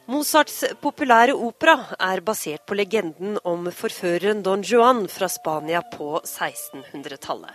Mozarts 0.08 0.64
populære 0.80 1.36
opera 1.36 1.76
er 2.00 2.24
basert 2.24 2.64
på 2.64 2.80
legenden 2.80 3.36
om 3.44 3.68
forføreren 3.68 4.40
Don 4.46 4.64
Juan 4.64 5.04
fra 5.12 5.28
Spania 5.28 5.84
på 5.84 6.14
1600-tallet. 6.24 7.52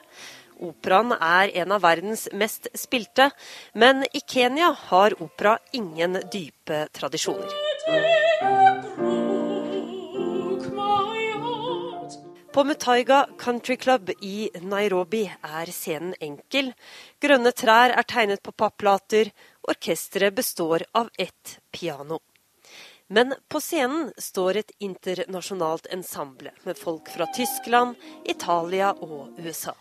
Operaen 0.64 1.12
er 1.16 1.52
en 1.62 1.74
av 1.76 1.84
verdens 1.84 2.28
mest 2.34 2.70
spilte, 2.78 3.30
men 3.74 4.06
i 4.14 4.22
Kenya 4.24 4.72
har 4.90 5.16
opera 5.22 5.58
ingen 5.74 6.20
dype 6.32 6.86
tradisjoner. 6.96 7.52
På 12.56 12.64
Mutaiga 12.64 13.26
Country 13.38 13.76
Club 13.76 14.10
i 14.22 14.50
Nairobi 14.62 15.26
er 15.44 15.72
scenen 15.76 16.14
enkel. 16.24 16.70
Grønne 17.20 17.52
trær 17.52 17.92
er 17.92 18.08
tegnet 18.08 18.40
på 18.48 18.54
papplater. 18.56 19.34
Orkesteret 19.68 20.38
består 20.38 20.86
av 20.96 21.10
ett 21.20 21.60
piano. 21.76 22.22
Men 23.08 23.34
på 23.48 23.60
scenen 23.62 24.14
står 24.18 24.58
et 24.58 24.72
internasjonalt 24.80 25.86
ensemble 25.94 26.52
med 26.64 26.78
folk 26.78 27.10
fra 27.14 27.28
Tyskland, 27.36 27.96
Italia 28.26 28.94
og 28.94 29.38
USA. 29.38 29.76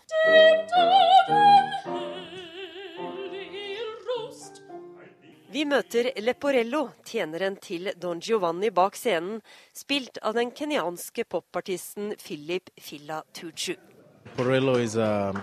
Vi 5.49 5.65
møter 5.65 6.11
Leporello, 6.21 6.89
tjeneren 7.07 7.57
til 7.57 7.89
Don 7.97 8.21
Giovanni 8.21 8.69
bak 8.69 8.97
scenen, 8.99 9.41
spilt 9.73 10.19
av 10.21 10.37
den 10.37 10.51
kenyanske 10.51 11.25
popartisten 11.25 12.13
Philip 12.21 12.69
Filla 12.77 13.23
Tuchu. 13.33 13.73
Porello 14.35 14.75
a, 14.77 15.33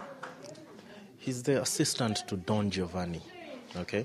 he's 1.18 1.42
the 1.42 1.60
assistant 1.60 2.28
to 2.28 2.36
Don 2.36 2.70
Giovanni, 2.70 3.22
okay? 3.74 4.04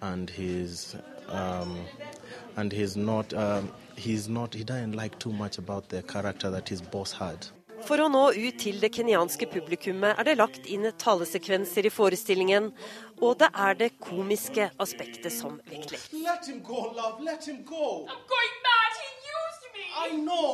And 0.00 0.30
he's 0.30 0.96
um, 1.30 1.76
and 2.56 2.72
he's 2.72 2.96
not, 2.96 3.32
um, 3.34 3.70
he's 3.96 4.28
not, 4.28 4.54
he 4.54 4.64
doesn't 4.64 4.92
like 4.92 5.18
too 5.18 5.32
much 5.32 5.58
about 5.58 5.88
the 5.88 6.02
character 6.02 6.50
that 6.50 6.68
his 6.68 6.80
boss 6.80 7.12
had. 7.12 7.46
For 7.80 7.96
å 7.96 8.10
nå 8.12 8.26
ut 8.36 8.58
til 8.60 8.76
det 8.82 8.90
kenyanske 8.92 9.46
publikummet 9.48 10.18
er 10.20 10.26
det 10.28 10.34
lagt 10.36 10.66
inn 10.68 10.84
talesekvenser 11.00 11.88
i 11.88 11.92
forestillingen, 11.92 12.72
og 13.24 13.38
det 13.40 13.48
er 13.56 13.78
det 13.80 13.90
komiske 14.04 14.68
aspektet 14.76 15.32
som 15.32 15.56
vektlegges. 15.64 16.10
Let 16.12 16.44
him 16.46 16.60
go, 16.60 16.92
love. 16.92 17.24
Let 17.24 17.48
him 17.48 17.64
go. 17.64 18.04
I'm 18.04 18.20
going 18.28 18.56
mad. 18.68 18.92
He 19.00 19.10
used 19.32 19.64
me. 19.72 19.84
I 19.96 20.10
know, 20.20 20.50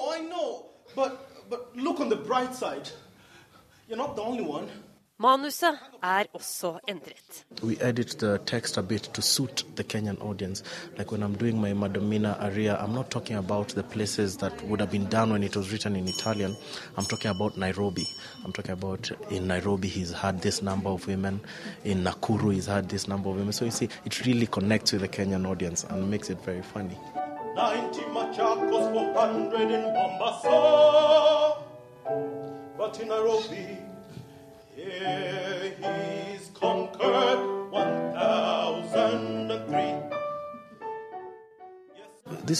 I 5.19 5.37
know. 5.37 5.39
But, 5.39 5.43
but 5.43 5.43
look 5.43 5.43
on 5.43 5.43
the 5.43 5.49
bright 5.49 5.53
side. 5.53 5.67
You're 5.67 5.67
not 5.67 5.67
the 5.67 5.67
only 5.67 5.77
one. 5.77 5.77
Manuset 5.77 5.79
er 6.03 6.25
også 6.33 6.79
endret. 6.89 7.45
We 7.63 7.77
edit 7.81 8.19
the 8.19 8.39
text 8.45 8.79
a 8.79 8.83
bit 8.83 9.03
to 9.15 9.23
suit 9.23 9.65
the 9.77 9.85
Kenyan 9.85 10.21
audience. 10.21 10.63
Like 10.99 11.11
when 11.11 11.23
I'm 11.23 11.37
doing 11.37 11.61
my 11.61 11.73
Madomina 11.73 12.37
aria, 12.43 12.77
I'm 12.77 12.95
not 12.95 13.11
talking 13.11 13.37
about 13.37 13.69
the 13.69 13.83
places 13.83 14.37
that 14.37 14.63
would 14.69 14.81
have 14.81 14.91
been 14.91 15.09
done 15.09 15.33
when 15.33 15.43
it 15.43 15.57
was 15.57 15.73
written 15.73 15.97
in 15.97 16.09
Italian. 16.09 16.55
I'm 16.99 17.05
talking 17.07 17.31
about 17.31 17.57
Nairobi. 17.57 18.07
I'm 18.45 18.53
talking 18.53 18.73
about 18.73 19.11
in 19.31 19.47
Nairobi 19.47 19.89
he's 19.89 20.13
had 20.13 20.43
this 20.43 20.63
number 20.63 20.91
of 20.91 21.07
women. 21.07 21.41
In 21.85 22.05
Nakuru 22.05 22.53
he's 22.53 22.67
had 22.67 22.89
this 22.89 23.09
number 23.09 23.31
of 23.31 23.37
women. 23.37 23.53
So 23.53 23.65
you 23.65 23.71
see, 23.71 23.89
it 24.05 24.27
really 24.27 24.47
connects 24.47 24.93
with 24.93 25.01
the 25.01 25.09
Kenyan 25.09 25.47
audience 25.47 25.85
and 25.85 26.11
makes 26.11 26.29
it 26.31 26.45
very 26.45 26.63
funny. 26.63 26.99
90 27.57 28.01
Machakos, 28.13 28.93
400 28.93 29.71
in 29.71 29.83
Mombasa. 29.95 31.63
But 32.77 33.01
in 33.01 33.09
Nairobi 33.09 33.79
This 34.77 34.85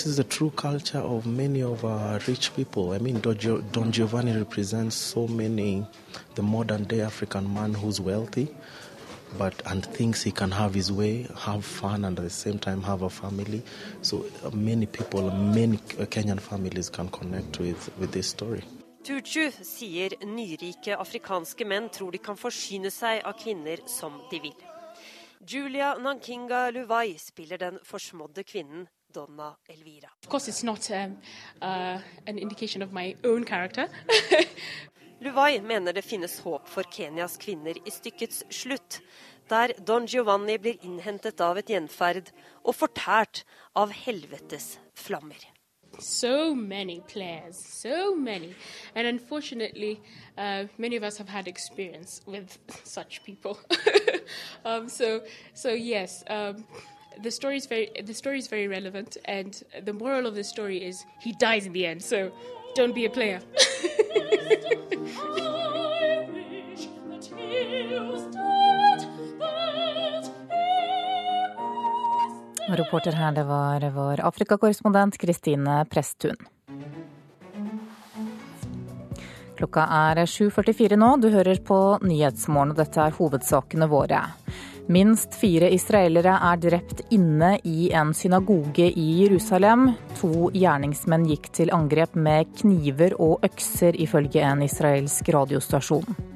is 0.07 0.17
the 0.17 0.25
true 0.25 0.51
culture 0.57 0.97
of 0.97 1.27
many 1.27 1.63
of 1.63 1.85
our 1.85 2.19
rich 2.27 2.57
people. 2.57 2.93
I 2.93 2.99
mean, 2.99 3.21
Don 3.21 3.93
Giovanni 3.93 4.35
represents 4.35 4.97
so 4.97 5.29
many, 5.29 5.87
the 6.37 6.43
modern 6.43 6.85
day 6.85 7.03
African 7.03 7.53
man 7.53 7.75
who's 7.75 8.01
wealthy, 8.01 8.49
but 9.37 9.61
and 9.67 9.85
thinks 9.85 10.23
he 10.23 10.33
can 10.33 10.53
have 10.53 10.73
his 10.73 10.91
way, 10.91 11.29
have 11.37 11.67
fun, 11.67 12.07
and 12.07 12.19
at 12.19 12.25
the 12.25 12.31
same 12.31 12.59
time 12.59 12.83
have 12.85 13.03
a 13.03 13.11
family. 13.11 13.63
So 14.01 14.25
uh, 14.43 14.49
many 14.53 14.87
people, 14.87 15.31
many 15.31 15.77
Kenyan 15.77 16.41
families 16.41 16.89
can 16.89 17.11
connect 17.11 17.59
with, 17.59 17.91
with 17.99 18.13
this 18.13 18.29
story. 18.29 18.65
Tuchu 19.07 19.53
sier 19.63 20.17
nyrike 20.27 20.97
afrikanske 20.99 21.63
menn 21.63 21.85
tror 21.95 22.11
de 22.11 22.19
kan 22.19 22.35
forsyne 22.35 22.91
seg 22.91 23.21
av 23.23 23.37
kvinner 23.39 23.79
som 23.87 24.17
de 24.33 24.41
vil. 24.43 24.65
Julia 25.47 25.93
Nankinga 26.03 26.65
Luvai 26.75 27.15
spiller 27.23 27.61
den 27.63 27.79
forsmådde 27.87 28.43
kvinnen 28.43 28.89
Donna 29.15 29.53
Elvira. 29.71 30.11
Um, 30.27 31.15
uh, 31.63 32.03
Luvai 35.23 35.61
mener 35.63 35.93
det 35.93 36.03
finnes 36.03 36.41
håp 36.43 36.67
for 36.67 36.83
Kenyas 36.91 37.39
kvinner 37.39 37.79
i 37.79 37.95
stykkets 37.95 38.43
slutt, 38.51 39.01
der 39.47 39.79
Don 39.87 40.11
Giovanni 40.11 40.59
blir 40.59 40.83
innhentet 40.83 41.41
av 41.41 41.63
et 41.63 41.71
gjenferd 41.71 42.35
og 42.65 42.75
fortært 42.75 43.45
av 43.79 43.95
helvetes 43.95 44.81
flammer. 44.99 45.56
So 45.99 46.55
many 46.55 47.01
players, 47.09 47.57
so 47.57 48.15
many. 48.15 48.55
And 48.95 49.07
unfortunately, 49.07 50.01
uh, 50.37 50.65
many 50.79 50.97
of 50.97 51.03
us 51.03 51.17
have 51.19 51.29
had 51.29 51.49
experience 51.49 52.21
with 52.27 52.59
such 52.85 53.23
people. 53.25 53.59
um, 54.65 54.89
so, 54.89 55.23
so 55.55 55.71
yes, 55.71 56.25
um, 56.29 56.65
the 57.23 57.31
story 57.31 57.57
is 57.57 57.67
very 57.67 57.91
the 58.05 58.15
story 58.15 58.39
is 58.39 58.47
very 58.47 58.69
relevant, 58.69 59.17
and 59.25 59.63
the 59.85 59.93
moral 59.93 60.27
of 60.27 60.35
the 60.35 60.45
story 60.45 60.85
is 60.85 61.05
he 61.21 61.33
dies 61.33 61.67
in 61.67 61.73
the 61.73 61.87
end. 61.87 62.03
So, 62.03 62.33
don't 62.75 62.95
be 62.95 63.07
a 63.07 63.11
player. 63.11 63.41
Reporter 72.69 73.13
her, 73.13 73.33
det 73.33 73.45
var 73.45 73.81
vår 73.95 74.21
Afrikakorrespondent 74.21 75.19
Kristine 75.19 75.85
Presttun. 75.91 76.37
Klokka 79.57 79.85
er 79.87 80.19
7.44 80.27 80.99
nå. 80.99 81.13
Du 81.23 81.29
hører 81.31 81.61
på 81.63 81.79
Nyhetsmorgen, 82.03 82.75
og 82.75 82.81
dette 82.81 83.01
er 83.01 83.15
hovedsakene 83.17 83.87
våre. 83.89 84.25
Minst 84.91 85.35
fire 85.39 85.71
israelere 85.75 86.35
er 86.51 86.61
drept 86.63 87.05
inne 87.15 87.57
i 87.63 87.89
en 87.95 88.11
synagoge 88.15 88.91
i 88.91 89.07
Jerusalem. 89.23 89.93
To 90.21 90.51
gjerningsmenn 90.55 91.27
gikk 91.31 91.53
til 91.55 91.71
angrep 91.75 92.19
med 92.19 92.51
kniver 92.59 93.15
og 93.23 93.47
økser, 93.47 93.95
ifølge 93.95 94.43
en 94.43 94.67
israelsk 94.67 95.31
radiostasjon. 95.39 96.36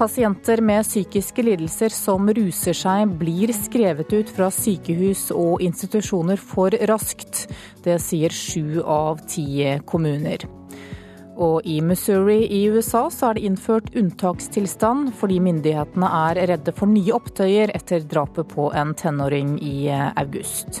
Pasienter 0.00 0.62
med 0.64 0.86
psykiske 0.86 1.42
lidelser 1.44 1.92
som 1.92 2.30
ruser 2.32 2.72
seg, 2.72 3.10
blir 3.20 3.50
skrevet 3.52 4.08
ut 4.14 4.30
fra 4.32 4.46
sykehus 4.48 5.26
og 5.34 5.60
institusjoner 5.60 6.40
for 6.40 6.72
raskt. 6.88 7.42
Det 7.84 7.98
sier 8.00 8.32
sju 8.32 8.80
av 8.80 9.20
ti 9.28 9.66
kommuner. 9.84 10.46
Og 11.36 11.68
i 11.68 11.82
Missouri 11.84 12.46
i 12.48 12.62
USA 12.72 13.10
så 13.12 13.28
er 13.28 13.36
det 13.36 13.44
innført 13.50 13.92
unntakstilstand 13.92 15.12
fordi 15.20 15.36
myndighetene 15.44 16.12
er 16.22 16.42
redde 16.54 16.72
for 16.80 16.88
nye 16.88 17.12
opptøyer 17.20 17.76
etter 17.76 18.00
drapet 18.00 18.48
på 18.56 18.72
en 18.72 18.96
tenåring 18.96 19.58
i 19.60 19.90
august. 19.92 20.80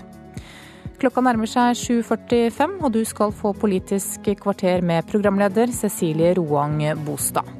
Klokka 0.96 1.28
nærmer 1.28 1.48
seg 1.48 1.76
7.45, 1.76 2.80
og 2.80 2.96
du 2.96 3.04
skal 3.04 3.36
få 3.36 3.52
Politisk 3.52 4.32
kvarter 4.40 4.80
med 4.80 5.12
programleder 5.12 5.68
Cecilie 5.76 6.32
Roang 6.40 6.80
Bostad. 7.04 7.59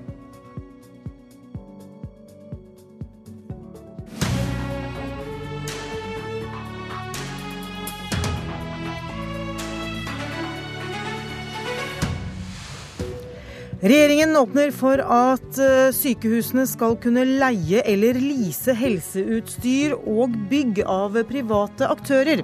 Regjeringen 13.81 14.37
åpner 14.37 14.69
for 14.77 15.01
at 15.01 15.57
eh, 15.57 15.87
sykehusene 15.97 16.67
skal 16.69 16.99
kunne 17.01 17.23
leie 17.25 17.81
eller 17.89 18.19
lease 18.21 18.75
helseutstyr 18.77 19.95
og 19.97 20.35
bygg 20.51 20.83
av 20.85 21.17
private 21.31 21.89
aktører. 21.89 22.43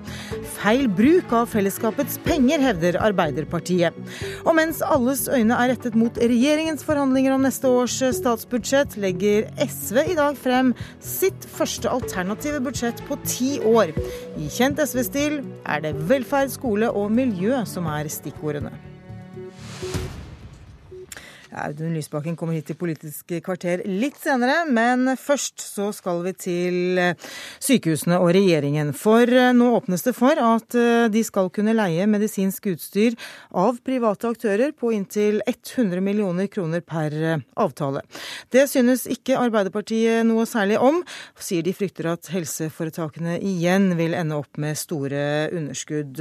Feil 0.54 0.88
bruk 0.88 1.34
av 1.36 1.50
fellesskapets 1.52 2.16
penger, 2.24 2.64
hevder 2.64 2.96
Arbeiderpartiet. 3.04 4.00
Og 4.46 4.56
mens 4.56 4.80
alles 4.80 5.26
øyne 5.28 5.60
er 5.60 5.74
rettet 5.74 6.00
mot 6.00 6.16
regjeringens 6.16 6.86
forhandlinger 6.88 7.36
om 7.36 7.44
neste 7.44 7.68
års 7.68 7.98
statsbudsjett, 8.16 8.96
legger 8.96 9.52
SV 9.60 10.06
i 10.06 10.16
dag 10.16 10.40
frem 10.40 10.72
sitt 11.04 11.44
første 11.52 11.92
alternative 11.92 12.64
budsjett 12.64 13.04
på 13.10 13.20
ti 13.28 13.58
år. 13.60 13.92
I 14.40 14.48
kjent 14.48 14.80
SV-stil 14.80 15.42
er 15.68 15.84
det 15.84 15.98
velferd, 16.08 16.56
skole 16.56 16.88
og 16.88 17.12
miljø 17.12 17.60
som 17.68 17.92
er 17.92 18.08
stikkordene. 18.08 18.85
Audun 21.56 21.94
Lysbakken 21.96 22.36
kommer 22.36 22.56
hit 22.56 22.66
til 22.68 22.76
Politisk 22.76 23.32
kvarter 23.44 23.80
litt 23.88 24.18
senere, 24.20 24.64
men 24.68 25.08
først 25.16 25.62
så 25.64 25.88
skal 25.94 26.20
vi 26.26 26.32
til 26.36 27.00
eh, 27.00 27.28
sykehusene 27.64 28.18
og 28.20 28.34
regjeringen. 28.36 28.92
For 28.96 29.24
eh, 29.24 29.54
nå 29.56 29.70
åpnes 29.78 30.04
det 30.04 30.12
for 30.16 30.36
at 30.36 30.76
eh, 30.76 31.06
de 31.12 31.22
skal 31.24 31.48
kunne 31.54 31.74
leie 31.76 32.04
medisinsk 32.10 32.68
utstyr 32.74 33.16
av 33.56 33.80
private 33.86 34.32
aktører 34.34 34.74
på 34.76 34.92
inntil 34.96 35.40
100 35.46 36.02
millioner 36.04 36.50
kroner 36.52 36.84
per 36.84 37.16
avtale. 37.56 38.04
Det 38.52 38.66
synes 38.70 39.06
ikke 39.10 39.38
Arbeiderpartiet 39.40 40.26
noe 40.28 40.44
særlig 40.48 40.80
om, 40.82 41.00
sier 41.40 41.64
de 41.64 41.74
frykter 41.76 42.10
at 42.12 42.30
helseforetakene 42.34 43.38
igjen 43.40 43.94
vil 43.98 44.16
ende 44.18 44.36
opp 44.42 44.60
med 44.60 44.76
store 44.78 45.48
underskudd. 45.56 46.20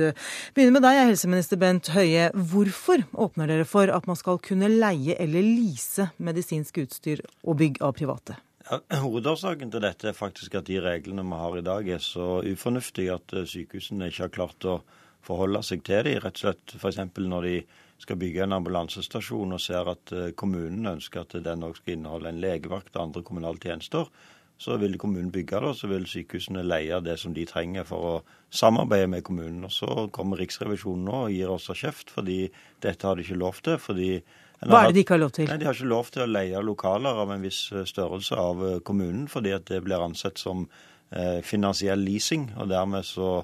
Begynner 0.56 0.78
med 0.78 0.86
deg, 0.88 1.02
helseminister 1.12 1.60
Bent 1.60 1.92
Høie. 1.96 2.30
Hvorfor 2.36 3.04
åpner 3.12 3.52
dere 3.52 3.68
for 3.68 3.92
at 3.92 4.08
man 4.08 4.20
skal 4.20 4.40
kunne 4.44 4.72
leie 4.72 5.18
eller 5.26 5.46
lease 5.46 6.10
medisinsk 6.18 6.84
utstyr 6.86 7.24
og 7.44 7.58
bygg 7.62 7.82
av 7.86 7.96
private? 7.98 8.38
Ja, 8.66 8.80
hovedårsaken 9.04 9.70
til 9.70 9.84
dette 9.84 10.10
er 10.10 10.18
faktisk 10.18 10.56
at 10.58 10.66
de 10.66 10.80
reglene 10.82 11.22
vi 11.28 11.38
har 11.38 11.58
i 11.58 11.66
dag 11.66 11.90
er 11.98 12.00
så 12.02 12.40
ufornuftige 12.42 13.14
at 13.14 13.34
eh, 13.38 13.46
sykehusene 13.46 14.10
ikke 14.10 14.24
har 14.24 14.38
klart 14.40 14.66
å 14.66 14.80
forholde 15.26 15.62
seg 15.66 15.84
til 15.86 16.02
dem. 16.08 16.22
Rett 16.24 16.40
og 16.40 16.48
slett 16.48 16.74
f.eks. 16.80 17.02
når 17.30 17.46
de 17.46 17.60
skal 18.02 18.18
bygge 18.20 18.42
en 18.46 18.56
ambulansestasjon 18.58 19.54
og 19.54 19.62
ser 19.62 19.92
at 19.92 20.14
eh, 20.16 20.32
kommunen 20.38 20.96
ønsker 20.96 21.22
at 21.22 21.38
den 21.46 21.68
òg 21.68 21.78
skal 21.78 21.94
inneholde 21.94 22.32
en 22.32 22.42
legevakt 22.42 22.98
og 22.98 23.04
andre 23.04 23.24
kommunale 23.28 23.62
tjenester, 23.62 24.10
så 24.58 24.80
vil 24.82 24.98
kommunen 24.98 25.30
bygge 25.36 25.60
det, 25.60 25.70
og 25.70 25.78
så 25.78 25.90
vil 25.92 26.08
sykehusene 26.10 26.64
leie 26.64 27.00
det 27.04 27.18
som 27.20 27.34
de 27.36 27.44
trenger 27.46 27.86
for 27.86 28.08
å 28.08 28.16
samarbeide 28.50 29.12
med 29.12 29.26
kommunen. 29.28 29.68
Og 29.68 29.74
Så 29.76 30.08
kommer 30.16 30.40
Riksrevisjonen 30.40 31.06
nå 31.06 31.22
og 31.28 31.36
gir 31.36 31.52
oss 31.52 31.70
kjeft, 31.76 32.10
fordi 32.10 32.48
dette 32.82 33.08
har 33.08 33.16
de 33.16 33.28
ikke 33.28 33.38
lov 33.38 33.62
til. 33.62 33.78
fordi 33.78 34.24
hva 34.66 34.82
er 34.82 34.90
det 34.90 34.98
de 34.98 35.04
ikke 35.04 35.16
har 35.16 35.22
lov 35.22 35.34
til? 35.36 35.48
Nei, 35.50 35.60
De 35.62 35.68
har 35.68 35.78
ikke 35.78 35.92
lov 35.92 36.10
til 36.14 36.24
å 36.26 36.32
leie 36.32 36.64
lokaler 36.64 37.22
av 37.24 37.32
en 37.36 37.46
viss 37.46 37.62
eh, 37.74 37.86
størrelse 37.88 38.40
av 38.40 38.64
eh, 38.66 38.82
kommunen, 38.86 39.28
fordi 39.32 39.54
at 39.56 39.68
det 39.70 39.82
blir 39.86 40.02
ansett 40.02 40.42
som 40.42 40.66
eh, 40.66 41.42
finansiell 41.46 42.02
leasing. 42.02 42.50
og 42.58 42.72
Dermed 42.74 43.08
så 43.08 43.38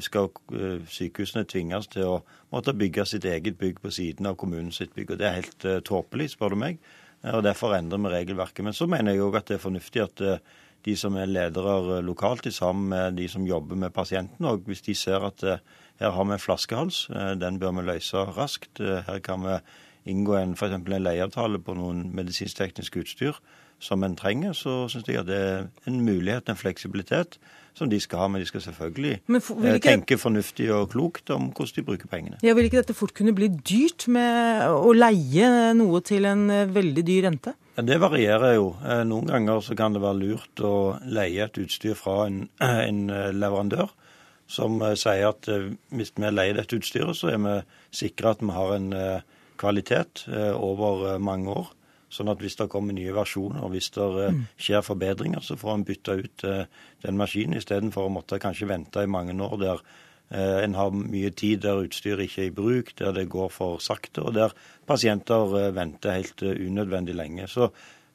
skal 0.00 0.30
sykehusene 0.88 1.42
tvinges 1.44 1.90
til 1.92 2.06
å 2.08 2.12
måtte 2.54 2.72
bygge 2.72 3.04
sitt 3.04 3.26
eget 3.28 3.58
bygg 3.60 3.82
på 3.82 3.90
siden 3.92 4.24
av 4.30 4.38
kommunens 4.40 4.78
sitt 4.80 4.94
bygg. 4.96 5.10
og 5.12 5.18
Det 5.20 5.26
er 5.28 5.34
helt 5.42 5.66
tåpelig, 5.84 6.30
spør 6.32 6.54
du 6.54 6.56
meg. 6.62 6.78
og 7.34 7.42
Derfor 7.44 7.74
endrer 7.76 8.00
vi 8.00 8.12
regelverket. 8.14 8.62
Men 8.64 8.72
så 8.72 8.86
mener 8.88 9.12
jeg 9.12 9.26
òg 9.26 9.36
at 9.36 9.50
det 9.50 9.58
er 9.58 9.60
fornuftig 9.66 10.00
at 10.06 10.22
de 10.88 10.94
som 10.96 11.18
er 11.20 11.28
ledere 11.28 12.00
lokalt, 12.00 12.48
sammen 12.48 12.88
med 12.94 13.20
de 13.20 13.28
som 13.28 13.44
jobber 13.44 13.76
med 13.76 13.92
pasienten, 13.92 14.48
og 14.48 14.64
hvis 14.64 14.80
de 14.88 14.94
ser 14.96 15.20
at 15.28 15.44
her 15.44 16.16
har 16.16 16.24
vi 16.24 16.38
en 16.38 16.40
flaskehals, 16.46 17.02
den 17.36 17.60
bør 17.60 17.76
vi 17.76 17.84
løse 17.90 18.24
raskt. 18.40 18.80
Her 18.80 19.20
kan 19.20 19.44
vi 19.44 19.58
inngå 20.08 20.36
en, 20.40 20.56
for 20.56 20.72
en 20.72 20.84
leieavtale 20.88 21.60
på 21.62 21.76
noen 21.78 22.08
medisinsk-teknisk 22.16 23.00
utstyr 23.02 23.38
som 23.78 24.02
en 24.02 24.16
trenger, 24.18 24.52
så 24.58 24.88
syns 24.90 25.06
jeg 25.06 25.20
at 25.20 25.28
det 25.28 25.38
er 25.38 25.66
en 25.86 26.00
mulighet, 26.02 26.48
en 26.50 26.58
fleksibilitet, 26.58 27.38
som 27.78 27.90
de 27.90 28.00
skal 28.02 28.24
ha. 28.24 28.26
Men 28.32 28.42
de 28.42 28.48
skal 28.48 28.64
selvfølgelig 28.64 29.20
for, 29.38 29.62
eh, 29.62 29.76
ikke... 29.78 29.92
tenke 29.92 30.18
fornuftig 30.18 30.66
og 30.74 30.90
klokt 30.94 31.30
om 31.30 31.52
hvordan 31.52 31.76
de 31.76 31.86
bruker 31.86 32.10
pengene. 32.10 32.40
Ja, 32.42 32.54
Vil 32.58 32.66
ikke 32.66 32.82
dette 32.82 32.96
fort 32.98 33.14
kunne 33.14 33.34
bli 33.36 33.48
dyrt 33.48 34.08
med 34.10 34.66
å 34.66 34.90
leie 34.96 35.74
noe 35.78 36.02
til 36.02 36.26
en 36.26 36.48
eh, 36.50 36.66
veldig 36.74 37.06
dyr 37.06 37.28
rente? 37.28 37.54
Ja, 37.76 37.86
Det 37.86 38.00
varierer 38.02 38.56
jo. 38.58 38.74
Eh, 38.82 39.04
noen 39.06 39.30
ganger 39.30 39.62
så 39.62 39.78
kan 39.78 39.94
det 39.94 40.02
være 40.02 40.22
lurt 40.24 40.66
å 40.66 40.98
leie 41.06 41.46
et 41.46 41.62
utstyr 41.62 41.94
fra 41.94 42.26
en, 42.26 42.48
en 42.60 43.06
leverandør 43.38 43.94
som 44.48 44.80
sier 44.96 45.28
at 45.28 45.44
hvis 45.92 46.14
vi 46.16 46.28
leier 46.32 46.56
dette 46.56 46.78
utstyret, 46.78 47.12
så 47.12 47.28
er 47.34 47.42
vi 47.42 47.58
sikre 47.92 48.30
at 48.32 48.40
vi 48.40 48.54
har 48.56 48.70
en 48.78 48.86
kvalitet 49.58 50.24
eh, 50.32 50.54
over 50.54 51.14
eh, 51.14 51.20
mange 51.22 51.52
år. 51.52 51.70
Sånn 52.08 52.30
at 52.32 52.40
hvis 52.40 52.56
det 52.56 52.70
kommer 52.72 52.96
nye 52.96 53.12
versjoner 53.12 53.66
og 53.66 53.74
hvis 53.74 53.90
det 53.96 54.06
eh, 54.06 54.34
mm. 54.34 54.44
skjer 54.56 54.84
forbedringer, 54.86 55.44
så 55.44 55.58
får 55.60 55.74
en 55.74 55.86
bytta 55.88 56.18
ut 56.22 56.44
den 57.04 57.18
maskinen 57.20 57.60
istedenfor 57.60 58.08
å 58.08 58.12
måtte 58.12 58.40
kanskje 58.42 58.70
vente 58.70 59.04
i 59.04 59.10
mange 59.10 59.36
år 59.44 59.58
der 59.64 59.88
en 60.28 60.74
har 60.76 60.90
mye 60.92 61.30
tid 61.32 61.62
der 61.64 61.86
utstyret 61.86 62.26
ikke 62.26 62.42
er 62.42 62.48
i 62.50 62.52
bruk, 62.52 62.90
der 63.00 63.14
det 63.16 63.30
går 63.32 63.46
for 63.48 63.78
sakte, 63.80 64.26
og 64.28 64.34
der 64.36 64.52
pasienter 64.84 65.54
venter 65.72 66.18
helt 66.18 66.42
unødvendig 66.44 67.14
lenge. 67.16 67.46
Så 67.48 67.70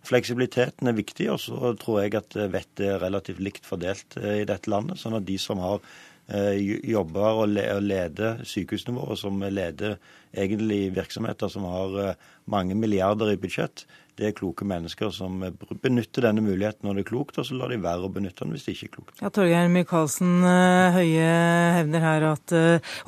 fleksibiliteten 0.06 0.92
er 0.92 0.94
viktig, 0.94 1.32
og 1.34 1.42
så 1.42 1.72
tror 1.82 2.04
jeg 2.04 2.14
at 2.20 2.38
vettet 2.54 2.86
er 2.86 3.02
relativt 3.02 3.42
likt 3.42 3.66
fordelt 3.66 4.14
i 4.22 4.46
dette 4.46 4.70
landet. 4.70 5.02
Sånn 5.02 5.18
at 5.18 5.26
de 5.26 5.40
som 5.42 5.58
har 5.66 5.82
jobber 6.34 7.44
og 7.44 7.52
leder 7.54 8.44
sykehusene 8.48 8.98
våre, 8.98 9.18
som 9.20 9.42
leder 9.44 9.98
egentlig 10.34 10.94
virksomheter 10.96 11.52
som 11.52 11.66
har 11.70 12.00
eh, 12.02 12.16
mange 12.50 12.76
milliarder 12.78 13.34
i 13.34 13.40
budsjett. 13.40 13.86
Det 14.14 14.28
er 14.28 14.36
kloke 14.38 14.66
mennesker 14.70 15.10
som 15.10 15.40
benytter 15.82 16.28
denne 16.28 16.44
muligheten 16.46 16.86
når 16.86 17.00
det 17.00 17.04
er 17.04 17.08
klokt, 17.08 17.40
og 17.42 17.48
så 17.48 17.56
lar 17.58 17.72
de 17.74 17.80
være 17.82 18.06
å 18.06 18.12
benytte 18.14 18.44
den 18.44 18.54
hvis 18.54 18.68
det 18.68 18.76
ikke 18.76 18.90
er 18.90 18.94
klokt. 18.98 19.16
Ja, 19.24 19.32
Torgeir 19.34 19.72
Micaelsen 19.74 20.36
eh, 20.46 21.00
Høie 21.00 21.32
hevner 21.80 22.06
her 22.06 22.28
at 22.30 22.56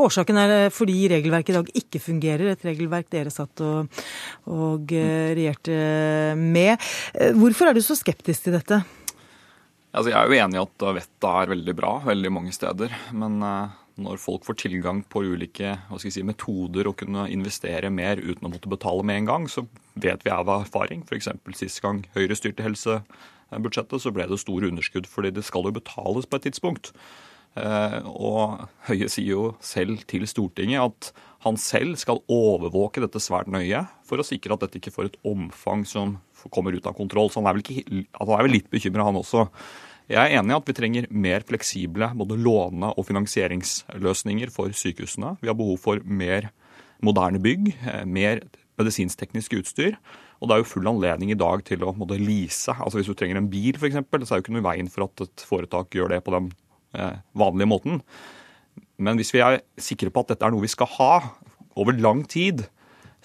årsaken 0.02 0.42
er 0.42 0.56
fordi 0.74 0.98
regelverket 1.14 1.54
i 1.54 1.58
dag 1.60 1.72
ikke 1.84 2.02
fungerer. 2.02 2.52
Et 2.54 2.68
regelverk 2.72 3.10
dere 3.14 3.34
satt 3.34 3.62
og, 3.66 4.04
og 4.50 4.94
regjerte 4.94 5.78
med. 6.42 6.90
Hvorfor 7.38 7.70
er 7.70 7.78
du 7.78 7.86
så 7.86 7.98
skeptisk 7.98 8.48
til 8.48 8.58
dette? 8.58 8.82
Altså, 9.96 10.12
jeg 10.12 10.20
er 10.20 10.28
jo 10.28 10.38
enig 10.44 10.60
i 10.60 10.64
at 10.66 10.86
vettet 11.00 11.32
er 11.32 11.52
veldig 11.54 11.76
bra 11.78 11.96
veldig 12.04 12.32
mange 12.36 12.54
steder. 12.56 12.94
Men 13.16 13.40
uh 13.40 13.82
når 14.02 14.20
folk 14.20 14.44
får 14.44 14.58
tilgang 14.60 15.02
på 15.08 15.24
ulike 15.24 15.76
si, 16.04 16.24
metoder 16.28 16.90
å 16.90 16.96
kunne 16.98 17.30
investere 17.32 17.92
mer 17.94 18.20
uten 18.20 18.48
å 18.48 18.52
måtte 18.52 18.72
betale 18.72 19.06
med 19.08 19.22
en 19.22 19.30
gang, 19.30 19.46
så 19.48 19.66
vet 19.96 20.26
vi 20.26 20.34
av 20.34 20.52
erfaring. 20.52 21.06
F.eks. 21.08 21.32
sist 21.56 21.82
gang 21.84 22.04
Høyre 22.16 22.36
styrte 22.36 22.66
helsebudsjettet, 22.66 24.02
så 24.04 24.12
ble 24.16 24.28
det 24.28 24.42
store 24.42 24.72
underskudd 24.72 25.08
fordi 25.08 25.32
det 25.38 25.46
skal 25.48 25.70
jo 25.70 25.78
betales 25.78 26.28
på 26.28 26.40
et 26.40 26.50
tidspunkt. 26.50 26.92
Eh, 27.56 28.00
og 28.12 28.66
Høie 28.90 29.08
sier 29.12 29.32
jo 29.32 29.46
selv 29.64 30.04
til 30.10 30.28
Stortinget 30.28 30.84
at 30.84 31.12
han 31.46 31.60
selv 31.62 31.96
skal 32.02 32.20
overvåke 32.32 33.04
dette 33.04 33.22
svært 33.22 33.48
nøye 33.52 33.86
for 34.06 34.20
å 34.20 34.26
sikre 34.26 34.56
at 34.56 34.66
dette 34.66 34.82
ikke 34.82 34.94
får 34.96 35.12
et 35.12 35.20
omfang 35.30 35.86
som 35.88 36.18
kommer 36.54 36.76
ut 36.76 36.88
av 36.90 36.98
kontroll. 36.98 37.32
Så 37.32 37.40
han 37.40 37.50
er 37.50 37.58
vel, 37.58 37.64
ikke, 37.64 38.06
han 38.20 38.34
er 38.34 38.48
vel 38.48 38.56
litt 38.58 38.70
bekymra, 38.74 39.06
han 39.08 39.22
også. 39.22 39.46
Jeg 40.12 40.22
er 40.22 40.36
enig 40.38 40.54
i 40.54 40.58
at 40.60 40.68
vi 40.70 40.76
trenger 40.78 41.08
mer 41.10 41.46
fleksible 41.48 42.12
både 42.20 42.38
låne- 42.38 42.92
og 42.94 43.08
finansieringsløsninger 43.08 44.52
for 44.54 44.76
sykehusene. 44.76 45.36
Vi 45.42 45.50
har 45.50 45.58
behov 45.58 45.80
for 45.82 46.04
mer 46.06 46.52
moderne 47.06 47.42
bygg, 47.42 47.72
eh, 47.88 48.04
mer 48.06 48.44
medisinsk-teknisk 48.78 49.56
utstyr. 49.62 49.98
Og 50.42 50.50
det 50.50 50.56
er 50.56 50.62
jo 50.62 50.68
full 50.68 50.90
anledning 50.92 51.32
i 51.32 51.40
dag 51.40 51.64
til 51.66 51.86
å 51.88 51.96
måtte 51.96 52.20
lease. 52.20 52.74
Altså 52.76 53.00
Hvis 53.00 53.10
du 53.10 53.16
trenger 53.16 53.40
en 53.40 53.50
bil 53.50 53.80
f.eks., 53.80 53.96
så 53.96 54.36
er 54.36 54.42
jo 54.42 54.44
ikke 54.44 54.58
noe 54.58 54.68
veien 54.68 54.92
for 54.92 55.08
at 55.08 55.26
et 55.26 55.46
foretak 55.48 55.96
gjør 55.96 56.12
det 56.12 56.24
på 56.26 56.36
den 56.36 56.52
vanlige 57.38 57.70
måten. 57.70 58.00
Men 58.98 59.20
hvis 59.20 59.34
vi 59.36 59.44
er 59.44 59.62
sikre 59.82 60.12
på 60.14 60.24
at 60.24 60.34
dette 60.34 60.48
er 60.48 60.54
noe 60.54 60.64
vi 60.64 60.72
skal 60.72 60.90
ha 60.98 61.12
over 61.76 61.98
lang 62.00 62.24
tid, 62.32 62.66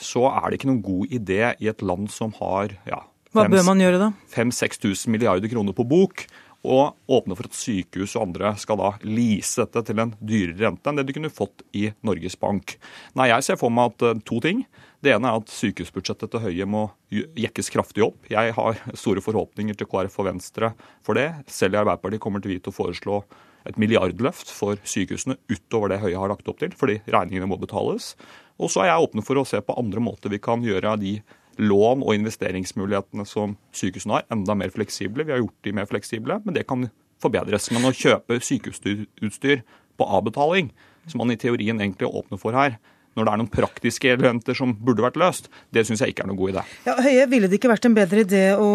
så 0.01 0.27
er 0.33 0.49
det 0.49 0.61
ikke 0.61 0.71
noen 0.73 0.85
god 0.85 1.15
idé 1.15 1.41
i 1.61 1.71
et 1.71 1.83
land 1.85 2.11
som 2.13 2.33
har 2.41 2.73
ja, 2.89 3.03
Hva 3.37 3.47
bør 3.53 3.67
man 3.69 3.83
gjøre 3.83 4.01
da? 4.01 4.13
5000-6000 4.35 5.13
milliarder 5.13 5.53
kroner 5.53 5.77
på 5.77 5.87
bok, 5.87 6.25
og 6.61 6.97
åpne 7.09 7.37
for 7.39 7.49
at 7.49 7.57
sykehus 7.57 8.15
og 8.19 8.27
andre 8.27 8.53
skal 8.61 8.77
da 8.81 8.91
lease 9.07 9.63
dette 9.63 9.81
til 9.89 10.03
en 10.03 10.13
dyrere 10.21 10.59
rente 10.67 10.91
enn 10.91 10.99
det 10.99 11.07
de 11.09 11.15
kunne 11.17 11.33
fått 11.33 11.65
i 11.73 11.87
Norges 12.05 12.37
Bank. 12.41 12.75
Nei, 13.17 13.31
Jeg 13.31 13.47
ser 13.47 13.61
for 13.61 13.73
meg 13.73 13.95
at 13.95 14.05
uh, 14.05 14.21
to 14.29 14.43
ting. 14.45 14.67
Det 15.01 15.15
ene 15.15 15.31
er 15.31 15.41
at 15.41 15.49
sykehusbudsjettet 15.49 16.29
til 16.29 16.43
Høie 16.45 16.67
må 16.69 16.91
jekkes 17.11 17.73
kraftig 17.73 18.05
opp. 18.05 18.29
Jeg 18.29 18.53
har 18.53 18.83
store 18.93 19.25
forhåpninger 19.25 19.79
til 19.79 19.89
KrF 19.89 20.19
og 20.21 20.29
Venstre 20.29 20.75
for 21.01 21.17
det. 21.17 21.31
Selv 21.49 21.79
i 21.79 21.81
Arbeiderpartiet 21.81 22.21
kommer 22.21 22.45
vi 22.45 22.61
til 22.61 22.75
å 22.75 22.77
foreslå 22.77 23.23
et 23.69 23.81
milliardløft 23.81 24.53
for 24.55 24.81
sykehusene 24.89 25.37
utover 25.51 25.93
det 25.93 26.01
Høie 26.03 26.19
har 26.19 26.33
lagt 26.33 26.49
opp 26.49 26.61
til, 26.63 26.73
fordi 26.77 27.01
regningene 27.11 27.49
må 27.51 27.59
betales. 27.61 28.15
Og 28.61 28.73
så 28.73 28.85
er 28.85 28.93
jeg 28.93 29.07
åpen 29.07 29.25
for 29.27 29.41
å 29.41 29.47
se 29.49 29.61
på 29.65 29.77
andre 29.81 30.03
måter 30.05 30.33
vi 30.33 30.41
kan 30.43 30.65
gjøre 30.65 30.97
de 31.01 31.19
lån 31.61 32.05
og 32.05 32.15
investeringsmulighetene 32.17 33.27
som 33.29 33.57
sykehusene 33.77 34.19
har, 34.19 34.29
enda 34.33 34.57
mer 34.57 34.73
fleksible. 34.73 35.27
Vi 35.27 35.35
har 35.35 35.43
gjort 35.43 35.67
de 35.67 35.75
mer 35.77 35.89
fleksible, 35.91 36.39
men 36.45 36.57
det 36.57 36.67
kan 36.69 36.89
forbedres. 37.21 37.69
Men 37.75 37.89
å 37.89 37.97
kjøpe 37.97 38.41
sykehusutstyr 38.45 39.65
på 40.01 40.09
avbetaling, 40.09 40.71
som 41.11 41.21
man 41.21 41.33
i 41.35 41.39
teorien 41.41 41.81
egentlig 41.81 42.09
åpner 42.09 42.41
for 42.41 42.57
her, 42.57 42.79
når 43.19 43.27
det 43.27 43.33
er 43.33 43.41
noen 43.41 43.51
praktiske 43.51 44.11
elementer 44.13 44.57
som 44.57 44.73
burde 44.87 45.03
vært 45.03 45.19
løst, 45.19 45.51
det 45.75 45.83
syns 45.87 46.05
jeg 46.05 46.15
ikke 46.15 46.25
er 46.25 46.31
noen 46.31 46.39
god 46.39 46.53
idé. 46.53 46.65
Ja, 46.87 46.95
Høie, 47.03 47.27
Ville 47.33 47.51
det 47.51 47.59
ikke 47.59 47.73
vært 47.73 47.89
en 47.89 47.97
bedre 47.97 48.23
idé 48.23 48.45
å 48.55 48.71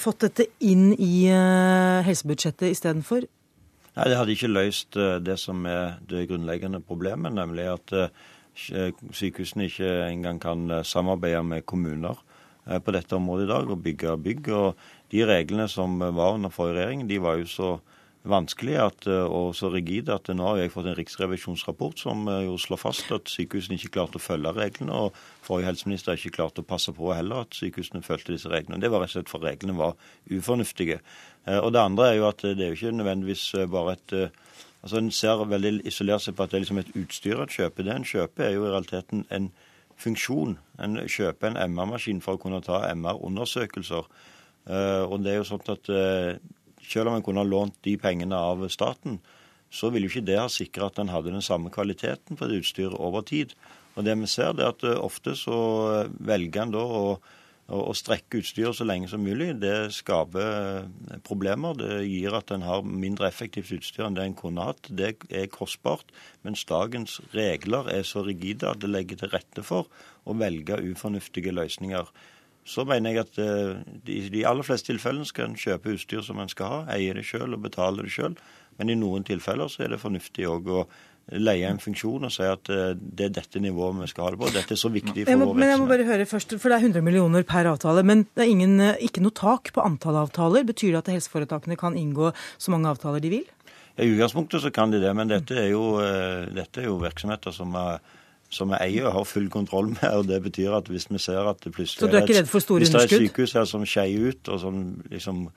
fått 0.00 0.26
dette 0.26 0.48
inn 0.66 0.90
i 0.98 1.28
uh, 1.30 2.02
helsebudsjettet 2.06 2.72
istedenfor? 2.72 3.28
Nei, 3.96 4.08
Det 4.10 4.16
hadde 4.18 4.34
ikke 4.36 4.52
løst 4.52 4.96
uh, 5.00 5.16
det 5.24 5.38
som 5.40 5.64
er 5.66 5.98
det 6.08 6.26
grunnleggende 6.30 6.82
problemet, 6.84 7.32
nemlig 7.32 7.68
at 7.72 7.94
uh, 7.96 8.08
sykehusene 8.56 9.70
ikke 9.70 9.92
engang 10.06 10.40
kan 10.40 10.70
samarbeide 10.84 11.42
med 11.44 11.66
kommuner 11.66 12.22
på 12.66 12.90
dette 12.90 13.14
området 13.14 13.44
i 13.44 13.50
dag 13.50 13.68
og 13.70 13.82
bygge 13.82 14.14
bygg. 14.18 14.48
Og 14.48 14.86
de 15.12 15.26
reglene 15.28 15.68
som 15.68 16.00
var 16.00 16.34
under 16.34 16.50
forrige 16.50 16.80
regjering, 16.80 17.04
de 17.08 17.20
var 17.22 17.36
jo 17.36 17.46
så 17.46 17.68
vanskelig 18.30 18.76
at, 18.80 19.06
eh, 19.06 19.24
og 19.24 19.54
så 19.56 19.70
rigid 19.72 20.10
at 20.12 20.28
nå 20.34 20.46
har 20.48 20.60
jeg 20.60 20.72
fått 20.74 20.88
en 20.90 20.96
riksrevisjonsrapport 20.98 22.00
som 22.00 22.26
eh, 22.28 22.44
jo 22.46 22.56
slår 22.60 22.80
fast 22.80 23.12
at 23.14 23.30
sykehusene 23.30 23.78
ikke 23.78 23.92
klarte 23.96 24.20
å 24.20 24.22
følge 24.22 24.52
reglene. 24.56 24.92
og 24.94 25.16
Forrige 25.46 25.70
helseminister 25.70 26.18
ikke 26.18 26.34
klart 26.38 26.58
å 26.58 26.66
passe 26.66 26.92
på 26.96 27.12
heller 27.14 27.46
at 27.46 27.56
sykehusene 27.56 28.04
fulgte 28.06 28.34
disse 28.34 28.50
reglene. 28.52 28.80
Det 28.82 28.90
var 28.92 29.04
rett 29.04 29.14
og 29.14 29.18
slett 29.18 29.32
for 29.32 29.46
reglene 29.46 29.78
var 29.78 29.94
ufornuftige. 30.30 30.98
Eh, 31.46 31.58
og 31.58 31.72
Det 31.72 31.82
andre 31.82 32.10
er 32.10 32.18
jo 32.18 32.28
at 32.28 32.42
det 32.42 32.60
er 32.60 32.72
jo 32.72 32.78
ikke 32.80 32.98
nødvendigvis 32.98 33.46
bare 33.70 33.96
et 33.96 34.18
altså 34.86 34.98
En 34.98 35.10
ser 35.10 35.40
veldig 35.50 35.80
isolert 35.84 36.22
seg 36.22 36.36
på 36.36 36.44
at 36.44 36.50
det 36.50 36.56
er 36.56 36.62
liksom 36.62 36.78
et 36.78 36.92
utstyr 36.94 37.40
en 37.42 37.50
kjøper. 37.50 37.82
Det 37.82 37.94
en 37.94 38.04
kjøper, 38.06 38.44
er 38.44 38.52
jo 38.54 38.66
i 38.66 38.70
realiteten 38.70 39.24
en 39.34 39.48
funksjon. 39.98 40.58
En 40.78 40.94
kjøper 41.02 41.48
en 41.48 41.72
MR-maskin 41.72 42.20
for 42.22 42.36
å 42.36 42.38
kunne 42.38 42.60
ta 42.62 42.84
MR-undersøkelser. 42.94 44.06
Og 45.10 45.16
det 45.24 45.32
er 45.32 45.40
jo 45.40 45.48
sånn 45.48 45.66
at 45.74 45.90
selv 46.86 47.10
om 47.10 47.18
en 47.18 47.24
kunne 47.26 47.42
ha 47.42 47.48
lånt 47.48 47.78
de 47.86 47.96
pengene 48.00 48.38
av 48.38 48.66
staten, 48.72 49.18
så 49.70 49.90
ville 49.90 50.06
jo 50.06 50.14
ikke 50.14 50.28
det 50.28 50.38
ha 50.38 50.50
sikra 50.52 50.90
at 50.90 51.00
en 51.02 51.10
hadde 51.10 51.34
den 51.34 51.44
samme 51.44 51.72
kvaliteten 51.74 52.38
på 52.38 52.48
det 52.48 52.62
utstyret 52.62 52.94
over 52.94 53.26
tid. 53.26 53.56
Og 53.96 54.04
det 54.06 54.14
vi 54.20 54.28
ser, 54.30 54.54
er 54.54 54.70
at 54.70 54.84
eh, 54.86 55.00
ofte 55.00 55.34
så 55.38 55.56
velger 56.20 56.66
en 56.66 56.74
da 56.74 56.84
å, 56.84 57.02
å 57.72 57.94
strekke 57.96 58.42
utstyret 58.42 58.76
så 58.78 58.86
lenge 58.86 59.08
som 59.10 59.24
mulig. 59.24 59.54
Det 59.62 59.88
skaper 59.96 60.46
eh, 60.46 61.16
problemer. 61.26 61.76
Det 61.80 62.04
gir 62.04 62.36
at 62.36 62.52
en 62.54 62.66
har 62.66 62.84
mindre 62.86 63.28
effektivt 63.30 63.72
utstyr 63.78 64.06
enn 64.06 64.18
det 64.18 64.28
en 64.28 64.38
kunne 64.38 64.68
hatt. 64.68 64.92
Det 64.92 65.14
er 65.32 65.50
kostbart, 65.52 66.12
mens 66.46 66.66
dagens 66.68 67.18
regler 67.34 67.90
er 67.92 68.06
så 68.06 68.24
rigide 68.26 68.70
at 68.70 68.84
det 68.84 68.92
legger 68.92 69.24
til 69.24 69.32
rette 69.34 69.66
for 69.66 69.90
å 70.26 70.36
velge 70.36 70.78
ufornuftige 70.92 71.54
løsninger 71.56 72.12
så 72.66 72.84
mener 72.88 73.14
jeg 73.14 73.24
at 73.24 73.38
i 74.10 74.20
de 74.32 74.44
aller 74.48 74.66
fleste 74.66 74.90
tilfellene 74.90 75.28
skal 75.28 75.50
en 75.50 75.58
kjøpe 75.58 75.92
utstyr 75.94 76.24
som 76.26 76.40
en 76.42 76.50
skal 76.50 76.72
ha, 76.72 76.78
eie 76.96 77.14
det 77.14 77.22
sjøl 77.28 77.54
og 77.54 77.62
betale 77.62 78.02
det 78.02 78.10
sjøl. 78.12 78.34
Men 78.76 78.92
i 78.92 78.96
noen 78.98 79.24
tilfeller 79.26 79.70
så 79.72 79.86
er 79.86 79.94
det 79.94 80.02
fornuftig 80.02 80.48
òg 80.50 80.66
å 80.72 80.86
leie 81.34 81.66
en 81.66 81.80
funksjon 81.82 82.28
og 82.28 82.30
si 82.30 82.44
at 82.46 82.70
uh, 82.70 82.92
det 82.94 83.28
er 83.28 83.32
dette 83.40 83.60
nivået 83.62 83.98
vi 83.98 84.10
skal 84.12 84.28
ha 84.28 84.34
det 84.34 84.40
på. 84.42 84.50
Dette 84.54 84.76
er 84.76 84.78
så 84.78 84.90
viktig 84.94 85.24
for 85.26 85.40
må, 85.40 85.48
vår 85.48 85.56
virksomhet. 85.56 85.62
Men 85.62 85.72
jeg 85.72 85.80
må 85.80 85.88
bare 85.90 86.06
høre 86.10 86.26
først, 86.30 86.54
for 86.62 86.70
Det 86.72 86.78
er 86.78 86.86
100 86.86 87.06
millioner 87.06 87.46
per 87.48 87.70
avtale, 87.72 88.04
men 88.06 88.26
det 88.36 88.44
er 88.44 88.52
ingen, 88.52 88.76
eh, 88.80 89.00
ikke 89.08 89.24
noe 89.24 89.34
tak 89.34 89.72
på 89.74 89.82
antall 89.82 90.20
avtaler. 90.22 90.66
Betyr 90.68 90.94
det 90.94 91.02
at 91.02 91.12
helseforetakene 91.16 91.78
kan 91.80 91.98
inngå 91.98 92.30
så 92.34 92.74
mange 92.74 92.92
avtaler 92.92 93.24
de 93.24 93.32
vil? 93.32 93.48
I 93.96 94.10
utgangspunktet 94.12 94.62
så 94.62 94.70
kan 94.70 94.92
de 94.92 95.00
det, 95.00 95.10
men 95.16 95.30
dette 95.32 95.56
er 95.56 95.70
jo, 95.72 95.96
dette 96.52 96.82
er 96.82 96.90
jo 96.90 96.98
virksomheter 97.00 97.54
som 97.56 97.72
er 97.80 98.02
som 98.50 98.70
vi 98.70 98.78
eier 98.80 99.08
og 99.08 99.12
har 99.18 99.24
full 99.28 99.48
kontroll 99.50 99.88
med. 99.94 100.08
og 100.10 100.28
Det 100.28 100.42
betyr 100.42 100.76
at 100.78 100.90
hvis 100.92 101.08
vi 101.10 101.18
ser 101.18 101.48
at 101.50 101.62
det 101.64 101.72
plutselig 101.74 102.00
Så 102.00 102.10
du 102.10 102.16
er 102.16 102.26
ikke 102.26 102.38
redd 102.38 102.50
for 102.50 102.64
store 102.64 102.82
underskudd? 102.82 103.00
Hvis 103.00 103.10
det 103.10 103.20
er 103.20 103.24
et 103.24 103.30
sykehus 103.30 103.52
her 103.58 103.64
som 103.64 103.86
skeier 103.86 104.28
ut, 104.28 104.48
og 104.48 104.60
som 104.60 104.82
liksom 105.10 105.48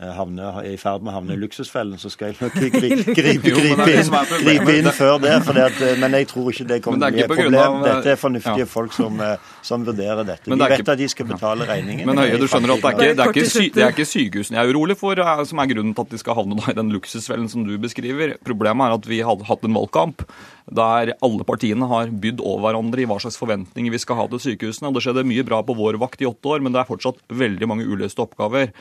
eh, 0.00 0.12
havne, 0.16 0.50
er 0.60 0.68
i 0.72 0.76
ferd 0.80 1.04
med 1.04 1.12
å 1.12 1.16
havne 1.16 1.36
i 1.36 1.40
luksusfellen, 1.40 1.98
så 2.00 2.10
skal 2.12 2.32
jeg 2.32 2.38
nok 2.40 2.56
gripe, 2.60 2.80
gripe, 2.80 3.14
gripe, 3.14 3.94
inn, 3.94 4.10
gripe 4.44 4.76
inn 4.80 4.90
før 4.96 5.20
det. 5.22 5.34
at, 5.38 5.80
eh, 5.82 5.94
men 6.02 6.16
jeg 6.20 6.28
tror 6.32 6.50
ikke 6.52 6.66
det 6.70 6.80
kommer 6.84 7.02
til 7.02 7.08
å 7.08 7.12
bli 7.16 7.24
et 7.24 7.32
problem. 7.32 7.78
Dette 7.86 8.12
er 8.14 8.20
fornuftige 8.20 8.66
ja. 8.66 8.70
folk 8.70 8.96
som, 8.96 9.20
eh, 9.24 9.54
som, 9.66 9.86
vurderer 9.86 10.26
dette. 10.26 10.50
De 10.50 10.58
vet 10.60 10.92
at 10.94 11.00
de 11.00 11.08
skal 11.12 11.30
betale 11.30 11.68
regningen. 11.68 12.08
Men 12.08 12.22
Høie, 12.24 12.40
du 12.40 12.48
skjønner 12.50 12.76
at 12.76 12.82
det 12.82 12.90
er 12.90 12.98
ikke, 12.98 13.14
det 13.14 13.26
er 13.26 13.34
ikke, 13.34 13.48
sy, 13.52 13.64
det 13.74 13.86
er 13.86 13.96
ikke 13.96 14.08
sykehusene 14.10 14.60
jeg 14.60 14.64
er 14.64 14.74
urolig 14.76 14.98
for, 14.98 15.22
som 15.46 15.60
er 15.62 15.72
grunnen 15.72 15.96
til 15.96 16.06
at 16.06 16.12
de 16.14 16.20
skal 16.20 16.38
havne 16.38 16.60
i 16.72 16.76
den 16.76 16.92
luksusfellen 16.94 17.48
som 17.52 17.64
du 17.66 17.74
beskriver. 17.80 18.36
Problemet 18.46 18.88
er 18.88 19.00
at 19.00 19.08
vi 19.10 19.22
hadde 19.26 19.48
hatt 19.48 19.66
en 19.66 19.76
valgkamp 19.76 20.24
der 20.66 21.12
alle 21.22 21.46
partiene 21.46 21.86
har 21.86 22.10
bydd 22.10 22.40
over 22.42 22.64
hverandre 22.66 23.02
i 23.02 23.08
hva 23.08 23.20
slags 23.22 23.38
forventninger 23.38 23.92
vi 23.94 24.02
skal 24.02 24.18
ha 24.18 24.26
til 24.32 24.42
sykehusene. 24.42 24.90
og 24.90 24.96
Det 24.96 25.04
skjedde 25.04 25.26
mye 25.28 25.46
bra 25.46 25.62
på 25.62 25.76
vår 25.78 26.00
vakt 26.02 26.22
i 26.22 26.28
åtte 26.28 26.56
år, 26.56 26.64
men 26.64 26.74
det 26.74 26.82
er 26.82 26.90
fortsatt 26.90 27.22
veldig 27.30 27.68
mange 27.70 27.86
uløste 27.86 28.24
oppgaver. 28.24 28.72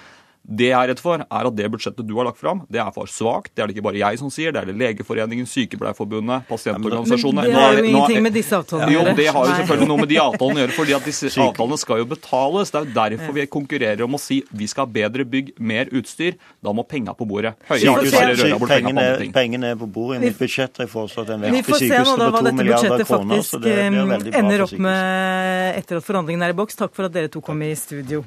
Det 0.46 0.68
jeg 0.70 0.78
er 0.78 0.92
redd 0.92 1.00
for, 1.02 1.22
er 1.26 1.48
at 1.50 1.56
det 1.58 1.68
budsjettet 1.74 2.06
du 2.06 2.14
har 2.20 2.28
lagt 2.28 2.38
fram, 2.38 2.62
det 2.70 2.78
er 2.82 2.92
for 2.94 3.10
svakt. 3.10 3.52
Det 3.56 3.64
er 3.64 3.70
det 3.72 3.76
ikke 3.76 3.86
bare 3.88 3.98
jeg 3.98 4.20
som 4.22 4.30
sier, 4.34 4.54
det 4.54 4.62
er 4.62 4.70
det 4.70 4.76
Legeforeningen, 4.78 5.48
Sykepleierforbundet, 5.50 6.46
pasientorganisasjonene. 6.50 7.46
Men 7.48 7.50
det 7.50 7.64
har 7.64 7.80
jo 7.80 7.86
ingenting 7.90 8.22
med 8.28 8.36
disse 8.38 8.60
avtalene 8.60 8.86
å 8.86 8.94
gjøre. 8.94 9.10
Jo, 9.10 9.18
det 9.18 9.28
har 9.34 9.50
jo 9.50 9.56
selvfølgelig 9.62 9.90
noe 9.90 10.04
med 10.04 10.12
de 10.14 10.20
avtalene 10.22 10.60
å 10.60 10.64
gjøre, 10.66 10.76
fordi 10.78 10.96
at 11.00 11.10
disse 11.10 11.32
avtalene 11.48 11.80
skal 11.82 12.04
jo 12.04 12.08
betales. 12.14 12.74
Det 12.76 12.82
er 12.82 12.86
jo 12.86 12.94
derfor 13.00 13.38
vi 13.40 13.48
konkurrerer 13.58 14.06
om 14.06 14.20
å 14.20 14.22
si 14.22 14.40
vi 14.54 14.70
skal 14.70 14.86
ha 14.86 14.94
bedre 15.00 15.26
bygg, 15.26 15.56
mer 15.58 15.90
utstyr. 15.98 16.38
Da 16.62 16.76
må 16.78 16.86
penga 16.86 17.18
på 17.18 17.26
bordet. 17.30 17.56
Høyere 17.72 17.98
har 17.98 18.06
dessverre 18.06 18.62
bort 18.62 18.76
penga 18.76 18.94
på 18.94 18.96
andre 18.96 19.20
ting. 19.24 19.36
Pengene 19.36 19.74
er 19.74 19.82
på 19.82 19.90
bordet. 19.90 20.22
I 20.22 20.30
mitt 20.30 20.40
budsjett 20.40 20.78
har 20.78 20.86
jeg 20.86 20.94
foreslått 20.94 21.34
en 21.34 21.46
vekst 21.48 21.72
til 21.72 21.82
sykehusene 21.88 22.30
på 22.30 22.46
to 22.46 22.56
milliarder 22.62 23.06
kroner. 23.10 23.46
Så 23.50 23.62
det, 23.66 23.74
det 23.74 23.84
er 23.90 24.10
veldig 24.14 24.32
bra 24.32 24.46
ender 24.46 24.66
opp 24.70 24.80
med 24.86 25.82
etter 25.82 26.00
at 26.02 26.06
forhandlingene 26.08 26.50
er 26.50 26.56
i 26.56 26.60
boks. 26.62 26.78
Takk 26.86 26.94
for 26.96 27.10
at 27.10 27.16
dere 27.16 27.32
to 27.34 27.42
kom 27.46 27.62
i 27.66 27.74
studio. 27.80 28.24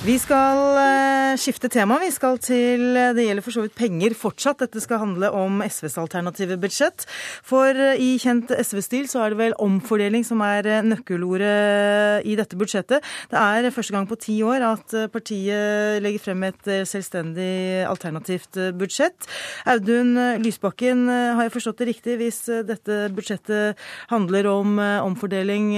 Vi 0.00 0.14
skal 0.16 0.56
uh, 0.80 1.34
skifte 1.36 1.68
tema. 1.68 1.98
Vi 2.00 2.08
skal 2.08 2.38
til 2.40 2.96
Det 3.12 3.20
gjelder 3.20 3.44
for 3.44 3.52
så 3.52 3.66
vidt 3.66 3.74
penger 3.76 4.14
fortsatt. 4.16 4.62
Dette 4.62 4.80
skal 4.80 5.02
handle 5.02 5.28
om 5.36 5.58
SVs 5.60 5.98
alternative 6.00 6.56
budsjett. 6.56 7.04
For 7.44 7.76
uh, 7.76 8.00
i 8.00 8.14
kjent 8.16 8.48
SV-stil 8.48 9.10
så 9.12 9.20
er 9.20 9.34
det 9.34 9.40
vel 9.42 9.56
omfordeling 9.60 10.24
som 10.24 10.40
er 10.40 10.64
nøkkelordet 10.88 12.24
i 12.24 12.36
dette 12.38 12.56
budsjettet. 12.56 13.04
Det 13.28 13.42
er 13.42 13.68
første 13.76 13.92
gang 13.92 14.08
på 14.08 14.16
ti 14.16 14.38
år 14.40 14.64
at 14.70 14.94
partiet 15.12 16.00
legger 16.00 16.24
frem 16.24 16.46
et 16.48 16.72
selvstendig 16.88 17.84
alternativt 17.84 18.56
budsjett. 18.80 19.28
Audun 19.68 20.16
Lysbakken, 20.40 21.04
har 21.12 21.44
jeg 21.44 21.54
forstått 21.58 21.84
det 21.84 21.90
riktig 21.90 22.16
hvis 22.22 22.40
dette 22.68 23.02
budsjettet 23.12 23.84
handler 24.08 24.48
om 24.48 24.80
omfordeling, 24.80 25.70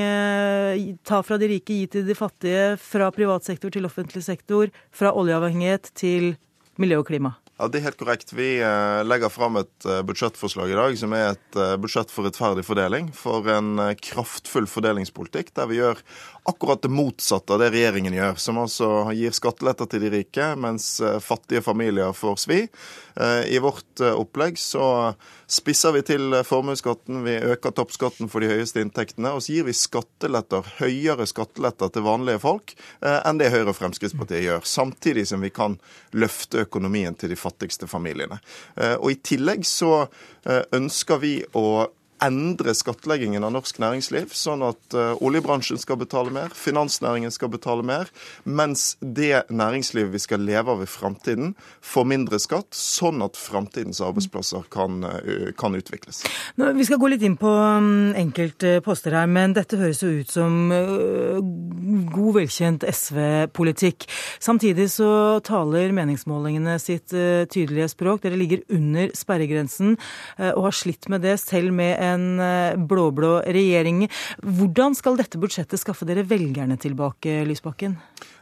ta 1.03 1.23
fra 1.27 1.43
de 1.43 1.51
rike, 1.57 1.83
gi 1.83 1.91
til 1.97 2.07
de 2.07 2.19
fattige, 2.19 2.73
fra 2.79 3.11
privat 3.15 3.51
sektor 3.51 3.73
til 3.75 3.91
offentlig 3.91 4.12
offentlig 4.13 4.25
sektor 4.25 4.71
fra 4.93 5.13
oljeavhengighet 5.13 5.93
til 5.95 6.37
miljø 6.77 7.01
og 7.01 7.09
klima? 7.09 7.39
Ja, 7.59 7.69
Det 7.69 7.79
er 7.79 7.85
helt 7.91 7.99
korrekt. 8.01 8.33
Vi 8.33 8.59
eh, 8.61 9.05
legger 9.05 9.31
fram 9.31 9.57
et 9.57 9.87
eh, 9.87 10.03
budsjettforslag 10.03 10.73
i 10.73 10.75
dag 10.77 10.97
som 10.99 11.13
er 11.13 11.37
et 11.37 11.57
eh, 11.57 11.77
budsjett 11.79 12.11
for 12.11 12.27
rettferdig 12.27 12.65
fordeling. 12.65 13.13
For 13.15 13.47
en 13.47 13.79
kraftfull 14.03 14.67
fordelingspolitikk 14.67 15.53
der 15.55 15.69
vi 15.71 15.79
gjør 15.79 16.01
akkurat 16.49 16.83
det 16.83 16.91
motsatte 16.91 17.55
av 17.55 17.63
det 17.63 17.71
regjeringen 17.75 18.17
gjør. 18.17 18.41
Som 18.43 18.61
altså 18.63 18.89
gir 19.15 19.35
skatteletter 19.37 19.91
til 19.91 20.07
de 20.07 20.13
rike, 20.17 20.49
mens 20.59 20.97
fattige 21.23 21.63
familier 21.65 22.15
får 22.17 22.41
svi. 22.43 22.61
I 23.47 23.59
vårt 23.61 24.01
opplegg 24.01 24.57
så 24.57 25.13
spisser 25.45 25.93
vi 25.93 26.01
til 26.09 26.39
formuesskatten, 26.49 27.21
vi 27.27 27.37
øker 27.53 27.75
toppskatten 27.77 28.31
for 28.33 28.41
de 28.41 28.49
høyeste 28.49 28.81
inntektene, 28.81 29.35
og 29.37 29.45
så 29.45 29.53
gir 29.53 29.67
vi 29.69 29.77
skatteletter, 29.77 30.71
høyere 30.79 31.27
skatteletter 31.29 31.93
til 31.93 32.07
vanlige 32.07 32.41
folk 32.43 32.73
enn 33.05 33.41
det 33.41 33.51
Høyre 33.53 33.73
og 33.73 33.79
Fremskrittspartiet 33.79 34.47
gjør. 34.47 34.65
Samtidig 34.67 35.27
som 35.29 35.45
vi 35.45 35.53
kan 35.55 35.77
løfte 36.13 36.65
økonomien 36.67 37.15
til 37.19 37.33
de 37.33 37.39
fattigste 37.39 37.89
familiene. 37.91 38.41
Eh, 38.77 38.97
og 38.99 39.13
I 39.13 39.21
tillegg 39.25 39.67
så 39.69 39.93
eh, 40.03 40.63
ønsker 40.75 41.23
vi 41.23 41.35
å 41.59 41.67
endre 42.23 42.75
skattleggingen 42.77 43.45
av 43.45 43.53
norsk 43.55 43.79
næringsliv, 43.83 44.33
sånn 44.37 44.63
at 44.67 44.97
uh, 44.97 45.15
oljebransjen 45.25 45.81
skal 45.81 45.99
betale 46.01 46.33
mer, 46.35 46.53
finansnæringen 46.55 47.33
skal 47.35 47.51
betale 47.53 47.85
mer, 47.87 48.11
mens 48.45 48.97
det 49.01 49.45
næringslivet 49.51 50.15
vi 50.15 50.23
skal 50.23 50.45
leve 50.47 50.73
av 50.73 50.85
i 50.85 50.89
framtiden, 50.91 51.55
får 51.83 52.07
mindre 52.09 52.39
skatt, 52.43 52.71
sånn 52.77 53.25
at 53.27 53.39
framtidens 53.39 54.03
arbeidsplasser 54.05 54.67
kan, 54.73 55.03
uh, 55.07 55.51
kan 55.59 55.77
utvikles. 55.79 56.23
Nå, 56.61 56.73
vi 56.79 56.87
skal 56.89 57.01
gå 57.03 57.11
litt 57.13 57.25
inn 57.27 57.39
på 57.41 57.51
um, 57.51 58.13
enkelte 58.19 58.79
poster 58.87 59.17
her, 59.19 59.31
men 59.31 59.57
dette 59.57 59.81
høres 59.81 60.03
jo 60.05 60.13
ut 60.23 60.33
som 60.33 60.71
uh, 60.73 61.41
god, 62.13 62.33
velkjent 62.39 62.87
SV-politikk. 62.87 64.07
Samtidig 64.43 64.89
så 64.95 65.41
taler 65.45 65.95
meningsmålingene 65.95 66.79
sitt 66.83 67.13
tydelige 67.13 67.89
språk. 67.91 68.23
Dere 68.23 68.39
ligger 68.39 68.63
under 68.73 69.11
sperregrensen 69.17 69.95
og 70.53 70.67
har 70.67 70.77
slitt 70.77 71.09
med 71.13 71.25
det 71.25 71.35
selv 71.41 71.75
med 71.77 71.97
en 72.01 72.12
en 72.15 72.27
eh, 72.43 72.79
blå-blå 72.79 73.39
regjering. 73.45 74.05
Hvordan 74.43 74.97
skal 74.99 75.19
dette 75.21 75.41
budsjettet 75.43 75.81
skaffe 75.81 76.09
dere 76.09 76.27
velgerne 76.29 76.79
tilbake, 76.81 77.43
Lysbakken? 77.49 77.99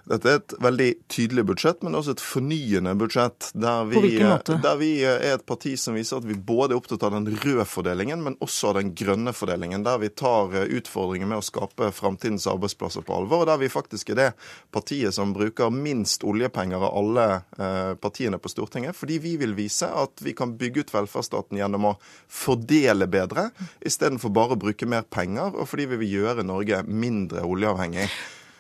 Dette 0.09 0.31
er 0.31 0.39
et 0.41 0.55
veldig 0.63 0.89
tydelig 1.13 1.45
budsjett, 1.51 1.83
men 1.85 1.97
også 1.99 2.15
et 2.17 2.23
fornyende 2.25 2.95
budsjett. 2.99 3.51
Der 3.53 3.85
vi, 3.89 3.97
På 3.97 4.03
hvilken 4.05 4.31
måte? 4.33 4.57
Der 4.63 4.79
vi 4.81 4.91
er 5.07 5.25
et 5.35 5.45
parti 5.47 5.75
som 5.81 5.97
viser 5.99 6.21
at 6.21 6.29
vi 6.29 6.35
både 6.35 6.75
er 6.75 6.81
opptatt 6.81 7.05
av 7.07 7.15
den 7.15 7.29
røde 7.35 7.67
fordelingen, 7.69 8.23
men 8.25 8.39
også 8.43 8.71
av 8.71 8.81
den 8.81 8.95
grønne 8.97 9.35
fordelingen. 9.37 9.85
Der 9.87 10.01
vi 10.03 10.11
tar 10.11 10.57
utfordringer 10.65 11.31
med 11.31 11.43
å 11.43 11.45
skape 11.45 11.91
framtidens 11.95 12.49
arbeidsplasser 12.51 13.05
på 13.07 13.19
alvor. 13.21 13.45
Og 13.45 13.51
der 13.51 13.61
vi 13.61 13.71
faktisk 13.73 14.15
er 14.15 14.21
det 14.21 14.29
partiet 14.75 15.17
som 15.17 15.35
bruker 15.37 15.73
minst 15.75 16.25
oljepenger 16.27 16.81
av 16.81 16.97
alle 17.03 17.29
eh, 17.59 17.93
partiene 18.01 18.41
på 18.41 18.53
Stortinget. 18.53 18.97
Fordi 18.97 19.21
vi 19.23 19.37
vil 19.41 19.55
vise 19.59 19.91
at 19.91 20.25
vi 20.25 20.35
kan 20.37 20.57
bygge 20.59 20.87
ut 20.87 20.95
velferdsstaten 20.95 21.61
gjennom 21.61 21.93
å 21.93 21.97
fordele 22.31 23.09
bedre, 23.11 23.51
istedenfor 23.87 24.33
bare 24.35 24.57
å 24.57 24.61
bruke 24.61 24.89
mer 24.89 25.07
penger, 25.11 25.55
og 25.55 25.69
fordi 25.71 25.89
vi 25.93 26.03
vil 26.05 26.21
gjøre 26.21 26.47
Norge 26.47 26.85
mindre 26.89 27.45
oljeavhengig. 27.47 28.09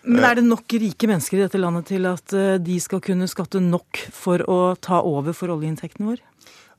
Men 0.02 0.24
er 0.24 0.38
det 0.38 0.46
nok 0.46 0.78
rike 0.80 1.08
mennesker 1.10 1.38
i 1.38 1.44
dette 1.44 1.60
landet 1.60 1.90
til 1.90 2.08
at 2.08 2.32
eh, 2.36 2.56
de 2.62 2.78
skal 2.80 3.02
kunne 3.04 3.28
skatte 3.28 3.60
nok 3.60 4.00
for 4.16 4.42
å 4.48 4.60
ta 4.80 5.02
over 5.04 5.36
for 5.36 5.52
oljeinntektene 5.52 6.14
våre? 6.14 6.24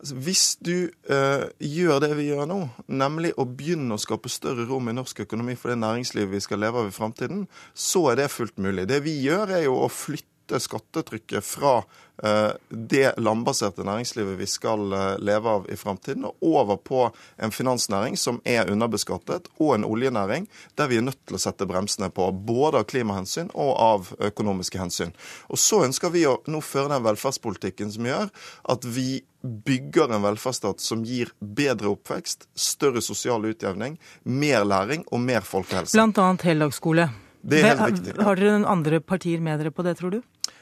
Altså, 0.01 0.15
hvis 0.25 0.45
du 0.65 0.89
eh, 1.13 1.43
gjør 1.61 1.99
det 2.01 2.15
vi 2.17 2.31
gjør 2.31 2.47
nå, 2.49 2.57
nemlig 2.89 3.35
å 3.37 3.45
begynne 3.45 3.93
å 3.93 4.01
skape 4.01 4.31
større 4.33 4.65
rom 4.65 4.89
i 4.89 4.95
norsk 4.97 5.21
økonomi 5.27 5.53
for 5.53 5.69
det 5.69 5.77
næringslivet 5.83 6.33
vi 6.33 6.41
skal 6.41 6.63
leve 6.63 6.81
av 6.81 6.89
i 6.89 6.95
framtiden, 6.95 7.43
så 7.77 8.07
er 8.09 8.23
det 8.23 8.31
fullt 8.33 8.57
mulig. 8.57 8.87
Det 8.89 8.97
vi 9.05 9.19
gjør, 9.21 9.53
er 9.59 9.67
jo 9.67 9.77
å 9.83 9.91
flytte 9.93 10.30
skattetrykket 10.59 11.45
fra 11.45 11.77
Eh, 12.23 12.51
det 12.69 13.13
landbaserte 13.17 13.83
næringslivet 13.83 14.37
vi 14.37 14.45
skal 14.45 14.93
eh, 14.93 15.19
leve 15.19 15.49
av 15.49 15.65
i 15.71 15.75
framtiden, 15.75 16.25
og 16.25 16.43
over 16.43 16.77
på 16.77 17.07
en 17.37 17.51
finansnæring 17.51 18.17
som 18.17 18.37
er 18.45 18.69
underbeskattet, 18.69 19.47
og 19.57 19.73
en 19.75 19.85
oljenæring 19.87 20.45
der 20.77 20.91
vi 20.91 20.99
er 20.99 21.07
nødt 21.07 21.17
til 21.25 21.39
å 21.39 21.41
sette 21.41 21.65
bremsene 21.65 22.11
på, 22.13 22.27
både 22.31 22.83
av 22.83 22.85
klimahensyn 22.91 23.49
og 23.55 23.71
av 23.73 24.11
økonomiske 24.21 24.77
hensyn. 24.77 25.15
Og 25.49 25.57
så 25.57 25.81
ønsker 25.87 26.13
vi 26.13 26.27
å 26.29 26.37
nå 26.45 26.61
føre 26.61 26.91
den 26.93 27.07
velferdspolitikken 27.07 27.93
som 27.95 28.05
gjør 28.05 28.29
at 28.75 28.85
vi 28.85 29.23
bygger 29.41 30.13
en 30.13 30.21
velferdsstat 30.21 30.83
som 30.83 31.01
gir 31.01 31.31
bedre 31.41 31.89
oppvekst, 31.95 32.45
større 32.53 33.01
sosial 33.01 33.49
utjevning, 33.49 33.97
mer 34.29 34.67
læring 34.67 35.07
og 35.09 35.25
mer 35.25 35.41
folkehelse. 35.41 35.97
Blant 35.97 36.21
annet 36.21 36.45
heldagsskole. 36.51 37.09
Det 37.41 37.63
er 37.63 37.71
helt 37.71 37.97
riktig. 37.97 38.13
Har 38.21 38.37
dere 38.37 38.61
andre 38.69 39.01
partier 39.01 39.41
med 39.41 39.57
dere 39.57 39.73
på 39.73 39.81
det, 39.81 39.95
tror 39.97 40.13
du? 40.13 40.21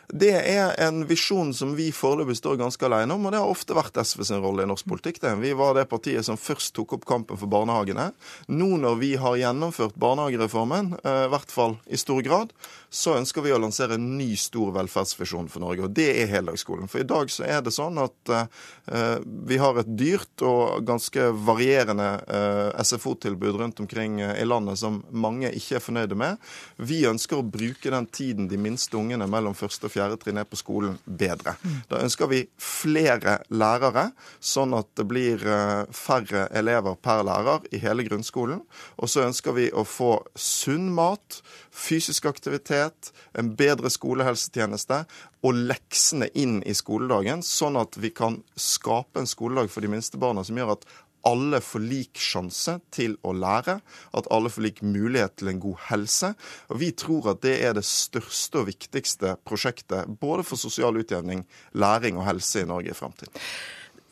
Det 0.09 0.31
er 0.33 0.71
en 0.81 1.03
visjon 1.05 1.51
som 1.53 1.75
vi 1.77 1.91
foreløpig 1.93 2.39
står 2.39 2.57
ganske 2.57 2.85
alene 2.87 3.13
om, 3.13 3.27
og 3.27 3.33
det 3.33 3.41
har 3.43 3.51
ofte 3.51 3.75
vært 3.77 3.99
SV 4.01 4.23
sin 4.25 4.41
rolle 4.41 4.65
i 4.65 4.69
norsk 4.69 4.87
politikk. 4.89 5.19
Det. 5.21 5.35
Vi 5.37 5.51
var 5.53 5.75
det 5.77 5.85
partiet 5.91 6.25
som 6.25 6.39
først 6.39 6.73
tok 6.73 6.95
opp 6.97 7.05
kampen 7.09 7.37
for 7.37 7.51
barnehagene. 7.51 8.07
Nå 8.49 8.71
når 8.81 8.97
vi 9.03 9.11
har 9.21 9.37
gjennomført 9.37 9.99
barnehagereformen, 10.01 10.95
eh, 11.03 11.25
i 11.27 11.31
hvert 11.35 11.53
fall 11.53 11.77
i 11.85 11.99
stor 12.01 12.23
grad, 12.25 12.55
så 12.89 13.13
ønsker 13.19 13.45
vi 13.45 13.53
å 13.53 13.59
lansere 13.61 13.97
en 13.99 14.07
ny 14.17 14.31
stor 14.39 14.71
velferdsvisjon 14.73 15.49
for 15.51 15.63
Norge, 15.63 15.85
og 15.85 15.93
det 15.95 16.09
er 16.23 16.31
heldagsskolen. 16.31 16.89
For 16.89 17.03
i 17.03 17.07
dag 17.07 17.29
så 17.31 17.45
er 17.45 17.61
det 17.65 17.73
sånn 17.75 17.99
at 18.01 18.33
uh, 18.33 19.17
vi 19.49 19.59
har 19.61 19.77
et 19.77 19.91
dyrt 19.99 20.43
og 20.45 20.81
ganske 20.87 21.29
varierende 21.45 22.09
uh, 22.25 22.81
SFO-tilbud 22.81 23.59
rundt 23.61 23.81
omkring 23.83 24.19
i 24.23 24.45
landet 24.47 24.81
som 24.81 25.01
mange 25.11 25.51
ikke 25.55 25.77
er 25.77 25.85
fornøyde 25.85 26.17
med. 26.19 26.39
Vi 26.81 27.03
ønsker 27.09 27.39
å 27.39 27.45
bruke 27.45 27.93
den 27.93 28.09
tiden 28.09 28.49
de 28.49 28.57
minste 28.61 28.97
ungene 28.97 29.29
mellom 29.29 29.57
første 29.57 29.87
og 29.87 29.93
fjerde 29.93 30.19
trinn 30.21 30.41
er 30.41 30.49
på 30.49 30.59
skolen, 30.59 30.97
bedre. 31.05 31.55
Da 31.89 32.01
ønsker 32.03 32.29
vi 32.31 32.41
flere 32.61 33.39
lærere, 33.53 34.09
sånn 34.41 34.73
at 34.77 34.89
det 34.97 35.05
blir 35.09 35.45
uh, 35.45 35.85
færre 35.93 36.47
elever 36.57 36.97
per 36.97 37.23
lærer 37.27 37.69
i 37.69 37.81
hele 37.83 38.05
grunnskolen. 38.07 38.63
Og 38.97 39.11
så 39.11 39.27
ønsker 39.27 39.55
vi 39.57 39.69
å 39.69 39.85
få 39.87 40.15
sunn 40.39 40.89
mat, 40.95 41.41
fysisk 41.71 42.25
aktivitet, 42.29 43.11
en 43.37 43.53
bedre 43.59 43.91
skolehelsetjeneste 43.93 45.03
og 45.45 45.61
leksene 45.69 46.29
inn 46.37 46.59
i 46.67 46.75
skoledagen, 46.77 47.43
sånn 47.45 47.79
at 47.79 47.97
vi 47.99 48.11
kan 48.15 48.41
skape 48.59 49.21
en 49.21 49.29
skoledag 49.29 49.71
for 49.71 49.85
de 49.85 49.91
minste 49.91 50.19
barna 50.21 50.43
som 50.45 50.57
gjør 50.59 50.75
at 50.77 50.89
alle 51.27 51.59
får 51.61 51.83
lik 51.83 52.19
sjanse 52.21 52.77
til 52.95 53.17
å 53.27 53.33
lære, 53.35 53.79
at 54.15 54.29
alle 54.31 54.51
får 54.51 54.65
lik 54.65 54.81
mulighet 54.85 55.35
til 55.39 55.51
en 55.51 55.59
god 55.59 55.81
helse. 55.89 56.29
Og 56.69 56.79
Vi 56.79 56.91
tror 56.91 57.33
at 57.33 57.41
det 57.43 57.57
er 57.65 57.75
det 57.75 57.85
største 57.87 58.61
og 58.61 58.69
viktigste 58.69 59.35
prosjektet 59.43 60.07
både 60.21 60.45
for 60.47 60.55
sosial 60.55 60.95
utjevning, 60.95 61.45
læring 61.73 62.17
og 62.17 62.27
helse 62.29 62.63
i 62.63 62.69
Norge 62.69 62.93
i 62.93 62.97
framtiden. 62.97 63.35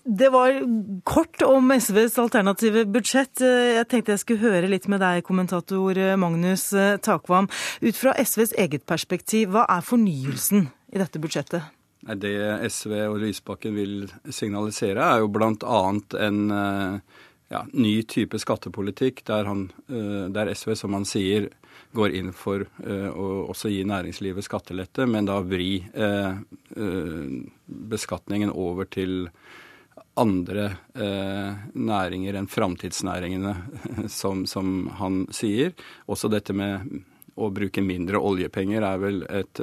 Det 0.07 0.29
var 0.31 0.61
kort 1.03 1.41
om 1.43 1.71
SVs 1.75 2.15
alternative 2.23 2.85
budsjett. 2.87 3.41
Jeg 3.43 3.87
tenkte 3.91 4.13
jeg 4.15 4.23
skulle 4.23 4.53
høre 4.53 4.69
litt 4.71 4.87
med 4.87 5.03
deg, 5.03 5.25
kommentator 5.27 5.99
Magnus 6.15 6.69
Takvam. 7.03 7.49
Ut 7.83 7.99
fra 7.99 8.15
SVs 8.15 8.55
eget 8.55 8.87
perspektiv, 8.87 9.51
hva 9.51 9.65
er 9.67 9.83
fornyelsen 9.83 10.69
i 10.95 11.01
dette 11.01 11.19
budsjettet? 11.19 11.73
Det 12.15 12.69
SV 12.71 12.93
og 13.09 13.17
Lysbakken 13.19 13.75
vil 13.75 13.95
signalisere, 14.31 15.03
er 15.03 15.23
jo 15.23 15.31
bl.a. 15.33 15.79
en 16.23 16.39
eh, 16.55 16.99
ja, 17.51 17.63
ny 17.73 17.95
type 18.07 18.39
skattepolitikk 18.39 19.25
der, 19.27 19.47
han, 19.49 19.67
eh, 19.89 20.27
der, 20.31 20.53
SV, 20.53 20.75
som 20.79 20.95
han 20.95 21.07
sier, 21.09 21.49
går 21.97 22.13
inn 22.19 22.33
for 22.35 22.65
uh, 22.83 23.09
å 23.15 23.27
også 23.47 23.69
gi 23.71 23.79
næringslivet 23.87 24.43
skattelette, 24.43 25.05
men 25.07 25.25
da 25.25 25.37
vri 25.41 25.79
uh, 25.95 26.35
beskatningen 27.65 28.51
over 28.51 28.89
til 28.91 29.29
andre 30.17 30.69
næringer 31.73 32.39
enn 32.39 32.49
framtidsnæringene, 32.51 33.53
som, 34.19 34.45
som, 34.49 34.89
han 34.99 35.25
sier. 35.35 35.75
Også 36.09 36.31
dette 36.31 36.55
med 36.57 37.01
å 37.37 37.51
bruke 37.53 37.83
mindre 37.85 38.19
oljepenger 38.19 38.85
er 38.87 39.01
vel 39.01 39.21
et 39.29 39.61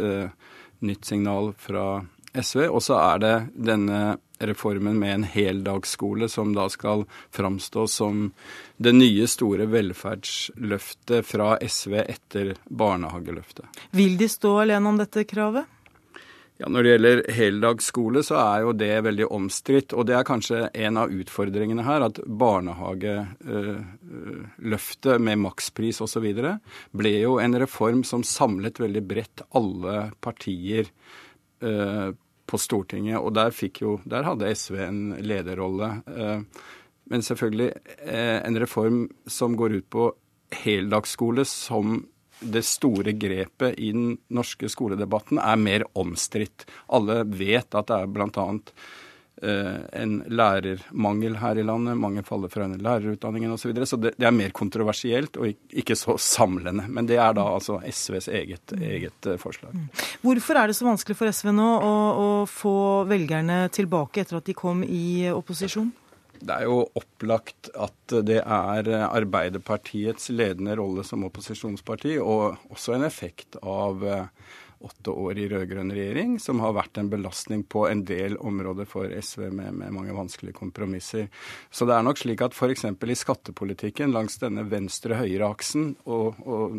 nytt 0.84 1.08
signal 1.08 1.50
fra 1.58 2.04
SV. 2.34 2.68
Og 2.68 2.82
så 2.82 2.98
er 2.98 3.22
det 3.22 3.34
denne 3.70 4.00
reformen 4.38 4.98
med 4.98 5.14
en 5.14 5.24
heldagsskole 5.24 6.28
som 6.28 6.54
da 6.54 6.68
skal 6.68 7.04
framstå 7.30 7.86
som 7.86 8.32
det 8.76 8.92
nye 8.92 9.26
store 9.30 9.68
velferdsløftet 9.70 11.26
fra 11.26 11.54
SV 11.62 12.00
etter 12.02 12.54
barnehageløftet. 12.64 13.66
Vil 13.94 14.18
de 14.18 14.28
stå 14.28 14.56
alene 14.66 14.90
om 14.90 14.98
dette 15.00 15.24
kravet? 15.28 15.70
Ja, 16.56 16.68
Når 16.70 16.82
det 16.82 16.90
gjelder 16.90 17.22
heldagsskole, 17.34 18.20
så 18.22 18.36
er 18.38 18.60
jo 18.62 18.72
det 18.78 19.02
veldig 19.02 19.26
omstridt. 19.34 19.90
Og 19.98 20.06
det 20.06 20.14
er 20.14 20.22
kanskje 20.28 20.68
en 20.70 20.96
av 21.02 21.10
utfordringene 21.10 21.82
her, 21.82 21.98
at 22.06 22.20
barnehageløftet 22.22 25.18
med 25.18 25.42
makspris 25.42 25.98
osv. 26.04 26.22
ble 26.94 27.12
jo 27.18 27.42
en 27.42 27.58
reform 27.58 28.06
som 28.06 28.22
samlet 28.22 28.78
veldig 28.78 29.02
bredt 29.02 29.42
alle 29.50 30.14
partier 30.22 30.86
eh, 31.58 32.14
på 32.46 32.56
Stortinget. 32.62 33.18
Og 33.18 33.34
der, 33.34 33.50
jo, 33.82 33.98
der 34.06 34.22
hadde 34.22 34.54
SV 34.54 34.78
en 34.86 35.18
lederrolle. 35.26 36.06
Eh, 36.06 36.38
men 37.10 37.18
selvfølgelig 37.26 37.74
eh, 37.98 38.46
en 38.46 38.54
reform 38.62 39.10
som 39.26 39.58
går 39.58 39.74
ut 39.80 39.90
på 39.90 40.14
heldagsskole 40.54 41.42
som 41.50 42.06
det 42.44 42.64
store 42.66 43.14
grepet 43.16 43.78
i 43.78 43.92
den 43.94 44.18
norske 44.34 44.68
skoledebatten 44.70 45.40
er 45.42 45.60
mer 45.60 45.86
omstridt. 45.98 46.66
Alle 46.92 47.22
vet 47.24 47.74
at 47.74 47.90
det 47.90 48.02
er 48.02 48.12
bl.a. 48.12 48.46
Eh, 49.42 50.02
en 50.02 50.12
lærermangel 50.30 51.34
her 51.40 51.58
i 51.58 51.64
landet. 51.66 51.98
Mange 51.98 52.22
faller 52.22 52.48
fra 52.48 52.64
under 52.68 52.78
lærerutdanningen 52.78 53.52
osv. 53.52 53.62
Så, 53.62 53.68
videre. 53.68 53.86
så 53.86 53.96
det, 53.96 54.14
det, 54.16 54.28
er 54.28 54.36
mer 54.36 54.54
kontroversielt 54.54 55.36
og 55.36 55.50
ikke 55.74 55.96
så 55.98 56.14
samlende. 56.20 56.86
Men 56.88 57.08
det 57.10 57.18
er 57.18 57.34
da 57.36 57.48
altså 57.56 57.80
SVs 57.82 58.28
eget, 58.30 58.76
eget 58.78 59.26
eh, 59.26 59.40
forslag. 59.40 59.74
Mm. 59.74 59.88
Hvorfor 60.22 60.60
er 60.60 60.70
det 60.70 60.78
så 60.78 60.86
vanskelig 60.86 61.18
for 61.18 61.34
SV 61.34 61.50
nå 61.56 61.66
å, 61.76 61.92
å 62.14 62.28
få 62.48 62.78
velgerne 63.10 63.64
tilbake 63.74 64.22
etter 64.22 64.38
at 64.38 64.48
de 64.48 64.56
kom 64.56 64.84
i 64.86 65.26
opposisjon? 65.34 65.90
Det 66.44 66.52
er 66.54 66.66
jo 66.68 66.82
opplagt 66.98 67.70
at 67.72 68.14
det 68.28 68.40
er 68.42 68.90
Arbeiderpartiets 69.06 70.28
ledende 70.34 70.76
rolle 70.76 71.04
som 71.06 71.24
opposisjonsparti, 71.24 72.18
og 72.20 72.58
også 72.74 72.98
en 72.98 73.06
effekt 73.08 73.56
av 73.62 74.04
uh, 74.04 74.26
åtte 74.84 75.10
år 75.10 75.38
i 75.38 75.46
rød-grønn 75.50 75.92
regjering, 75.94 76.36
som 76.42 76.60
har 76.62 76.74
vært 76.76 76.98
en 77.00 77.10
belastning 77.12 77.64
på 77.64 77.86
en 77.88 78.04
del 78.06 78.36
områder 78.36 78.88
for 78.88 79.08
SV 79.08 79.48
med, 79.48 79.72
med 79.80 79.94
mange 79.94 80.14
vanskelige 80.16 80.56
kompromisser. 80.58 81.28
Så 81.70 81.88
det 81.88 81.96
er 81.96 82.04
nok 82.06 82.20
slik 82.20 82.44
at 82.44 82.56
f.eks. 82.56 82.84
i 82.86 83.18
skattepolitikken 83.18 84.14
langs 84.14 84.38
denne 84.42 84.66
venstre-høyre-aksen 84.70 85.94
og, 86.04 86.40
og, 86.44 86.78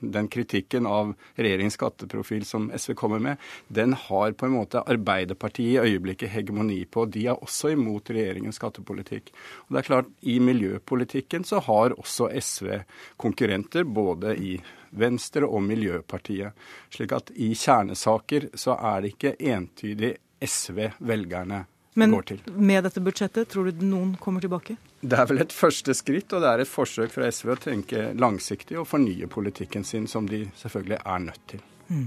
den 0.00 0.30
kritikken 0.32 0.88
av 0.88 1.14
regjeringens 1.36 1.78
skatteprofil 1.78 2.46
som 2.48 2.70
SV 2.74 2.94
kommer 2.98 3.22
med, 3.22 3.40
den 3.68 3.94
har 4.08 4.34
på 4.34 4.48
en 4.48 4.56
måte 4.56 4.84
Arbeiderpartiet 4.90 5.76
i 5.76 5.94
øyeblikket 5.94 6.32
hegemoni 6.32 6.82
på. 6.90 7.06
De 7.06 7.26
er 7.30 7.38
også 7.38 7.74
imot 7.74 8.10
regjeringens 8.10 8.60
skattepolitikk. 8.60 9.30
Og 9.68 9.74
det 9.74 9.82
er 9.82 9.88
klart, 9.90 10.12
i 10.22 10.38
miljøpolitikken 10.42 11.46
så 11.46 11.62
har 11.66 11.96
også 11.98 12.30
SV 12.40 12.82
konkurrenter 13.20 13.84
både 13.84 14.36
i 14.40 14.58
Venstre 14.90 15.46
og 15.46 15.62
Miljøpartiet. 15.66 16.56
Slik 16.90 17.14
at 17.16 17.32
i 17.34 17.52
kjernesaker 17.54 18.50
så 18.58 18.76
er 18.76 19.02
det 19.02 19.14
ikke 19.14 19.36
entydig 19.52 20.14
SV 20.40 20.88
velgerne 20.98 21.64
Men 21.94 22.14
går 22.14 22.22
til. 22.22 22.42
Men 22.46 22.66
med 22.66 22.84
dette 22.86 23.02
budsjettet, 23.02 23.48
tror 23.50 23.70
du 23.70 23.82
noen 23.84 24.14
kommer 24.20 24.40
tilbake? 24.40 24.76
Det 25.00 25.18
er 25.18 25.26
vel 25.30 25.42
et 25.42 25.52
første 25.52 25.94
skritt, 25.96 26.32
og 26.32 26.44
det 26.44 26.52
er 26.52 26.62
et 26.62 26.70
forsøk 26.70 27.12
fra 27.12 27.28
SV 27.32 27.54
å 27.54 27.60
tenke 27.60 28.10
langsiktig 28.14 28.78
og 28.80 28.88
fornye 28.88 29.28
politikken 29.32 29.84
sin, 29.84 30.06
som 30.08 30.28
de 30.28 30.44
selvfølgelig 30.60 31.00
er 31.00 31.22
nødt 31.26 31.46
til. 31.54 31.64
Mm. 31.90 32.06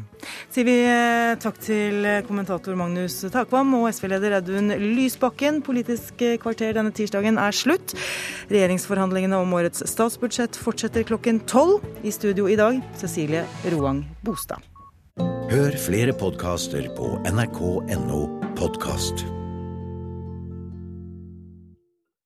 Sier 0.54 0.68
vi 0.68 0.76
eh, 0.88 1.34
takk 1.44 1.60
til 1.64 2.08
kommentator 2.28 2.78
Magnus 2.80 3.20
Takvam 3.34 3.76
og 3.82 3.90
SV-leder 3.92 4.38
Audun 4.40 4.72
Lysbakken. 4.80 5.62
Politisk 5.66 6.24
kvarter 6.44 6.78
denne 6.78 6.96
tirsdagen 6.96 7.40
er 7.42 7.56
slutt. 7.56 7.96
Regjeringsforhandlingene 8.54 9.44
om 9.44 9.56
årets 9.60 9.84
statsbudsjett 9.92 10.58
fortsetter 10.60 11.06
klokken 11.08 11.44
tolv. 11.52 11.84
I 12.04 12.16
studio 12.16 12.48
i 12.48 12.60
dag 12.60 12.80
Cecilie 13.00 13.44
Roang 13.76 14.06
Bostad. 14.24 14.64
Hør 15.54 15.76
flere 15.78 16.16
podkaster 16.18 16.88
på 16.98 17.14
nrk.no 17.30 18.26
podkast. 18.58 19.28